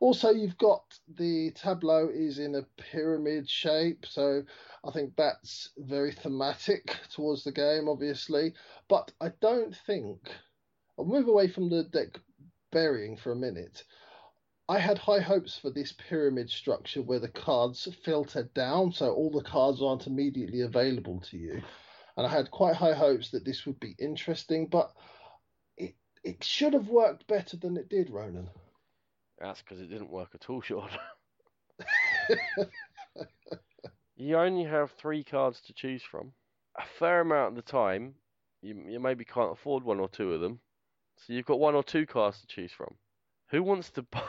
Also, 0.00 0.30
you've 0.30 0.58
got 0.58 0.98
the 1.08 1.50
tableau 1.52 2.08
is 2.12 2.38
in 2.38 2.54
a 2.54 2.66
pyramid 2.76 3.48
shape, 3.48 4.04
so 4.06 4.42
I 4.84 4.90
think 4.90 5.16
that's 5.16 5.70
very 5.78 6.12
thematic 6.12 6.94
towards 7.12 7.44
the 7.44 7.52
game, 7.52 7.88
obviously. 7.88 8.52
But 8.88 9.12
I 9.20 9.32
don't 9.40 9.74
think 9.86 10.18
I'll 10.98 11.04
move 11.04 11.28
away 11.28 11.48
from 11.48 11.70
the 11.70 11.84
deck 11.84 12.20
burying 12.70 13.16
for 13.16 13.32
a 13.32 13.36
minute. 13.36 13.84
I 14.68 14.78
had 14.78 14.98
high 14.98 15.20
hopes 15.20 15.56
for 15.56 15.70
this 15.70 15.92
pyramid 15.92 16.50
structure 16.50 17.00
where 17.00 17.20
the 17.20 17.28
cards 17.28 17.86
filter 18.04 18.50
down, 18.54 18.92
so 18.92 19.14
all 19.14 19.30
the 19.30 19.42
cards 19.42 19.80
aren't 19.80 20.06
immediately 20.06 20.62
available 20.62 21.20
to 21.30 21.38
you. 21.38 21.62
And 22.16 22.26
I 22.26 22.30
had 22.30 22.50
quite 22.50 22.74
high 22.76 22.94
hopes 22.94 23.30
that 23.30 23.44
this 23.44 23.64
would 23.64 23.78
be 23.78 23.94
interesting, 23.98 24.66
but 24.66 24.92
it 25.76 25.94
it 26.24 26.42
should 26.42 26.72
have 26.72 26.88
worked 26.88 27.26
better 27.26 27.56
than 27.56 27.76
it 27.76 27.88
did, 27.88 28.10
Ronan. 28.10 28.50
That's 29.38 29.60
because 29.62 29.80
it 29.80 29.90
didn't 29.90 30.10
work 30.10 30.30
at 30.34 30.48
all, 30.48 30.60
Sean. 30.62 30.88
you 34.16 34.36
only 34.36 34.64
have 34.64 34.90
three 34.92 35.22
cards 35.22 35.60
to 35.62 35.72
choose 35.72 36.02
from. 36.02 36.32
A 36.78 36.84
fair 36.98 37.20
amount 37.20 37.50
of 37.50 37.56
the 37.56 37.70
time, 37.70 38.14
you, 38.62 38.82
you 38.88 39.00
maybe 39.00 39.24
can't 39.24 39.52
afford 39.52 39.84
one 39.84 40.00
or 40.00 40.08
two 40.08 40.32
of 40.32 40.40
them. 40.40 40.60
So 41.16 41.32
you've 41.32 41.46
got 41.46 41.60
one 41.60 41.74
or 41.74 41.82
two 41.82 42.06
cards 42.06 42.40
to 42.40 42.46
choose 42.46 42.72
from. 42.72 42.94
Who 43.50 43.62
wants 43.62 43.90
to 43.90 44.02
buy, 44.10 44.22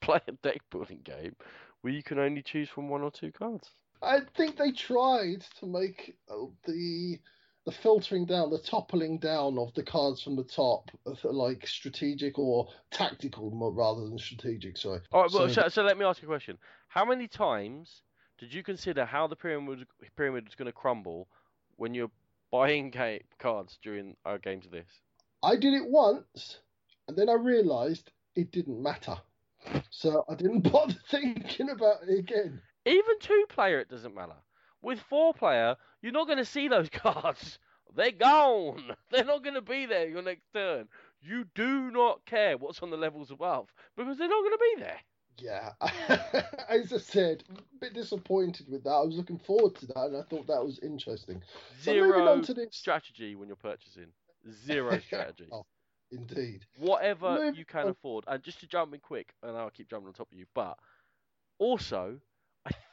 play 0.00 0.20
a 0.28 0.32
deck 0.32 0.60
building 0.70 1.00
game 1.04 1.34
where 1.80 1.92
you 1.92 2.02
can 2.02 2.18
only 2.18 2.42
choose 2.42 2.68
from 2.68 2.88
one 2.88 3.02
or 3.02 3.10
two 3.10 3.32
cards? 3.32 3.70
I 4.02 4.20
think 4.36 4.56
they 4.56 4.72
tried 4.72 5.44
to 5.60 5.66
make 5.66 6.16
uh, 6.28 6.46
the 6.66 7.18
the 7.64 7.72
filtering 7.72 8.26
down, 8.26 8.50
the 8.50 8.58
toppling 8.58 9.18
down 9.18 9.58
of 9.58 9.72
the 9.74 9.82
cards 9.82 10.22
from 10.22 10.36
the 10.36 10.44
top, 10.44 10.90
uh, 11.06 11.14
like 11.24 11.66
strategic 11.66 12.38
or 12.38 12.68
tactical 12.90 13.50
rather 13.72 14.00
than 14.00 14.18
strategic. 14.18 14.76
Sorry. 14.76 15.00
All 15.12 15.22
right, 15.22 15.30
well, 15.32 15.48
so, 15.48 15.68
so 15.68 15.82
let 15.82 15.96
me 15.96 16.04
ask 16.04 16.20
you 16.20 16.28
a 16.28 16.30
question: 16.30 16.58
How 16.88 17.04
many 17.04 17.28
times 17.28 18.02
did 18.38 18.52
you 18.52 18.62
consider 18.62 19.04
how 19.04 19.26
the 19.26 19.36
pyramid 19.36 19.86
pyramid 20.16 20.44
was 20.44 20.54
going 20.54 20.66
to 20.66 20.72
crumble 20.72 21.28
when 21.76 21.94
you're 21.94 22.10
buying 22.50 22.90
game, 22.90 23.22
cards 23.38 23.78
during 23.82 24.16
our 24.24 24.38
games 24.38 24.66
of 24.66 24.72
this? 24.72 24.88
I 25.42 25.56
did 25.56 25.74
it 25.74 25.86
once, 25.86 26.58
and 27.06 27.16
then 27.16 27.28
I 27.28 27.34
realised 27.34 28.10
it 28.34 28.50
didn't 28.50 28.82
matter. 28.82 29.16
So 29.90 30.24
I 30.28 30.34
didn't 30.34 30.60
bother 30.72 30.96
thinking 31.10 31.70
about 31.70 32.02
it 32.08 32.18
again. 32.18 32.60
Even 32.84 33.18
two 33.20 33.44
player, 33.48 33.78
it 33.78 33.88
doesn't 33.88 34.14
matter. 34.14 34.34
With 34.82 35.00
four 35.00 35.32
player, 35.32 35.76
you're 36.02 36.12
not 36.12 36.26
going 36.26 36.38
to 36.38 36.44
see 36.44 36.68
those 36.68 36.88
cards. 36.92 37.58
They're 37.94 38.10
gone. 38.10 38.96
They're 39.10 39.24
not 39.24 39.42
going 39.42 39.54
to 39.54 39.62
be 39.62 39.86
there 39.86 40.08
your 40.08 40.22
next 40.22 40.52
turn. 40.52 40.88
You 41.20 41.44
do 41.54 41.90
not 41.90 42.24
care 42.26 42.56
what's 42.56 42.82
on 42.82 42.90
the 42.90 42.96
levels 42.96 43.30
above 43.30 43.72
because 43.96 44.18
they're 44.18 44.28
not 44.28 44.42
going 44.42 44.52
to 44.52 44.74
be 44.76 44.82
there. 44.82 44.98
Yeah, 45.38 45.70
as 46.68 46.92
I 46.92 46.98
said, 46.98 47.44
a 47.50 47.78
bit 47.80 47.94
disappointed 47.94 48.66
with 48.68 48.84
that. 48.84 48.90
I 48.90 49.02
was 49.02 49.16
looking 49.16 49.38
forward 49.38 49.74
to 49.76 49.86
that, 49.86 50.06
and 50.06 50.16
I 50.16 50.22
thought 50.22 50.46
that 50.48 50.64
was 50.64 50.78
interesting. 50.80 51.42
Zero 51.80 52.42
so 52.42 52.54
strategy 52.70 53.34
when 53.34 53.48
you're 53.48 53.56
purchasing. 53.56 54.08
Zero 54.66 54.98
strategy. 54.98 55.48
oh, 55.52 55.64
indeed. 56.10 56.66
Whatever 56.78 57.38
Move 57.38 57.56
you 57.56 57.64
can 57.64 57.84
on. 57.84 57.88
afford, 57.90 58.24
and 58.26 58.42
just 58.42 58.60
to 58.60 58.66
jump 58.66 58.94
in 58.94 59.00
quick, 59.00 59.32
and 59.42 59.56
I'll 59.56 59.70
keep 59.70 59.88
jumping 59.88 60.08
on 60.08 60.14
top 60.14 60.30
of 60.30 60.38
you, 60.38 60.46
but 60.54 60.76
also 61.58 62.18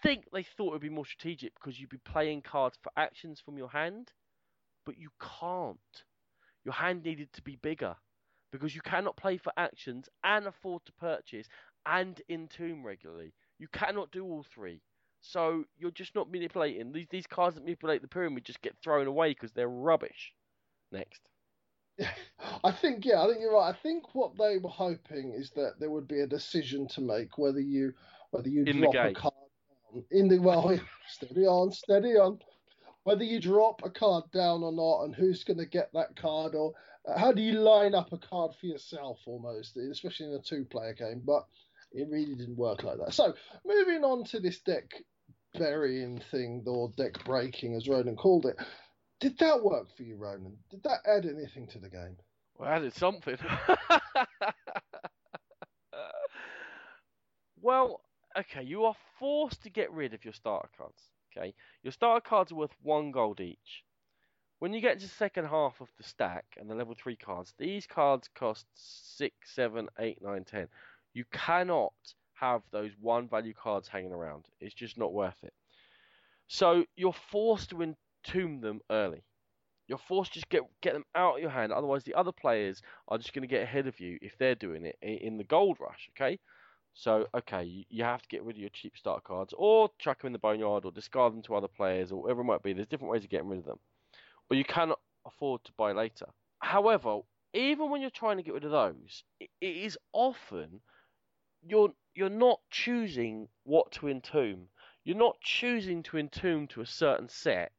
think 0.04 0.26
they 0.32 0.44
thought 0.44 0.70
it 0.70 0.74
would 0.74 0.82
be 0.82 0.90
more 0.90 1.06
strategic 1.06 1.54
because 1.56 1.80
you'd 1.80 1.90
be 1.90 1.98
playing 1.98 2.42
cards 2.42 2.78
for 2.82 2.92
actions 2.98 3.42
from 3.44 3.58
your 3.58 3.70
hand, 3.70 4.12
but 4.86 4.98
you 4.98 5.10
can't. 5.40 5.80
Your 6.66 6.74
hand 6.74 7.04
needed 7.04 7.32
to 7.34 7.42
be 7.42 7.56
bigger 7.56 7.96
because 8.52 8.76
you 8.76 8.82
cannot 8.82 9.18
play 9.18 9.38
for 9.38 9.54
actions 9.58 10.10
and 10.24 10.48
afford 10.48 10.86
to 10.86 10.92
purchase 10.94 11.48
and 11.86 12.22
entomb 12.30 12.86
regularly. 12.86 13.34
You 13.58 13.68
cannot 13.72 14.12
do 14.12 14.26
all 14.26 14.46
three. 14.54 14.82
So 15.22 15.66
you're 15.78 15.92
just 15.92 16.16
not 16.16 16.32
manipulating. 16.32 16.92
These 16.92 17.08
these 17.10 17.28
cards 17.28 17.56
that 17.56 17.64
manipulate 17.64 18.02
the 18.02 18.08
pyramid 18.08 18.46
just 18.46 18.62
get 18.62 18.78
thrown 18.82 19.08
away 19.08 19.30
because 19.30 19.52
they're 19.52 19.68
rubbish. 19.68 20.34
Next. 20.92 21.22
I 22.64 22.72
think 22.72 23.06
yeah, 23.06 23.22
I 23.22 23.28
think 23.28 23.40
you're 23.42 23.54
right. 23.54 23.74
I 23.74 23.78
think 23.84 24.16
what 24.16 24.38
they 24.38 24.58
were 24.58 24.70
hoping 24.70 25.34
is 25.36 25.52
that 25.52 25.74
there 25.80 25.90
would 25.90 26.08
be 26.08 26.22
a 26.22 26.28
decision 26.28 26.88
to 26.90 27.02
make 27.02 27.38
whether 27.38 27.60
you 27.60 27.94
whether 28.32 28.48
you 28.48 28.64
In 28.66 28.80
drop 28.80 28.96
a 28.96 29.14
card 29.14 29.29
in 30.12 30.28
the 30.28 30.40
well, 30.40 30.80
steady 31.08 31.46
on, 31.46 31.72
steady 31.72 32.18
on. 32.18 32.40
Whether 33.04 33.24
you 33.24 33.40
drop 33.40 33.82
a 33.84 33.90
card 33.90 34.26
down 34.32 34.62
or 34.64 34.72
not, 34.72 35.04
and 35.04 35.16
who's 35.16 35.44
going 35.44 35.58
to 35.58 35.66
get 35.66 35.90
that 35.94 36.16
card, 36.16 36.54
or 36.54 36.74
uh, 37.08 37.18
how 37.18 37.32
do 37.32 37.42
you 37.42 37.54
line 37.54 37.96
up 37.96 38.12
a 38.14 38.18
card 38.18 38.52
for 38.60 38.66
yourself, 38.66 39.20
almost, 39.26 39.78
especially 39.78 40.28
in 40.28 40.34
a 40.34 40.42
two-player 40.42 40.94
game. 40.94 41.22
But 41.26 41.46
it 41.92 42.08
really 42.10 42.36
didn't 42.36 42.58
work 42.58 42.84
like 42.84 42.98
that. 43.00 43.14
So 43.14 43.34
moving 43.66 44.04
on 44.04 44.26
to 44.26 44.40
this 44.40 44.60
deck 44.60 44.92
burying 45.56 46.22
thing, 46.32 46.64
or 46.68 46.92
deck 46.98 47.24
breaking, 47.26 47.76
as 47.76 47.88
Ronan 47.88 48.16
called 48.16 48.46
it. 48.46 48.58
Did 49.20 49.38
that 49.40 49.64
work 49.64 49.88
for 49.96 50.04
you, 50.04 50.16
Ronan? 50.16 50.58
Did 50.70 50.84
that 50.84 51.00
add 51.06 51.26
anything 51.26 51.68
to 51.68 51.80
the 51.80 51.90
game? 51.90 52.16
Well, 52.58 52.70
added 52.70 52.94
something. 52.94 53.38
well, 57.62 58.02
okay, 58.38 58.64
you 58.64 58.86
are 58.86 58.96
forced 59.18 59.64
to 59.64 59.70
get 59.70 59.92
rid 59.92 60.14
of 60.14 60.24
your 60.24 60.34
starter 60.34 60.70
cards. 60.78 61.02
Okay, 61.36 61.54
your 61.84 61.92
starter 61.92 62.22
cards 62.28 62.52
are 62.52 62.56
worth 62.56 62.76
one 62.82 63.12
gold 63.12 63.40
each. 63.40 63.84
When 64.60 64.74
you 64.74 64.82
get 64.82 65.00
to 65.00 65.06
the 65.06 65.12
second 65.12 65.46
half 65.46 65.80
of 65.80 65.88
the 65.98 66.04
stack 66.04 66.46
and 66.58 66.70
the 66.70 66.76
level 66.76 66.96
three 66.96 67.16
cards, 67.16 67.54
these 67.58 67.88
cards 67.88 68.30
cost 68.36 68.66
six, 68.74 69.56
seven, 69.56 69.88
eight, 70.00 70.22
nine, 70.22 70.44
ten. 70.44 70.68
You 71.14 71.24
cannot 71.32 71.94
have 72.34 72.62
those 72.72 72.92
one 73.00 73.28
value 73.28 73.54
cards 73.54 73.88
hanging 73.88 74.12
around. 74.12 74.46
It's 74.60 74.74
just 74.74 74.98
not 74.98 75.14
worth 75.14 75.42
it. 75.44 75.54
So 76.48 76.84
you're 76.96 77.14
forced 77.14 77.70
to 77.70 77.84
entomb 77.84 78.62
them 78.62 78.82
early. 78.90 79.24
You're 79.88 79.98
forced 79.98 80.34
to 80.34 80.40
just 80.40 80.50
get 80.50 80.62
get 80.82 80.94
them 80.94 81.06
out 81.16 81.36
of 81.36 81.42
your 81.42 81.50
hand. 81.50 81.72
Otherwise, 81.72 82.04
the 82.04 82.16
other 82.16 82.32
players 82.32 82.82
are 83.08 83.18
just 83.18 83.34
going 83.34 83.42
to 83.42 83.48
get 83.48 83.64
ahead 83.64 83.88
of 83.88 84.00
you 84.00 84.18
if 84.22 84.38
they're 84.38 84.56
doing 84.56 84.86
it 84.86 84.98
in 85.02 85.38
the 85.38 85.44
gold 85.44 85.78
rush. 85.80 86.10
Okay, 86.16 86.40
so, 86.94 87.28
okay, 87.34 87.86
you, 87.90 88.04
have 88.04 88.22
to 88.22 88.28
get 88.28 88.44
rid 88.44 88.56
of 88.56 88.62
your 88.62 88.70
cheap 88.70 88.98
start 88.98 89.24
cards, 89.24 89.54
or 89.58 89.90
chuck 90.00 90.22
them 90.22 90.28
in 90.28 90.34
the 90.34 90.40
boneyard, 90.40 90.86
or 90.86 90.92
discard 90.92 91.34
them 91.34 91.42
to 91.44 91.56
other 91.56 91.68
players, 91.68 92.12
or 92.12 92.22
whatever 92.22 92.42
it 92.42 92.46
might 92.46 92.64
be. 92.64 92.74
There's 92.74 92.88
different 92.88 93.12
ways 93.12 93.24
of 93.24 93.30
getting 93.30 93.48
rid 93.48 93.60
of 93.60 93.66
them. 93.66 93.80
Or 94.50 94.58
you 94.58 94.66
cannot 94.66 95.00
afford 95.26 95.64
to 95.66 95.72
buy 95.78 95.92
later. 95.92 96.28
However, 96.60 97.22
even 97.54 97.90
when 97.90 98.02
you're 98.02 98.10
trying 98.10 98.38
to 98.38 98.44
get 98.44 98.54
rid 98.54 98.66
of 98.66 98.72
those, 98.72 99.24
it 99.40 99.50
is 99.62 99.98
often 100.14 100.82
you're 101.62 101.94
you're 102.16 102.30
not 102.30 102.60
choosing 102.70 103.48
what 103.64 103.92
to 103.94 104.08
entomb. 104.08 104.68
You're 105.04 105.18
not 105.18 105.40
choosing 105.42 106.04
to 106.04 106.18
entomb 106.18 106.68
to 106.68 106.82
a 106.82 106.86
certain 106.86 107.30
set 107.30 107.72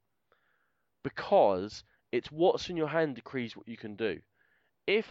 because 1.03 1.85
it's 2.13 2.33
what's 2.33 2.69
in 2.69 2.77
your 2.77 2.89
hand 2.89 3.15
decrees 3.15 3.57
what 3.57 3.69
you 3.69 3.77
can 3.77 3.97
do. 3.97 4.21
If 4.87 5.07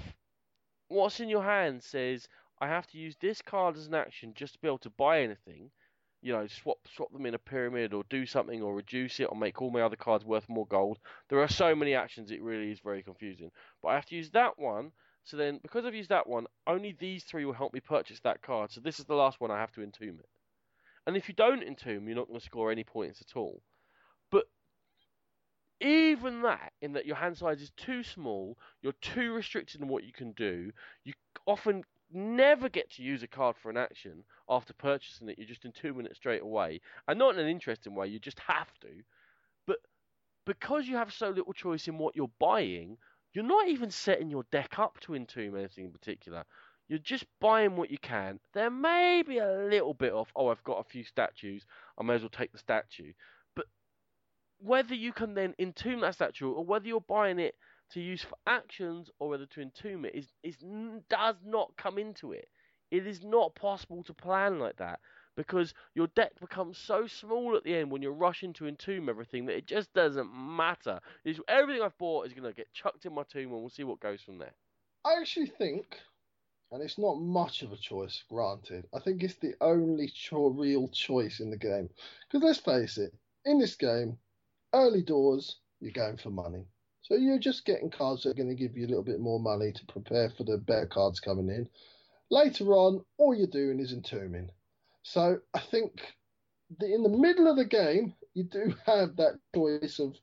what's 0.87 1.19
in 1.19 1.29
your 1.29 1.43
hand 1.43 1.83
says, 1.83 2.27
I 2.61 2.67
have 2.67 2.87
to 2.87 2.97
use 2.97 3.15
this 3.17 3.41
card 3.41 3.77
as 3.77 3.87
an 3.87 3.93
action 3.93 4.33
just 4.35 4.53
to 4.53 4.59
be 4.59 4.67
able 4.67 4.79
to 4.79 4.89
buy 4.89 5.21
anything. 5.21 5.71
You 6.21 6.33
know, 6.33 6.47
swap 6.47 6.79
swap 6.93 7.11
them 7.13 7.25
in 7.25 7.33
a 7.33 7.39
pyramid 7.39 7.93
or 7.93 8.03
do 8.09 8.25
something 8.25 8.61
or 8.61 8.75
reduce 8.75 9.19
it 9.21 9.29
or 9.29 9.37
make 9.37 9.61
all 9.61 9.71
my 9.71 9.81
other 9.81 9.95
cards 9.95 10.25
worth 10.25 10.49
more 10.49 10.67
gold. 10.67 10.99
There 11.29 11.39
are 11.39 11.47
so 11.47 11.73
many 11.73 11.93
actions 11.93 12.29
it 12.29 12.41
really 12.41 12.71
is 12.71 12.79
very 12.81 13.01
confusing. 13.03 13.51
But 13.81 13.89
I 13.89 13.95
have 13.95 14.05
to 14.07 14.15
use 14.15 14.29
that 14.31 14.59
one. 14.59 14.91
So 15.23 15.37
then 15.37 15.59
because 15.61 15.85
I've 15.85 15.95
used 15.95 16.09
that 16.09 16.27
one, 16.27 16.47
only 16.67 16.95
these 16.99 17.23
three 17.23 17.45
will 17.45 17.53
help 17.53 17.73
me 17.73 17.79
purchase 17.79 18.19
that 18.21 18.41
card. 18.41 18.71
So 18.71 18.81
this 18.81 18.99
is 18.99 19.05
the 19.05 19.15
last 19.15 19.39
one 19.39 19.51
I 19.51 19.59
have 19.59 19.71
to 19.73 19.81
entomb 19.81 20.19
it. 20.19 20.29
And 21.07 21.15
if 21.15 21.29
you 21.29 21.35
don't 21.35 21.63
entomb, 21.63 22.07
you're 22.07 22.17
not 22.17 22.27
going 22.27 22.39
to 22.39 22.45
score 22.45 22.71
any 22.71 22.83
points 22.83 23.21
at 23.21 23.37
all. 23.37 23.61
But 24.29 24.45
even 25.79 26.41
that, 26.41 26.73
in 26.81 26.93
that 26.93 27.05
your 27.05 27.15
hand 27.15 27.37
size 27.37 27.61
is 27.61 27.71
too 27.77 28.03
small, 28.03 28.57
you're 28.81 28.93
too 29.01 29.31
restricted 29.33 29.81
in 29.81 29.87
what 29.87 30.03
you 30.03 30.11
can 30.11 30.33
do, 30.33 30.71
you 31.05 31.13
often 31.47 31.83
never 32.11 32.69
get 32.69 32.91
to 32.91 33.03
use 33.03 33.23
a 33.23 33.27
card 33.27 33.55
for 33.61 33.69
an 33.69 33.77
action 33.77 34.23
after 34.49 34.73
purchasing 34.73 35.29
it. 35.29 35.37
You're 35.37 35.47
just 35.47 35.65
entomb 35.65 36.05
it 36.05 36.15
straight 36.15 36.41
away, 36.41 36.81
and 37.07 37.19
not 37.19 37.35
in 37.35 37.39
an 37.41 37.49
interesting 37.49 37.95
way. 37.95 38.07
You 38.07 38.19
just 38.19 38.39
have 38.39 38.67
to. 38.81 38.89
But 39.67 39.77
because 40.45 40.87
you 40.87 40.97
have 40.97 41.13
so 41.13 41.29
little 41.29 41.53
choice 41.53 41.87
in 41.87 41.97
what 41.97 42.15
you're 42.15 42.31
buying, 42.39 42.97
you're 43.33 43.43
not 43.43 43.67
even 43.67 43.91
setting 43.91 44.29
your 44.29 44.45
deck 44.51 44.79
up 44.79 44.99
to 45.01 45.13
entomb 45.13 45.55
anything 45.55 45.85
in 45.85 45.91
particular. 45.91 46.45
You're 46.87 46.97
just 46.97 47.25
buying 47.39 47.75
what 47.75 47.91
you 47.91 47.99
can. 47.99 48.39
There 48.53 48.71
may 48.71 49.21
be 49.21 49.37
a 49.37 49.67
little 49.69 49.93
bit 49.93 50.11
of, 50.11 50.27
oh, 50.35 50.47
I've 50.47 50.63
got 50.63 50.79
a 50.79 50.89
few 50.89 51.03
statues. 51.03 51.63
I 51.99 52.03
may 52.03 52.15
as 52.15 52.21
well 52.21 52.29
take 52.29 52.51
the 52.51 52.57
statue. 52.57 53.13
But 53.55 53.65
whether 54.57 54.95
you 54.95 55.13
can 55.13 55.35
then 55.35 55.53
entomb 55.59 56.01
that 56.01 56.15
statue 56.15 56.49
or 56.51 56.65
whether 56.65 56.87
you're 56.87 57.01
buying 57.01 57.37
it 57.37 57.53
to 57.91 57.99
use 57.99 58.23
for 58.23 58.37
actions 58.47 59.09
or 59.19 59.29
whether 59.29 59.45
to 59.47 59.61
entomb 59.61 60.05
it 60.05 60.15
is, 60.15 60.27
is 60.43 60.57
does 61.09 61.35
not 61.45 61.75
come 61.77 61.97
into 61.97 62.31
it. 62.31 62.49
It 62.91 63.05
is 63.05 63.23
not 63.23 63.55
possible 63.55 64.03
to 64.03 64.13
plan 64.13 64.59
like 64.59 64.77
that 64.77 64.99
because 65.35 65.73
your 65.93 66.07
deck 66.07 66.31
becomes 66.39 66.77
so 66.77 67.07
small 67.07 67.55
at 67.55 67.63
the 67.63 67.75
end 67.75 67.91
when 67.91 68.01
you're 68.01 68.11
rushing 68.13 68.53
to 68.53 68.67
entomb 68.67 69.09
everything 69.09 69.45
that 69.45 69.57
it 69.57 69.67
just 69.67 69.93
doesn't 69.93 70.31
matter. 70.33 70.99
It's, 71.23 71.39
everything 71.47 71.83
I've 71.83 71.97
bought 71.97 72.27
is 72.27 72.33
going 72.33 72.49
to 72.49 72.55
get 72.55 72.73
chucked 72.73 73.05
in 73.05 73.13
my 73.13 73.23
tomb 73.23 73.51
and 73.51 73.61
we'll 73.61 73.69
see 73.69 73.83
what 73.83 73.99
goes 73.99 74.21
from 74.21 74.39
there. 74.39 74.53
I 75.05 75.13
actually 75.19 75.47
think 75.47 75.99
and 76.71 76.83
it's 76.83 76.99
not 76.99 77.19
much 77.19 77.63
of 77.63 77.71
a 77.71 77.77
choice, 77.77 78.23
granted. 78.29 78.85
I 78.93 78.99
think 78.99 79.23
it's 79.23 79.35
the 79.35 79.55
only 79.59 80.07
cho- 80.07 80.49
real 80.49 80.87
choice 80.89 81.39
in 81.39 81.49
the 81.49 81.57
game. 81.57 81.89
Because 82.27 82.43
let's 82.45 82.59
face 82.59 82.97
it, 82.97 83.13
in 83.45 83.59
this 83.59 83.75
game, 83.75 84.19
early 84.73 85.01
doors, 85.01 85.57
you're 85.79 85.91
going 85.91 86.17
for 86.17 86.29
money. 86.29 86.65
So 87.09 87.17
you're 87.17 87.39
just 87.39 87.65
getting 87.65 87.89
cards 87.89 88.23
that 88.23 88.29
are 88.29 88.33
going 88.35 88.49
to 88.49 88.55
give 88.55 88.77
you 88.77 88.85
a 88.85 88.89
little 88.89 89.03
bit 89.03 89.19
more 89.19 89.39
money 89.39 89.71
to 89.71 89.85
prepare 89.87 90.29
for 90.29 90.43
the 90.43 90.57
better 90.57 90.85
cards 90.85 91.19
coming 91.19 91.49
in. 91.49 91.67
Later 92.29 92.73
on, 92.73 93.03
all 93.17 93.33
you're 93.33 93.47
doing 93.47 93.79
is 93.79 93.93
entombing. 93.93 94.51
So 95.01 95.39
I 95.55 95.59
think 95.59 96.15
the, 96.77 96.93
in 96.93 97.01
the 97.01 97.09
middle 97.09 97.47
of 97.49 97.57
the 97.57 97.65
game, 97.65 98.13
you 98.35 98.43
do 98.43 98.75
have 98.85 99.15
that 99.17 99.39
choice 99.55 99.99
of 99.99 100.15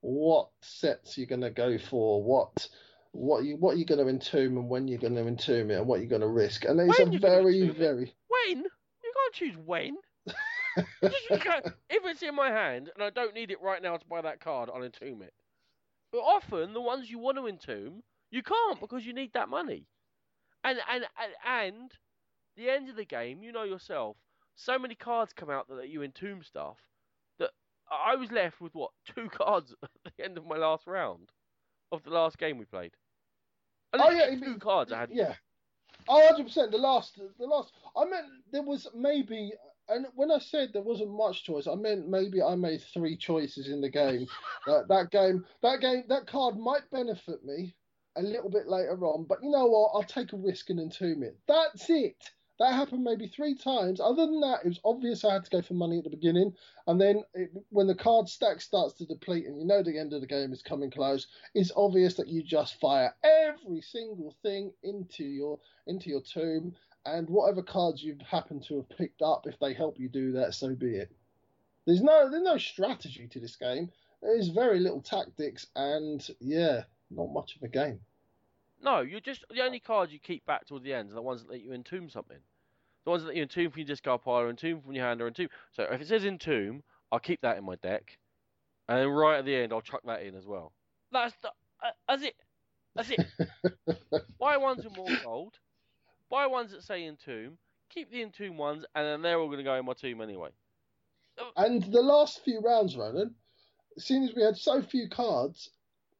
what 0.00 0.50
sets 0.62 1.18
you're 1.18 1.26
going 1.26 1.40
to 1.40 1.50
go 1.50 1.76
for, 1.78 2.22
what 2.22 2.68
what 3.12 3.42
you 3.42 3.56
what 3.56 3.78
you're 3.78 3.86
going 3.86 3.98
to 3.98 4.12
entomb 4.12 4.58
and 4.58 4.68
when 4.68 4.86
you're 4.86 5.00
going 5.00 5.14
to 5.14 5.26
entomb 5.26 5.70
it 5.70 5.78
and 5.78 5.88
what 5.88 5.98
you're 5.98 6.08
going 6.08 6.20
to 6.20 6.28
risk. 6.28 6.64
And 6.64 6.78
it's 6.78 7.00
When 7.00 7.14
a 7.14 7.18
very 7.18 7.68
very 7.68 8.14
When? 8.28 8.58
You 8.58 9.12
can't 9.14 9.34
choose 9.34 9.56
when. 9.56 9.96
Just 11.02 11.30
you 11.30 11.38
can't- 11.38 11.64
if 11.90 12.04
it's 12.04 12.22
in 12.22 12.34
my 12.34 12.50
hand 12.50 12.90
and 12.94 13.02
I 13.02 13.10
don't 13.10 13.34
need 13.34 13.50
it 13.50 13.60
right 13.60 13.82
now 13.82 13.96
to 13.96 14.06
buy 14.06 14.20
that 14.20 14.40
card, 14.40 14.70
I'll 14.72 14.84
entomb 14.84 15.22
it. 15.22 15.32
But 16.12 16.18
often 16.18 16.72
the 16.72 16.80
ones 16.80 17.10
you 17.10 17.18
want 17.18 17.36
to 17.38 17.46
entomb, 17.46 18.02
you 18.30 18.42
can't 18.42 18.80
because 18.80 19.04
you 19.06 19.12
need 19.12 19.32
that 19.34 19.48
money. 19.48 19.86
And 20.64 20.78
and 20.90 21.04
and, 21.20 21.32
and 21.46 21.92
the 22.56 22.70
end 22.70 22.88
of 22.88 22.96
the 22.96 23.04
game, 23.04 23.42
you 23.42 23.52
know 23.52 23.62
yourself, 23.64 24.16
so 24.56 24.78
many 24.78 24.94
cards 24.94 25.32
come 25.32 25.50
out 25.50 25.68
that 25.68 25.74
let 25.74 25.88
you 25.88 26.02
entomb 26.02 26.42
stuff 26.42 26.78
that 27.38 27.50
I 27.90 28.16
was 28.16 28.32
left 28.32 28.60
with 28.60 28.74
what 28.74 28.90
two 29.04 29.28
cards 29.32 29.74
at 29.82 29.90
the 30.16 30.24
end 30.24 30.36
of 30.38 30.46
my 30.46 30.56
last 30.56 30.86
round 30.86 31.30
of 31.92 32.02
the 32.02 32.10
last 32.10 32.38
game 32.38 32.58
we 32.58 32.64
played. 32.64 32.92
I 33.92 33.98
Oh, 34.00 34.10
yeah, 34.10 34.34
two 34.38 34.58
cards 34.58 34.92
I 34.92 35.00
had. 35.00 35.10
yeah. 35.12 35.34
Oh, 36.08 36.18
100 36.18 36.44
percent. 36.44 36.70
The 36.72 36.78
last, 36.78 37.18
the 37.38 37.46
last. 37.46 37.72
I 37.96 38.04
meant 38.04 38.26
there 38.50 38.62
was 38.62 38.86
maybe, 38.94 39.52
and 39.88 40.06
when 40.14 40.30
I 40.30 40.38
said 40.38 40.70
there 40.72 40.82
wasn't 40.82 41.10
much 41.10 41.44
choice, 41.44 41.66
I 41.66 41.74
meant 41.74 42.08
maybe 42.08 42.42
I 42.42 42.54
made 42.54 42.82
three 42.82 43.16
choices 43.16 43.68
in 43.68 43.80
the 43.80 43.90
game. 43.90 44.26
that 44.66 44.88
that 44.88 45.10
game, 45.10 45.44
that 45.62 45.80
game, 45.80 46.04
that 46.08 46.26
card 46.26 46.58
might 46.58 46.90
benefit 46.90 47.44
me 47.44 47.74
a 48.16 48.22
little 48.22 48.50
bit 48.50 48.66
later 48.66 48.98
on, 49.04 49.24
but 49.24 49.42
you 49.42 49.50
know 49.50 49.66
what? 49.66 49.92
I'll 49.94 50.02
take 50.02 50.32
a 50.32 50.36
risk 50.36 50.70
and 50.70 50.80
entomb 50.80 51.22
it. 51.22 51.38
That's 51.46 51.88
it. 51.88 52.16
That 52.58 52.72
happened 52.74 53.04
maybe 53.04 53.28
three 53.28 53.54
times. 53.54 54.00
Other 54.00 54.26
than 54.26 54.40
that, 54.40 54.62
it 54.64 54.68
was 54.68 54.80
obvious 54.84 55.24
I 55.24 55.34
had 55.34 55.44
to 55.44 55.50
go 55.50 55.62
for 55.62 55.74
money 55.74 55.98
at 55.98 56.04
the 56.04 56.10
beginning, 56.10 56.52
and 56.88 57.00
then 57.00 57.22
it, 57.32 57.50
when 57.70 57.86
the 57.86 57.94
card 57.94 58.28
stack 58.28 58.60
starts 58.60 58.94
to 58.94 59.06
deplete 59.06 59.46
and 59.46 59.60
you 59.60 59.64
know 59.64 59.80
the 59.80 59.96
end 59.96 60.12
of 60.12 60.20
the 60.20 60.26
game 60.26 60.52
is 60.52 60.60
coming 60.60 60.90
close, 60.90 61.28
it's 61.54 61.70
obvious 61.76 62.14
that 62.14 62.26
you 62.26 62.42
just 62.42 62.80
fire 62.80 63.14
every 63.22 63.80
single 63.80 64.34
thing 64.42 64.72
into 64.82 65.22
your 65.22 65.60
into 65.86 66.10
your 66.10 66.20
tomb, 66.20 66.74
and 67.06 67.28
whatever 67.28 67.62
cards 67.62 68.02
you 68.02 68.16
happen 68.28 68.60
to 68.60 68.76
have 68.76 68.88
picked 68.90 69.22
up, 69.22 69.46
if 69.46 69.58
they 69.58 69.72
help 69.72 69.98
you 69.98 70.08
do 70.08 70.32
that, 70.32 70.54
so 70.54 70.74
be 70.74 70.96
it. 70.96 71.10
There's 71.86 72.02
no 72.02 72.30
there's 72.30 72.42
no 72.42 72.58
strategy 72.58 73.28
to 73.28 73.40
this 73.40 73.56
game. 73.56 73.90
There's 74.20 74.48
very 74.48 74.80
little 74.80 75.00
tactics, 75.00 75.66
and 75.74 76.26
yeah, 76.40 76.82
not 77.10 77.32
much 77.32 77.56
of 77.56 77.62
a 77.62 77.68
game. 77.68 78.00
No, 78.82 79.00
you're 79.00 79.20
just 79.20 79.44
the 79.50 79.62
only 79.62 79.80
cards 79.80 80.12
you 80.12 80.18
keep 80.18 80.44
back 80.44 80.66
towards 80.66 80.84
the 80.84 80.92
end 80.92 81.10
are 81.10 81.14
the 81.14 81.22
ones 81.22 81.42
that 81.42 81.50
let 81.50 81.62
you 81.62 81.72
entomb 81.72 82.10
something. 82.10 82.38
The 83.04 83.10
ones 83.10 83.22
that 83.22 83.28
let 83.28 83.36
you 83.36 83.42
entomb 83.42 83.70
from 83.70 83.80
your 83.80 83.86
discard 83.86 84.22
pile 84.22 84.40
or 84.40 84.48
entomb 84.48 84.82
from 84.82 84.92
your 84.92 85.06
hand 85.06 85.22
or 85.22 85.26
entomb. 85.26 85.48
So 85.72 85.84
if 85.84 86.00
it 86.00 86.08
says 86.08 86.24
entomb, 86.24 86.82
I'll 87.10 87.18
keep 87.18 87.40
that 87.40 87.56
in 87.56 87.64
my 87.64 87.76
deck, 87.76 88.18
and 88.88 88.98
then 88.98 89.08
right 89.08 89.38
at 89.38 89.44
the 89.44 89.56
end 89.56 89.72
I'll 89.72 89.80
chuck 89.80 90.02
that 90.04 90.22
in 90.22 90.34
as 90.34 90.46
well. 90.46 90.72
That's 91.10 91.34
the, 91.42 91.48
uh, 91.48 91.90
that's 92.06 92.22
it. 92.22 92.36
That's 92.94 93.10
it. 93.10 93.26
Buy 94.38 94.56
ones 94.56 94.84
with 94.84 94.96
more 94.96 95.08
gold. 95.24 95.54
Buy 96.30 96.46
ones 96.46 96.72
that 96.72 96.82
say 96.82 97.04
entomb. 97.04 97.56
Keep 97.90 98.10
the 98.10 98.22
entomb 98.22 98.56
ones, 98.56 98.84
and 98.94 99.06
then 99.06 99.22
they're 99.22 99.38
all 99.38 99.46
going 99.46 99.58
to 99.58 99.64
go 99.64 99.74
in 99.74 99.84
my 99.84 99.94
tomb 99.94 100.20
anyway. 100.20 100.50
And 101.56 101.82
the 101.84 102.02
last 102.02 102.44
few 102.44 102.60
rounds, 102.60 102.96
Ronan, 102.96 103.34
seeing 103.96 104.24
as 104.24 104.34
we 104.34 104.42
had 104.42 104.56
so 104.56 104.82
few 104.82 105.08
cards, 105.08 105.70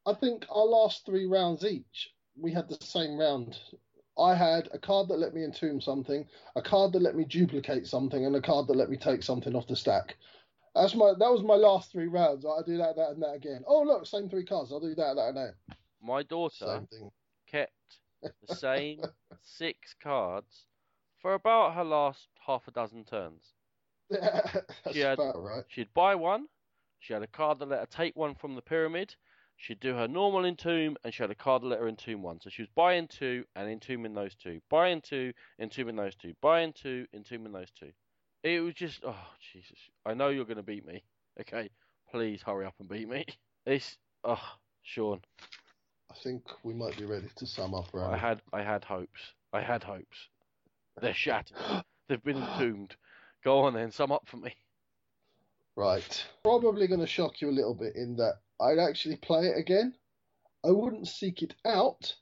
I 0.06 0.14
think 0.14 0.46
our 0.48 0.64
last 0.64 1.04
three 1.04 1.26
rounds 1.26 1.64
each, 1.64 2.10
we 2.36 2.52
had 2.52 2.68
the 2.68 2.78
same 2.80 3.18
round. 3.18 3.58
I 4.18 4.34
had 4.34 4.68
a 4.72 4.78
card 4.78 5.08
that 5.08 5.18
let 5.18 5.34
me 5.34 5.44
entomb 5.44 5.80
something, 5.80 6.26
a 6.56 6.62
card 6.62 6.92
that 6.92 7.02
let 7.02 7.14
me 7.14 7.24
duplicate 7.24 7.86
something, 7.86 8.24
and 8.24 8.34
a 8.34 8.40
card 8.40 8.66
that 8.68 8.76
let 8.76 8.90
me 8.90 8.96
take 8.96 9.22
something 9.22 9.54
off 9.54 9.66
the 9.66 9.76
stack. 9.76 10.16
That's 10.74 10.94
my 10.94 11.12
that 11.18 11.30
was 11.30 11.42
my 11.42 11.54
last 11.54 11.92
three 11.92 12.06
rounds. 12.06 12.44
I 12.46 12.62
do 12.64 12.76
that, 12.78 12.96
that, 12.96 13.10
and 13.10 13.22
that 13.22 13.34
again. 13.34 13.64
Oh 13.66 13.82
look, 13.82 14.06
same 14.06 14.28
three 14.28 14.44
cards. 14.44 14.72
I'll 14.72 14.80
do 14.80 14.94
that, 14.94 15.16
that, 15.16 15.28
and 15.28 15.36
that. 15.36 15.54
My 16.00 16.22
daughter 16.22 16.86
kept 17.46 17.72
the 18.22 18.54
same 18.54 19.02
six 19.42 19.94
cards 20.02 20.66
for 21.20 21.34
about 21.34 21.74
her 21.74 21.84
last 21.84 22.28
half 22.46 22.66
a 22.68 22.70
dozen 22.70 23.04
turns. 23.04 23.54
She 24.92 25.00
had- 25.00 25.18
right. 25.18 25.64
She'd 25.68 25.92
buy 25.94 26.14
one. 26.14 26.46
She 27.00 27.12
had 27.12 27.22
a 27.22 27.26
card 27.28 27.58
that 27.60 27.68
let 27.68 27.80
her 27.80 27.86
take 27.86 28.16
one 28.16 28.34
from 28.34 28.54
the 28.54 28.62
pyramid. 28.62 29.14
She'd 29.56 29.80
do 29.80 29.94
her 29.94 30.06
normal 30.08 30.46
entomb, 30.46 30.96
and 31.02 31.12
she 31.12 31.22
had 31.22 31.30
a 31.30 31.34
card 31.34 31.62
that 31.62 31.66
let 31.66 31.80
her 31.80 31.88
entomb 31.88 32.22
one. 32.22 32.40
So 32.40 32.48
she 32.48 32.62
was 32.62 32.68
buying 32.74 33.08
two 33.08 33.44
and 33.56 33.68
entombing 33.68 34.14
those 34.14 34.34
two. 34.36 34.60
Buying 34.70 35.00
two, 35.00 35.32
entombing 35.60 35.96
those 35.96 36.14
two. 36.14 36.34
Buying 36.40 36.72
two, 36.72 37.06
entombing 37.12 37.52
those 37.52 37.70
two. 37.72 37.90
It 38.44 38.60
was 38.60 38.74
just, 38.74 39.00
oh 39.04 39.16
Jesus! 39.52 39.78
I 40.06 40.14
know 40.14 40.28
you're 40.28 40.44
going 40.44 40.58
to 40.58 40.62
beat 40.62 40.86
me. 40.86 41.02
Okay, 41.40 41.70
please 42.10 42.40
hurry 42.42 42.66
up 42.66 42.74
and 42.78 42.88
beat 42.88 43.08
me. 43.08 43.24
It's, 43.66 43.98
oh, 44.24 44.40
Sean. 44.82 45.20
I 46.10 46.14
think 46.22 46.42
we 46.62 46.74
might 46.74 46.96
be 46.96 47.04
ready 47.04 47.28
to 47.36 47.46
sum 47.46 47.74
up, 47.74 47.86
right. 47.92 48.12
I 48.12 48.16
had, 48.16 48.40
I 48.52 48.62
had 48.62 48.84
hopes. 48.84 49.32
I 49.52 49.60
had 49.60 49.82
hopes. 49.82 50.28
They're 51.00 51.14
shattered. 51.14 51.56
They've 52.08 52.22
been 52.22 52.36
entombed. 52.42 52.96
Go 53.44 53.60
on 53.60 53.74
then, 53.74 53.92
sum 53.92 54.12
up 54.12 54.26
for 54.26 54.38
me. 54.38 54.54
Right. 55.76 56.24
Probably 56.42 56.86
going 56.88 57.00
to 57.00 57.06
shock 57.06 57.40
you 57.40 57.50
a 57.50 57.52
little 57.52 57.74
bit 57.74 57.94
in 57.94 58.16
that 58.16 58.40
I'd 58.60 58.78
actually 58.78 59.16
play 59.16 59.46
it 59.46 59.58
again. 59.58 59.94
I 60.64 60.70
wouldn't 60.70 61.06
seek 61.06 61.42
it 61.42 61.54
out. 61.64 62.14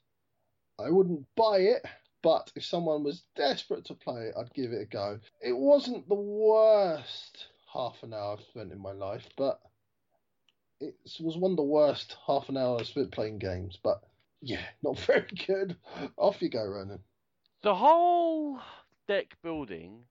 I 0.79 0.91
wouldn't 0.91 1.25
buy 1.35 1.59
it. 1.59 1.83
But 2.21 2.51
if 2.55 2.65
someone 2.65 3.03
was 3.03 3.23
desperate 3.35 3.85
to 3.85 3.93
play 3.93 4.27
it, 4.27 4.35
I'd 4.37 4.53
give 4.53 4.71
it 4.73 4.81
a 4.81 4.85
go. 4.85 5.19
It 5.41 5.57
wasn't 5.57 6.07
the 6.07 6.15
worst 6.15 7.47
half 7.71 8.01
an 8.03 8.13
hour 8.13 8.33
I've 8.33 8.45
spent 8.45 8.71
in 8.71 8.79
my 8.79 8.91
life, 8.91 9.27
but 9.37 9.59
it 10.79 10.95
was 11.19 11.37
one 11.37 11.51
of 11.51 11.57
the 11.57 11.63
worst 11.63 12.17
half 12.25 12.49
an 12.49 12.57
hour 12.57 12.79
I've 12.79 12.87
spent 12.87 13.11
playing 13.11 13.39
games. 13.39 13.77
But 13.81 14.01
yeah, 14.41 14.63
not 14.83 14.99
very 15.05 15.27
good. 15.47 15.75
Off 16.17 16.41
you 16.41 16.49
go, 16.49 16.65
Ronan. 16.65 16.99
The 17.63 17.75
whole 17.75 18.59
deck 19.07 19.35
building 19.41 20.03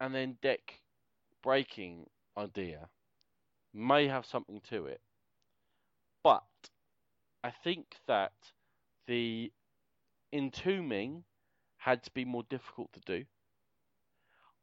and 0.00 0.14
then 0.14 0.38
deck 0.42 0.80
breaking 1.42 2.06
idea 2.36 2.88
may 3.74 4.08
have 4.08 4.26
something 4.26 4.60
to 4.70 4.86
it, 4.86 5.00
but 6.22 6.44
I 7.44 7.50
think 7.50 7.96
that 8.06 8.32
the 9.06 9.52
entombing 10.32 11.24
had 11.76 12.02
to 12.04 12.10
be 12.12 12.24
more 12.24 12.42
difficult 12.48 12.92
to 12.94 13.00
do. 13.00 13.24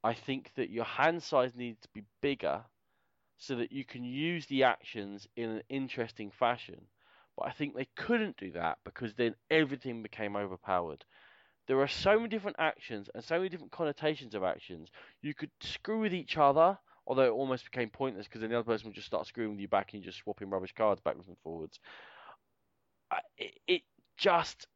I 0.03 0.13
think 0.13 0.51
that 0.55 0.69
your 0.69 0.85
hand 0.85 1.23
size 1.23 1.55
needs 1.55 1.79
to 1.81 1.87
be 1.93 2.03
bigger 2.21 2.63
so 3.37 3.55
that 3.55 3.71
you 3.71 3.85
can 3.85 4.03
use 4.03 4.45
the 4.47 4.63
actions 4.63 5.27
in 5.35 5.49
an 5.49 5.63
interesting 5.69 6.31
fashion. 6.31 6.87
But 7.37 7.47
I 7.47 7.51
think 7.51 7.75
they 7.75 7.89
couldn't 7.95 8.37
do 8.37 8.51
that 8.53 8.77
because 8.85 9.13
then 9.15 9.35
everything 9.49 10.01
became 10.03 10.35
overpowered 10.35 11.05
there 11.67 11.79
are 11.79 11.87
so 11.87 12.17
many 12.17 12.29
different 12.29 12.57
actions 12.59 13.09
and 13.13 13.23
so 13.23 13.37
many 13.37 13.49
different 13.49 13.71
connotations 13.71 14.35
of 14.35 14.43
actions. 14.43 14.89
You 15.21 15.33
could 15.33 15.51
screw 15.61 15.99
with 15.99 16.13
each 16.13 16.37
other, 16.37 16.77
although 17.07 17.23
it 17.25 17.31
almost 17.31 17.65
became 17.65 17.89
pointless 17.89 18.27
because 18.27 18.41
then 18.41 18.51
the 18.51 18.57
other 18.57 18.65
person 18.71 18.87
would 18.87 18.95
just 18.95 19.07
start 19.07 19.25
screwing 19.27 19.51
with 19.51 19.59
you 19.59 19.67
back 19.67 19.93
and 19.93 20.01
you 20.01 20.05
just 20.05 20.19
swapping 20.23 20.49
rubbish 20.49 20.73
cards 20.73 21.01
backwards 21.01 21.27
and 21.27 21.37
forwards. 21.39 21.79
It 23.67 23.83
just 24.17 24.67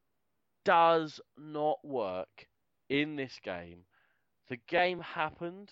does 0.65 1.19
not 1.38 1.77
work 1.84 2.48
in 2.90 3.15
this 3.15 3.40
game. 3.44 3.86
The 4.49 4.57
game 4.68 4.99
happened. 4.99 5.72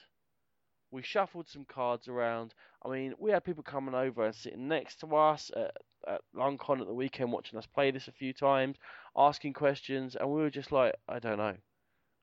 We 0.91 1.01
shuffled 1.03 1.49
some 1.49 1.65
cards 1.65 2.07
around. 2.07 2.53
I 2.85 2.89
mean, 2.89 3.13
we 3.19 3.31
had 3.31 3.43
people 3.43 3.63
coming 3.63 3.95
over 3.95 4.25
and 4.25 4.33
sitting 4.33 4.67
next 4.67 5.01
to 5.01 5.15
us 5.15 5.51
at, 5.55 5.71
at 6.07 6.21
LongCon 6.35 6.81
at 6.81 6.87
the 6.87 6.93
weekend 6.93 7.31
watching 7.31 7.59
us 7.59 7.65
play 7.65 7.91
this 7.91 8.07
a 8.07 8.13
few 8.13 8.33
times 8.33 8.77
asking 9.15 9.53
questions, 9.53 10.15
and 10.15 10.29
we 10.29 10.41
were 10.41 10.49
just 10.49 10.71
like, 10.71 10.95
I 11.09 11.19
don't 11.19 11.37
know. 11.37 11.55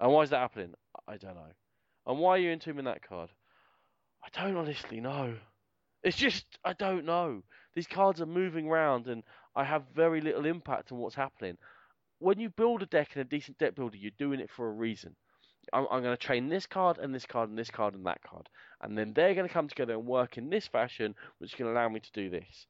And 0.01 0.12
why 0.12 0.23
is 0.23 0.31
that 0.31 0.39
happening? 0.41 0.74
I 1.07 1.16
don't 1.16 1.35
know. 1.35 1.53
And 2.07 2.19
why 2.19 2.31
are 2.31 2.39
you 2.39 2.53
entombing 2.53 2.86
that 2.86 3.07
card? 3.07 3.31
I 4.23 4.28
don't 4.43 4.57
honestly 4.57 5.01
know. 5.01 5.35
It's 6.03 6.16
just, 6.16 6.45
I 6.65 6.73
don't 6.73 7.05
know. 7.05 7.43
These 7.74 7.86
cards 7.86 8.20
are 8.20 8.27
moving 8.27 8.69
around, 8.69 9.07
and 9.09 9.23
I 9.55 9.65
have 9.65 9.85
very 9.95 10.20
little 10.20 10.47
impact 10.47 10.93
on 10.93 10.99
what's 10.99 11.15
happening. 11.15 11.57
When 12.19 12.39
you 12.39 12.49
build 12.51 12.82
a 12.82 12.86
deck 12.86 13.11
in 13.15 13.20
a 13.20 13.24
decent 13.24 13.59
deck 13.59 13.74
builder, 13.74 13.97
you're 13.97 14.11
doing 14.19 14.41
it 14.41 14.51
for 14.51 14.69
a 14.69 14.73
reason. 14.73 15.16
I'm, 15.73 15.86
I'm 15.91 16.03
going 16.03 16.16
to 16.16 16.23
train 16.27 16.49
this 16.49 16.66
card 16.66 16.99
and 16.99 17.15
this 17.15 17.27
card 17.27 17.49
and 17.49 17.59
this 17.59 17.70
card 17.70 17.95
and 17.95 18.07
that 18.07 18.23
card. 18.23 18.49
And 18.81 18.97
then 18.99 19.12
they're 19.15 19.35
going 19.35 19.47
to 19.49 19.53
come 19.53 19.69
together 19.69 19.95
and 19.95 20.07
work 20.07 20.39
in 20.39 20.51
this 20.51 20.66
fashion, 20.69 21.15
which 21.39 21.57
to 21.57 21.69
allow 21.70 21.89
me 21.89 22.01
to 22.01 22.12
do 22.12 22.31
this. 22.31 22.66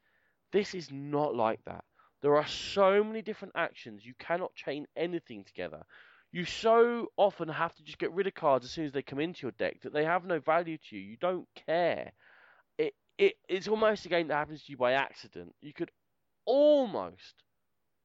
This 0.53 0.75
is 0.75 0.91
not 0.93 1.35
like 1.35 1.61
that. 1.67 1.85
There 2.23 2.37
are 2.37 2.47
so 2.47 3.05
many 3.05 3.23
different 3.23 3.55
actions. 3.57 4.05
You 4.07 4.15
cannot 4.19 4.55
chain 4.55 4.87
anything 4.97 5.45
together. 5.45 5.83
you 6.33 6.45
so 6.45 7.13
often 7.17 7.49
have 7.49 7.75
to 7.77 7.85
just 7.85 7.99
get 7.99 8.13
rid 8.13 8.27
of 8.27 8.35
cards 8.35 8.65
as 8.65 8.73
soon 8.73 8.87
as 8.87 8.93
they 8.93 9.03
come 9.03 9.21
into 9.21 9.43
your 9.43 9.53
deck 9.53 9.81
that 9.83 9.93
they 9.93 10.05
have 10.05 10.25
no 10.25 10.41
value 10.41 10.77
to 10.79 10.97
you. 10.97 11.03
You 11.03 11.17
don't 11.21 11.47
care. 11.55 12.13
It 12.79 12.95
it 13.19 13.35
it's 13.49 13.69
almost 13.69 14.05
a 14.07 14.09
game 14.09 14.29
that 14.29 14.35
happens 14.37 14.65
to 14.65 14.73
you 14.73 14.77
by 14.79 14.93
accident. 14.95 15.55
You 15.63 15.73
could 15.73 15.93
almost, 16.45 17.45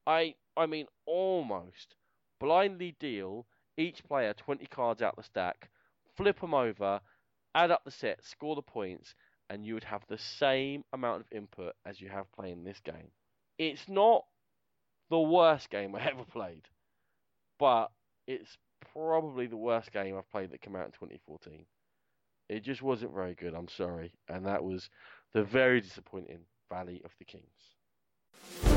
I 0.06 0.34
I 0.56 0.66
mean 0.66 0.86
almost, 1.06 1.96
blindly 2.40 2.96
deal 3.00 3.46
each 3.76 4.04
player 4.04 4.34
20 4.34 4.66
cards 4.66 5.02
out 5.02 5.16
the 5.16 5.22
stack, 5.22 5.70
flip 6.16 6.40
them 6.40 6.54
over, 6.54 7.00
add 7.54 7.70
up 7.70 7.84
the 7.84 7.90
set, 7.90 8.24
score 8.24 8.54
the 8.54 8.62
points, 8.62 9.14
and 9.48 9.64
you 9.64 9.74
would 9.74 9.84
have 9.84 10.02
the 10.08 10.18
same 10.18 10.84
amount 10.92 11.22
of 11.22 11.26
input 11.32 11.74
as 11.84 12.00
you 12.00 12.08
have 12.08 12.30
playing 12.32 12.64
this 12.64 12.80
game. 12.80 13.10
It's 13.58 13.88
not 13.88 14.24
the 15.10 15.18
worst 15.18 15.70
game 15.70 15.94
I 15.94 16.00
ever 16.10 16.24
played, 16.24 16.68
but 17.58 17.90
it's 18.26 18.56
probably 18.92 19.46
the 19.46 19.56
worst 19.56 19.92
game 19.92 20.16
I've 20.16 20.30
played 20.30 20.50
that 20.52 20.60
came 20.60 20.76
out 20.76 20.86
in 20.86 20.92
2014. 20.92 21.66
It 22.48 22.64
just 22.64 22.82
wasn't 22.82 23.14
very 23.14 23.34
good, 23.34 23.54
I'm 23.54 23.68
sorry, 23.68 24.12
and 24.28 24.46
that 24.46 24.64
was 24.64 24.88
the 25.34 25.44
very 25.44 25.80
disappointing 25.80 26.40
Valley 26.68 27.02
of 27.04 27.12
the 27.18 27.24
Kings. 27.24 28.69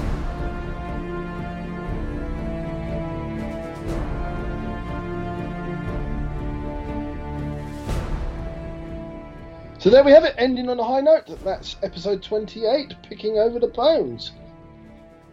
So 9.83 9.89
there 9.89 10.05
we 10.05 10.13
have 10.13 10.23
it, 10.23 10.35
ending 10.37 10.69
on 10.69 10.79
a 10.79 10.83
high 10.85 11.01
note. 11.01 11.25
That's 11.43 11.75
episode 11.83 12.23
28, 12.23 12.95
Picking 13.03 13.37
Over 13.37 13.59
the 13.59 13.67
Bones. 13.67 14.31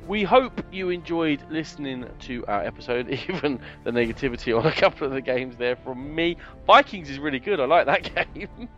We 0.09 0.24
hope 0.24 0.60
you 0.72 0.89
enjoyed 0.89 1.44
listening 1.48 2.05
to 2.22 2.44
our 2.48 2.64
episode, 2.64 3.09
even 3.28 3.60
the 3.85 3.93
negativity 3.93 4.59
on 4.59 4.66
a 4.66 4.72
couple 4.72 5.06
of 5.06 5.12
the 5.12 5.20
games 5.20 5.56
there 5.56 5.77
from 5.77 6.12
me. 6.12 6.36
Vikings 6.66 7.09
is 7.09 7.20
really 7.20 7.39
good, 7.39 7.60
I 7.60 7.66
like 7.66 7.86
that 7.86 8.35
game. 8.35 8.68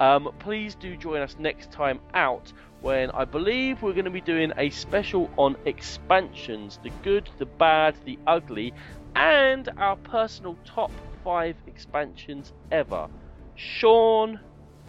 um, 0.00 0.30
please 0.38 0.74
do 0.74 0.98
join 0.98 1.22
us 1.22 1.34
next 1.38 1.72
time 1.72 1.98
out 2.12 2.52
when 2.82 3.10
I 3.12 3.24
believe 3.24 3.80
we're 3.80 3.94
going 3.94 4.04
to 4.04 4.10
be 4.10 4.20
doing 4.20 4.52
a 4.58 4.68
special 4.68 5.30
on 5.38 5.56
expansions 5.64 6.78
the 6.82 6.90
good, 7.02 7.30
the 7.38 7.46
bad, 7.46 7.94
the 8.04 8.18
ugly, 8.26 8.74
and 9.16 9.70
our 9.78 9.96
personal 9.96 10.58
top 10.66 10.90
five 11.24 11.56
expansions 11.66 12.52
ever. 12.70 13.08
Sean, 13.56 14.38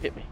hit 0.02 0.14
me. 0.14 0.26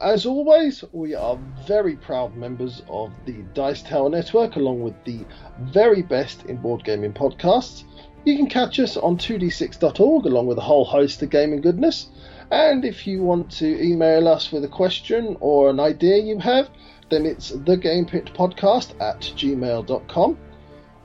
As 0.00 0.26
always, 0.26 0.84
we 0.92 1.14
are 1.14 1.38
very 1.66 1.96
proud 1.96 2.36
members 2.36 2.82
of 2.86 3.12
the 3.24 3.42
Dice 3.54 3.80
Tower 3.80 4.10
Network, 4.10 4.56
along 4.56 4.82
with 4.82 4.94
the 5.04 5.24
very 5.58 6.02
best 6.02 6.44
in 6.44 6.58
board 6.58 6.84
gaming 6.84 7.14
podcasts. 7.14 7.84
You 8.26 8.36
can 8.36 8.46
catch 8.46 8.78
us 8.78 8.98
on 8.98 9.16
2d6.org, 9.16 10.26
along 10.26 10.48
with 10.48 10.58
a 10.58 10.62
whole 10.62 10.84
host 10.84 11.22
of 11.22 11.30
gaming 11.30 11.62
goodness. 11.62 12.08
And 12.50 12.84
if 12.84 13.06
you 13.06 13.22
want 13.22 13.50
to 13.52 13.82
email 13.82 14.28
us 14.28 14.52
with 14.52 14.64
a 14.64 14.68
question 14.68 15.38
or 15.40 15.70
an 15.70 15.80
idea 15.80 16.18
you 16.18 16.40
have, 16.40 16.68
then 17.08 17.24
it's 17.24 17.52
thegamepitpodcast 17.52 19.00
at 19.00 19.20
gmail.com. 19.20 20.38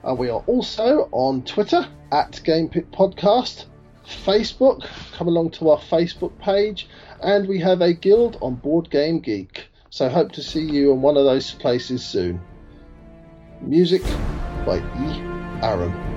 And 0.03 0.11
uh, 0.11 0.15
we 0.15 0.29
are 0.29 0.43
also 0.47 1.07
on 1.13 1.43
Twitter 1.43 1.87
at 2.11 2.41
GamePitPodcast, 2.43 3.65
Facebook, 4.25 4.85
come 5.13 5.29
along 5.29 5.51
to 5.51 5.69
our 5.69 5.79
Facebook 5.79 6.37
page, 6.39 6.89
and 7.21 7.47
we 7.47 7.59
have 7.59 7.81
a 7.81 7.93
guild 7.93 8.37
on 8.41 8.55
Board 8.55 8.89
Game 8.89 9.19
Geek. 9.19 9.67
So 9.89 10.09
hope 10.09 10.31
to 10.33 10.43
see 10.43 10.61
you 10.61 10.91
in 10.91 11.01
one 11.01 11.17
of 11.17 11.25
those 11.25 11.51
places 11.53 12.05
soon. 12.05 12.41
Music 13.61 14.01
by 14.65 14.77
E. 14.77 15.21
Aram. 15.61 16.10